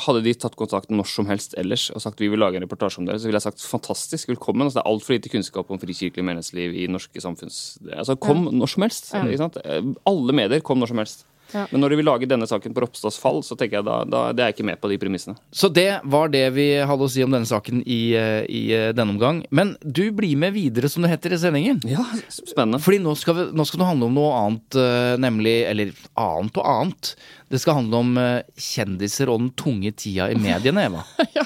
Hadde 0.06 0.22
de 0.24 0.32
tatt 0.34 0.56
kontakt 0.58 0.90
når 0.90 1.06
som 1.06 1.28
helst 1.30 1.54
ellers 1.60 1.90
og 1.94 2.02
sagt 2.02 2.18
vi 2.18 2.28
vil 2.32 2.40
lage 2.42 2.58
en 2.58 2.64
reportasje 2.66 2.98
om 2.98 3.06
dere, 3.06 3.20
så 3.22 3.28
ville 3.30 3.38
jeg 3.38 3.46
sagt 3.46 3.62
fantastisk, 3.62 4.28
velkommen. 4.32 4.66
Altså, 4.66 4.80
det 4.80 4.84
er 4.84 4.90
altfor 4.90 5.14
lite 5.14 5.30
kunnskap 5.30 5.70
om 5.70 5.78
frikirkelig 5.78 6.24
menighetsliv 6.26 6.74
i 6.74 6.88
norske 6.90 7.22
samfunns... 7.22 7.78
Altså, 7.94 8.16
Kom 8.18 8.48
når 8.50 8.72
som 8.74 8.82
helst. 8.82 9.12
Ja. 9.14 9.22
Ikke 9.30 9.44
sant? 9.44 9.60
Eh, 9.64 9.82
Alle 10.10 10.32
medier 10.34 10.60
kom 10.66 10.80
når 10.82 10.90
som 10.90 10.98
helst. 11.04 11.24
Ja. 11.54 11.66
Men 11.70 11.82
når 11.82 11.92
de 11.92 12.00
vil 12.00 12.08
lage 12.08 12.28
denne 12.30 12.48
saken 12.48 12.74
på 12.76 12.84
Ropstads 12.84 13.18
fall, 13.20 13.42
så 13.46 13.56
tenker 13.58 13.80
jeg 13.80 13.88
da, 13.88 14.00
da 14.08 14.22
det 14.34 14.44
er 14.44 14.50
jeg 14.50 14.58
ikke 14.58 14.68
med 14.70 14.80
på 14.82 14.90
de 14.92 14.98
premissene. 15.02 15.36
Så 15.52 15.70
det 15.72 16.00
var 16.10 16.32
det 16.32 16.44
vi 16.56 16.68
hadde 16.86 17.06
å 17.06 17.10
si 17.10 17.24
om 17.24 17.34
denne 17.34 17.48
saken 17.48 17.82
i, 17.84 18.00
eh, 18.18 18.42
i 18.46 18.62
eh, 18.76 18.90
denne 18.96 19.16
omgang. 19.16 19.42
Men 19.50 19.74
du 19.82 20.06
blir 20.16 20.38
med 20.40 20.54
videre, 20.56 20.90
som 20.92 21.04
det 21.04 21.12
heter 21.14 21.36
i 21.36 21.40
sendingen. 21.42 21.82
Ja, 21.88 22.04
spennende. 22.30 22.82
Fordi 22.82 23.00
nå 23.02 23.16
skal, 23.18 23.38
vi, 23.38 23.48
nå 23.56 23.66
skal 23.68 23.82
det 23.82 23.90
handle 23.90 24.10
om 24.10 24.16
noe 24.18 24.32
annet, 24.44 24.80
eh, 24.80 25.16
nemlig 25.20 25.56
Eller 25.70 25.92
annet 26.18 26.56
og 26.60 26.66
annet. 26.66 27.14
Det 27.50 27.58
skal 27.58 27.80
handle 27.80 28.00
om 28.04 28.18
eh, 28.20 28.42
kjendiser 28.54 29.30
og 29.32 29.40
den 29.42 29.52
tunge 29.58 29.90
tida 29.98 30.28
i 30.30 30.38
mediene, 30.38 30.86
Eva. 30.86 31.02
ja, 31.38 31.42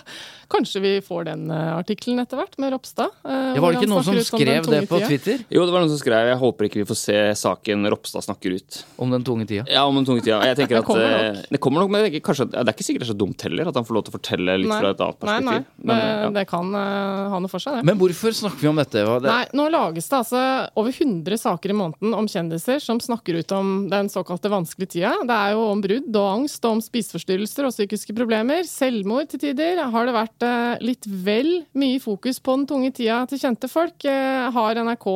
kanskje 0.52 0.82
vi 0.84 0.92
får 1.05 1.24
den 1.30 1.46
uh, 1.48 1.78
artikkelen 1.78 2.20
etter 2.20 2.38
hvert, 2.38 2.59
med 2.61 2.74
Ropstad. 2.74 3.14
Ja, 3.24 3.61
var 3.62 3.72
det 3.72 3.80
ikke 3.80 3.90
noen 3.90 4.05
som 4.07 4.18
skrev 4.20 4.66
det 4.68 4.82
på 4.90 4.98
tida. 5.00 5.09
Twitter? 5.09 5.44
Jo, 5.48 5.64
det 5.64 5.72
var 5.74 5.84
noen 5.84 5.92
som 5.92 6.00
skrev 6.00 6.28
Jeg 6.28 6.40
håper 6.40 6.68
ikke 6.68 6.82
vi 6.82 6.86
får 6.90 6.98
se 7.00 7.16
saken 7.40 7.88
Ropstad 7.88 8.26
snakker 8.26 8.59
ut. 8.59 8.80
Om 9.00 9.14
den 9.16 9.24
tunge 9.24 9.46
tida? 9.48 9.64
Ja, 9.70 9.86
om 9.88 9.96
den 9.96 10.07
tunge 10.09 10.24
tida. 10.24 10.42
Jeg 10.50 10.59
tenker 10.61 10.76
Det 10.80 10.84
kommer 10.86 11.09
eh, 11.09 11.24
nok. 11.38 11.48
Det 11.57 11.61
kommer 11.64 11.84
nok, 11.84 11.94
men 11.94 12.02
det 12.02 12.11
er, 12.11 12.12
ikke, 12.18 12.26
kanskje, 12.28 12.48
det 12.52 12.61
er 12.62 12.74
ikke 12.74 12.86
sikkert 12.86 13.05
det 13.05 13.09
er 13.09 13.12
så 13.14 13.18
dumt 13.24 13.46
heller 13.48 13.70
at 13.70 13.80
han 13.80 13.88
får 13.88 13.98
lov 13.98 14.05
til 14.05 14.12
å 14.12 14.16
fortelle 14.18 14.59
litt 14.61 14.70
Nei. 14.70 14.80
fra 14.82 14.92
et 14.92 15.02
annet 15.07 15.26
Nei, 15.30 15.38
nei. 15.48 15.57
Men, 15.80 16.02
ja. 16.05 16.30
det 16.36 16.44
kan 16.50 16.78
eh, 16.82 17.24
ha 17.32 17.40
noe 17.40 17.52
for 17.52 17.64
seg, 17.64 17.80
det. 17.80 17.88
Men 17.88 18.00
hvorfor 18.00 18.36
snakker 18.36 18.66
vi 18.66 18.70
om 18.70 18.80
dette, 18.82 19.00
Eva? 19.00 19.16
Det, 19.24 19.32
Nei, 19.32 19.48
nå 19.57 19.68
lages 19.72 20.11
det 20.11 20.20
altså 20.20 20.44
over 20.84 20.92
100 20.92 21.40
saker 21.40 21.72
i 21.72 21.78
måneden 21.80 22.16
om 22.20 22.28
kjendiser 22.30 22.82
som 22.84 23.00
snakker 23.00 23.40
ut 23.40 23.57
om 23.57 23.74
den 23.88 24.12
såkalte 24.12 24.52
vanskelige 24.52 24.98
tida. 24.98 25.16
Det 25.24 25.40
er 25.40 25.57
jo 25.57 25.66
om 25.72 25.82
brudd 25.95 26.18
og 26.18 26.28
angst 26.40 26.64
og 26.64 26.78
om 26.78 26.82
spiseforstyrrelser 26.82 27.66
og 27.66 27.74
psykiske 27.74 28.14
problemer. 28.16 28.64
Selvmord 28.68 29.30
til 29.30 29.42
tider. 29.42 29.80
Har 29.92 30.09
det 30.09 30.14
vært 30.16 30.47
eh, 30.47 30.84
litt 30.84 31.07
vel 31.07 31.51
mye 31.78 32.01
fokus 32.03 32.40
på 32.42 32.57
den 32.59 32.66
tunge 32.70 32.90
tida 32.95 33.22
til 33.30 33.40
kjente 33.40 33.70
folk, 33.70 34.05
eh, 34.09 34.51
har 34.55 34.80
NRK 34.80 35.07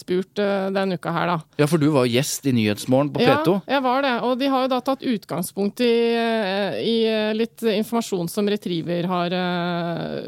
spurt 0.00 0.42
eh, 0.42 0.70
denne 0.74 0.98
uka 0.98 1.12
her, 1.14 1.32
da. 1.34 1.38
Ja, 1.60 1.68
for 1.70 1.82
du 1.82 1.90
var 1.94 2.08
gjest 2.10 2.46
i 2.48 2.54
Nyhetsmorgen 2.56 3.12
på 3.14 3.22
P2. 3.22 3.58
Ja, 3.58 3.76
jeg 3.76 3.84
var 3.84 4.04
det. 4.06 4.14
Og 4.26 4.36
de 4.40 4.50
har 4.52 4.64
jo 4.64 4.72
da 4.72 4.80
tatt 4.84 5.04
utgangspunkt 5.04 5.82
i, 5.84 5.92
i 6.84 6.96
litt 7.36 7.64
informasjon 7.64 8.30
som 8.30 8.48
Retriever 8.50 9.08
har 9.10 9.34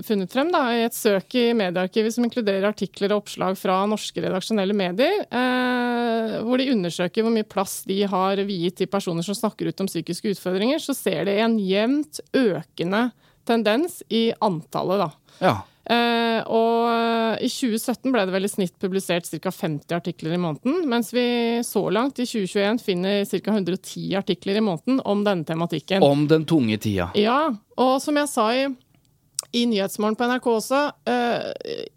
funnet 0.07 0.32
frem. 0.32 0.51
da, 0.53 0.64
I 0.74 0.86
et 0.86 0.97
søk 0.97 1.36
i 1.38 1.49
mediearkivet 1.57 2.14
som 2.14 2.26
inkluderer 2.26 2.68
artikler 2.68 3.14
og 3.14 3.24
oppslag 3.24 3.59
fra 3.59 3.78
norske 3.88 4.22
redaksjonelle 4.22 4.76
medier. 4.76 5.24
hvor 6.47 6.61
de 6.61 6.70
undersøker 6.72 7.24
hvor 7.24 7.34
mye 7.34 7.47
plass 7.49 7.80
de 7.88 8.03
har 8.09 8.40
viet 8.49 8.76
til 8.78 8.90
personer 8.90 9.24
som 9.26 9.36
snakker 9.36 9.70
ut 9.70 9.84
om 9.84 9.86
psykiske 9.91 10.34
utfordringer, 10.34 10.82
så 10.82 10.95
ser 10.97 11.26
de 11.28 11.39
en 11.43 11.57
jevnt 11.62 12.20
økende 12.37 13.09
tendens 13.47 14.03
i 14.09 14.28
antallet, 14.43 15.07
da. 15.07 15.39
Ja. 15.39 15.57
Eh, 15.87 16.41
og 16.51 17.39
i 17.39 17.49
2017 17.51 18.11
ble 18.11 18.24
det 18.26 18.34
vel 18.34 18.49
i 18.49 18.51
snitt 18.51 18.74
publisert 18.82 19.28
ca. 19.28 19.53
50 19.55 19.95
artikler 19.95 20.34
i 20.34 20.41
måneden, 20.41 20.80
mens 20.91 21.12
vi 21.14 21.26
så 21.66 21.84
langt 21.95 22.18
i 22.18 22.26
2021 22.26 22.82
finner 22.82 23.22
ca. 23.30 23.55
110 23.55 24.16
artikler 24.18 24.59
i 24.59 24.64
måneden 24.66 24.99
om 25.05 25.22
denne 25.26 25.47
tematikken. 25.47 26.03
Om 26.03 26.26
den 26.30 26.47
tunge 26.49 26.78
tida. 26.82 27.12
Ja, 27.18 27.53
og 27.78 27.95
som 28.03 28.18
jeg 28.18 28.32
sa 28.32 28.49
i, 28.57 28.66
i 29.55 29.66
Nyhetsmorgen 29.70 30.18
på 30.18 30.26
NRK 30.26 30.49
også, 30.57 30.82
eh, 31.12 31.53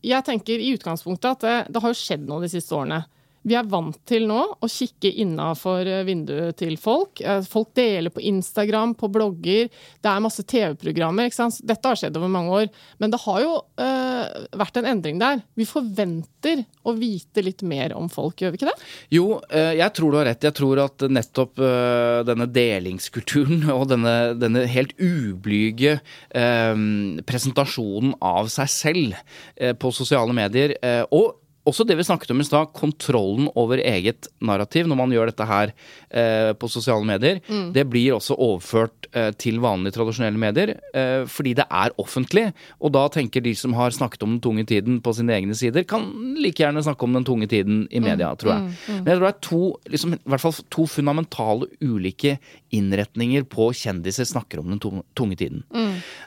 jeg 0.06 0.28
tenker 0.28 0.62
i 0.62 0.76
utgangspunktet 0.78 1.32
at 1.32 1.48
det, 1.48 1.58
det 1.74 1.84
har 1.86 1.98
skjedd 1.98 2.30
noe 2.30 2.46
de 2.46 2.52
siste 2.52 2.78
årene. 2.78 3.02
Vi 3.48 3.56
er 3.56 3.68
vant 3.72 3.96
til 4.10 4.26
nå 4.28 4.40
å 4.60 4.68
kikke 4.70 5.10
innafor 5.24 5.88
vinduet 6.08 6.58
til 6.60 6.76
folk. 6.82 7.22
Eh, 7.24 7.40
Folk 7.50 7.72
deler 7.78 8.12
på 8.12 8.22
Instagram, 8.28 8.92
på 9.00 9.08
blogger. 9.12 9.70
Det 10.04 10.10
er 10.12 10.24
masse 10.24 10.44
TV-programmer. 10.44 11.32
Dette 11.64 11.88
har 11.88 12.00
skjedd 12.00 12.18
over 12.20 12.32
mange 12.34 12.52
år. 12.64 12.68
Men 13.00 13.14
det 13.14 13.22
har 13.24 13.40
jo 13.46 13.54
eh, 13.80 14.44
vært 14.60 14.82
en 14.82 14.90
endring 14.92 15.22
der. 15.22 15.40
Vi 15.56 15.68
forventer 15.70 16.66
å 16.84 16.94
vite 17.00 17.44
litt 17.46 17.64
mer 17.64 17.96
om 17.96 18.10
folk, 18.12 18.42
gjør 18.44 18.54
vi 18.54 18.60
ikke 18.60 18.70
det? 18.74 18.78
Jo, 19.16 19.26
eh, 19.50 19.74
jeg 19.80 19.96
tror 19.98 20.12
du 20.12 20.20
har 20.20 20.28
rett. 20.30 20.44
Jeg 20.50 20.58
tror 20.60 20.84
at 20.84 21.08
nettopp 21.10 21.64
eh, 21.64 22.20
denne 22.28 22.50
delingskulturen 22.52 23.64
og 23.78 23.88
denne, 23.94 24.16
denne 24.40 24.66
helt 24.70 24.94
ublyge 25.00 25.98
eh, 26.36 26.86
presentasjonen 27.30 28.16
av 28.20 28.52
seg 28.52 28.72
selv 28.74 29.20
eh, 29.56 29.74
på 29.80 29.92
sosiale 29.96 30.36
medier, 30.36 30.76
eh, 30.84 31.06
og 31.16 31.38
også 31.70 31.86
det 31.88 31.98
vi 32.00 32.06
snakket 32.08 32.34
om 32.34 32.42
i 32.42 32.48
stad, 32.48 32.72
kontrollen 32.76 33.50
over 33.60 33.82
eget 33.82 34.30
narrativ 34.46 34.90
når 34.90 35.00
man 35.00 35.14
gjør 35.14 35.32
dette 35.32 35.48
her 35.48 35.72
eh, 36.10 36.52
på 36.58 36.70
sosiale 36.72 37.06
medier, 37.08 37.42
det 37.76 37.86
blir 37.90 38.16
også 38.18 38.38
overført 38.38 39.10
eh, 39.14 39.32
til 39.40 39.60
vanlige 39.64 39.96
tradisjonelle 39.98 40.42
medier 40.42 40.76
eh, 40.94 41.24
fordi 41.30 41.56
det 41.60 41.66
er 41.66 41.96
offentlig. 42.02 42.48
Og 42.80 42.94
da 42.96 43.06
tenker 43.14 43.44
de 43.46 43.54
som 43.58 43.76
har 43.78 43.96
snakket 43.96 44.26
om 44.26 44.36
den 44.36 44.44
tunge 44.44 44.66
tiden 44.70 45.00
på 45.06 45.14
sine 45.18 45.36
egne 45.38 45.58
sider, 45.58 45.86
kan 45.88 46.08
like 46.40 46.62
gjerne 46.64 46.84
snakke 46.86 47.08
om 47.08 47.18
den 47.18 47.28
tunge 47.28 47.50
tiden 47.52 47.84
i 47.92 48.02
media, 48.04 48.32
tror 48.40 48.56
jeg. 48.56 48.78
Men 49.02 49.12
jeg 49.14 49.20
tror 49.20 49.28
det 49.28 49.34
er 49.34 49.44
to, 49.50 49.62
liksom, 49.96 50.16
i 50.18 50.34
hvert 50.34 50.46
fall 50.46 50.58
to 50.74 50.88
fundamentale 50.90 51.70
ulike 51.84 52.38
innretninger 52.76 53.46
på 53.50 53.72
kjendiser 53.78 54.28
snakker 54.30 54.62
om 54.62 54.74
den 54.74 54.82
tunge, 54.82 55.06
tunge 55.18 55.38
tiden. 55.40 55.64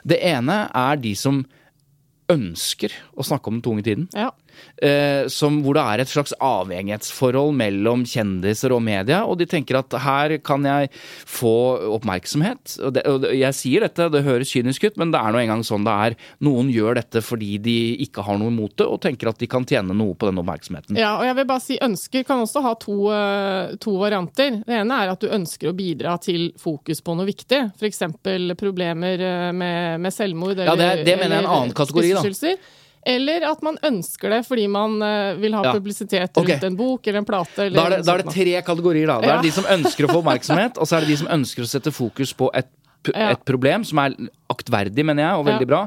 Det 0.07 0.19
ene 0.23 0.63
er 0.69 1.01
de 1.01 1.13
som 1.17 1.43
ønsker 2.31 2.93
å 3.17 3.25
snakke 3.25 3.49
om 3.49 3.57
den 3.57 3.65
tunge 3.65 3.83
tiden. 3.85 4.07
Ja. 4.15 4.31
Eh, 4.83 5.27
som, 5.31 5.61
hvor 5.63 5.77
det 5.77 5.83
er 5.83 6.01
et 6.03 6.11
slags 6.11 6.33
avhengighetsforhold 6.43 7.53
mellom 7.55 8.03
kjendiser 8.09 8.73
og 8.75 8.81
media, 8.83 9.21
og 9.23 9.37
de 9.39 9.47
tenker 9.49 9.77
at 9.79 9.95
her 10.03 10.35
kan 10.43 10.65
jeg 10.67 10.89
få 11.29 11.53
oppmerksomhet. 11.95 12.77
Og, 12.81 12.93
det, 12.97 13.05
og 13.07 13.27
jeg 13.29 13.57
sier 13.57 13.85
dette, 13.85 14.09
det 14.11 14.23
høres 14.25 14.51
kynisk 14.51 14.89
ut, 14.89 14.99
men 14.99 15.13
det 15.13 15.21
er 15.21 15.35
nå 15.35 15.43
engang 15.43 15.63
sånn 15.67 15.87
det 15.87 15.93
er. 16.07 16.17
Noen 16.43 16.71
gjør 16.73 16.99
dette 16.99 17.23
fordi 17.23 17.55
de 17.63 17.77
ikke 18.03 18.25
har 18.27 18.41
noe 18.41 18.51
imot 18.51 18.75
det, 18.81 18.89
og 18.89 19.01
tenker 19.05 19.31
at 19.31 19.39
de 19.39 19.49
kan 19.51 19.67
tjene 19.69 19.95
noe 19.95 20.17
på 20.17 20.29
den 20.29 20.41
oppmerksomheten. 20.41 20.99
Ja, 20.99 21.15
og 21.19 21.27
jeg 21.29 21.37
vil 21.39 21.49
bare 21.53 21.63
si 21.63 21.79
ønsker 21.83 22.27
kan 22.27 22.43
også 22.43 22.65
ha 22.65 22.75
to, 22.81 22.97
eh, 23.13 23.77
to 23.83 23.95
varianter. 24.01 24.61
Det 24.67 24.79
ene 24.81 24.99
er 24.99 25.13
at 25.13 25.23
du 25.23 25.31
ønsker 25.31 25.71
å 25.71 25.77
bidra 25.77 26.17
til 26.21 26.49
fokus 26.59 27.03
på 27.05 27.15
noe 27.17 27.29
viktig. 27.29 27.61
F.eks. 27.79 28.03
problemer 28.59 29.21
eh, 29.21 29.49
med, 29.55 30.01
med 30.03 30.15
selvmord 30.15 30.59
Ja, 30.63 30.75
det 30.79 30.93
det 31.07 31.17
mener 31.19 31.37
jeg 31.37 31.43
er 31.43 31.47
en 31.47 31.53
annen 31.59 31.77
kategori, 31.77 32.15
da. 32.17 32.57
Eller 33.05 33.43
at 33.49 33.61
man 33.65 33.77
ønsker 33.83 34.29
det 34.29 34.41
fordi 34.47 34.67
man 34.71 35.01
eh, 35.01 35.33
vil 35.41 35.53
ha 35.57 35.63
Ja. 35.65 35.73
publisitet 35.73 36.37
rundt 36.37 36.49
okay. 36.49 36.59
en 36.67 36.75
bok 36.79 37.07
eller 37.07 37.19
en 37.19 37.25
plate. 37.25 37.65
Eller 37.65 37.75
Da 37.75 37.85
er, 37.85 37.89
det, 37.97 38.05
da 38.05 38.13
er 38.13 38.23
det 38.23 38.33
tre 38.33 38.61
kategorier. 38.61 39.07
da. 39.07 39.19
Det 39.21 39.29
er 39.33 39.41
de 39.41 39.51
som 39.51 39.65
ønsker 39.65 40.05
å 40.07 40.13
få 40.13 40.21
oppmerksomhet, 40.23 40.77
og 40.81 40.87
så 40.87 40.97
er 40.97 41.05
det 41.05 41.09
de 41.13 41.17
som 41.23 41.27
ønsker 41.35 41.63
å 41.63 41.67
sette 41.67 41.91
fokus 41.91 42.33
på 42.33 42.49
et. 42.53 42.67
Et 43.11 43.43
problem, 43.47 43.83
som 43.87 43.99
er 44.03 44.15
aktverdig, 44.53 45.05
mener 45.05 45.25
jeg, 45.25 45.39
og 45.39 45.47
veldig 45.47 45.67
bra. 45.69 45.81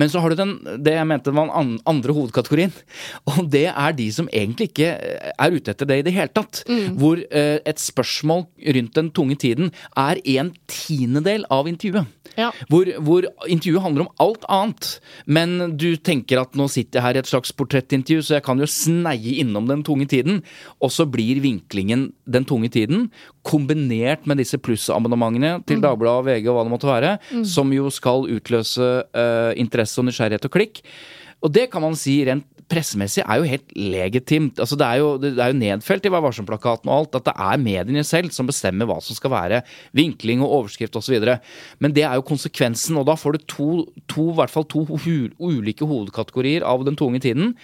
Men 0.00 0.10
så 0.10 0.22
har 0.22 0.32
du 0.32 0.40
den, 0.40 0.54
det 0.84 0.96
jeg 0.96 1.08
mente 1.08 1.34
var 1.34 1.50
den 1.52 1.76
andre 1.88 2.14
hovedkategorien. 2.16 2.74
Og 3.30 3.48
det 3.52 3.66
er 3.70 3.96
de 3.96 4.08
som 4.14 4.28
egentlig 4.32 4.70
ikke 4.72 4.90
eh, 4.96 5.32
er 5.34 5.54
ute 5.54 5.74
etter 5.74 5.88
det 5.88 6.00
i 6.00 6.06
det 6.06 6.14
hele 6.16 6.32
tatt. 6.34 6.64
Hvor 6.98 7.20
eh, 7.20 7.58
et 7.68 7.82
spørsmål 7.82 8.46
rundt 8.78 8.98
den 8.98 9.10
tunge 9.14 9.38
tiden 9.40 9.72
er 9.98 10.20
en 10.38 10.52
tiendedel 10.70 11.46
av 11.54 11.70
intervjuet. 11.70 12.08
Ja. 12.38 12.50
Hvor, 12.70 12.86
hvor 13.02 13.26
intervjuet 13.50 13.82
handler 13.82 14.06
om 14.06 14.12
alt 14.22 14.44
annet. 14.52 14.90
Men 15.26 15.76
du 15.80 15.90
tenker 15.96 16.42
at 16.42 16.58
nå 16.58 16.68
sitter 16.70 17.00
jeg 17.00 17.06
her 17.06 17.18
i 17.18 17.22
et 17.22 17.30
slags 17.30 17.54
portrettintervju, 17.56 18.24
så 18.24 18.38
jeg 18.38 18.46
kan 18.46 18.60
jo 18.62 18.68
sneie 18.70 19.38
innom 19.42 19.68
den 19.70 19.84
tunge 19.86 20.08
tiden. 20.10 20.42
Og 20.82 20.92
så 20.94 21.06
blir 21.08 21.42
vinklingen 21.44 22.08
den 22.28 22.46
tunge 22.48 22.70
tiden, 22.74 23.08
kombinert 23.48 24.26
med 24.28 24.42
disse 24.42 24.58
plussabonnementene 24.60 25.58
til 25.68 25.80
Dagbladet, 25.82 26.26
VG 26.28 26.50
og 26.52 26.57
hva 26.58 26.66
det 26.66 26.74
måtte 26.74 26.90
være, 26.90 27.16
som 27.46 27.72
jo 27.74 27.88
skal 27.94 28.28
utløse 28.34 28.90
uh, 29.14 29.52
interesse 29.58 30.02
og 30.02 30.08
nysgjerrighet 30.10 30.50
og 30.50 30.54
klikk. 30.58 30.82
Og 31.38 31.52
det 31.54 31.68
kan 31.70 31.84
man 31.84 31.94
si 31.98 32.18
rent 32.26 32.46
pressemessig 32.68 33.22
er 33.24 33.40
jo 33.40 33.48
helt 33.48 33.72
legitimt. 33.76 34.60
Altså 34.60 34.76
det, 34.78 34.86
er 34.86 35.00
jo, 35.00 35.08
det 35.20 35.32
er 35.40 35.52
jo 35.52 35.58
nedfelt 35.58 36.06
i 36.06 36.12
Vær 36.12 36.24
varsom-plakaten 36.24 36.90
og 36.90 36.96
alt 36.96 37.18
at 37.18 37.28
det 37.30 37.34
er 37.48 37.62
mediene 37.62 38.04
selv 38.06 38.34
som 38.34 38.48
bestemmer 38.48 38.88
hva 38.88 38.98
som 39.04 39.16
skal 39.16 39.32
være 39.32 39.62
vinkling 39.96 40.42
og 40.44 40.52
overskrift 40.60 40.98
osv. 41.00 41.16
Men 41.82 41.96
det 41.96 42.04
er 42.06 42.18
jo 42.18 42.26
konsekvensen, 42.28 42.98
og 43.00 43.08
da 43.08 43.16
får 43.18 43.38
du 43.38 43.46
to, 43.48 43.68
to, 44.10 44.28
i 44.32 44.38
hvert 44.40 44.52
fall 44.52 44.68
to 44.68 44.84
ulike 44.84 45.88
hovedkategorier 45.88 46.66
av 46.66 46.84
den 46.86 46.98
tunge 46.98 47.22
tiden. 47.24 47.54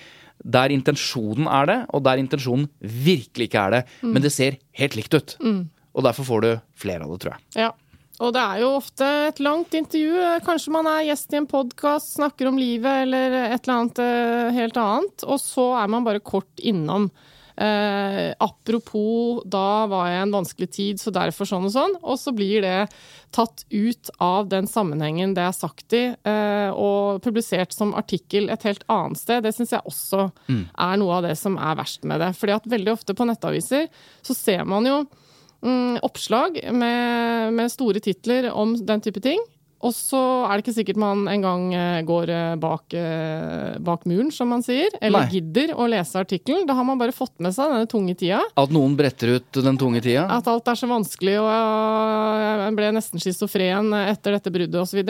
Der 0.41 0.73
intensjonen 0.75 1.49
er 1.53 1.69
det, 1.71 1.79
og 1.95 2.05
der 2.09 2.21
intensjonen 2.21 2.67
virkelig 2.81 3.51
ikke 3.51 3.69
er 3.69 3.79
det. 3.79 3.85
Men 4.03 4.25
det 4.25 4.33
ser 4.35 4.59
helt 4.81 4.97
likt 4.99 5.15
ut. 5.15 5.37
Og 5.95 6.03
derfor 6.07 6.27
får 6.27 6.45
du 6.45 6.51
flere 6.81 7.05
av 7.05 7.13
det, 7.13 7.21
tror 7.23 7.37
jeg. 7.37 7.45
Ja. 7.67 7.73
Og 8.23 8.31
det 8.35 8.41
er 8.41 8.63
jo 8.63 8.73
ofte 8.77 9.07
et 9.29 9.41
langt 9.43 9.75
intervju. 9.75 10.15
Kanskje 10.47 10.73
man 10.75 10.87
er 10.87 11.07
gjest 11.09 11.35
i 11.35 11.41
en 11.41 11.51
podkast, 11.51 12.15
snakker 12.15 12.51
om 12.51 12.59
livet 12.61 13.09
eller 13.09 13.39
et 13.49 13.65
eller 13.65 13.75
annet 13.75 14.03
eh, 14.05 14.51
helt 14.61 14.79
annet, 14.79 15.25
og 15.27 15.41
så 15.43 15.73
er 15.81 15.91
man 15.91 16.07
bare 16.07 16.23
kort 16.23 16.63
innom. 16.63 17.09
Eh, 17.55 18.35
apropos, 18.43 19.43
da 19.47 19.87
var 19.91 20.09
jeg 20.11 20.21
i 20.21 20.23
en 20.25 20.35
vanskelig 20.35 20.69
tid, 20.75 21.03
så 21.03 21.13
derfor 21.15 21.49
sånn 21.51 21.67
og 21.67 21.75
sånn. 21.75 21.97
Og 22.03 22.19
så 22.23 22.35
blir 22.35 22.63
det 22.63 22.79
tatt 23.35 23.67
ut 23.71 24.11
av 24.23 24.47
den 24.51 24.71
sammenhengen 24.71 25.35
det 25.35 25.43
er 25.49 25.55
sagt 25.55 25.95
i, 25.99 26.05
eh, 26.15 26.71
og 26.71 27.19
publisert 27.27 27.75
som 27.75 27.97
artikkel 27.99 28.47
et 28.51 28.67
helt 28.67 28.87
annet 28.87 29.19
sted. 29.19 29.43
Det 29.43 29.55
syns 29.59 29.75
jeg 29.75 29.91
også 29.91 30.29
er 30.55 31.03
noe 31.03 31.19
av 31.19 31.27
det 31.27 31.35
som 31.41 31.59
er 31.59 31.79
verst 31.83 32.07
med 32.07 32.23
det. 32.23 32.31
Fordi 32.39 32.59
at 32.61 32.73
veldig 32.79 32.95
ofte 32.95 33.19
på 33.19 33.27
nettaviser 33.27 33.91
så 34.23 34.39
ser 34.39 34.67
man 34.71 34.87
jo 34.87 35.03
mm, 35.03 35.24
oppslag 36.05 36.61
med, 36.77 37.55
med 37.57 37.73
store 37.73 38.03
titler 38.05 38.51
om 38.53 38.77
den 38.77 39.05
type 39.05 39.23
ting. 39.25 39.41
Og 39.85 39.93
så 39.93 40.19
er 40.47 40.57
det 40.57 40.65
ikke 40.65 40.77
sikkert 40.79 41.01
man 41.01 41.27
engang 41.29 41.67
eh, 41.77 42.01
går 42.09 42.31
eh, 42.33 42.53
bak, 42.61 42.95
eh, 42.97 43.75
bak 43.85 44.07
muren, 44.09 44.31
som 44.33 44.49
man 44.49 44.65
sier. 44.65 44.95
Eller 45.05 45.27
Nei. 45.27 45.41
gidder 45.41 45.75
å 45.77 45.89
lese 45.91 46.23
artikkelen. 46.23 46.65
Da 46.69 46.77
har 46.79 46.87
man 46.89 47.01
bare 47.01 47.13
fått 47.13 47.35
med 47.45 47.53
seg 47.57 47.73
denne 47.73 47.89
tunge 47.91 48.17
tida. 48.17 48.41
At 48.61 48.73
noen 48.73 48.97
bretter 48.97 49.37
ut 49.37 49.61
den 49.61 49.81
tunge 49.81 50.01
tida. 50.05 50.25
At 50.33 50.49
alt 50.51 50.71
er 50.73 50.81
så 50.81 50.89
vanskelig, 50.89 51.37
og 51.43 51.51
jeg 51.51 52.79
ble 52.79 52.95
nesten 52.97 53.23
schizofren 53.23 53.93
etter 54.07 54.39
dette 54.39 54.55
bruddet 54.55 54.81
osv. 54.81 55.05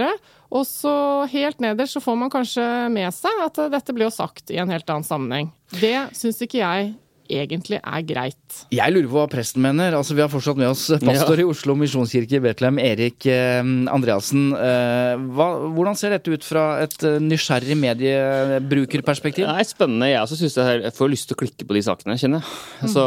Og 0.55 0.67
så 0.67 0.97
helt 1.31 1.63
nederst 1.63 1.95
så 1.95 2.03
får 2.03 2.19
man 2.25 2.35
kanskje 2.35 2.67
med 2.95 3.15
seg 3.15 3.47
at 3.47 3.63
dette 3.77 3.95
ble 3.95 4.09
jo 4.09 4.17
sagt 4.17 4.51
i 4.51 4.59
en 4.63 4.75
helt 4.75 4.91
annen 4.91 5.07
sammenheng. 5.07 5.55
Det 5.79 5.97
syns 6.19 6.43
ikke 6.43 6.65
jeg 6.65 6.93
egentlig 7.31 7.79
er 7.81 8.05
greit. 8.07 8.59
Jeg 8.75 8.93
lurer 8.93 9.09
på 9.09 9.16
hva 9.16 9.27
presten 9.31 9.62
mener. 9.64 9.95
Altså, 9.97 10.14
Vi 10.16 10.22
har 10.22 10.31
fortsatt 10.33 10.59
med 10.61 10.70
oss 10.70 10.87
pastor 11.03 11.41
i 11.41 11.47
Oslo 11.49 11.75
misjonskirke 11.79 12.39
i 12.39 12.43
Betlehem, 12.45 12.79
Erik 12.83 13.27
eh, 13.31 13.61
Andreassen. 13.93 14.51
Eh, 14.55 15.14
hva, 15.37 15.49
hvordan 15.75 15.99
ser 15.99 16.14
dette 16.14 16.33
ut 16.33 16.47
fra 16.47 16.64
et 16.85 16.97
eh, 17.07 17.18
nysgjerrig 17.22 17.77
mediebrukerperspektiv? 17.81 19.47
Det 19.49 19.64
er 19.64 19.68
spennende. 19.68 20.11
Jeg 20.12 20.20
også 20.22 20.39
synes 20.41 20.59
det 20.59 20.66
her, 20.68 20.83
jeg 20.87 20.97
får 20.99 21.12
lyst 21.12 21.31
til 21.31 21.39
å 21.39 21.41
klikke 21.45 21.68
på 21.68 21.79
de 21.79 21.85
sakene, 21.87 22.18
kjenner 22.20 22.45
jeg. 22.45 22.93
Så, 22.95 23.05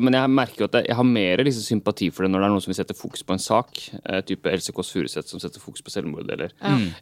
men 0.00 0.18
jeg 0.18 0.34
merker 0.40 0.64
jo 0.64 0.70
at 0.70 0.80
jeg, 0.80 0.96
har 0.96 1.08
mer 1.08 1.44
liksom, 1.46 1.66
sympati 1.66 2.10
for 2.14 2.26
det 2.26 2.32
når 2.32 2.44
det 2.44 2.48
er 2.48 2.54
noen 2.54 2.64
som 2.64 2.72
vil 2.72 2.80
sette 2.80 2.98
fokus 2.98 3.24
på 3.26 3.36
en 3.36 3.44
sak, 3.44 3.82
eh, 4.02 4.22
type 4.26 4.50
Else 4.50 4.74
Kåss 4.76 4.94
Furuseth 4.96 5.30
som 5.30 5.42
setter 5.42 5.62
fokus 5.62 5.84
på 5.84 5.92
selvmord, 5.92 6.28
eller 6.30 6.54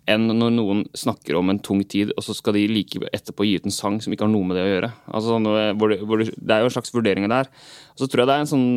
enn 0.09 0.29
når 0.29 0.53
noen 0.55 0.85
snakker 0.97 1.39
om 1.39 1.53
en 1.53 1.61
tung 1.63 1.81
tid, 1.89 2.13
og 2.17 2.25
så 2.27 2.35
skal 2.37 2.57
de 2.59 2.67
like 2.71 3.01
etterpå 3.15 3.47
gi 3.47 3.57
ut 3.59 3.69
en 3.69 3.75
sang 3.75 3.99
som 4.03 4.13
ikke 4.15 4.27
har 4.27 4.33
noe 4.33 4.47
med 4.49 4.59
det 4.59 4.65
å 4.67 4.73
gjøre. 4.73 4.91
Altså, 5.09 5.35
sånn, 5.35 5.49
hvor 5.79 5.93
det, 5.93 5.99
hvor 6.05 6.23
det, 6.23 6.33
det 6.49 6.57
er 6.57 6.65
jo 6.65 6.71
en 6.71 6.75
slags 6.75 6.95
vurderinger 6.95 7.31
der. 7.33 7.51
Og 7.95 8.03
så 8.03 8.09
tror 8.09 8.25
jeg 8.25 8.31
det 8.31 8.37
er 8.37 8.45
en 8.45 8.51
sånn 8.51 8.69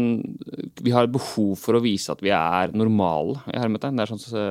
Vi 0.84 0.94
har 0.94 1.10
behov 1.12 1.56
for 1.62 1.78
å 1.78 1.84
vise 1.84 2.14
at 2.14 2.22
vi 2.24 2.34
er 2.36 2.76
normale, 2.78 3.40
i 3.52 3.58
hermetegn. 3.60 3.98
Det 3.98 4.06
er 4.06 4.12
sånn, 4.12 4.24
så, 4.24 4.46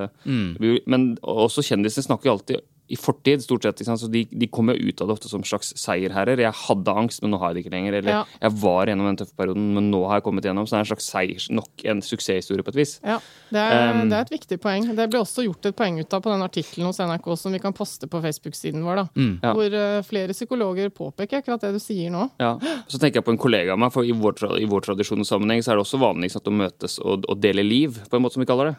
vi, 0.61 0.77
men 0.91 1.13
også 1.21 1.65
kjendisene 1.67 2.09
snakker 2.09 2.31
jo 2.31 2.37
alltid 2.39 2.69
i 2.91 2.97
fortid, 2.99 3.43
stort 3.45 3.63
sett. 3.67 3.81
Så 3.87 4.09
de, 4.11 4.25
de 4.31 4.47
kommer 4.51 4.75
ut 4.75 5.01
av 5.01 5.09
det 5.09 5.15
ofte 5.15 5.29
som 5.31 5.45
slags 5.47 5.73
seierherrer. 5.79 6.41
Jeg 6.43 6.53
hadde 6.67 6.95
angst, 6.99 7.23
men 7.23 7.31
nå 7.35 7.39
har 7.41 7.51
jeg 7.53 7.61
det 7.61 7.65
ikke 7.65 7.75
lenger. 7.77 7.99
Eller 8.01 8.11
Ja. 8.11 8.25
jeg 8.43 8.57
var 8.61 8.87
gjennom 8.91 9.07
den 9.11 9.21
tøffe 9.21 9.37
perioden, 9.39 9.69
men 9.77 9.91
nå 9.93 10.01
har 10.09 10.19
jeg 10.21 10.25
kommet 10.27 10.45
gjennom. 10.49 10.67
Så 10.67 10.75
det 10.75 10.81
er 10.81 10.85
en 10.87 10.91
slags 10.91 11.09
seier, 11.11 11.47
nok 11.55 11.85
en 11.93 12.03
suksesshistorie 12.03 12.65
på 12.67 12.73
et 12.75 12.81
vis. 12.83 12.97
Ja, 13.07 13.19
det 13.51 13.61
er, 13.63 13.91
Um, 13.91 14.09
det 14.11 14.17
er 14.19 14.27
et 14.27 14.35
viktig 14.35 14.59
poeng. 14.61 14.89
Det 14.97 15.07
ble 15.11 15.21
også 15.23 15.45
gjort 15.47 15.67
et 15.71 15.77
poeng 15.77 15.99
ut 16.01 16.13
av 16.15 16.23
på 16.23 16.31
den 16.35 16.43
artikkelen 16.47 16.87
hos 16.91 16.99
NRK 17.01 17.31
som 17.39 17.53
vi 17.53 17.59
kan 17.63 17.73
poste 17.77 18.07
på 18.11 18.21
Facebook-siden 18.23 18.83
vår, 18.85 18.97
da. 19.01 19.07
Ja. 19.43 19.55
Hvor 19.55 19.75
eh, 19.75 20.03
flere 20.07 20.35
psykologer 20.37 20.91
påpeker 20.91 21.41
akkurat 21.41 21.61
det 21.65 21.73
du 21.73 21.81
sier 21.83 22.11
nå. 22.11 22.29
Ja. 22.41 22.57
Så 22.91 22.99
tenker 22.99 23.21
jeg 23.21 23.25
på 23.27 23.33
en 23.35 23.39
kollega 23.41 23.73
av 23.73 23.79
meg, 23.79 23.93
for 23.95 24.05
i 24.05 24.13
vår, 24.13 24.33
tra- 24.39 24.59
i 24.61 24.67
vår 24.71 24.81
tradisjon 24.89 25.21
og 25.23 25.27
sammenheng 25.27 25.63
så 25.63 25.73
er 25.73 25.81
det 25.81 25.87
også 25.87 26.01
vanlig 26.03 26.31
sant, 26.35 26.47
å 26.47 26.55
møtes 26.55 26.99
og, 27.01 27.25
og 27.31 27.41
dele 27.41 27.63
liv, 27.67 27.99
på 28.11 28.17
en 28.19 28.23
måte 28.27 28.35
som 28.39 28.43
vi 28.45 28.51
kaller 28.51 28.73
det. 28.73 28.77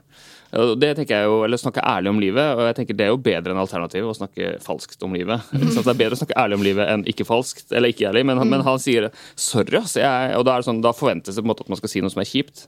Det 0.52 0.90
tenker 0.98 1.16
jeg 1.16 1.28
jo, 1.30 1.38
eller 1.46 1.58
snakke 1.62 1.80
ærlig 1.88 2.10
om 2.12 2.20
livet, 2.20 2.50
og 2.58 2.66
jeg 2.68 2.76
tenker 2.82 2.98
det 3.00 3.06
er 3.06 3.14
jo 3.14 3.20
bedre 3.24 3.54
enn 3.54 3.62
alternativ 3.62 4.10
å 4.10 4.16
snakke 4.18 4.58
falskt 4.64 5.04
om 5.08 5.14
livet. 5.16 5.40
Mm. 5.56 5.70
det 5.72 5.86
er 5.88 6.00
bedre 6.02 6.18
å 6.18 6.20
snakke 6.20 6.36
ærlig 6.42 6.58
om 6.60 6.66
livet 6.66 6.90
enn 6.92 7.06
ikke 7.08 7.24
falskt, 7.28 7.72
eller 7.72 7.94
ikke 7.94 8.10
ærlig, 8.10 8.26
men, 8.28 8.38
han- 8.42 8.50
men 8.52 8.62
han 8.68 8.80
sier 8.84 9.10
sorry, 9.40 9.78
ass. 9.80 9.96
Og 10.36 10.44
da, 10.46 10.58
sånn, 10.66 10.82
da 10.84 10.92
forventes 10.92 11.36
det 11.36 11.42
på 11.44 11.48
en 11.48 11.54
måte 11.54 11.64
at 11.64 11.70
man 11.72 11.80
skal 11.80 11.90
si 11.94 12.02
noe 12.04 12.12
som 12.12 12.20
er 12.24 12.28
kjipt. 12.28 12.68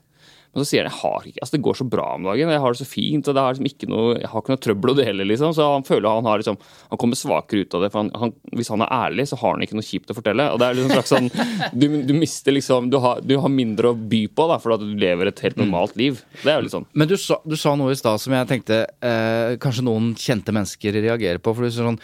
Men 0.54 0.62
så 0.62 0.68
sier 0.68 0.86
han 0.86 0.92
jeg 0.92 1.00
har 1.00 1.26
ikke, 1.28 1.40
altså 1.42 1.56
det 1.56 1.62
går 1.66 1.78
så 1.80 1.86
bra 1.90 2.06
om 2.14 2.26
dagen, 2.28 2.52
jeg 2.54 2.62
har 2.62 2.74
det 2.74 2.80
så 2.80 2.86
fint, 2.86 3.28
og 3.28 3.36
det 3.36 3.42
er 3.42 3.56
liksom 3.56 3.68
ikke 3.70 3.88
noe, 3.90 4.16
jeg 4.20 4.30
har 4.30 4.44
ikke 4.44 4.54
noe 4.54 4.62
trøbbel 4.66 4.96
det 4.98 5.06
heller, 5.08 5.28
liksom. 5.30 5.54
Så 5.56 5.66
han 5.66 5.86
føler 5.86 6.08
han 6.20 6.28
har 6.30 6.42
liksom, 6.42 6.58
han 6.92 7.00
kommer 7.00 7.18
svakere 7.18 7.64
ut 7.64 7.74
av 7.74 7.84
det. 7.84 7.90
for 7.90 8.04
han, 8.04 8.10
han, 8.22 8.34
Hvis 8.54 8.70
han 8.70 8.84
er 8.84 8.92
ærlig, 8.94 9.26
så 9.30 9.38
har 9.40 9.56
han 9.56 9.64
ikke 9.66 9.78
noe 9.78 9.88
kjipt 9.88 10.12
å 10.14 10.18
fortelle. 10.18 10.46
og 10.52 10.60
det 10.62 10.68
er 10.68 10.78
liksom 10.78 10.94
slags 10.94 11.14
sånn, 11.14 11.30
Du, 11.80 11.88
du 12.06 12.14
mister 12.16 12.54
liksom, 12.54 12.90
du 12.92 13.00
har, 13.02 13.22
du 13.24 13.34
har 13.40 13.52
mindre 13.52 13.90
å 13.90 13.98
by 13.98 14.26
på 14.30 14.46
da, 14.50 14.60
for 14.62 14.76
at 14.76 14.84
du 14.84 14.94
lever 15.00 15.30
et 15.30 15.42
helt 15.46 15.58
normalt 15.58 15.96
liv. 15.98 16.22
Det 16.42 16.52
er 16.52 16.60
jo 16.60 16.68
litt 16.68 16.76
sånn. 16.76 16.86
Men 16.94 17.10
du 17.10 17.16
sa, 17.20 17.40
du 17.42 17.56
sa 17.58 17.74
noe 17.78 17.94
i 17.94 17.98
stad 17.98 18.22
som 18.22 18.36
jeg 18.36 18.50
tenkte 18.50 18.84
eh, 18.84 19.56
kanskje 19.62 19.86
noen 19.86 20.12
kjente 20.18 20.54
mennesker 20.54 21.02
reagerer 21.02 21.42
på. 21.42 21.54
for 21.54 21.66
du 21.66 21.74
sånn 21.74 22.00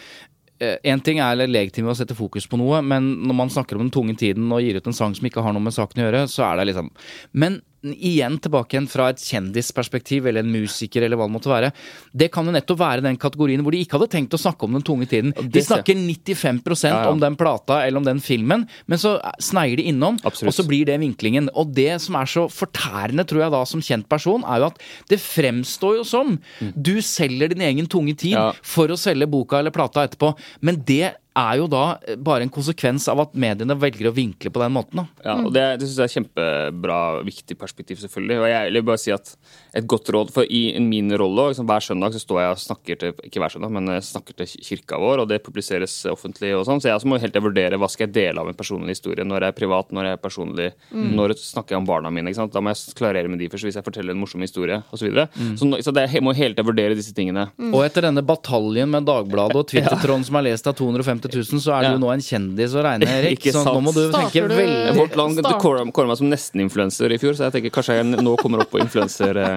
Én 0.61 1.01
ting 1.01 1.17
er 1.17 1.39
legitimt 1.49 1.89
å 1.89 1.95
sette 1.97 2.13
fokus 2.13 2.45
på 2.45 2.59
noe, 2.61 2.83
men 2.85 3.07
når 3.25 3.33
man 3.33 3.49
snakker 3.49 3.79
om 3.79 3.87
den 3.87 3.93
tunge 3.93 4.13
tiden 4.13 4.51
og 4.53 4.61
gir 4.61 4.77
ut 4.77 4.89
en 4.91 4.93
sang 4.93 5.15
som 5.17 5.25
ikke 5.25 5.41
har 5.41 5.55
noe 5.55 5.65
med 5.65 5.73
saken 5.73 6.03
å 6.03 6.05
gjøre, 6.05 6.19
så 6.29 6.43
er 6.51 6.59
det 6.59 6.67
liksom 6.69 6.91
Men 7.33 7.55
igjen 7.83 8.37
tilbake 8.41 8.75
igjen 8.75 8.87
fra 8.91 9.07
et 9.09 9.21
kjendisperspektiv 9.21 10.27
eller 10.29 10.43
en 10.45 10.51
musiker 10.53 11.01
eller 11.05 11.17
hva 11.19 11.25
det 11.27 11.33
måtte 11.35 11.49
være. 11.51 11.71
Det 12.13 12.27
kan 12.33 12.45
jo 12.45 12.53
nettopp 12.55 12.79
være 12.81 13.03
den 13.05 13.17
kategorien 13.21 13.63
hvor 13.65 13.73
de 13.75 13.81
ikke 13.83 13.97
hadde 13.97 14.09
tenkt 14.13 14.35
å 14.37 14.41
snakke 14.41 14.67
om 14.67 14.77
den 14.77 14.85
tunge 14.85 15.07
tiden. 15.09 15.33
De 15.37 15.63
snakker 15.65 15.97
95 15.97 16.61
Ja, 16.85 17.03
ja. 17.03 17.09
om 17.11 17.19
den 17.21 17.35
plata 17.39 17.81
eller 17.85 17.97
om 18.01 18.05
den 18.07 18.21
filmen, 18.23 18.67
men 18.87 19.01
så 19.01 19.15
sneier 19.41 19.77
de 19.81 19.87
innom, 19.91 20.19
Absolutt. 20.23 20.51
og 20.51 20.57
så 20.59 20.67
blir 20.67 20.85
det 20.85 20.99
vinklingen. 21.01 21.49
Og 21.57 21.73
det 21.73 21.99
som 22.01 22.15
er 22.19 22.29
så 22.29 22.45
fortærende, 22.51 23.25
tror 23.27 23.45
jeg 23.45 23.51
da, 23.55 23.63
som 23.65 23.81
kjent 23.81 24.07
person, 24.11 24.43
er 24.45 24.61
jo 24.63 24.69
at 24.71 24.79
det 25.09 25.19
fremstår 25.21 25.97
jo 26.01 26.05
som 26.07 26.37
du 26.75 26.95
selger 27.01 27.49
din 27.53 27.61
egen 27.65 27.87
tunge 27.87 28.15
tid 28.17 28.31
Ja. 28.37 28.51
for 28.61 28.87
å 28.93 28.97
selge 28.99 29.27
boka 29.27 29.59
eller 29.59 29.71
plata 29.71 30.05
etterpå, 30.07 30.35
men 30.61 30.83
det 30.85 31.15
er 31.37 31.57
jo 31.61 31.67
da 31.71 31.83
bare 32.19 32.45
en 32.45 32.51
konsekvens 32.51 33.07
av 33.11 33.21
at 33.23 33.35
mediene 33.39 33.77
velger 33.79 34.09
å 34.09 34.15
vinkle 34.15 34.51
på 34.51 34.61
den 34.63 34.73
måten. 34.75 35.01
da. 35.01 35.05
Ja, 35.23 35.35
og 35.39 35.53
Det, 35.55 35.63
det 35.79 35.87
syns 35.87 35.99
jeg 36.01 36.09
er 36.09 36.15
kjempebra, 36.17 36.99
viktig 37.27 37.57
perspektiv, 37.59 38.01
selvfølgelig. 38.03 38.39
Og 38.41 38.49
jeg 38.51 38.73
vil 38.75 38.87
bare 38.89 39.01
si 39.01 39.13
at 39.15 39.35
et 39.73 39.85
godt 39.87 40.09
råd, 40.11 40.31
for 40.35 40.43
i 40.51 40.77
min 40.83 41.07
rolle 41.15 41.45
liksom, 41.53 41.65
Hver 41.69 41.79
søndag 41.85 42.11
så 42.11 42.19
står 42.19 42.39
jeg 42.41 42.51
og 42.51 42.59
snakker 42.59 42.97
til 42.99 43.13
ikke 43.23 43.39
hver 43.39 43.53
søndag, 43.53 43.71
men 43.71 43.87
snakker 44.03 44.35
til 44.41 44.49
kirka 44.67 44.97
vår, 44.99 45.21
og 45.23 45.29
det 45.31 45.37
publiseres 45.45 45.93
offentlig. 46.11 46.49
og 46.57 46.65
sånn, 46.67 46.81
Så 46.83 46.89
jeg 46.89 46.97
også 46.99 47.07
må 47.07 47.19
helt 47.21 47.37
vurdere 47.41 47.77
hva 47.79 47.87
skal 47.89 48.07
jeg 48.07 48.13
dele 48.17 48.41
av 48.43 48.49
en 48.51 48.57
personlig 48.57 48.97
historie. 48.97 49.23
Når 49.23 49.45
jeg 49.45 49.53
er 49.53 49.57
privat, 49.61 49.91
når 49.95 50.03
jeg 50.09 50.17
er 50.17 50.21
personlig. 50.25 50.67
Når 50.91 51.35
snakker 51.39 51.75
jeg 51.75 51.77
om 51.81 51.87
barna 51.87 52.11
mine? 52.11 52.27
ikke 52.27 52.41
sant? 52.41 52.51
Da 52.53 52.59
må 52.59 52.73
jeg 52.73 52.95
klarere 52.99 53.29
med 53.31 53.39
de 53.39 53.47
først, 53.49 53.63
hvis 53.69 53.77
jeg 53.79 53.85
forteller 53.87 54.11
en 54.11 54.19
morsom 54.19 54.41
historie 54.43 54.81
osv. 54.91 54.97
Så, 55.01 55.07
videre. 55.07 55.27
så, 55.57 55.69
så 55.87 55.93
det, 55.95 56.03
jeg 56.11 56.21
må 56.23 56.35
helt 56.35 56.59
vurdere 56.67 56.93
disse 56.99 57.13
tingene. 57.15 57.47
Og 57.71 57.85
etter 57.85 58.01
denne 58.09 58.21
bataljen 58.27 58.91
med 58.91 59.07
Dagbladet 59.07 59.55
og 59.55 59.67
Twitter-tråden 59.71 60.25
som 60.27 60.35
er 60.41 60.49
lest 60.51 60.67
av 60.67 60.75
250 60.75 61.31
000, 61.31 61.63
så 61.63 61.77
er 61.77 61.81
du 61.81 61.87
Ja. 61.87 61.93
jo 61.95 62.03
nå 62.03 62.11
en 62.13 62.19
kjendis 62.27 62.75
å 62.75 62.83
regne, 62.83 63.07
Erik. 63.17 63.39
Ikke 63.39 63.55
Så 63.55 63.63
nå 63.65 63.79
må 63.81 63.95
du 63.95 64.03
tenke 64.11 64.43
veldig 64.51 64.97
Vårt 64.99 65.15
Land 65.15 65.39
kåra 65.63 66.07
meg 66.11 66.17
som 66.19 66.29
nesten-influenser 66.29 67.11
i 67.15 67.17
fjor, 67.21 67.33
så 67.39 67.47
jeg 67.47 67.55
tenker 67.57 67.73
kanskje 67.79 67.97
jeg 68.01 68.19
nå 68.21 68.35
kommer 68.41 68.61
opp 68.65 68.71
på 68.75 68.83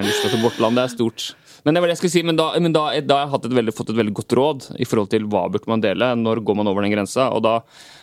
influenserlista 0.04 0.36
til 0.36 0.44
Vårt 0.44 0.60
Land. 0.60 0.76
Det 0.76 0.84
er 0.84 0.92
stort. 0.92 1.24
Men 1.64 1.74
det 1.74 1.80
var 1.80 1.88
det 1.88 1.94
jeg 1.94 2.00
skulle 2.02 2.14
si, 2.14 2.22
men 2.26 2.36
da, 2.36 2.46
men 2.60 2.74
da, 2.74 2.84
da 3.00 3.22
har 3.24 3.38
jeg 3.38 3.48
et 3.48 3.56
veldig, 3.56 3.74
fått 3.76 3.92
et 3.92 3.96
veldig 3.96 4.14
godt 4.18 4.34
råd 4.36 4.66
i 4.76 4.88
forhold 4.88 5.10
til 5.14 5.24
hva 5.32 5.46
burde 5.52 5.70
man 5.70 5.84
dele, 5.84 6.10
når 6.20 6.42
går 6.44 6.58
man 6.58 6.68
over 6.68 6.84
den 6.84 6.92
grensa. 6.92 7.30
Og 7.32 7.40
da, 7.46 7.54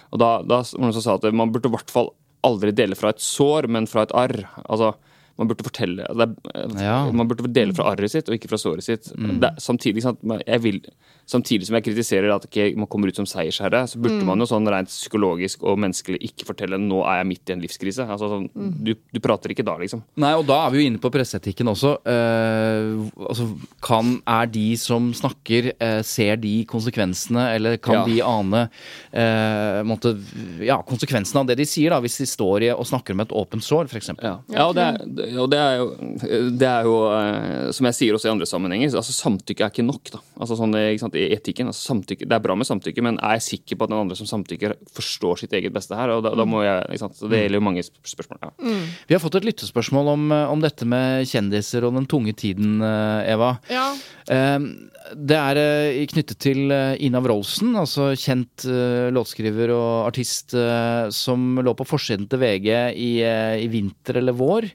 og 0.10 0.22
da, 0.22 0.32
da 0.42 0.62
var 0.62 0.72
det 0.72 0.82
noen 0.82 0.96
som 0.98 1.06
sa 1.06 1.18
at 1.20 1.28
man 1.38 1.54
burde 1.54 1.70
i 1.70 1.76
hvert 1.76 1.94
fall 1.94 2.12
aldri 2.48 2.74
dele 2.74 2.98
fra 2.98 3.14
et 3.14 3.22
sår, 3.22 3.70
men 3.70 3.90
fra 3.90 4.08
et 4.08 4.16
arr. 4.18 4.40
Altså, 4.66 4.96
man 5.40 5.48
burde 5.50 5.64
fortelle 5.66 6.06
det 6.06 6.28
er, 6.56 6.76
Ja. 6.82 6.98
Man 7.12 7.28
burde 7.30 7.48
dele 7.54 7.74
fra 7.74 7.92
arret 7.94 8.12
sitt 8.12 8.28
og 8.30 8.36
ikke 8.36 8.50
fra 8.52 8.58
såret 8.62 8.84
sitt. 8.84 9.12
Det, 9.16 9.44
er- 9.48 9.60
samtidig, 9.62 10.02
sant, 10.04 10.20
jeg 10.46 10.62
vil, 10.62 10.82
samtidig 11.28 11.66
som 11.68 11.76
jeg 11.78 11.86
kritiserer 11.88 12.34
at 12.36 12.46
ikke 12.50 12.76
man 12.78 12.88
kommer 12.92 13.08
ut 13.10 13.16
som 13.16 13.26
seiersherre, 13.30 13.84
så 13.88 13.98
burde 14.02 14.24
man 14.28 14.40
jo 14.40 14.46
sånn 14.50 14.68
rent 14.70 14.90
psykologisk 14.92 15.64
og 15.64 15.80
menneskelig 15.80 16.20
ikke 16.30 16.46
fortelle 16.50 16.78
nå 16.82 17.02
er 17.08 17.22
jeg 17.22 17.30
midt 17.32 17.50
i 17.50 17.54
en 17.56 17.62
livskrise. 17.64 18.06
Altså, 18.08 18.28
sånn, 18.34 18.50
du, 18.84 18.94
du 19.14 19.20
prater 19.24 19.54
ikke 19.56 19.66
da, 19.66 19.78
liksom. 19.82 20.04
Nei, 20.22 20.34
og 20.38 20.46
da 20.50 20.66
er 20.68 20.72
vi 20.76 20.82
jo 20.84 20.90
inne 20.92 21.02
på 21.02 21.12
presseetikken 21.14 21.72
også. 21.72 21.96
Uh, 22.06 23.08
altså, 23.30 23.48
kan, 23.84 24.18
er 24.30 24.50
de 24.52 24.66
som 24.82 25.10
snakker, 25.18 25.72
uh, 25.82 26.02
ser 26.06 26.38
de 26.42 26.54
konsekvensene, 26.70 27.48
eller 27.56 27.78
kan 27.82 28.02
Ja. 28.02 28.06
de 28.08 28.20
ane 28.26 28.62
uh, 29.14 29.82
måtte, 29.88 30.14
ja, 30.64 30.80
konsekvensene 30.88 31.42
av 31.44 31.50
det 31.52 31.58
de 31.62 31.66
sier, 31.70 31.92
da, 31.94 32.00
hvis 32.04 32.18
de 32.22 32.28
står 32.30 32.68
i 32.68 32.72
og 32.74 32.86
snakker 32.88 33.16
om 33.16 33.24
et 33.26 33.34
åpent 33.36 33.64
sår, 33.66 33.90
f.eks.? 33.92 34.12
Ja, 34.22 34.36
ja 34.52 34.68
og, 34.68 34.76
det 34.78 34.86
er, 34.88 35.02
det- 35.06 35.31
og 35.40 35.50
det 35.52 35.60
er 35.62 35.76
jo, 35.80 35.86
det 36.60 36.68
er 36.68 36.84
jo 36.88 36.96
eh, 37.16 37.72
som 37.76 37.88
jeg 37.90 37.98
sier 37.98 38.18
også 38.18 38.30
i 38.30 38.32
andre 38.34 38.48
sammenhenger, 38.50 38.92
altså 38.98 39.14
samtykke 39.16 39.64
er 39.66 39.72
ikke 39.74 39.86
nok. 39.88 40.12
da. 40.14 40.20
Altså 40.42 40.58
sånn, 40.60 40.74
ikke 40.76 41.04
sant, 41.06 41.16
I 41.16 41.28
etikken, 41.36 41.70
altså 41.72 41.94
samtykke, 41.94 42.28
Det 42.28 42.36
er 42.38 42.44
bra 42.44 42.56
med 42.58 42.68
samtykke, 42.68 43.04
men 43.06 43.20
er 43.22 43.38
jeg 43.40 43.48
sikker 43.48 43.78
på 43.80 43.88
at 43.88 43.94
den 43.94 44.00
andre 44.02 44.18
som 44.20 44.30
samtykker, 44.30 44.76
forstår 44.98 45.40
sitt 45.44 45.54
eget 45.58 45.74
beste 45.76 45.96
her? 45.96 46.10
og 46.16 46.24
da, 46.26 46.34
da 46.36 46.46
må 46.46 46.64
jeg, 46.66 46.84
ikke 46.90 47.04
sant, 47.06 47.20
Det 47.22 47.44
gjelder 47.44 47.62
jo 47.62 47.66
mange 47.70 47.84
spørsmål. 47.88 48.42
ja. 48.42 48.52
Vi 49.08 49.16
har 49.16 49.22
fått 49.24 49.36
et 49.42 49.46
lyttespørsmål 49.50 50.14
om, 50.16 50.32
eh, 50.32 50.48
om 50.52 50.62
dette 50.64 50.86
med 50.90 51.28
kjendiser 51.30 51.86
og 51.88 51.94
den 52.00 52.08
tunge 52.12 52.34
tiden, 52.36 52.82
eh, 52.82 53.32
Eva. 53.36 53.56
Ja. 53.70 53.92
Eh, 54.28 54.60
Det 55.12 55.36
er 55.36 55.58
eh, 55.58 56.06
knyttet 56.08 56.38
til 56.40 56.72
eh, 56.72 56.96
Ina 57.04 57.20
Wroldsen, 57.26 57.74
altså 57.76 58.12
kjent 58.16 58.64
eh, 58.70 59.10
låtskriver 59.12 59.74
og 59.74 60.06
artist 60.12 60.54
eh, 60.54 61.10
som 61.10 61.58
lå 61.58 61.74
på 61.76 61.88
forsiden 61.90 62.30
til 62.30 62.40
VG 62.40 62.70
i, 62.96 63.10
eh, 63.26 63.58
i 63.66 63.68
vinter 63.74 64.20
eller 64.22 64.38
vår. 64.38 64.70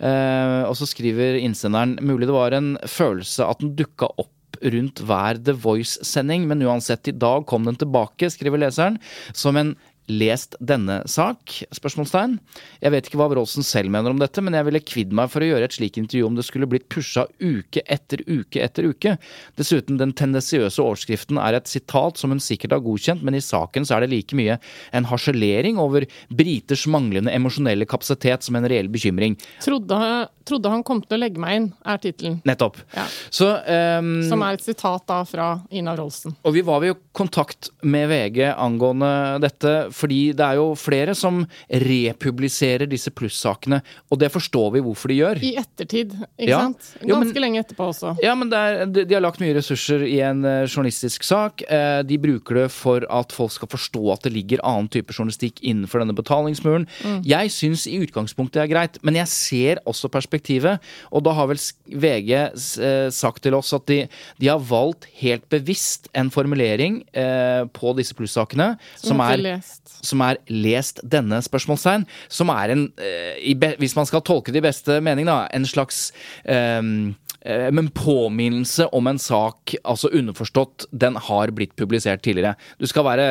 Eh, 0.00 0.62
Og 0.64 0.76
så 0.78 0.88
skriver 0.88 1.40
innsenderen 1.40 1.98
mulig 2.00 2.28
det 2.30 2.36
var 2.36 2.56
en 2.56 2.76
følelse 2.88 3.44
at 3.46 3.60
den 3.60 3.74
dukka 3.76 4.08
opp 4.16 4.32
rundt 4.60 5.00
hver 5.06 5.38
The 5.40 5.54
Voice-sending, 5.56 6.46
men 6.48 6.64
uansett, 6.66 7.08
i 7.08 7.16
dag 7.16 7.46
kom 7.48 7.64
den 7.64 7.78
tilbake, 7.80 8.28
skriver 8.32 8.60
leseren, 8.60 8.98
som 9.32 9.56
en 9.56 9.74
lest 10.10 10.56
denne 10.60 11.00
sak? 11.10 11.54
Spørsmålstegn. 11.74 12.36
Jeg 12.82 12.94
vet 12.94 13.08
ikke 13.08 13.20
hva 13.20 13.28
Wroldsen 13.30 13.66
selv 13.66 13.92
mener 13.94 14.12
om 14.12 14.20
dette, 14.20 14.42
men 14.44 14.56
jeg 14.56 14.66
ville 14.68 14.82
kvidd 14.84 15.14
meg 15.16 15.30
for 15.32 15.44
å 15.44 15.50
gjøre 15.50 15.68
et 15.68 15.76
slikt 15.76 16.00
intervju 16.00 16.26
om 16.26 16.38
det 16.38 16.46
skulle 16.46 16.68
blitt 16.70 16.88
pusha 16.92 17.26
uke 17.40 17.84
etter 17.86 18.24
uke 18.26 18.62
etter 18.64 18.90
uke. 18.90 19.16
Dessuten, 19.60 20.00
den 20.00 20.14
tendensiøse 20.16 20.82
overskriften 20.82 21.40
er 21.40 21.58
et 21.58 21.70
sitat 21.70 22.20
som 22.20 22.34
hun 22.34 22.42
sikkert 22.42 22.74
har 22.76 22.84
godkjent, 22.84 23.24
men 23.26 23.38
i 23.38 23.44
saken 23.44 23.86
så 23.86 23.96
er 23.96 24.04
det 24.04 24.12
like 24.14 24.38
mye 24.38 24.58
en 24.96 25.08
harselering 25.10 25.78
over 25.80 26.06
briters 26.28 26.86
manglende 26.90 27.32
emosjonelle 27.34 27.86
kapasitet 27.88 28.46
som 28.46 28.58
en 28.58 28.68
reell 28.70 28.90
bekymring. 28.92 29.36
Trodde, 29.64 30.00
trodde 30.48 30.72
han 30.72 30.84
kom 30.86 31.02
til 31.04 31.18
å 31.18 31.22
legge 31.22 31.42
meg 31.42 31.58
inn, 31.58 31.68
er 31.86 32.00
tittelen. 32.02 32.40
Nettopp. 32.48 32.80
Ja. 32.96 33.06
Så 33.30 33.50
um, 34.00 34.12
Som 34.28 34.44
er 34.46 34.58
et 34.58 34.64
sitat 34.64 35.06
da 35.10 35.22
fra 35.28 35.50
Ina 35.70 35.94
Wroldsen. 35.96 36.36
Og 36.46 36.56
vi 36.56 36.64
var 36.66 36.84
jo 36.86 36.96
kontakt 37.16 37.70
med 37.82 38.08
VG 38.10 38.42
angående 38.50 39.12
dette, 39.42 39.74
fordi 40.00 40.20
det 40.36 40.46
er 40.46 40.58
jo 40.60 40.70
flere 40.80 41.14
som 41.18 41.42
republiserer 41.70 42.88
disse 42.90 43.10
plussakene, 43.14 43.80
og 44.10 44.20
det 44.22 44.30
forstår 44.32 44.72
vi 44.76 44.82
hvorfor 44.84 45.12
de 45.12 45.18
gjør. 45.20 45.40
I 45.44 45.52
ettertid, 45.60 46.14
ikke 46.38 46.48
Ja. 46.50 46.60
sant? 46.64 46.90
Jo, 47.02 47.16
men- 47.18 47.28
Ganske 47.30 47.40
lenge 47.44 47.60
etterpå 47.64 47.88
også. 47.92 48.16
Ja, 48.22 48.34
men 48.34 48.52
er, 48.52 48.86
de, 48.86 49.04
de 49.04 49.14
har 49.14 49.20
lagt 49.22 49.40
mye 49.40 49.54
ressurser 49.54 50.02
i 50.06 50.20
en 50.24 50.44
uh, 50.44 50.64
journalistisk 50.66 51.22
sak. 51.24 51.62
Uh, 51.70 52.02
de 52.02 52.16
bruker 52.18 52.54
det 52.62 52.70
for 52.72 53.04
at 53.10 53.32
folk 53.32 53.52
skal 53.52 53.68
forstå 53.68 54.02
at 54.12 54.22
det 54.26 54.32
ligger 54.32 54.62
annen 54.64 54.88
type 54.88 55.12
journalistikk 55.12 55.60
innenfor 55.62 56.00
denne 56.02 56.16
betalingsmuren. 56.16 56.86
Jeg 57.24 57.50
syns 57.54 57.86
i 57.90 57.98
utgangspunktet 58.04 58.60
det 58.60 58.64
er 58.64 58.72
greit, 58.74 58.98
men 59.06 59.14
jeg 59.20 59.28
ser 59.28 59.80
også 59.86 60.08
perspektivet. 60.10 60.80
Og 61.12 61.22
da 61.26 61.32
har 61.36 61.46
vel 61.50 61.58
VG 61.86 62.32
s- 62.56 62.78
eh, 62.78 63.10
sagt 63.10 63.42
til 63.42 63.54
oss 63.54 63.72
at 63.76 63.86
de, 63.86 64.08
de 64.40 64.46
har 64.48 64.58
valgt 64.58 65.06
helt 65.20 65.48
bevisst 65.50 66.08
en 66.14 66.30
formulering 66.30 67.02
på 67.72 67.92
disse 67.96 68.14
plussakene 68.14 68.76
som, 68.96 69.10
som 69.16 69.20
er 69.20 69.36
lest. 69.36 69.89
Som 70.00 70.22
er 70.24 70.40
lest 70.48 71.02
denne 71.04 71.40
spørsmålstegn, 71.44 72.06
som 72.32 72.52
er 72.54 72.74
en, 72.74 72.86
eh, 73.00 73.74
hvis 73.80 73.96
man 73.96 74.08
skal 74.08 74.24
tolke 74.26 74.52
det 74.52 74.62
i 74.62 74.68
beste 74.68 75.00
mening, 75.04 75.28
da, 75.28 75.46
en 75.52 75.66
slags 75.68 76.10
ehm, 76.44 77.14
eh, 77.42 77.66
en 77.70 77.88
påminnelse 77.96 78.86
om 78.96 79.06
en 79.10 79.18
sak, 79.20 79.74
altså 79.84 80.10
underforstått, 80.12 80.86
den 80.92 81.16
har 81.16 81.52
blitt 81.56 81.74
publisert 81.76 82.22
tidligere. 82.24 82.54
Du 82.78 82.86
skal 82.90 83.04
være 83.06 83.26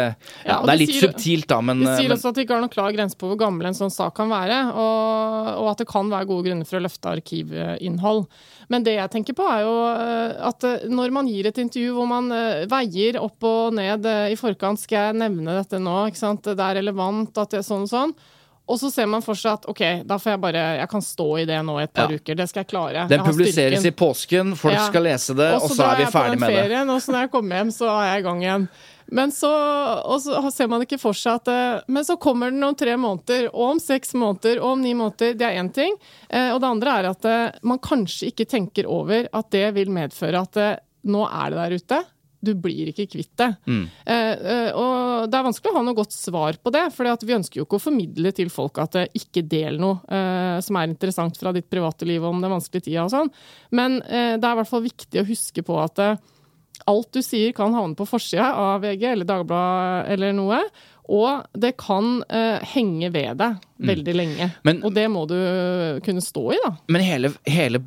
ja, 0.45 0.59
Det 0.65 0.73
er 0.73 0.79
litt 0.81 0.93
sier- 0.93 1.07
subtilt, 1.09 1.47
da, 1.51 1.61
men, 1.61 1.79
De 1.83 1.89
eh, 1.89 1.97
sier 1.99 2.09
men 2.09 2.17
også 2.17 2.29
at 2.33 2.39
de 2.39 2.45
ikke 2.45 2.55
har 2.57 2.63
noen 2.65 2.73
klar 2.73 2.93
grense 2.95 3.17
på 3.19 3.29
hvor 3.31 3.39
gammel 3.41 3.69
en 3.69 3.77
sånn 3.77 3.93
sak 3.93 4.15
kan 4.17 4.29
være, 4.31 4.59
og, 4.73 5.51
og 5.63 5.71
at 5.73 5.83
det 5.83 5.89
kan 5.91 6.09
være 6.11 6.29
gode 6.29 6.47
grunner 6.49 6.65
for 6.69 6.79
å 6.79 6.85
løfte 6.87 7.13
arkivinnhold. 7.17 8.25
Men 8.69 8.83
det 8.85 8.93
jeg 8.99 9.09
tenker 9.13 9.33
på 9.37 9.45
er 9.49 9.63
jo 9.65 9.75
eh, 9.89 10.33
at 10.49 10.65
eh, 10.67 10.83
når 10.93 11.13
man 11.15 11.29
gir 11.31 11.47
et 11.49 11.57
intervju 11.61 11.93
hvor 11.97 12.09
man 12.09 12.27
eh, 12.35 12.65
veier 12.69 13.17
opp 13.21 13.45
og 13.49 13.73
ned 13.77 14.05
eh, 14.05 14.27
i 14.33 14.37
forkant, 14.37 14.77
skal 14.83 15.09
jeg 15.09 15.21
nevne 15.23 15.55
dette 15.57 15.79
nå, 15.81 15.95
ikke 16.11 16.21
sant? 16.21 16.45
det 16.45 16.59
er 16.61 16.77
relevant, 16.81 17.31
at 17.37 17.49
det 17.55 17.63
er 17.63 17.65
sånn 17.65 17.87
og 17.87 17.89
sånn. 17.93 18.13
Og 18.69 18.77
så 18.77 18.91
ser 18.93 19.07
man 19.09 19.23
for 19.25 19.33
seg 19.33 19.55
at 19.57 19.65
ok, 19.71 19.81
da 20.05 20.17
får 20.21 20.31
jeg 20.35 20.41
bare 20.43 20.61
Jeg 20.77 20.89
kan 20.91 21.01
stå 21.01 21.25
i 21.41 21.45
det 21.49 21.57
nå 21.65 21.79
i 21.79 21.83
et 21.87 21.93
par 21.93 22.11
Ja. 22.11 22.19
uker. 22.19 22.35
Det 22.37 22.45
skal 22.51 22.61
jeg 22.63 22.69
klare. 22.69 23.07
den 23.09 23.17
Jeg 23.17 23.25
publiseres 23.25 23.85
i 23.85 23.91
påsken, 23.91 24.55
folk 24.55 24.75
Ja. 24.75 24.85
skal 24.87 25.03
lese 25.03 25.33
det, 25.35 25.49
og 25.57 25.69
så 25.73 25.83
er 25.91 25.97
vi 25.97 26.05
ferdig 26.05 26.39
med 26.39 26.49
den 26.49 26.55
det. 26.55 26.63
ferien, 26.69 26.89
og 26.89 27.01
så 27.01 27.11
når 27.11 27.19
jeg 27.25 27.31
kommer 27.31 27.55
hjem, 27.57 27.71
så 27.73 27.89
er 27.89 28.05
jeg 28.13 28.19
i 28.19 28.27
gang 28.29 28.41
igjen. 28.43 28.67
Men 29.11 29.31
så, 29.33 29.49
og 30.05 30.19
så 30.21 30.51
ser 30.53 30.67
man 30.69 30.83
ikke 30.85 30.99
for 31.01 31.13
seg 31.17 31.39
at 31.41 31.47
eh, 31.49 31.81
Men 31.87 32.03
så 32.05 32.15
kommer 32.21 32.51
den 32.51 32.63
om 32.63 32.75
tre 32.75 32.93
måneder, 32.95 33.47
og 33.55 33.71
om 33.71 33.79
seks 33.79 34.13
måneder, 34.13 34.59
og 34.61 34.73
om 34.77 34.81
ni 34.81 34.93
måneder. 34.93 35.33
Det 35.35 35.41
er 35.41 35.57
én 35.63 35.73
ting. 35.73 35.95
Eh, 36.29 36.51
og 36.53 36.61
det 36.61 36.69
andre 36.69 36.89
er 36.99 37.09
at 37.09 37.25
eh, 37.25 37.51
man 37.63 37.79
kanskje 37.79 38.29
ikke 38.31 38.45
tenker 38.47 38.85
over 38.85 39.27
at 39.33 39.49
det 39.49 39.73
vil 39.73 39.89
medføre 39.89 40.43
at 40.45 40.79
nå 41.09 41.25
er 41.25 41.49
det 41.49 41.57
der 41.57 41.75
ute. 41.79 42.05
Du 42.39 42.53
blir 42.55 42.91
ikke 42.91 43.07
kvitt 43.11 43.33
det. 43.39 43.49
Mm. 43.67 43.83
Eh, 44.05 44.31
eh, 44.53 44.69
og 44.71 45.27
det 45.27 45.39
er 45.39 45.45
vanskelig 45.49 45.73
å 45.73 45.77
ha 45.79 45.83
noe 45.83 45.97
godt 45.97 46.15
svar 46.15 46.59
på 46.63 46.71
det, 46.71 46.85
for 46.95 47.09
vi 47.27 47.35
ønsker 47.35 47.59
jo 47.59 47.67
ikke 47.67 47.79
å 47.79 47.83
formidle 47.83 48.31
til 48.35 48.51
folk 48.53 48.79
at 48.79 48.95
det 48.95 49.05
ikke 49.19 49.43
del 49.49 49.79
noe 49.81 49.99
eh, 50.07 50.57
som 50.63 50.79
er 50.79 50.87
interessant 50.87 51.39
fra 51.39 51.51
ditt 51.55 51.69
private 51.71 52.07
liv 52.07 52.23
om 52.23 52.39
den 52.39 52.53
vanskelige 52.53 52.87
tida 52.87 53.05
og 53.05 53.13
sånn. 53.13 53.31
Men 53.75 53.99
eh, 54.07 54.37
det 54.39 54.45
er 54.45 54.55
i 54.55 54.59
hvert 54.61 54.71
fall 54.71 54.85
viktig 54.87 55.23
å 55.23 55.27
huske 55.27 55.65
på 55.67 55.79
at 55.83 55.99
eh, 56.05 56.21
alt 56.89 57.11
du 57.11 57.19
sier 57.25 57.51
kan 57.55 57.75
havne 57.75 57.97
på 57.99 58.07
forsida 58.07 58.53
av 58.55 58.85
VG 58.85 59.03
eller 59.11 59.27
Dagbladet 59.27 60.15
eller 60.15 60.33
noe. 60.37 60.61
Og 61.09 61.57
det 61.57 61.71
kan 61.81 62.19
uh, 62.21 62.59
henge 62.69 63.07
ved 63.09 63.39
deg 63.39 63.55
veldig 63.81 64.13
lenge. 64.13 64.45
Mm. 64.45 64.59
Men- 64.67 64.83
og 64.85 64.93
det 64.93 65.07
må 65.09 65.23
du 65.25 65.35
kunne 66.05 66.21
stå 66.21 66.43
i, 66.53 66.59
da. 66.61 66.75
Men 66.93 67.01
hele, 67.01 67.31
hele 67.49 67.81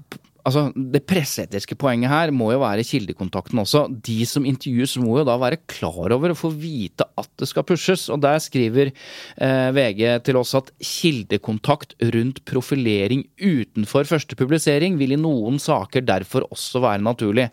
altså, 0.47 0.64
det 0.74 1.03
presseetiske 1.09 1.76
poenget 1.80 2.12
her 2.12 2.32
må 2.34 2.51
jo 2.53 2.62
være 2.62 2.84
kildekontakten 2.86 3.61
også. 3.62 3.84
De 4.05 4.18
som 4.28 4.47
intervjues 4.49 4.97
må 5.03 5.20
jo 5.20 5.26
da 5.28 5.36
være 5.40 5.61
klar 5.70 6.14
over 6.14 6.34
og 6.34 6.38
få 6.38 6.53
vite 6.55 7.07
at 7.18 7.30
det 7.40 7.49
skal 7.51 7.66
pushes. 7.68 8.09
Og 8.12 8.22
der 8.22 8.40
skriver 8.43 8.93
eh, 8.93 9.68
VG 9.76 10.03
til 10.26 10.40
oss 10.40 10.55
at 10.59 10.72
kildekontakt 10.82 11.97
rundt 12.14 12.43
profilering 12.49 13.26
utenfor 13.40 14.09
første 14.09 14.38
publisering 14.38 14.99
vil 15.01 15.16
i 15.16 15.20
noen 15.20 15.61
saker 15.62 16.07
derfor 16.07 16.49
også 16.51 16.82
være 16.84 17.05
naturlig. 17.05 17.49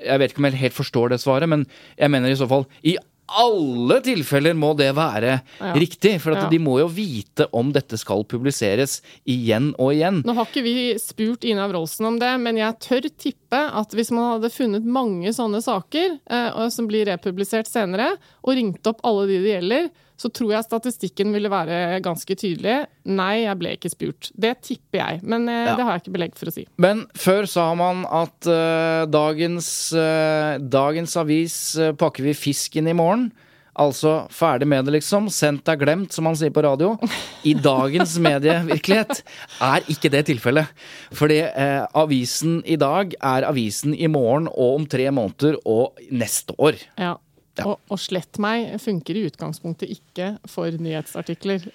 Jeg 0.00 0.20
vet 0.20 0.32
ikke 0.32 0.40
om 0.42 0.48
jeg 0.48 0.60
helt 0.62 0.76
forstår 0.76 1.12
det 1.12 1.20
svaret, 1.22 1.48
men 1.50 1.66
jeg 1.98 2.10
mener 2.12 2.30
i 2.32 2.38
så 2.38 2.48
fall 2.48 2.64
i 2.86 2.96
alle 3.38 4.00
tilfeller 4.04 4.54
må 4.58 4.72
det 4.78 4.90
være 4.96 5.40
Ja. 5.60 5.72
riktig. 5.74 6.20
For 6.20 6.32
Ja. 6.32 6.48
de 6.48 6.58
må 6.58 6.78
jo 6.80 6.88
vite 6.88 7.46
om 7.52 7.72
dette 7.72 7.96
skal 7.98 8.24
publiseres 8.24 9.00
igjen 9.26 9.74
og 9.78 9.92
igjen. 9.94 10.22
Nå 10.24 10.34
har 10.34 10.46
ikke 10.46 10.62
vi 10.64 10.94
spurt 10.98 11.44
Ina 11.44 11.68
Wroldsen 11.68 12.06
om 12.06 12.18
det, 12.18 12.40
men 12.40 12.56
jeg 12.56 12.78
tør 12.80 13.08
tippe 13.16 13.60
at 13.72 13.90
hvis 13.90 14.10
man 14.10 14.40
hadde 14.40 14.50
funnet 14.52 14.84
mange 14.84 15.28
sånne 15.28 15.62
saker 15.62 16.18
eh, 16.28 16.68
som 16.70 16.86
blir 16.88 17.06
republisert 17.06 17.66
senere, 17.66 18.16
og 18.44 18.54
ringt 18.56 18.86
opp 18.86 19.00
alle 19.04 19.26
de 19.26 19.38
det 19.42 19.62
gjelder, 19.62 19.90
så 20.20 20.28
tror 20.36 20.52
jeg 20.52 20.66
statistikken 20.66 21.32
ville 21.32 21.48
være 21.52 22.00
ganske 22.04 22.34
tydelig. 22.36 22.76
Nei, 23.08 23.46
jeg 23.46 23.56
ble 23.60 23.74
ikke 23.78 23.92
spurt. 23.92 24.28
Det 24.36 24.54
tipper 24.66 25.00
jeg, 25.00 25.20
men 25.24 25.48
eh, 25.48 25.62
Ja. 25.70 25.76
det 25.78 25.86
har 25.86 25.96
jeg 25.96 26.04
ikke 26.04 26.16
belegg 26.18 26.34
for 26.36 26.50
å 26.50 26.56
si. 26.58 26.66
Men 26.76 27.06
før 27.16 27.48
sa 27.48 27.70
man 27.78 28.04
at 28.04 28.48
uh, 28.50 29.06
dagens, 29.08 29.70
uh, 29.96 30.58
dagens 30.60 31.16
avis 31.20 31.56
uh, 31.80 31.94
pakker 31.96 32.26
vi 32.28 32.36
fisken 32.36 32.90
i 32.90 32.96
morgen. 32.96 33.30
Altså 33.80 34.26
ferdig 34.34 34.66
med 34.68 34.84
det, 34.84 34.96
liksom. 34.98 35.30
Sendt 35.32 35.68
er 35.70 35.78
glemt, 35.80 36.12
som 36.12 36.26
man 36.26 36.34
sier 36.36 36.50
på 36.52 36.60
radio. 36.66 36.96
I 37.48 37.54
dagens 37.56 38.16
medievirkelighet 38.20 39.22
er 39.64 39.86
ikke 39.88 40.10
det 40.12 40.24
tilfellet. 40.28 40.68
Fordi 41.16 41.38
eh, 41.46 41.86
avisen 41.96 42.58
i 42.68 42.76
dag 42.80 43.14
er 43.16 43.46
avisen 43.48 43.94
i 43.94 44.10
morgen 44.10 44.50
og 44.50 44.80
om 44.82 44.86
tre 44.90 45.06
måneder 45.14 45.56
og 45.64 46.02
neste 46.12 46.52
år. 46.60 46.82
Ja. 47.00 47.14
Ja. 47.58 47.64
Og, 47.66 47.80
og 47.90 47.98
slett 48.00 48.38
meg 48.40 48.76
funker 48.80 49.16
i 49.18 49.24
utgangspunktet 49.28 49.90
ikke 49.90 50.28
for 50.48 50.70
nyhetsartikler. 50.70 51.64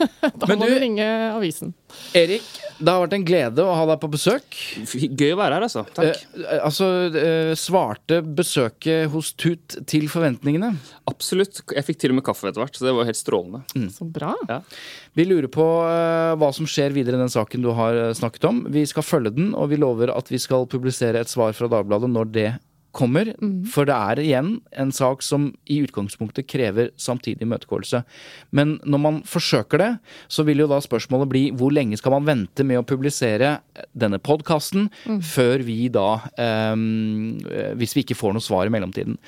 da 0.00 0.46
Men 0.48 0.60
må 0.60 0.64
du- 0.68 0.74
du 0.74 0.78
ringe 0.80 1.06
avisen. 1.34 1.74
Erik, 2.16 2.46
det 2.78 2.88
har 2.88 3.02
vært 3.02 3.16
en 3.18 3.24
glede 3.26 3.64
å 3.66 3.74
ha 3.74 3.82
deg 3.90 3.98
på 4.00 4.08
besøk. 4.14 4.56
Gøy 4.94 5.32
å 5.34 5.38
være 5.40 5.58
her, 5.58 5.66
altså. 5.66 5.82
Takk. 5.92 6.22
Eh, 6.38 6.60
altså, 6.64 6.86
eh, 7.20 7.50
svarte 7.58 8.20
besøket 8.24 9.10
hos 9.12 9.32
Tut 9.34 9.76
til 9.90 10.06
forventningene? 10.08 10.70
Absolutt. 11.10 11.60
Jeg 11.74 11.84
fikk 11.90 11.98
til 12.00 12.14
og 12.14 12.20
med 12.20 12.24
kaffe 12.30 12.48
etter 12.48 12.62
hvert, 12.62 12.78
så 12.78 12.86
det 12.88 12.94
var 12.96 13.10
helt 13.10 13.18
strålende. 13.20 13.64
Så 13.92 14.06
bra. 14.08 14.32
Vi 15.18 15.26
lurer 15.26 15.50
på 15.52 15.66
eh, 15.90 16.32
hva 16.40 16.52
som 16.54 16.70
skjer 16.70 16.94
videre 16.96 17.18
i 17.18 17.24
den 17.26 17.34
saken 17.34 17.66
du 17.66 17.72
har 17.76 17.98
eh, 18.06 18.14
snakket 18.16 18.46
om. 18.48 18.62
Vi 18.72 18.86
skal 18.88 19.04
følge 19.04 19.34
den, 19.36 19.52
og 19.58 19.68
vi 19.74 19.82
lover 19.82 20.14
at 20.16 20.30
vi 20.32 20.38
skal 20.40 20.64
publisere 20.70 21.20
et 21.20 21.28
svar 21.34 21.52
fra 21.58 21.68
Dagbladet 21.68 22.08
når 22.14 22.32
det 22.32 22.48
kommer. 22.96 23.32
For 23.70 23.88
det 23.88 23.96
er 23.96 24.22
igjen 24.22 24.50
en 24.78 24.92
sak 24.94 25.24
som 25.24 25.50
i 25.70 25.80
utgangspunktet 25.84 26.48
krever 26.50 26.90
samtidig 27.00 27.46
imøtegåelse. 27.46 28.02
Men 28.56 28.78
når 28.84 29.02
man 29.02 29.20
forsøker 29.28 29.82
det, 29.82 29.90
så 30.28 30.44
vil 30.46 30.64
jo 30.64 30.68
da 30.70 30.80
spørsmålet 30.82 31.30
bli 31.30 31.44
hvor 31.56 31.74
lenge 31.74 31.98
skal 32.00 32.16
man 32.16 32.28
vente 32.28 32.66
med 32.66 32.80
å 32.80 32.86
publisere 32.86 33.58
denne 33.96 34.20
podkasten 34.22 34.88
før 35.24 35.64
vi 35.66 35.88
da 35.92 36.08
eh, 36.38 36.74
Hvis 37.80 37.94
vi 37.96 38.04
ikke 38.04 38.18
får 38.18 38.34
noe 38.36 38.44
svar 38.44 38.68
i 38.68 38.72
mellomtiden. 38.72 39.18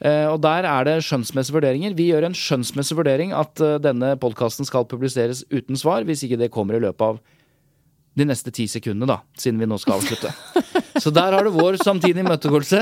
Eh, 0.00 0.26
og 0.28 0.40
der 0.44 0.68
er 0.68 0.88
det 0.88 0.98
skjønnsmessige 1.06 1.56
vurderinger. 1.56 1.96
Vi 1.96 2.10
gjør 2.10 2.28
en 2.28 2.36
skjønnsmessig 2.36 2.98
vurdering 2.98 3.32
at 3.36 3.62
eh, 3.64 3.78
denne 3.82 4.14
podkasten 4.20 4.68
skal 4.68 4.88
publiseres 4.88 5.44
uten 5.52 5.78
svar, 5.78 6.06
hvis 6.06 6.26
ikke 6.26 6.40
det 6.40 6.52
kommer 6.54 6.76
i 6.76 6.84
løpet 6.84 7.06
av 7.06 7.22
de 8.16 8.24
neste 8.28 8.50
ti 8.54 8.64
sekundene, 8.70 9.06
da, 9.10 9.18
siden 9.38 9.60
vi 9.60 9.66
nå 9.68 9.76
skal 9.82 9.98
avslutte. 10.00 10.32
Så 11.02 11.12
der 11.12 11.34
har 11.36 11.44
du 11.44 11.50
vår 11.52 11.76
samtidige 11.84 12.24
imøtegåelse. 12.24 12.80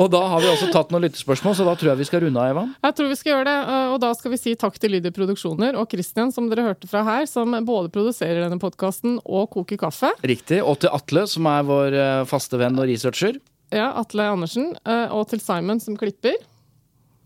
Og 0.00 0.08
da 0.10 0.20
har 0.30 0.40
vi 0.42 0.48
også 0.50 0.68
tatt 0.72 0.90
noen 0.94 1.04
lyttespørsmål, 1.04 1.54
så 1.58 1.64
da 1.66 1.74
tror 1.78 1.90
jeg 1.92 2.00
vi 2.00 2.06
skal 2.08 2.22
runde 2.24 2.40
av, 2.40 2.50
Eva. 2.54 2.62
Jeg 2.86 2.96
tror 2.98 3.10
vi 3.10 3.16
skal 3.18 3.30
gjøre 3.32 3.46
det, 3.48 3.56
eh, 3.74 3.90
og 3.94 3.98
da 4.02 4.10
skal 4.16 4.32
vi 4.32 4.38
si 4.40 4.54
takk 4.58 4.78
til 4.82 4.94
Lyder 4.94 5.12
Produksjoner 5.14 5.76
og 5.78 5.90
Christian, 5.92 6.32
som 6.34 6.48
dere 6.50 6.64
hørte 6.66 6.88
fra 6.90 7.02
her, 7.06 7.26
som 7.30 7.54
både 7.66 7.90
produserer 7.94 8.42
denne 8.46 8.58
podkasten 8.62 9.18
og 9.24 9.50
koker 9.54 9.78
kaffe. 9.84 10.10
Riktig. 10.26 10.62
Og 10.64 10.78
til 10.82 10.94
Atle, 10.94 11.26
som 11.30 11.46
er 11.50 11.66
vår 11.68 11.98
eh, 12.00 12.24
faste 12.30 12.58
venn 12.60 12.78
og 12.80 12.88
researcher. 12.90 13.38
Ja, 13.74 13.90
Atle 14.00 14.26
Andersen. 14.30 14.72
eh, 14.86 15.06
Og 15.14 15.28
til 15.30 15.42
Simon, 15.42 15.80
som 15.82 15.98
klipper. 15.98 16.34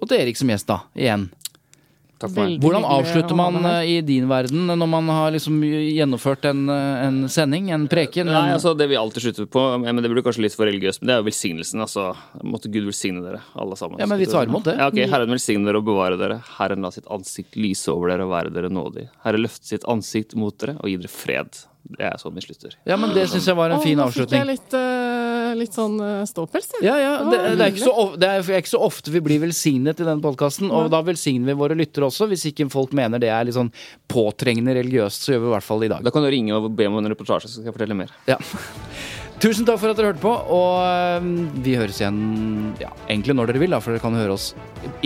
Og 0.01 0.09
til 0.09 0.21
Erik 0.21 0.37
som 0.41 0.49
gjest, 0.53 0.69
da. 0.69 0.83
Igjen. 0.97 1.29
Takk 1.29 1.29
for 1.29 1.29
meg. 1.29 1.35
Veldig 1.35 2.08
Hvordan 2.19 2.85
avslutter 2.85 3.37
man 3.37 3.65
eh, 3.65 3.99
i 3.99 4.01
din 4.03 4.27
verden 4.29 4.67
når 4.67 4.89
man 4.89 5.07
har 5.09 5.31
liksom 5.31 5.61
gjennomført 5.63 6.45
en, 6.51 6.69
eh, 6.69 7.07
en 7.07 7.29
sending, 7.29 7.71
en 7.71 7.87
preken? 7.89 8.27
Nei, 8.27 8.49
en- 8.51 8.55
altså 8.59 8.77
Det 8.77 8.89
vi 8.89 8.97
alltid 8.97 9.23
slutter 9.23 9.47
på, 9.47 9.63
men 9.81 10.03
det 10.03 10.11
blir 10.11 10.23
kanskje 10.23 10.43
litt 10.43 10.55
for 10.59 10.67
religiøst, 10.67 11.01
men 11.03 11.07
det 11.07 11.15
er 11.15 11.23
jo 11.23 11.29
velsignelsen. 11.31 11.81
altså. 11.81 12.17
Måtte 12.43 12.71
Gud 12.71 12.85
velsigne 12.91 13.23
dere, 13.23 13.41
alle 13.55 13.77
sammen. 13.77 13.99
Ja, 14.01 14.07
men 14.07 14.19
vi 14.19 14.27
tar 14.27 14.47
imot 14.47 14.65
det. 14.65 14.77
Ja, 14.79 14.89
ok, 14.89 14.99
Herren 15.09 15.31
velsigne 15.31 15.65
dere 15.65 15.77
og 15.79 15.85
bevare 15.87 16.19
dere. 16.19 16.43
Herren 16.59 16.83
la 16.83 16.91
sitt 16.91 17.07
ansikt 17.07 17.55
lyse 17.57 17.89
over 17.93 18.09
dere 18.09 18.27
og 18.27 18.31
være 18.35 18.53
dere 18.53 18.69
nådig. 18.71 19.09
Herre 19.25 19.39
løfte 19.39 19.65
sitt 19.65 19.85
ansikt 19.85 20.35
mot 20.35 20.57
dere 20.59 20.77
og 20.81 20.89
gi 20.91 20.97
dere 20.97 21.09
fred. 21.09 21.51
Det 21.89 22.05
er 22.05 22.19
sånn 22.21 22.35
vi 22.35 22.43
slutter. 22.45 22.75
Ja, 22.85 22.97
men 23.01 23.15
det 23.15 23.29
syns 23.31 23.47
jeg 23.47 23.57
var 23.57 23.71
en 23.71 23.81
fin 23.81 23.97
nå 23.97 24.09
fikk 24.11 24.29
jeg 24.29 24.43
avslutning. 24.43 24.47
litt, 24.47 24.75
eh, 24.75 25.28
litt 25.57 25.77
sånn 25.77 25.97
uh, 26.03 26.25
ståpels. 26.29 26.71
Ja, 26.85 26.97
ja, 27.01 27.13
det, 27.25 27.39
det, 27.57 27.65
er 27.65 27.73
ikke 27.73 27.85
så, 27.87 27.95
of- 28.05 28.17
det 28.21 28.31
er 28.31 28.51
ikke 28.59 28.75
så 28.75 28.83
ofte 28.85 29.15
vi 29.15 29.23
blir 29.25 29.41
velsignet 29.47 30.03
i 30.03 30.09
den 30.09 30.23
podkasten, 30.25 30.73
og 30.75 30.91
da 30.93 31.01
velsigner 31.07 31.53
vi 31.53 31.59
våre 31.61 31.79
lyttere 31.79 32.09
også. 32.11 32.29
Hvis 32.33 32.49
ikke 32.51 32.69
folk 32.73 32.93
mener 32.97 33.23
det 33.23 33.33
er 33.33 33.49
litt 33.49 33.57
sånn 33.57 33.73
påtrengende 34.11 34.77
religiøst, 34.81 35.25
så 35.25 35.35
gjør 35.35 35.47
vi 35.47 35.51
i 35.53 35.55
hvert 35.57 35.69
fall 35.69 35.85
det 35.85 35.91
i 35.91 35.95
dag. 35.95 36.05
Da 36.05 36.15
kan 36.15 36.27
du 36.27 36.31
ringe 36.33 36.59
og 36.59 36.69
be 36.77 36.91
om 36.91 37.01
en 37.01 37.13
reportasje, 37.15 37.49
så 37.49 37.61
skal 37.61 37.73
jeg 37.73 37.79
fortelle 37.79 37.99
mer. 37.99 38.13
Ja. 38.29 38.41
Tusen 39.39 39.63
takk 39.63 39.79
for 39.79 39.93
at 39.93 39.99
dere 40.01 40.09
hørte 40.11 40.23
på, 40.25 40.33
og 40.35 41.63
vi 41.63 41.77
høres 41.79 42.01
igjen 42.01 42.17
ja, 42.83 42.89
egentlig 43.07 43.37
når 43.39 43.53
dere 43.53 43.61
vil, 43.63 43.71
da, 43.71 43.79
for 43.79 43.95
dere 43.95 44.03
kan 44.03 44.17
høre 44.19 44.35
oss 44.35 44.49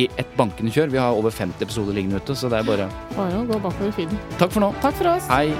i 0.01 0.07
et 0.17 0.31
bankende 0.39 0.73
kjør. 0.73 0.89
Vi 0.95 1.01
har 1.03 1.13
over 1.13 1.35
50 1.35 1.61
episoder 1.67 1.93
liggende 1.99 2.17
ute, 2.23 2.33
så 2.39 2.49
det 2.49 2.63
er 2.63 2.69
bare 2.71 2.89
Bare 3.13 3.43
å 3.43 3.45
gå 3.51 3.61
bakover 3.61 3.93
i 3.93 3.97
feeden. 3.99 4.17
Takk 4.41 4.55
for 4.55 4.65
nå. 4.65 4.73
Takk 4.81 4.97
for 4.97 5.13
oss. 5.13 5.29
Hei. 5.29 5.53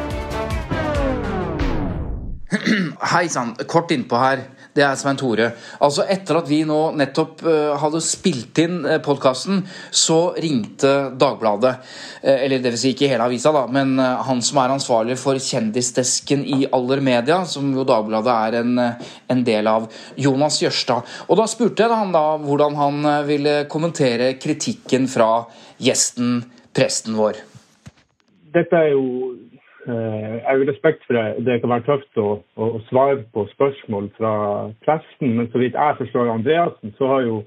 Hei 3.13 3.27
sann, 3.33 3.53
kort 3.69 3.93
innpå 3.93 4.17
her. 4.25 4.47
Det 4.73 4.81
er 4.81 4.95
Svein 4.97 5.19
Tore. 5.21 5.51
Altså 5.85 6.07
Etter 6.09 6.39
at 6.39 6.47
vi 6.49 6.63
nå 6.65 6.79
nettopp 6.97 7.43
eh, 7.45 7.75
hadde 7.77 8.01
spilt 8.01 8.57
inn 8.63 8.79
uh, 8.87 8.97
podkasten, 9.05 9.61
så 9.93 10.33
ringte 10.41 11.11
Dagbladet. 11.21 11.75
eh, 12.23 12.45
eller 12.47 12.63
vil 12.65 12.79
si 12.81 12.95
ikke 12.95 13.11
hele 13.11 13.27
avisa, 13.29 13.53
da, 13.53 13.67
men 13.69 13.99
eh, 14.01 14.23
han 14.25 14.41
som 14.41 14.63
er 14.63 14.73
ansvarlig 14.73 15.19
for 15.21 15.37
kjendisdesken 15.37 16.47
i 16.49 16.63
Aller 16.73 17.05
Media, 17.05 17.43
som 17.45 17.69
jo 17.77 17.85
Dagbladet 17.85 18.33
er 18.49 18.59
en, 18.63 18.73
eh, 18.79 19.13
en 19.29 19.45
del 19.45 19.69
av, 19.69 19.91
Jonas 20.17 20.63
Jørstad. 20.63 21.05
Og 21.29 21.37
da 21.37 21.47
spurte 21.51 21.85
jeg 21.85 21.93
han 21.93 22.17
da 22.17 22.25
hvordan 22.41 22.79
han 22.81 23.05
eh, 23.05 23.23
ville 23.29 23.57
kommentere 23.69 24.33
kritikken 24.41 25.05
fra 25.11 25.45
gjesten, 25.83 26.39
presten 26.73 27.19
vår. 27.21 27.45
dette 28.53 28.77
er 28.77 28.95
jo 28.95 29.35
eh, 29.35 29.52
Jeg 29.87 30.47
har 30.47 30.61
respekt 30.69 31.03
for 31.07 31.17
det. 31.19 31.45
Det 31.47 31.57
kan 31.61 31.73
være 31.73 31.87
tøft 31.89 32.19
å, 32.23 32.29
å, 32.55 32.67
svare 32.87 33.25
på 33.35 33.43
spørsmål 33.51 34.05
fra 34.15 34.35
presten, 34.87 35.33
men 35.39 35.49
så 35.51 35.59
vidt 35.59 35.75
jeg 35.75 35.99
forstår 35.99 36.31
Andreassen, 36.31 36.95
så 36.99 37.09
har 37.11 37.25
jo 37.27 37.41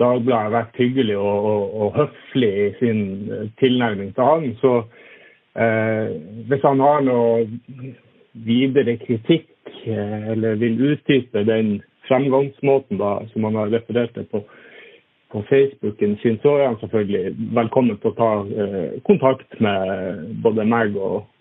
Dagbladet 0.00 0.52
vært 0.54 0.78
hyggelig 0.80 1.16
og, 1.20 1.46
og, 1.50 1.74
og 1.82 1.96
høflig 1.98 2.50
i 2.62 2.68
sin 2.78 3.02
eh, 3.28 3.48
tilnærming 3.60 4.14
til 4.16 4.24
han. 4.24 4.46
Så 4.62 4.72
eh, 5.60 6.14
hvis 6.48 6.64
han 6.64 6.80
har 6.82 7.04
noe 7.06 7.44
videre 8.32 8.96
kritikk 9.02 9.50
eh, 9.84 10.30
eller 10.32 10.58
vil 10.62 10.80
utdype 10.92 11.44
den 11.48 11.76
fremgangsmåten 12.08 13.00
da, 13.00 13.18
som 13.32 13.44
han 13.48 13.60
har 13.60 13.72
referert 13.74 14.14
til 14.16 14.26
på, 14.32 14.42
på 15.32 15.44
Facebooken 15.50 16.16
sin, 16.22 16.40
så 16.42 16.56
er 16.56 16.70
han 16.70 16.80
selvfølgelig 16.80 17.52
velkommen 17.60 18.00
til 18.00 18.12
å 18.12 18.18
ta 18.18 18.32
eh, 18.48 18.96
kontakt 19.06 19.60
med 19.60 20.24
både 20.44 20.66
meg 20.72 20.96
og 20.96 21.20
eh, 21.20 21.31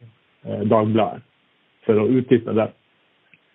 Dagbladet 0.42 1.22
for 1.86 1.98
å 2.02 2.08
utdype 2.10 2.54
det. 2.58 2.70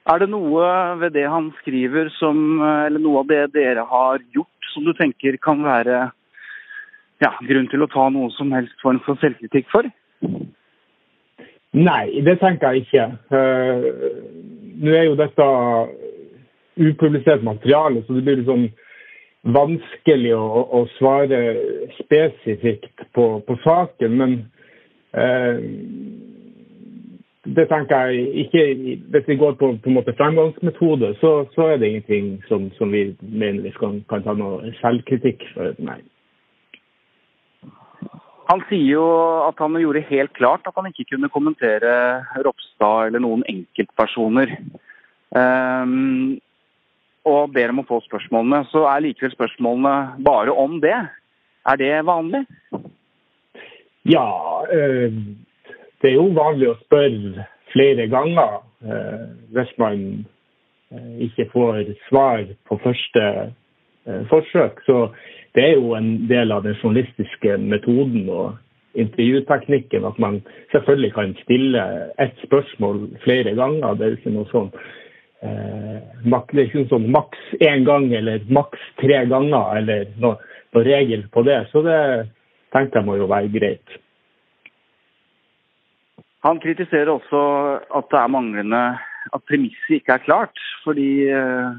Er 0.07 0.23
det 0.23 0.29
noe 0.31 0.67
ved 1.01 1.17
det 1.17 1.25
han 1.27 1.49
skriver 1.61 2.13
som, 2.15 2.39
eller 2.63 3.03
noe 3.03 3.25
av 3.25 3.31
det 3.31 3.41
dere 3.57 3.83
har 3.91 4.23
gjort 4.35 4.71
som 4.73 4.87
du 4.87 4.93
tenker 4.95 5.39
kan 5.43 5.65
være 5.67 6.05
ja, 7.25 7.33
grunn 7.49 7.67
til 7.73 7.83
å 7.83 7.91
ta 7.91 8.07
noe 8.13 8.31
som 8.37 8.53
helst 8.55 8.77
form 8.83 9.01
for 9.07 9.19
selvkritikk 9.23 9.71
for? 9.73 9.89
Nei, 11.77 12.05
det 12.25 12.39
tenker 12.41 12.73
jeg 12.73 12.87
ikke. 12.87 13.07
Eh, 13.37 13.87
Nå 14.77 14.93
er 14.93 15.07
jo 15.09 15.17
dette 15.17 15.45
upublisert 16.77 17.45
materiale, 17.45 18.03
så 18.05 18.13
det 18.13 18.27
blir 18.27 18.43
liksom 18.43 18.67
vanskelig 19.57 20.35
å, 20.37 20.65
å 20.77 20.83
svare 20.99 21.41
spesifikt 21.97 23.07
på, 23.17 23.29
på 23.47 23.57
saken. 23.65 24.19
Men 24.21 24.35
eh, 25.17 25.63
det 27.57 27.69
tenker 27.71 28.11
jeg 28.11 28.27
ikke 28.45 28.65
Hvis 29.13 29.29
vi 29.29 29.37
går 29.41 29.57
på, 29.61 29.71
på 29.83 29.89
en 29.91 29.97
måte 29.97 30.15
fremgangsmetode, 30.19 31.15
så, 31.21 31.33
så, 31.55 31.71
er 31.73 31.81
det 31.81 31.89
ingenting 31.89 32.43
som, 32.49 32.71
som 32.79 32.93
vi 32.93 33.09
mener 33.21 33.63
vi 33.65 33.73
skal, 33.77 34.01
kan 34.11 34.25
ta 34.27 34.37
noe 34.37 34.75
selvkritikk 34.83 35.45
for. 35.55 35.73
Nei. 35.83 36.01
Han 38.47 38.63
sier 38.69 38.93
jo 38.93 39.07
at 39.49 39.59
han 39.59 39.79
gjorde 39.81 40.05
helt 40.07 40.35
klart 40.39 40.69
at 40.69 40.77
han 40.79 40.91
ikke 40.93 41.09
kunne 41.15 41.33
kommentere 41.33 41.93
Ropstad 42.47 43.09
eller 43.09 43.25
noen 43.25 43.43
enkeltpersoner. 43.51 44.53
Um, 45.35 46.37
og 47.27 47.51
ber 47.57 47.73
om 47.73 47.83
å 47.83 47.89
få 47.89 47.99
spørsmålene. 48.05 48.63
Så 48.71 48.85
er 48.87 49.03
likevel 49.03 49.35
spørsmålene 49.35 50.23
bare 50.29 50.55
om 50.55 50.79
det. 50.85 50.95
Er 51.67 51.81
det 51.81 51.91
vanlig? 52.07 52.45
Ja, 54.07 54.29
øh, 54.71 55.11
det 56.03 56.11
er 56.11 56.17
jo 56.19 56.31
vanlig 56.37 56.71
å 56.71 56.79
spørre 56.85 57.47
flere 57.73 58.09
ganger 58.13 58.59
øh, 58.87 59.27
hvis 59.57 59.73
man 59.79 60.03
øh, 60.93 61.15
ikke 61.29 61.49
får 61.53 61.83
svar 62.09 62.45
på 62.69 62.81
første 62.85 63.53
forsøk. 64.31 64.85
Så 64.87 65.09
det 65.59 65.65
er 65.65 65.73
jo 65.81 65.97
en 65.99 66.29
del 66.31 66.53
av 66.55 66.63
den 66.63 66.77
journalistiske 66.79 67.57
metoden 67.59 68.29
og 68.31 68.55
intervjuteknikken 68.97 70.05
at 70.05 70.19
man 70.19 70.41
selvfølgelig 70.73 71.13
kan 71.15 71.35
stille 71.43 71.83
ett 72.23 72.37
spørsmål 72.45 73.09
flere 73.25 73.55
ganger. 73.55 73.95
Det 73.95 74.07
er 74.07 74.17
ikke 74.19 74.35
noe 74.35 74.49
sånn 74.53 74.71
eh, 75.45 75.99
det 76.25 76.61
er 76.61 76.65
ikke 76.65 76.87
sånn 76.93 77.11
maks 77.13 77.53
én 77.61 77.87
gang 77.89 78.09
eller 78.17 78.45
maks 78.49 78.83
tre 79.03 79.23
ganger 79.31 79.81
eller 79.81 80.09
noe, 80.23 80.41
noe, 80.75 80.85
regel 80.85 81.25
på 81.33 81.45
det. 81.47 81.63
Så 81.73 81.85
det 81.87 82.01
tenker 82.75 83.01
jeg 83.01 83.09
må 83.09 83.17
jo 83.21 83.31
være 83.31 83.53
greit. 83.55 84.01
Han 86.47 86.61
kritiserer 86.63 87.11
også 87.11 87.43
at 87.99 88.11
det 88.13 88.19
er 88.21 88.31
manglende 88.31 88.83
at 89.35 89.43
premisset 89.51 89.99
ikke 89.99 90.15
er 90.15 90.23
klart. 90.23 90.61
Fordi 90.85 91.27
eh, 91.27 91.79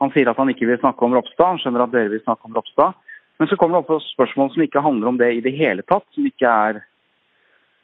han 0.00 0.12
sier 0.14 0.30
at 0.30 0.40
han 0.40 0.52
ikke 0.52 0.68
vil 0.68 0.80
snakke 0.80 1.04
om 1.04 1.16
Ropstad, 1.16 1.54
han 1.54 1.60
skjønner 1.62 1.84
at 1.84 1.92
dere 1.92 2.12
vil 2.14 2.24
snakke 2.24 2.48
om 2.48 2.56
Ropstad. 2.56 2.96
Men 3.36 3.50
så 3.50 3.56
kommer 3.60 3.80
det 3.80 3.84
opp 3.84 4.04
spørsmål 4.08 4.52
som 4.52 4.64
ikke 4.64 4.84
handler 4.84 5.10
om 5.10 5.18
det 5.20 5.32
i 5.36 5.42
det 5.44 5.52
hele 5.58 5.84
tatt, 5.84 6.06
som 6.16 6.24
ikke 6.24 6.48
er, 6.48 6.78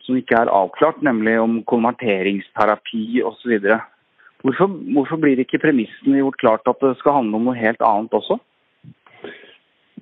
som 0.07 0.16
ikke 0.16 0.38
er 0.38 0.53
avklart, 0.53 1.03
nemlig 1.05 1.36
om 1.40 1.59
konverteringsterapi 1.68 3.20
osv. 3.28 3.59
Hvorfor, 4.43 4.72
hvorfor 4.97 5.20
blir 5.20 5.45
ikke 5.45 5.61
premissene 5.62 6.22
gjort 6.22 6.40
klart 6.40 6.72
at 6.72 6.80
det 6.82 6.97
skal 7.01 7.20
handle 7.20 7.38
om 7.38 7.51
noe 7.51 7.59
helt 7.59 7.84
annet 7.84 8.16
også? 8.16 8.40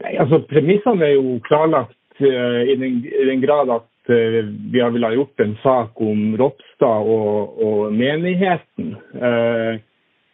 Nei, 0.01 0.15
altså 0.23 0.39
Premissene 0.49 1.05
er 1.05 1.17
jo 1.19 1.35
klarlagt 1.45 2.23
uh, 2.23 2.63
i, 2.65 2.77
den, 2.79 3.03
i, 3.05 3.25
den, 3.29 3.43
grad 3.45 3.69
at 3.75 3.89
uh, 4.11 4.41
vi 4.73 4.81
har 4.83 4.91
villet 4.95 5.15
gjort 5.19 5.45
en 5.45 5.55
sak 5.63 6.03
om 6.03 6.37
Ropstad 6.41 7.07
og, 7.15 7.63
og 7.65 7.95
menigheten. 7.95 8.97
Uh, 9.15 9.79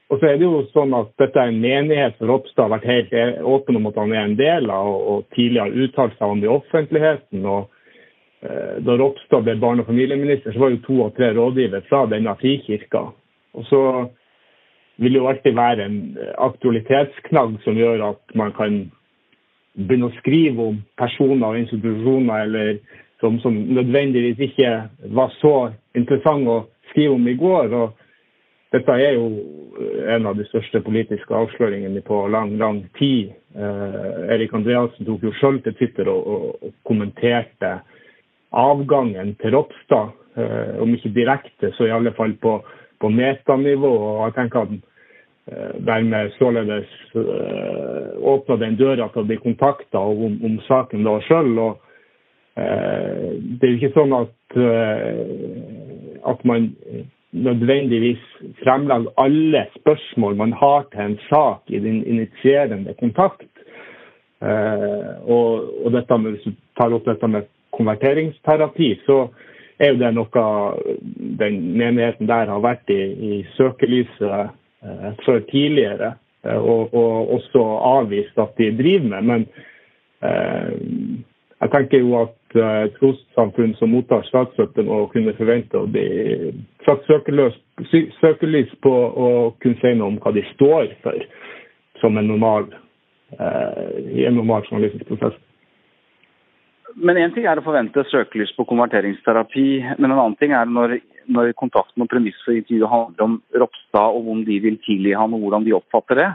og 0.07 0.21
så 0.21 0.29
er 0.29 0.37
det 0.39 0.47
jo 0.47 0.61
sånn 0.71 0.95
at 0.95 1.09
Dette 1.19 1.41
er 1.41 1.51
en 1.51 1.63
menighet 1.63 2.19
som 2.19 2.31
Ropstad 2.31 2.69
har 2.69 2.77
vært 2.77 2.91
helt 2.91 3.15
e- 3.17 3.41
åpen 3.43 3.79
om 3.79 3.89
at 3.91 3.97
han 3.99 4.13
er 4.15 4.23
en 4.23 4.37
del 4.39 4.71
av, 4.71 4.91
og, 4.95 5.25
tidligere 5.35 5.87
uttalt 5.87 6.15
seg 6.19 6.35
om 6.35 6.43
det 6.43 6.47
i 6.47 6.53
offentligheten. 6.53 7.47
og 7.47 8.47
eh, 8.47 8.77
Da 8.87 8.97
Ropstad 9.01 9.43
ble 9.47 9.57
barne- 9.63 9.83
og 9.83 9.91
familieminister, 9.91 10.55
så 10.55 10.63
var 10.63 10.77
jo 10.77 10.85
to 10.85 11.01
og 11.09 11.17
tre 11.17 11.33
rådgivere 11.35 11.83
fra 11.89 12.05
denne 12.13 12.37
frikirka. 12.39 13.03
Og 13.59 13.67
så 13.67 13.83
vil 15.03 15.17
det 15.17 15.21
jo 15.21 15.29
alltid 15.33 15.59
være 15.59 15.89
en 15.89 15.99
aktualitetsknagg 16.39 17.59
som 17.65 17.77
gjør 17.77 18.07
at 18.13 18.37
man 18.39 18.55
kan 18.55 18.79
begynne 19.77 20.09
å 20.09 20.19
skrive 20.21 20.71
om 20.71 20.79
personer 20.97 21.51
og 21.51 21.59
institusjoner 21.65 22.47
eller 22.47 22.79
som, 23.21 23.39
som 23.41 23.55
nødvendigvis 23.55 24.41
ikke 24.51 24.73
var 25.17 25.33
så 25.41 25.55
interessant 25.97 26.49
å 26.49 26.59
skrive 26.91 27.15
om 27.17 27.29
i 27.29 27.37
går. 27.39 27.73
og 27.75 27.95
dette 28.75 28.93
er 28.93 29.15
jo 29.15 29.27
en 30.11 30.27
av 30.27 30.37
de 30.37 30.45
største 30.49 30.81
politiske 30.85 31.35
avsløringene 31.35 32.03
på 32.05 32.25
lang, 32.33 32.57
lang 32.59 32.83
tid. 32.99 33.31
Eh, 33.55 34.33
Erik 34.35 34.55
Andreassen 34.57 35.07
tok 35.07 35.23
jo 35.25 35.33
selv 35.41 35.63
til 35.65 35.77
Twitter 35.79 36.11
og, 36.13 36.27
og, 36.27 36.67
og 36.67 36.75
kommenterte 36.89 37.77
avgangen 38.57 39.37
til 39.41 39.55
Ropstad. 39.57 40.13
Eh, 40.37 40.75
om 40.83 40.93
ikke 40.93 41.15
direkte, 41.17 41.71
så 41.77 41.87
i 41.87 41.95
alle 41.95 42.13
fall 42.17 42.35
på, 42.43 42.59
på 43.01 43.09
metanivå. 43.09 43.93
Og 44.11 44.21
jeg 44.27 44.37
tenker 44.41 44.67
at 44.67 44.75
eh, 44.75 45.73
dermed 45.87 46.35
således 46.37 46.91
eh, 47.17 48.13
åpna 48.35 48.59
den 48.61 48.77
døra 48.77 49.09
til 49.13 49.25
å 49.25 49.29
bli 49.31 49.41
kontakta 49.41 50.03
om, 50.03 50.37
om, 50.45 50.61
saken 50.67 51.07
da 51.07 51.17
sjøl. 51.25 51.55
Eh, 51.63 51.86
det 52.57 53.67
er 53.67 53.73
jo 53.73 53.77
ikke 53.77 53.93
sånn 53.97 54.15
at, 54.17 54.57
eh, 54.57 56.23
at 56.25 56.45
man 56.49 56.71
nødvendigvis 57.37 58.23
fremlegger 58.63 59.13
alle 59.21 59.67
spørsmål 59.75 60.37
man 60.37 60.53
har 60.57 60.87
til 60.93 61.01
en 61.05 61.19
sak 61.29 61.69
i 61.69 61.79
den 61.85 62.03
initierende 62.07 62.95
kontakt. 63.01 63.51
Eh, 64.43 65.13
og, 65.29 65.85
og 65.85 65.93
dette 65.93 66.19
med, 66.19 66.31
Hvis 66.33 66.45
du 66.45 66.53
tar 66.77 66.93
opp 66.93 67.05
dette 67.05 67.29
med 67.29 67.47
konverteringsterapi, 67.77 68.91
så 69.07 69.29
er 69.79 69.93
jo 69.93 70.01
det 70.01 70.13
noe 70.17 70.45
den 71.41 71.61
menigheten 71.77 72.29
der 72.29 72.49
har 72.49 72.61
vært 72.65 72.89
i, 72.93 73.01
i 73.03 73.47
søkelyset 73.57 74.49
eh, 74.83 75.11
før 75.25 75.41
tidligere. 75.51 76.15
Eh, 76.45 76.57
og, 76.57 76.95
og, 76.95 77.31
også 77.37 77.65
avvist 77.97 78.39
at 78.39 78.57
de 78.59 78.71
driver 78.79 79.09
med. 79.09 79.23
Men 79.23 79.47
eh, 80.23 80.73
jeg 81.61 81.71
tenker 81.73 81.99
jo 81.99 82.21
at 82.23 82.37
eh, 82.46 82.46
trossamfunn 82.99 83.75
som 83.79 83.93
mottar 83.95 84.25
statsstøtte, 84.29 84.85
må 84.87 85.05
kunne 85.13 85.35
forvente 85.39 85.79
å 85.79 85.89
bli 85.91 86.07
satt 86.87 87.05
søkelys 87.07 88.75
på 88.85 88.93
å 88.93 89.29
kunne 89.63 89.81
si 89.83 89.95
noe 89.97 90.13
om 90.13 90.21
hva 90.23 90.33
de 90.37 90.45
står 90.55 90.93
for, 91.05 91.27
som 92.03 92.19
en 92.19 92.31
normal, 92.31 92.69
eh, 93.39 93.99
i 94.21 94.27
en 94.29 94.39
normal 94.39 94.65
journalistisk 94.69 95.09
prosess. 95.11 95.37
Men 96.97 97.19
én 97.21 97.35
ting 97.35 97.45
er 97.45 97.61
å 97.61 97.65
forvente 97.65 98.07
søkelys 98.09 98.55
på 98.57 98.65
konverteringsterapi, 98.71 99.69
men 99.99 100.11
en 100.11 100.17
annen 100.17 100.37
ting 100.41 100.55
er 100.57 100.65
når, 100.65 100.97
når 101.29 101.53
kontakten 101.61 102.07
og 102.07 102.09
premiss 102.09 102.39
for 102.45 102.57
intervjuet 102.57 102.89
handler 102.89 103.27
om 103.27 103.35
Ropstad 103.53 104.17
og 104.17 104.31
om 104.33 104.45
de 104.47 104.57
vil 104.65 104.79
tilgi 104.87 105.13
ham 105.13 105.37
og 105.37 105.45
hvordan 105.45 105.67
de 105.67 105.75
oppfatter 105.77 106.23
det. 106.23 106.31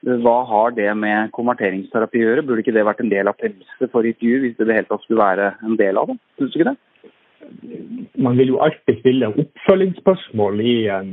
Hva 0.00 0.36
har 0.48 0.72
det 0.72 0.88
med 0.96 1.32
konverteringsterapi 1.36 2.22
å 2.22 2.28
gjøre? 2.30 2.44
Burde 2.48 2.62
ikke 2.64 2.72
det 2.72 2.86
vært 2.88 3.02
en 3.04 3.12
del 3.12 3.28
av 3.28 3.36
premisset 3.36 3.92
for 3.92 4.06
intervju, 4.08 4.38
hvis 4.40 4.56
det 4.56 4.64
i 4.64 4.70
det 4.70 4.78
hele 4.78 4.88
tatt 4.88 5.04
skulle 5.04 5.20
være 5.20 5.50
en 5.66 5.76
del 5.76 6.00
av 6.00 6.08
det? 6.08 6.16
Synes 6.38 6.54
du 6.54 6.58
ikke 6.58 6.70
det? 6.70 6.78
Man 8.20 8.38
vil 8.38 8.54
jo 8.54 8.60
alltid 8.64 9.00
stille 9.00 9.28
oppfølgingsspørsmål 9.42 10.60
i 10.64 10.74
en, 10.94 11.12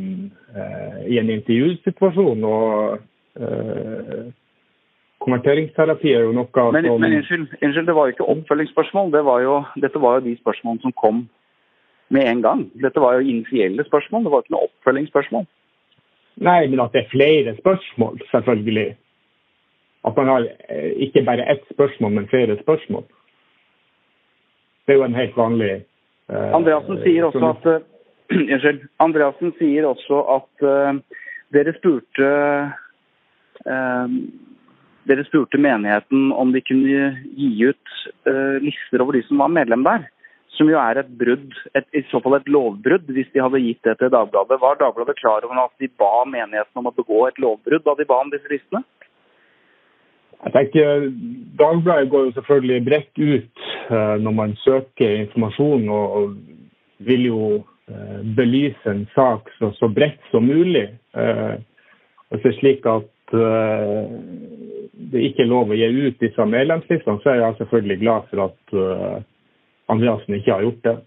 uh, 0.56 1.00
i 1.08 1.20
en 1.20 1.32
intervjusituasjon. 1.36 2.44
og 2.44 3.00
uh, 3.42 4.28
Konverteringsterapi 5.24 6.14
er 6.14 6.28
jo 6.28 6.36
noe 6.38 6.48
men, 6.72 6.88
som 6.88 7.02
Men 7.02 7.18
unnskyld, 7.20 7.48
unnskyld, 7.60 7.88
det 7.90 7.96
var 7.98 8.08
jo 8.08 8.16
ikke 8.16 8.32
oppfølgingsspørsmål. 8.36 9.12
Det 9.12 9.26
var 9.28 9.44
jo, 9.44 9.56
dette 9.84 10.00
var 10.00 10.20
jo 10.20 10.28
de 10.30 10.38
spørsmålene 10.40 10.86
som 10.86 10.96
kom 10.96 11.26
med 12.14 12.28
en 12.32 12.42
gang. 12.46 12.66
Dette 12.80 13.04
var 13.04 13.18
jo 13.18 13.28
initielle 13.36 13.84
spørsmål. 13.84 14.24
Det 14.24 14.32
var 14.32 14.46
ikke 14.46 14.56
noe 14.56 14.70
oppfølgingsspørsmål. 14.70 15.48
Nei, 16.38 16.68
men 16.70 16.82
at 16.84 16.94
det 16.94 17.04
er 17.04 17.12
flere 17.12 17.56
spørsmål, 17.58 18.20
selvfølgelig. 18.32 18.90
At 20.06 20.18
man 20.18 20.28
har 20.30 20.48
eh, 20.70 20.92
ikke 21.08 21.26
bare 21.26 21.48
ett 21.52 21.66
spørsmål, 21.74 22.12
men 22.12 22.30
flere 22.30 22.58
spørsmål. 22.62 23.06
Det 24.86 24.94
er 24.94 25.00
jo 25.02 25.04
en 25.04 25.20
helt 25.20 25.38
vanlig 25.38 25.72
uh, 26.32 26.54
Andreassen 26.58 27.02
sier 27.04 27.26
også 27.28 27.50
at 27.50 27.66
uh, 27.68 28.84
Andreassen 29.04 29.52
sier 29.60 29.88
også 29.90 30.22
at 30.38 30.64
uh, 30.64 31.24
dere 31.56 31.74
spurte 31.80 32.30
dere 35.08 35.24
spurte 35.26 35.60
menigheten 35.60 36.30
om 36.32 36.52
de 36.54 36.62
kunne 36.62 37.08
gi 37.36 37.48
ut 37.68 37.94
lister 38.64 39.02
over 39.02 39.18
de 39.18 39.24
som 39.26 39.42
var 39.42 39.50
medlem 39.52 39.84
der 39.84 40.06
som 40.58 40.70
jo 40.72 40.78
er 40.82 41.00
et 41.02 41.10
brudd, 41.20 41.54
et, 41.78 41.88
i 41.96 42.04
så 42.12 42.20
fall 42.24 42.38
et 42.40 42.50
lovbrudd, 42.52 43.08
hvis 43.14 43.30
de 43.34 43.44
hadde 43.44 43.62
gitt 43.64 43.82
det 43.86 43.98
til 44.00 44.12
Dagbladet. 44.14 44.60
Var 44.62 44.80
Dagbladet 44.82 45.18
klar 45.20 45.46
over 45.46 45.64
at 45.64 45.74
de 45.82 45.90
ba 46.02 46.26
menigheten 46.26 46.82
om 46.82 46.90
å 46.90 46.96
begå 46.98 47.28
et 47.28 47.42
lovbrudd 47.42 47.86
da 47.86 47.96
de 47.98 48.08
ba 48.10 48.20
om 48.24 48.34
disse 48.34 48.50
listene? 48.52 48.84
Jeg 50.38 50.54
tenker 50.54 51.08
Dagbladet 51.62 52.12
går 52.14 52.28
jo 52.28 52.36
selvfølgelig 52.38 52.86
bredt 52.90 53.22
ut 53.22 53.66
uh, 53.94 54.16
når 54.22 54.38
man 54.42 54.58
søker 54.66 55.24
informasjon, 55.24 55.90
og, 55.90 56.38
vil 57.06 57.28
jo 57.28 57.42
uh, 57.62 58.20
belyse 58.38 58.90
en 58.90 59.04
sak 59.14 59.52
så, 59.60 59.70
så 59.78 59.90
bredt 59.94 60.24
som 60.32 60.48
mulig. 60.50 60.88
Hvis 61.14 62.34
og 62.34 62.42
så 62.42 62.52
slik 62.58 62.88
at 62.90 63.14
det 65.12 65.22
ikke 65.28 65.44
er 65.44 65.50
lov 65.52 65.70
å 65.72 65.78
gi 65.78 65.88
ut 66.08 66.18
disse 66.24 66.46
medlemslistene, 66.50 67.22
så 67.22 67.30
er 67.32 67.42
jeg 67.44 67.58
selvfølgelig 67.60 67.98
glad 68.02 68.26
for 68.32 68.44
at 68.48 68.76
Andreassen 69.92 70.36
ikke 70.38 70.54
har 70.54 70.66
gjort 70.66 70.84
det. 70.88 70.98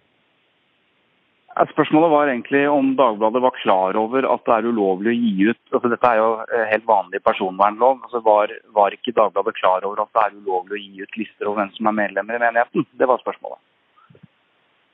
Spørsmålet 1.72 2.10
var 2.10 2.28
egentlig 2.30 2.62
om 2.70 2.92
Dagbladet 2.96 3.42
var 3.42 3.56
klar 3.58 3.96
over 3.98 4.24
at 4.32 4.44
det 4.46 4.54
er 4.54 4.68
ulovlig 4.70 5.10
å 5.10 5.16
gi 5.18 5.48
ut 5.50 5.74
altså 5.74 5.90
Dette 5.90 6.12
er 6.12 6.20
jo 6.20 6.28
eh, 6.46 6.68
helt 6.70 6.86
vanlig 6.88 7.20
personvernlov. 7.26 7.98
altså 8.06 8.20
var, 8.24 8.54
var 8.76 8.94
ikke 8.94 9.16
Dagbladet 9.16 9.56
klar 9.58 9.84
over 9.84 10.04
at 10.04 10.12
det 10.14 10.22
er 10.22 10.38
ulovlig 10.38 10.78
å 10.78 10.84
gi 10.84 11.02
ut 11.02 11.18
lister 11.20 11.50
over 11.50 11.60
hvem 11.60 11.74
som 11.74 11.90
er 11.90 11.98
medlemmer 11.98 12.38
i 12.38 12.44
menigheten? 12.44 12.86
Det 12.94 13.10
var 13.10 13.20
spørsmålet. 13.20 13.60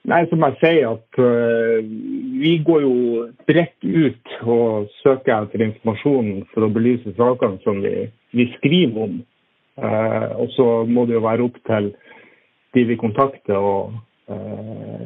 Nei, 0.07 0.23
som 0.31 0.43
jeg 0.47 0.59
sier, 0.61 0.93
at 0.95 1.19
uh, 1.19 1.79
vi 2.41 2.53
går 2.67 2.83
jo 2.85 2.97
bredt 3.49 3.87
ut 3.87 4.35
og 4.47 4.91
søker 5.03 5.35
etter 5.41 5.65
informasjon 5.67 6.45
for 6.53 6.63
å 6.63 6.71
belyse 6.71 7.15
sakene 7.19 7.59
som 7.67 7.81
vi, 7.83 8.07
vi 8.39 8.47
skriver 8.55 9.09
om. 9.09 9.17
Uh, 9.77 10.31
og 10.41 10.53
så 10.55 10.69
må 10.87 11.09
det 11.09 11.19
jo 11.19 11.25
være 11.27 11.49
opp 11.49 11.59
til 11.67 11.91
de 12.77 12.85
vi 12.85 12.97
kontakter 13.01 13.57
og 13.57 13.95
eh, 14.31 15.05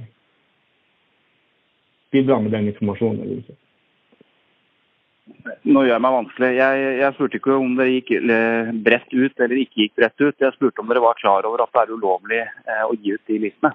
bidra 2.10 2.40
med 2.42 2.54
den 2.54 2.70
informasjonen. 2.72 3.42
Nå 5.62 5.84
gjør 5.86 5.94
jeg 5.94 6.04
meg 6.04 6.16
vanskelig. 6.16 6.50
Jeg, 6.58 6.88
jeg 7.00 7.16
spurte 7.16 7.38
ikke 7.38 7.58
om 7.58 7.76
dere 7.78 7.94
gikk 7.94 8.10
bredt 8.86 9.14
ut 9.14 9.44
eller 9.44 9.62
ikke 9.62 9.84
gikk 9.84 9.94
bredt 10.00 10.24
ut. 10.24 10.42
Jeg 10.42 10.56
spurte 10.56 10.82
om 10.82 10.90
dere 10.90 11.04
var 11.04 11.20
klar 11.20 11.46
over 11.48 11.62
at 11.62 11.70
det 11.76 11.84
er 11.84 11.94
ulovlig 11.94 12.42
å 12.88 12.96
gi 12.98 13.14
ut 13.14 13.30
de 13.30 13.38
listene. 13.46 13.72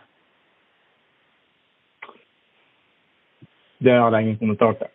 Det 3.86 3.96
har 3.96 4.12
jeg 4.12 4.28
ingen 4.28 4.38
kommentar 4.42 4.78
til. 4.80 4.95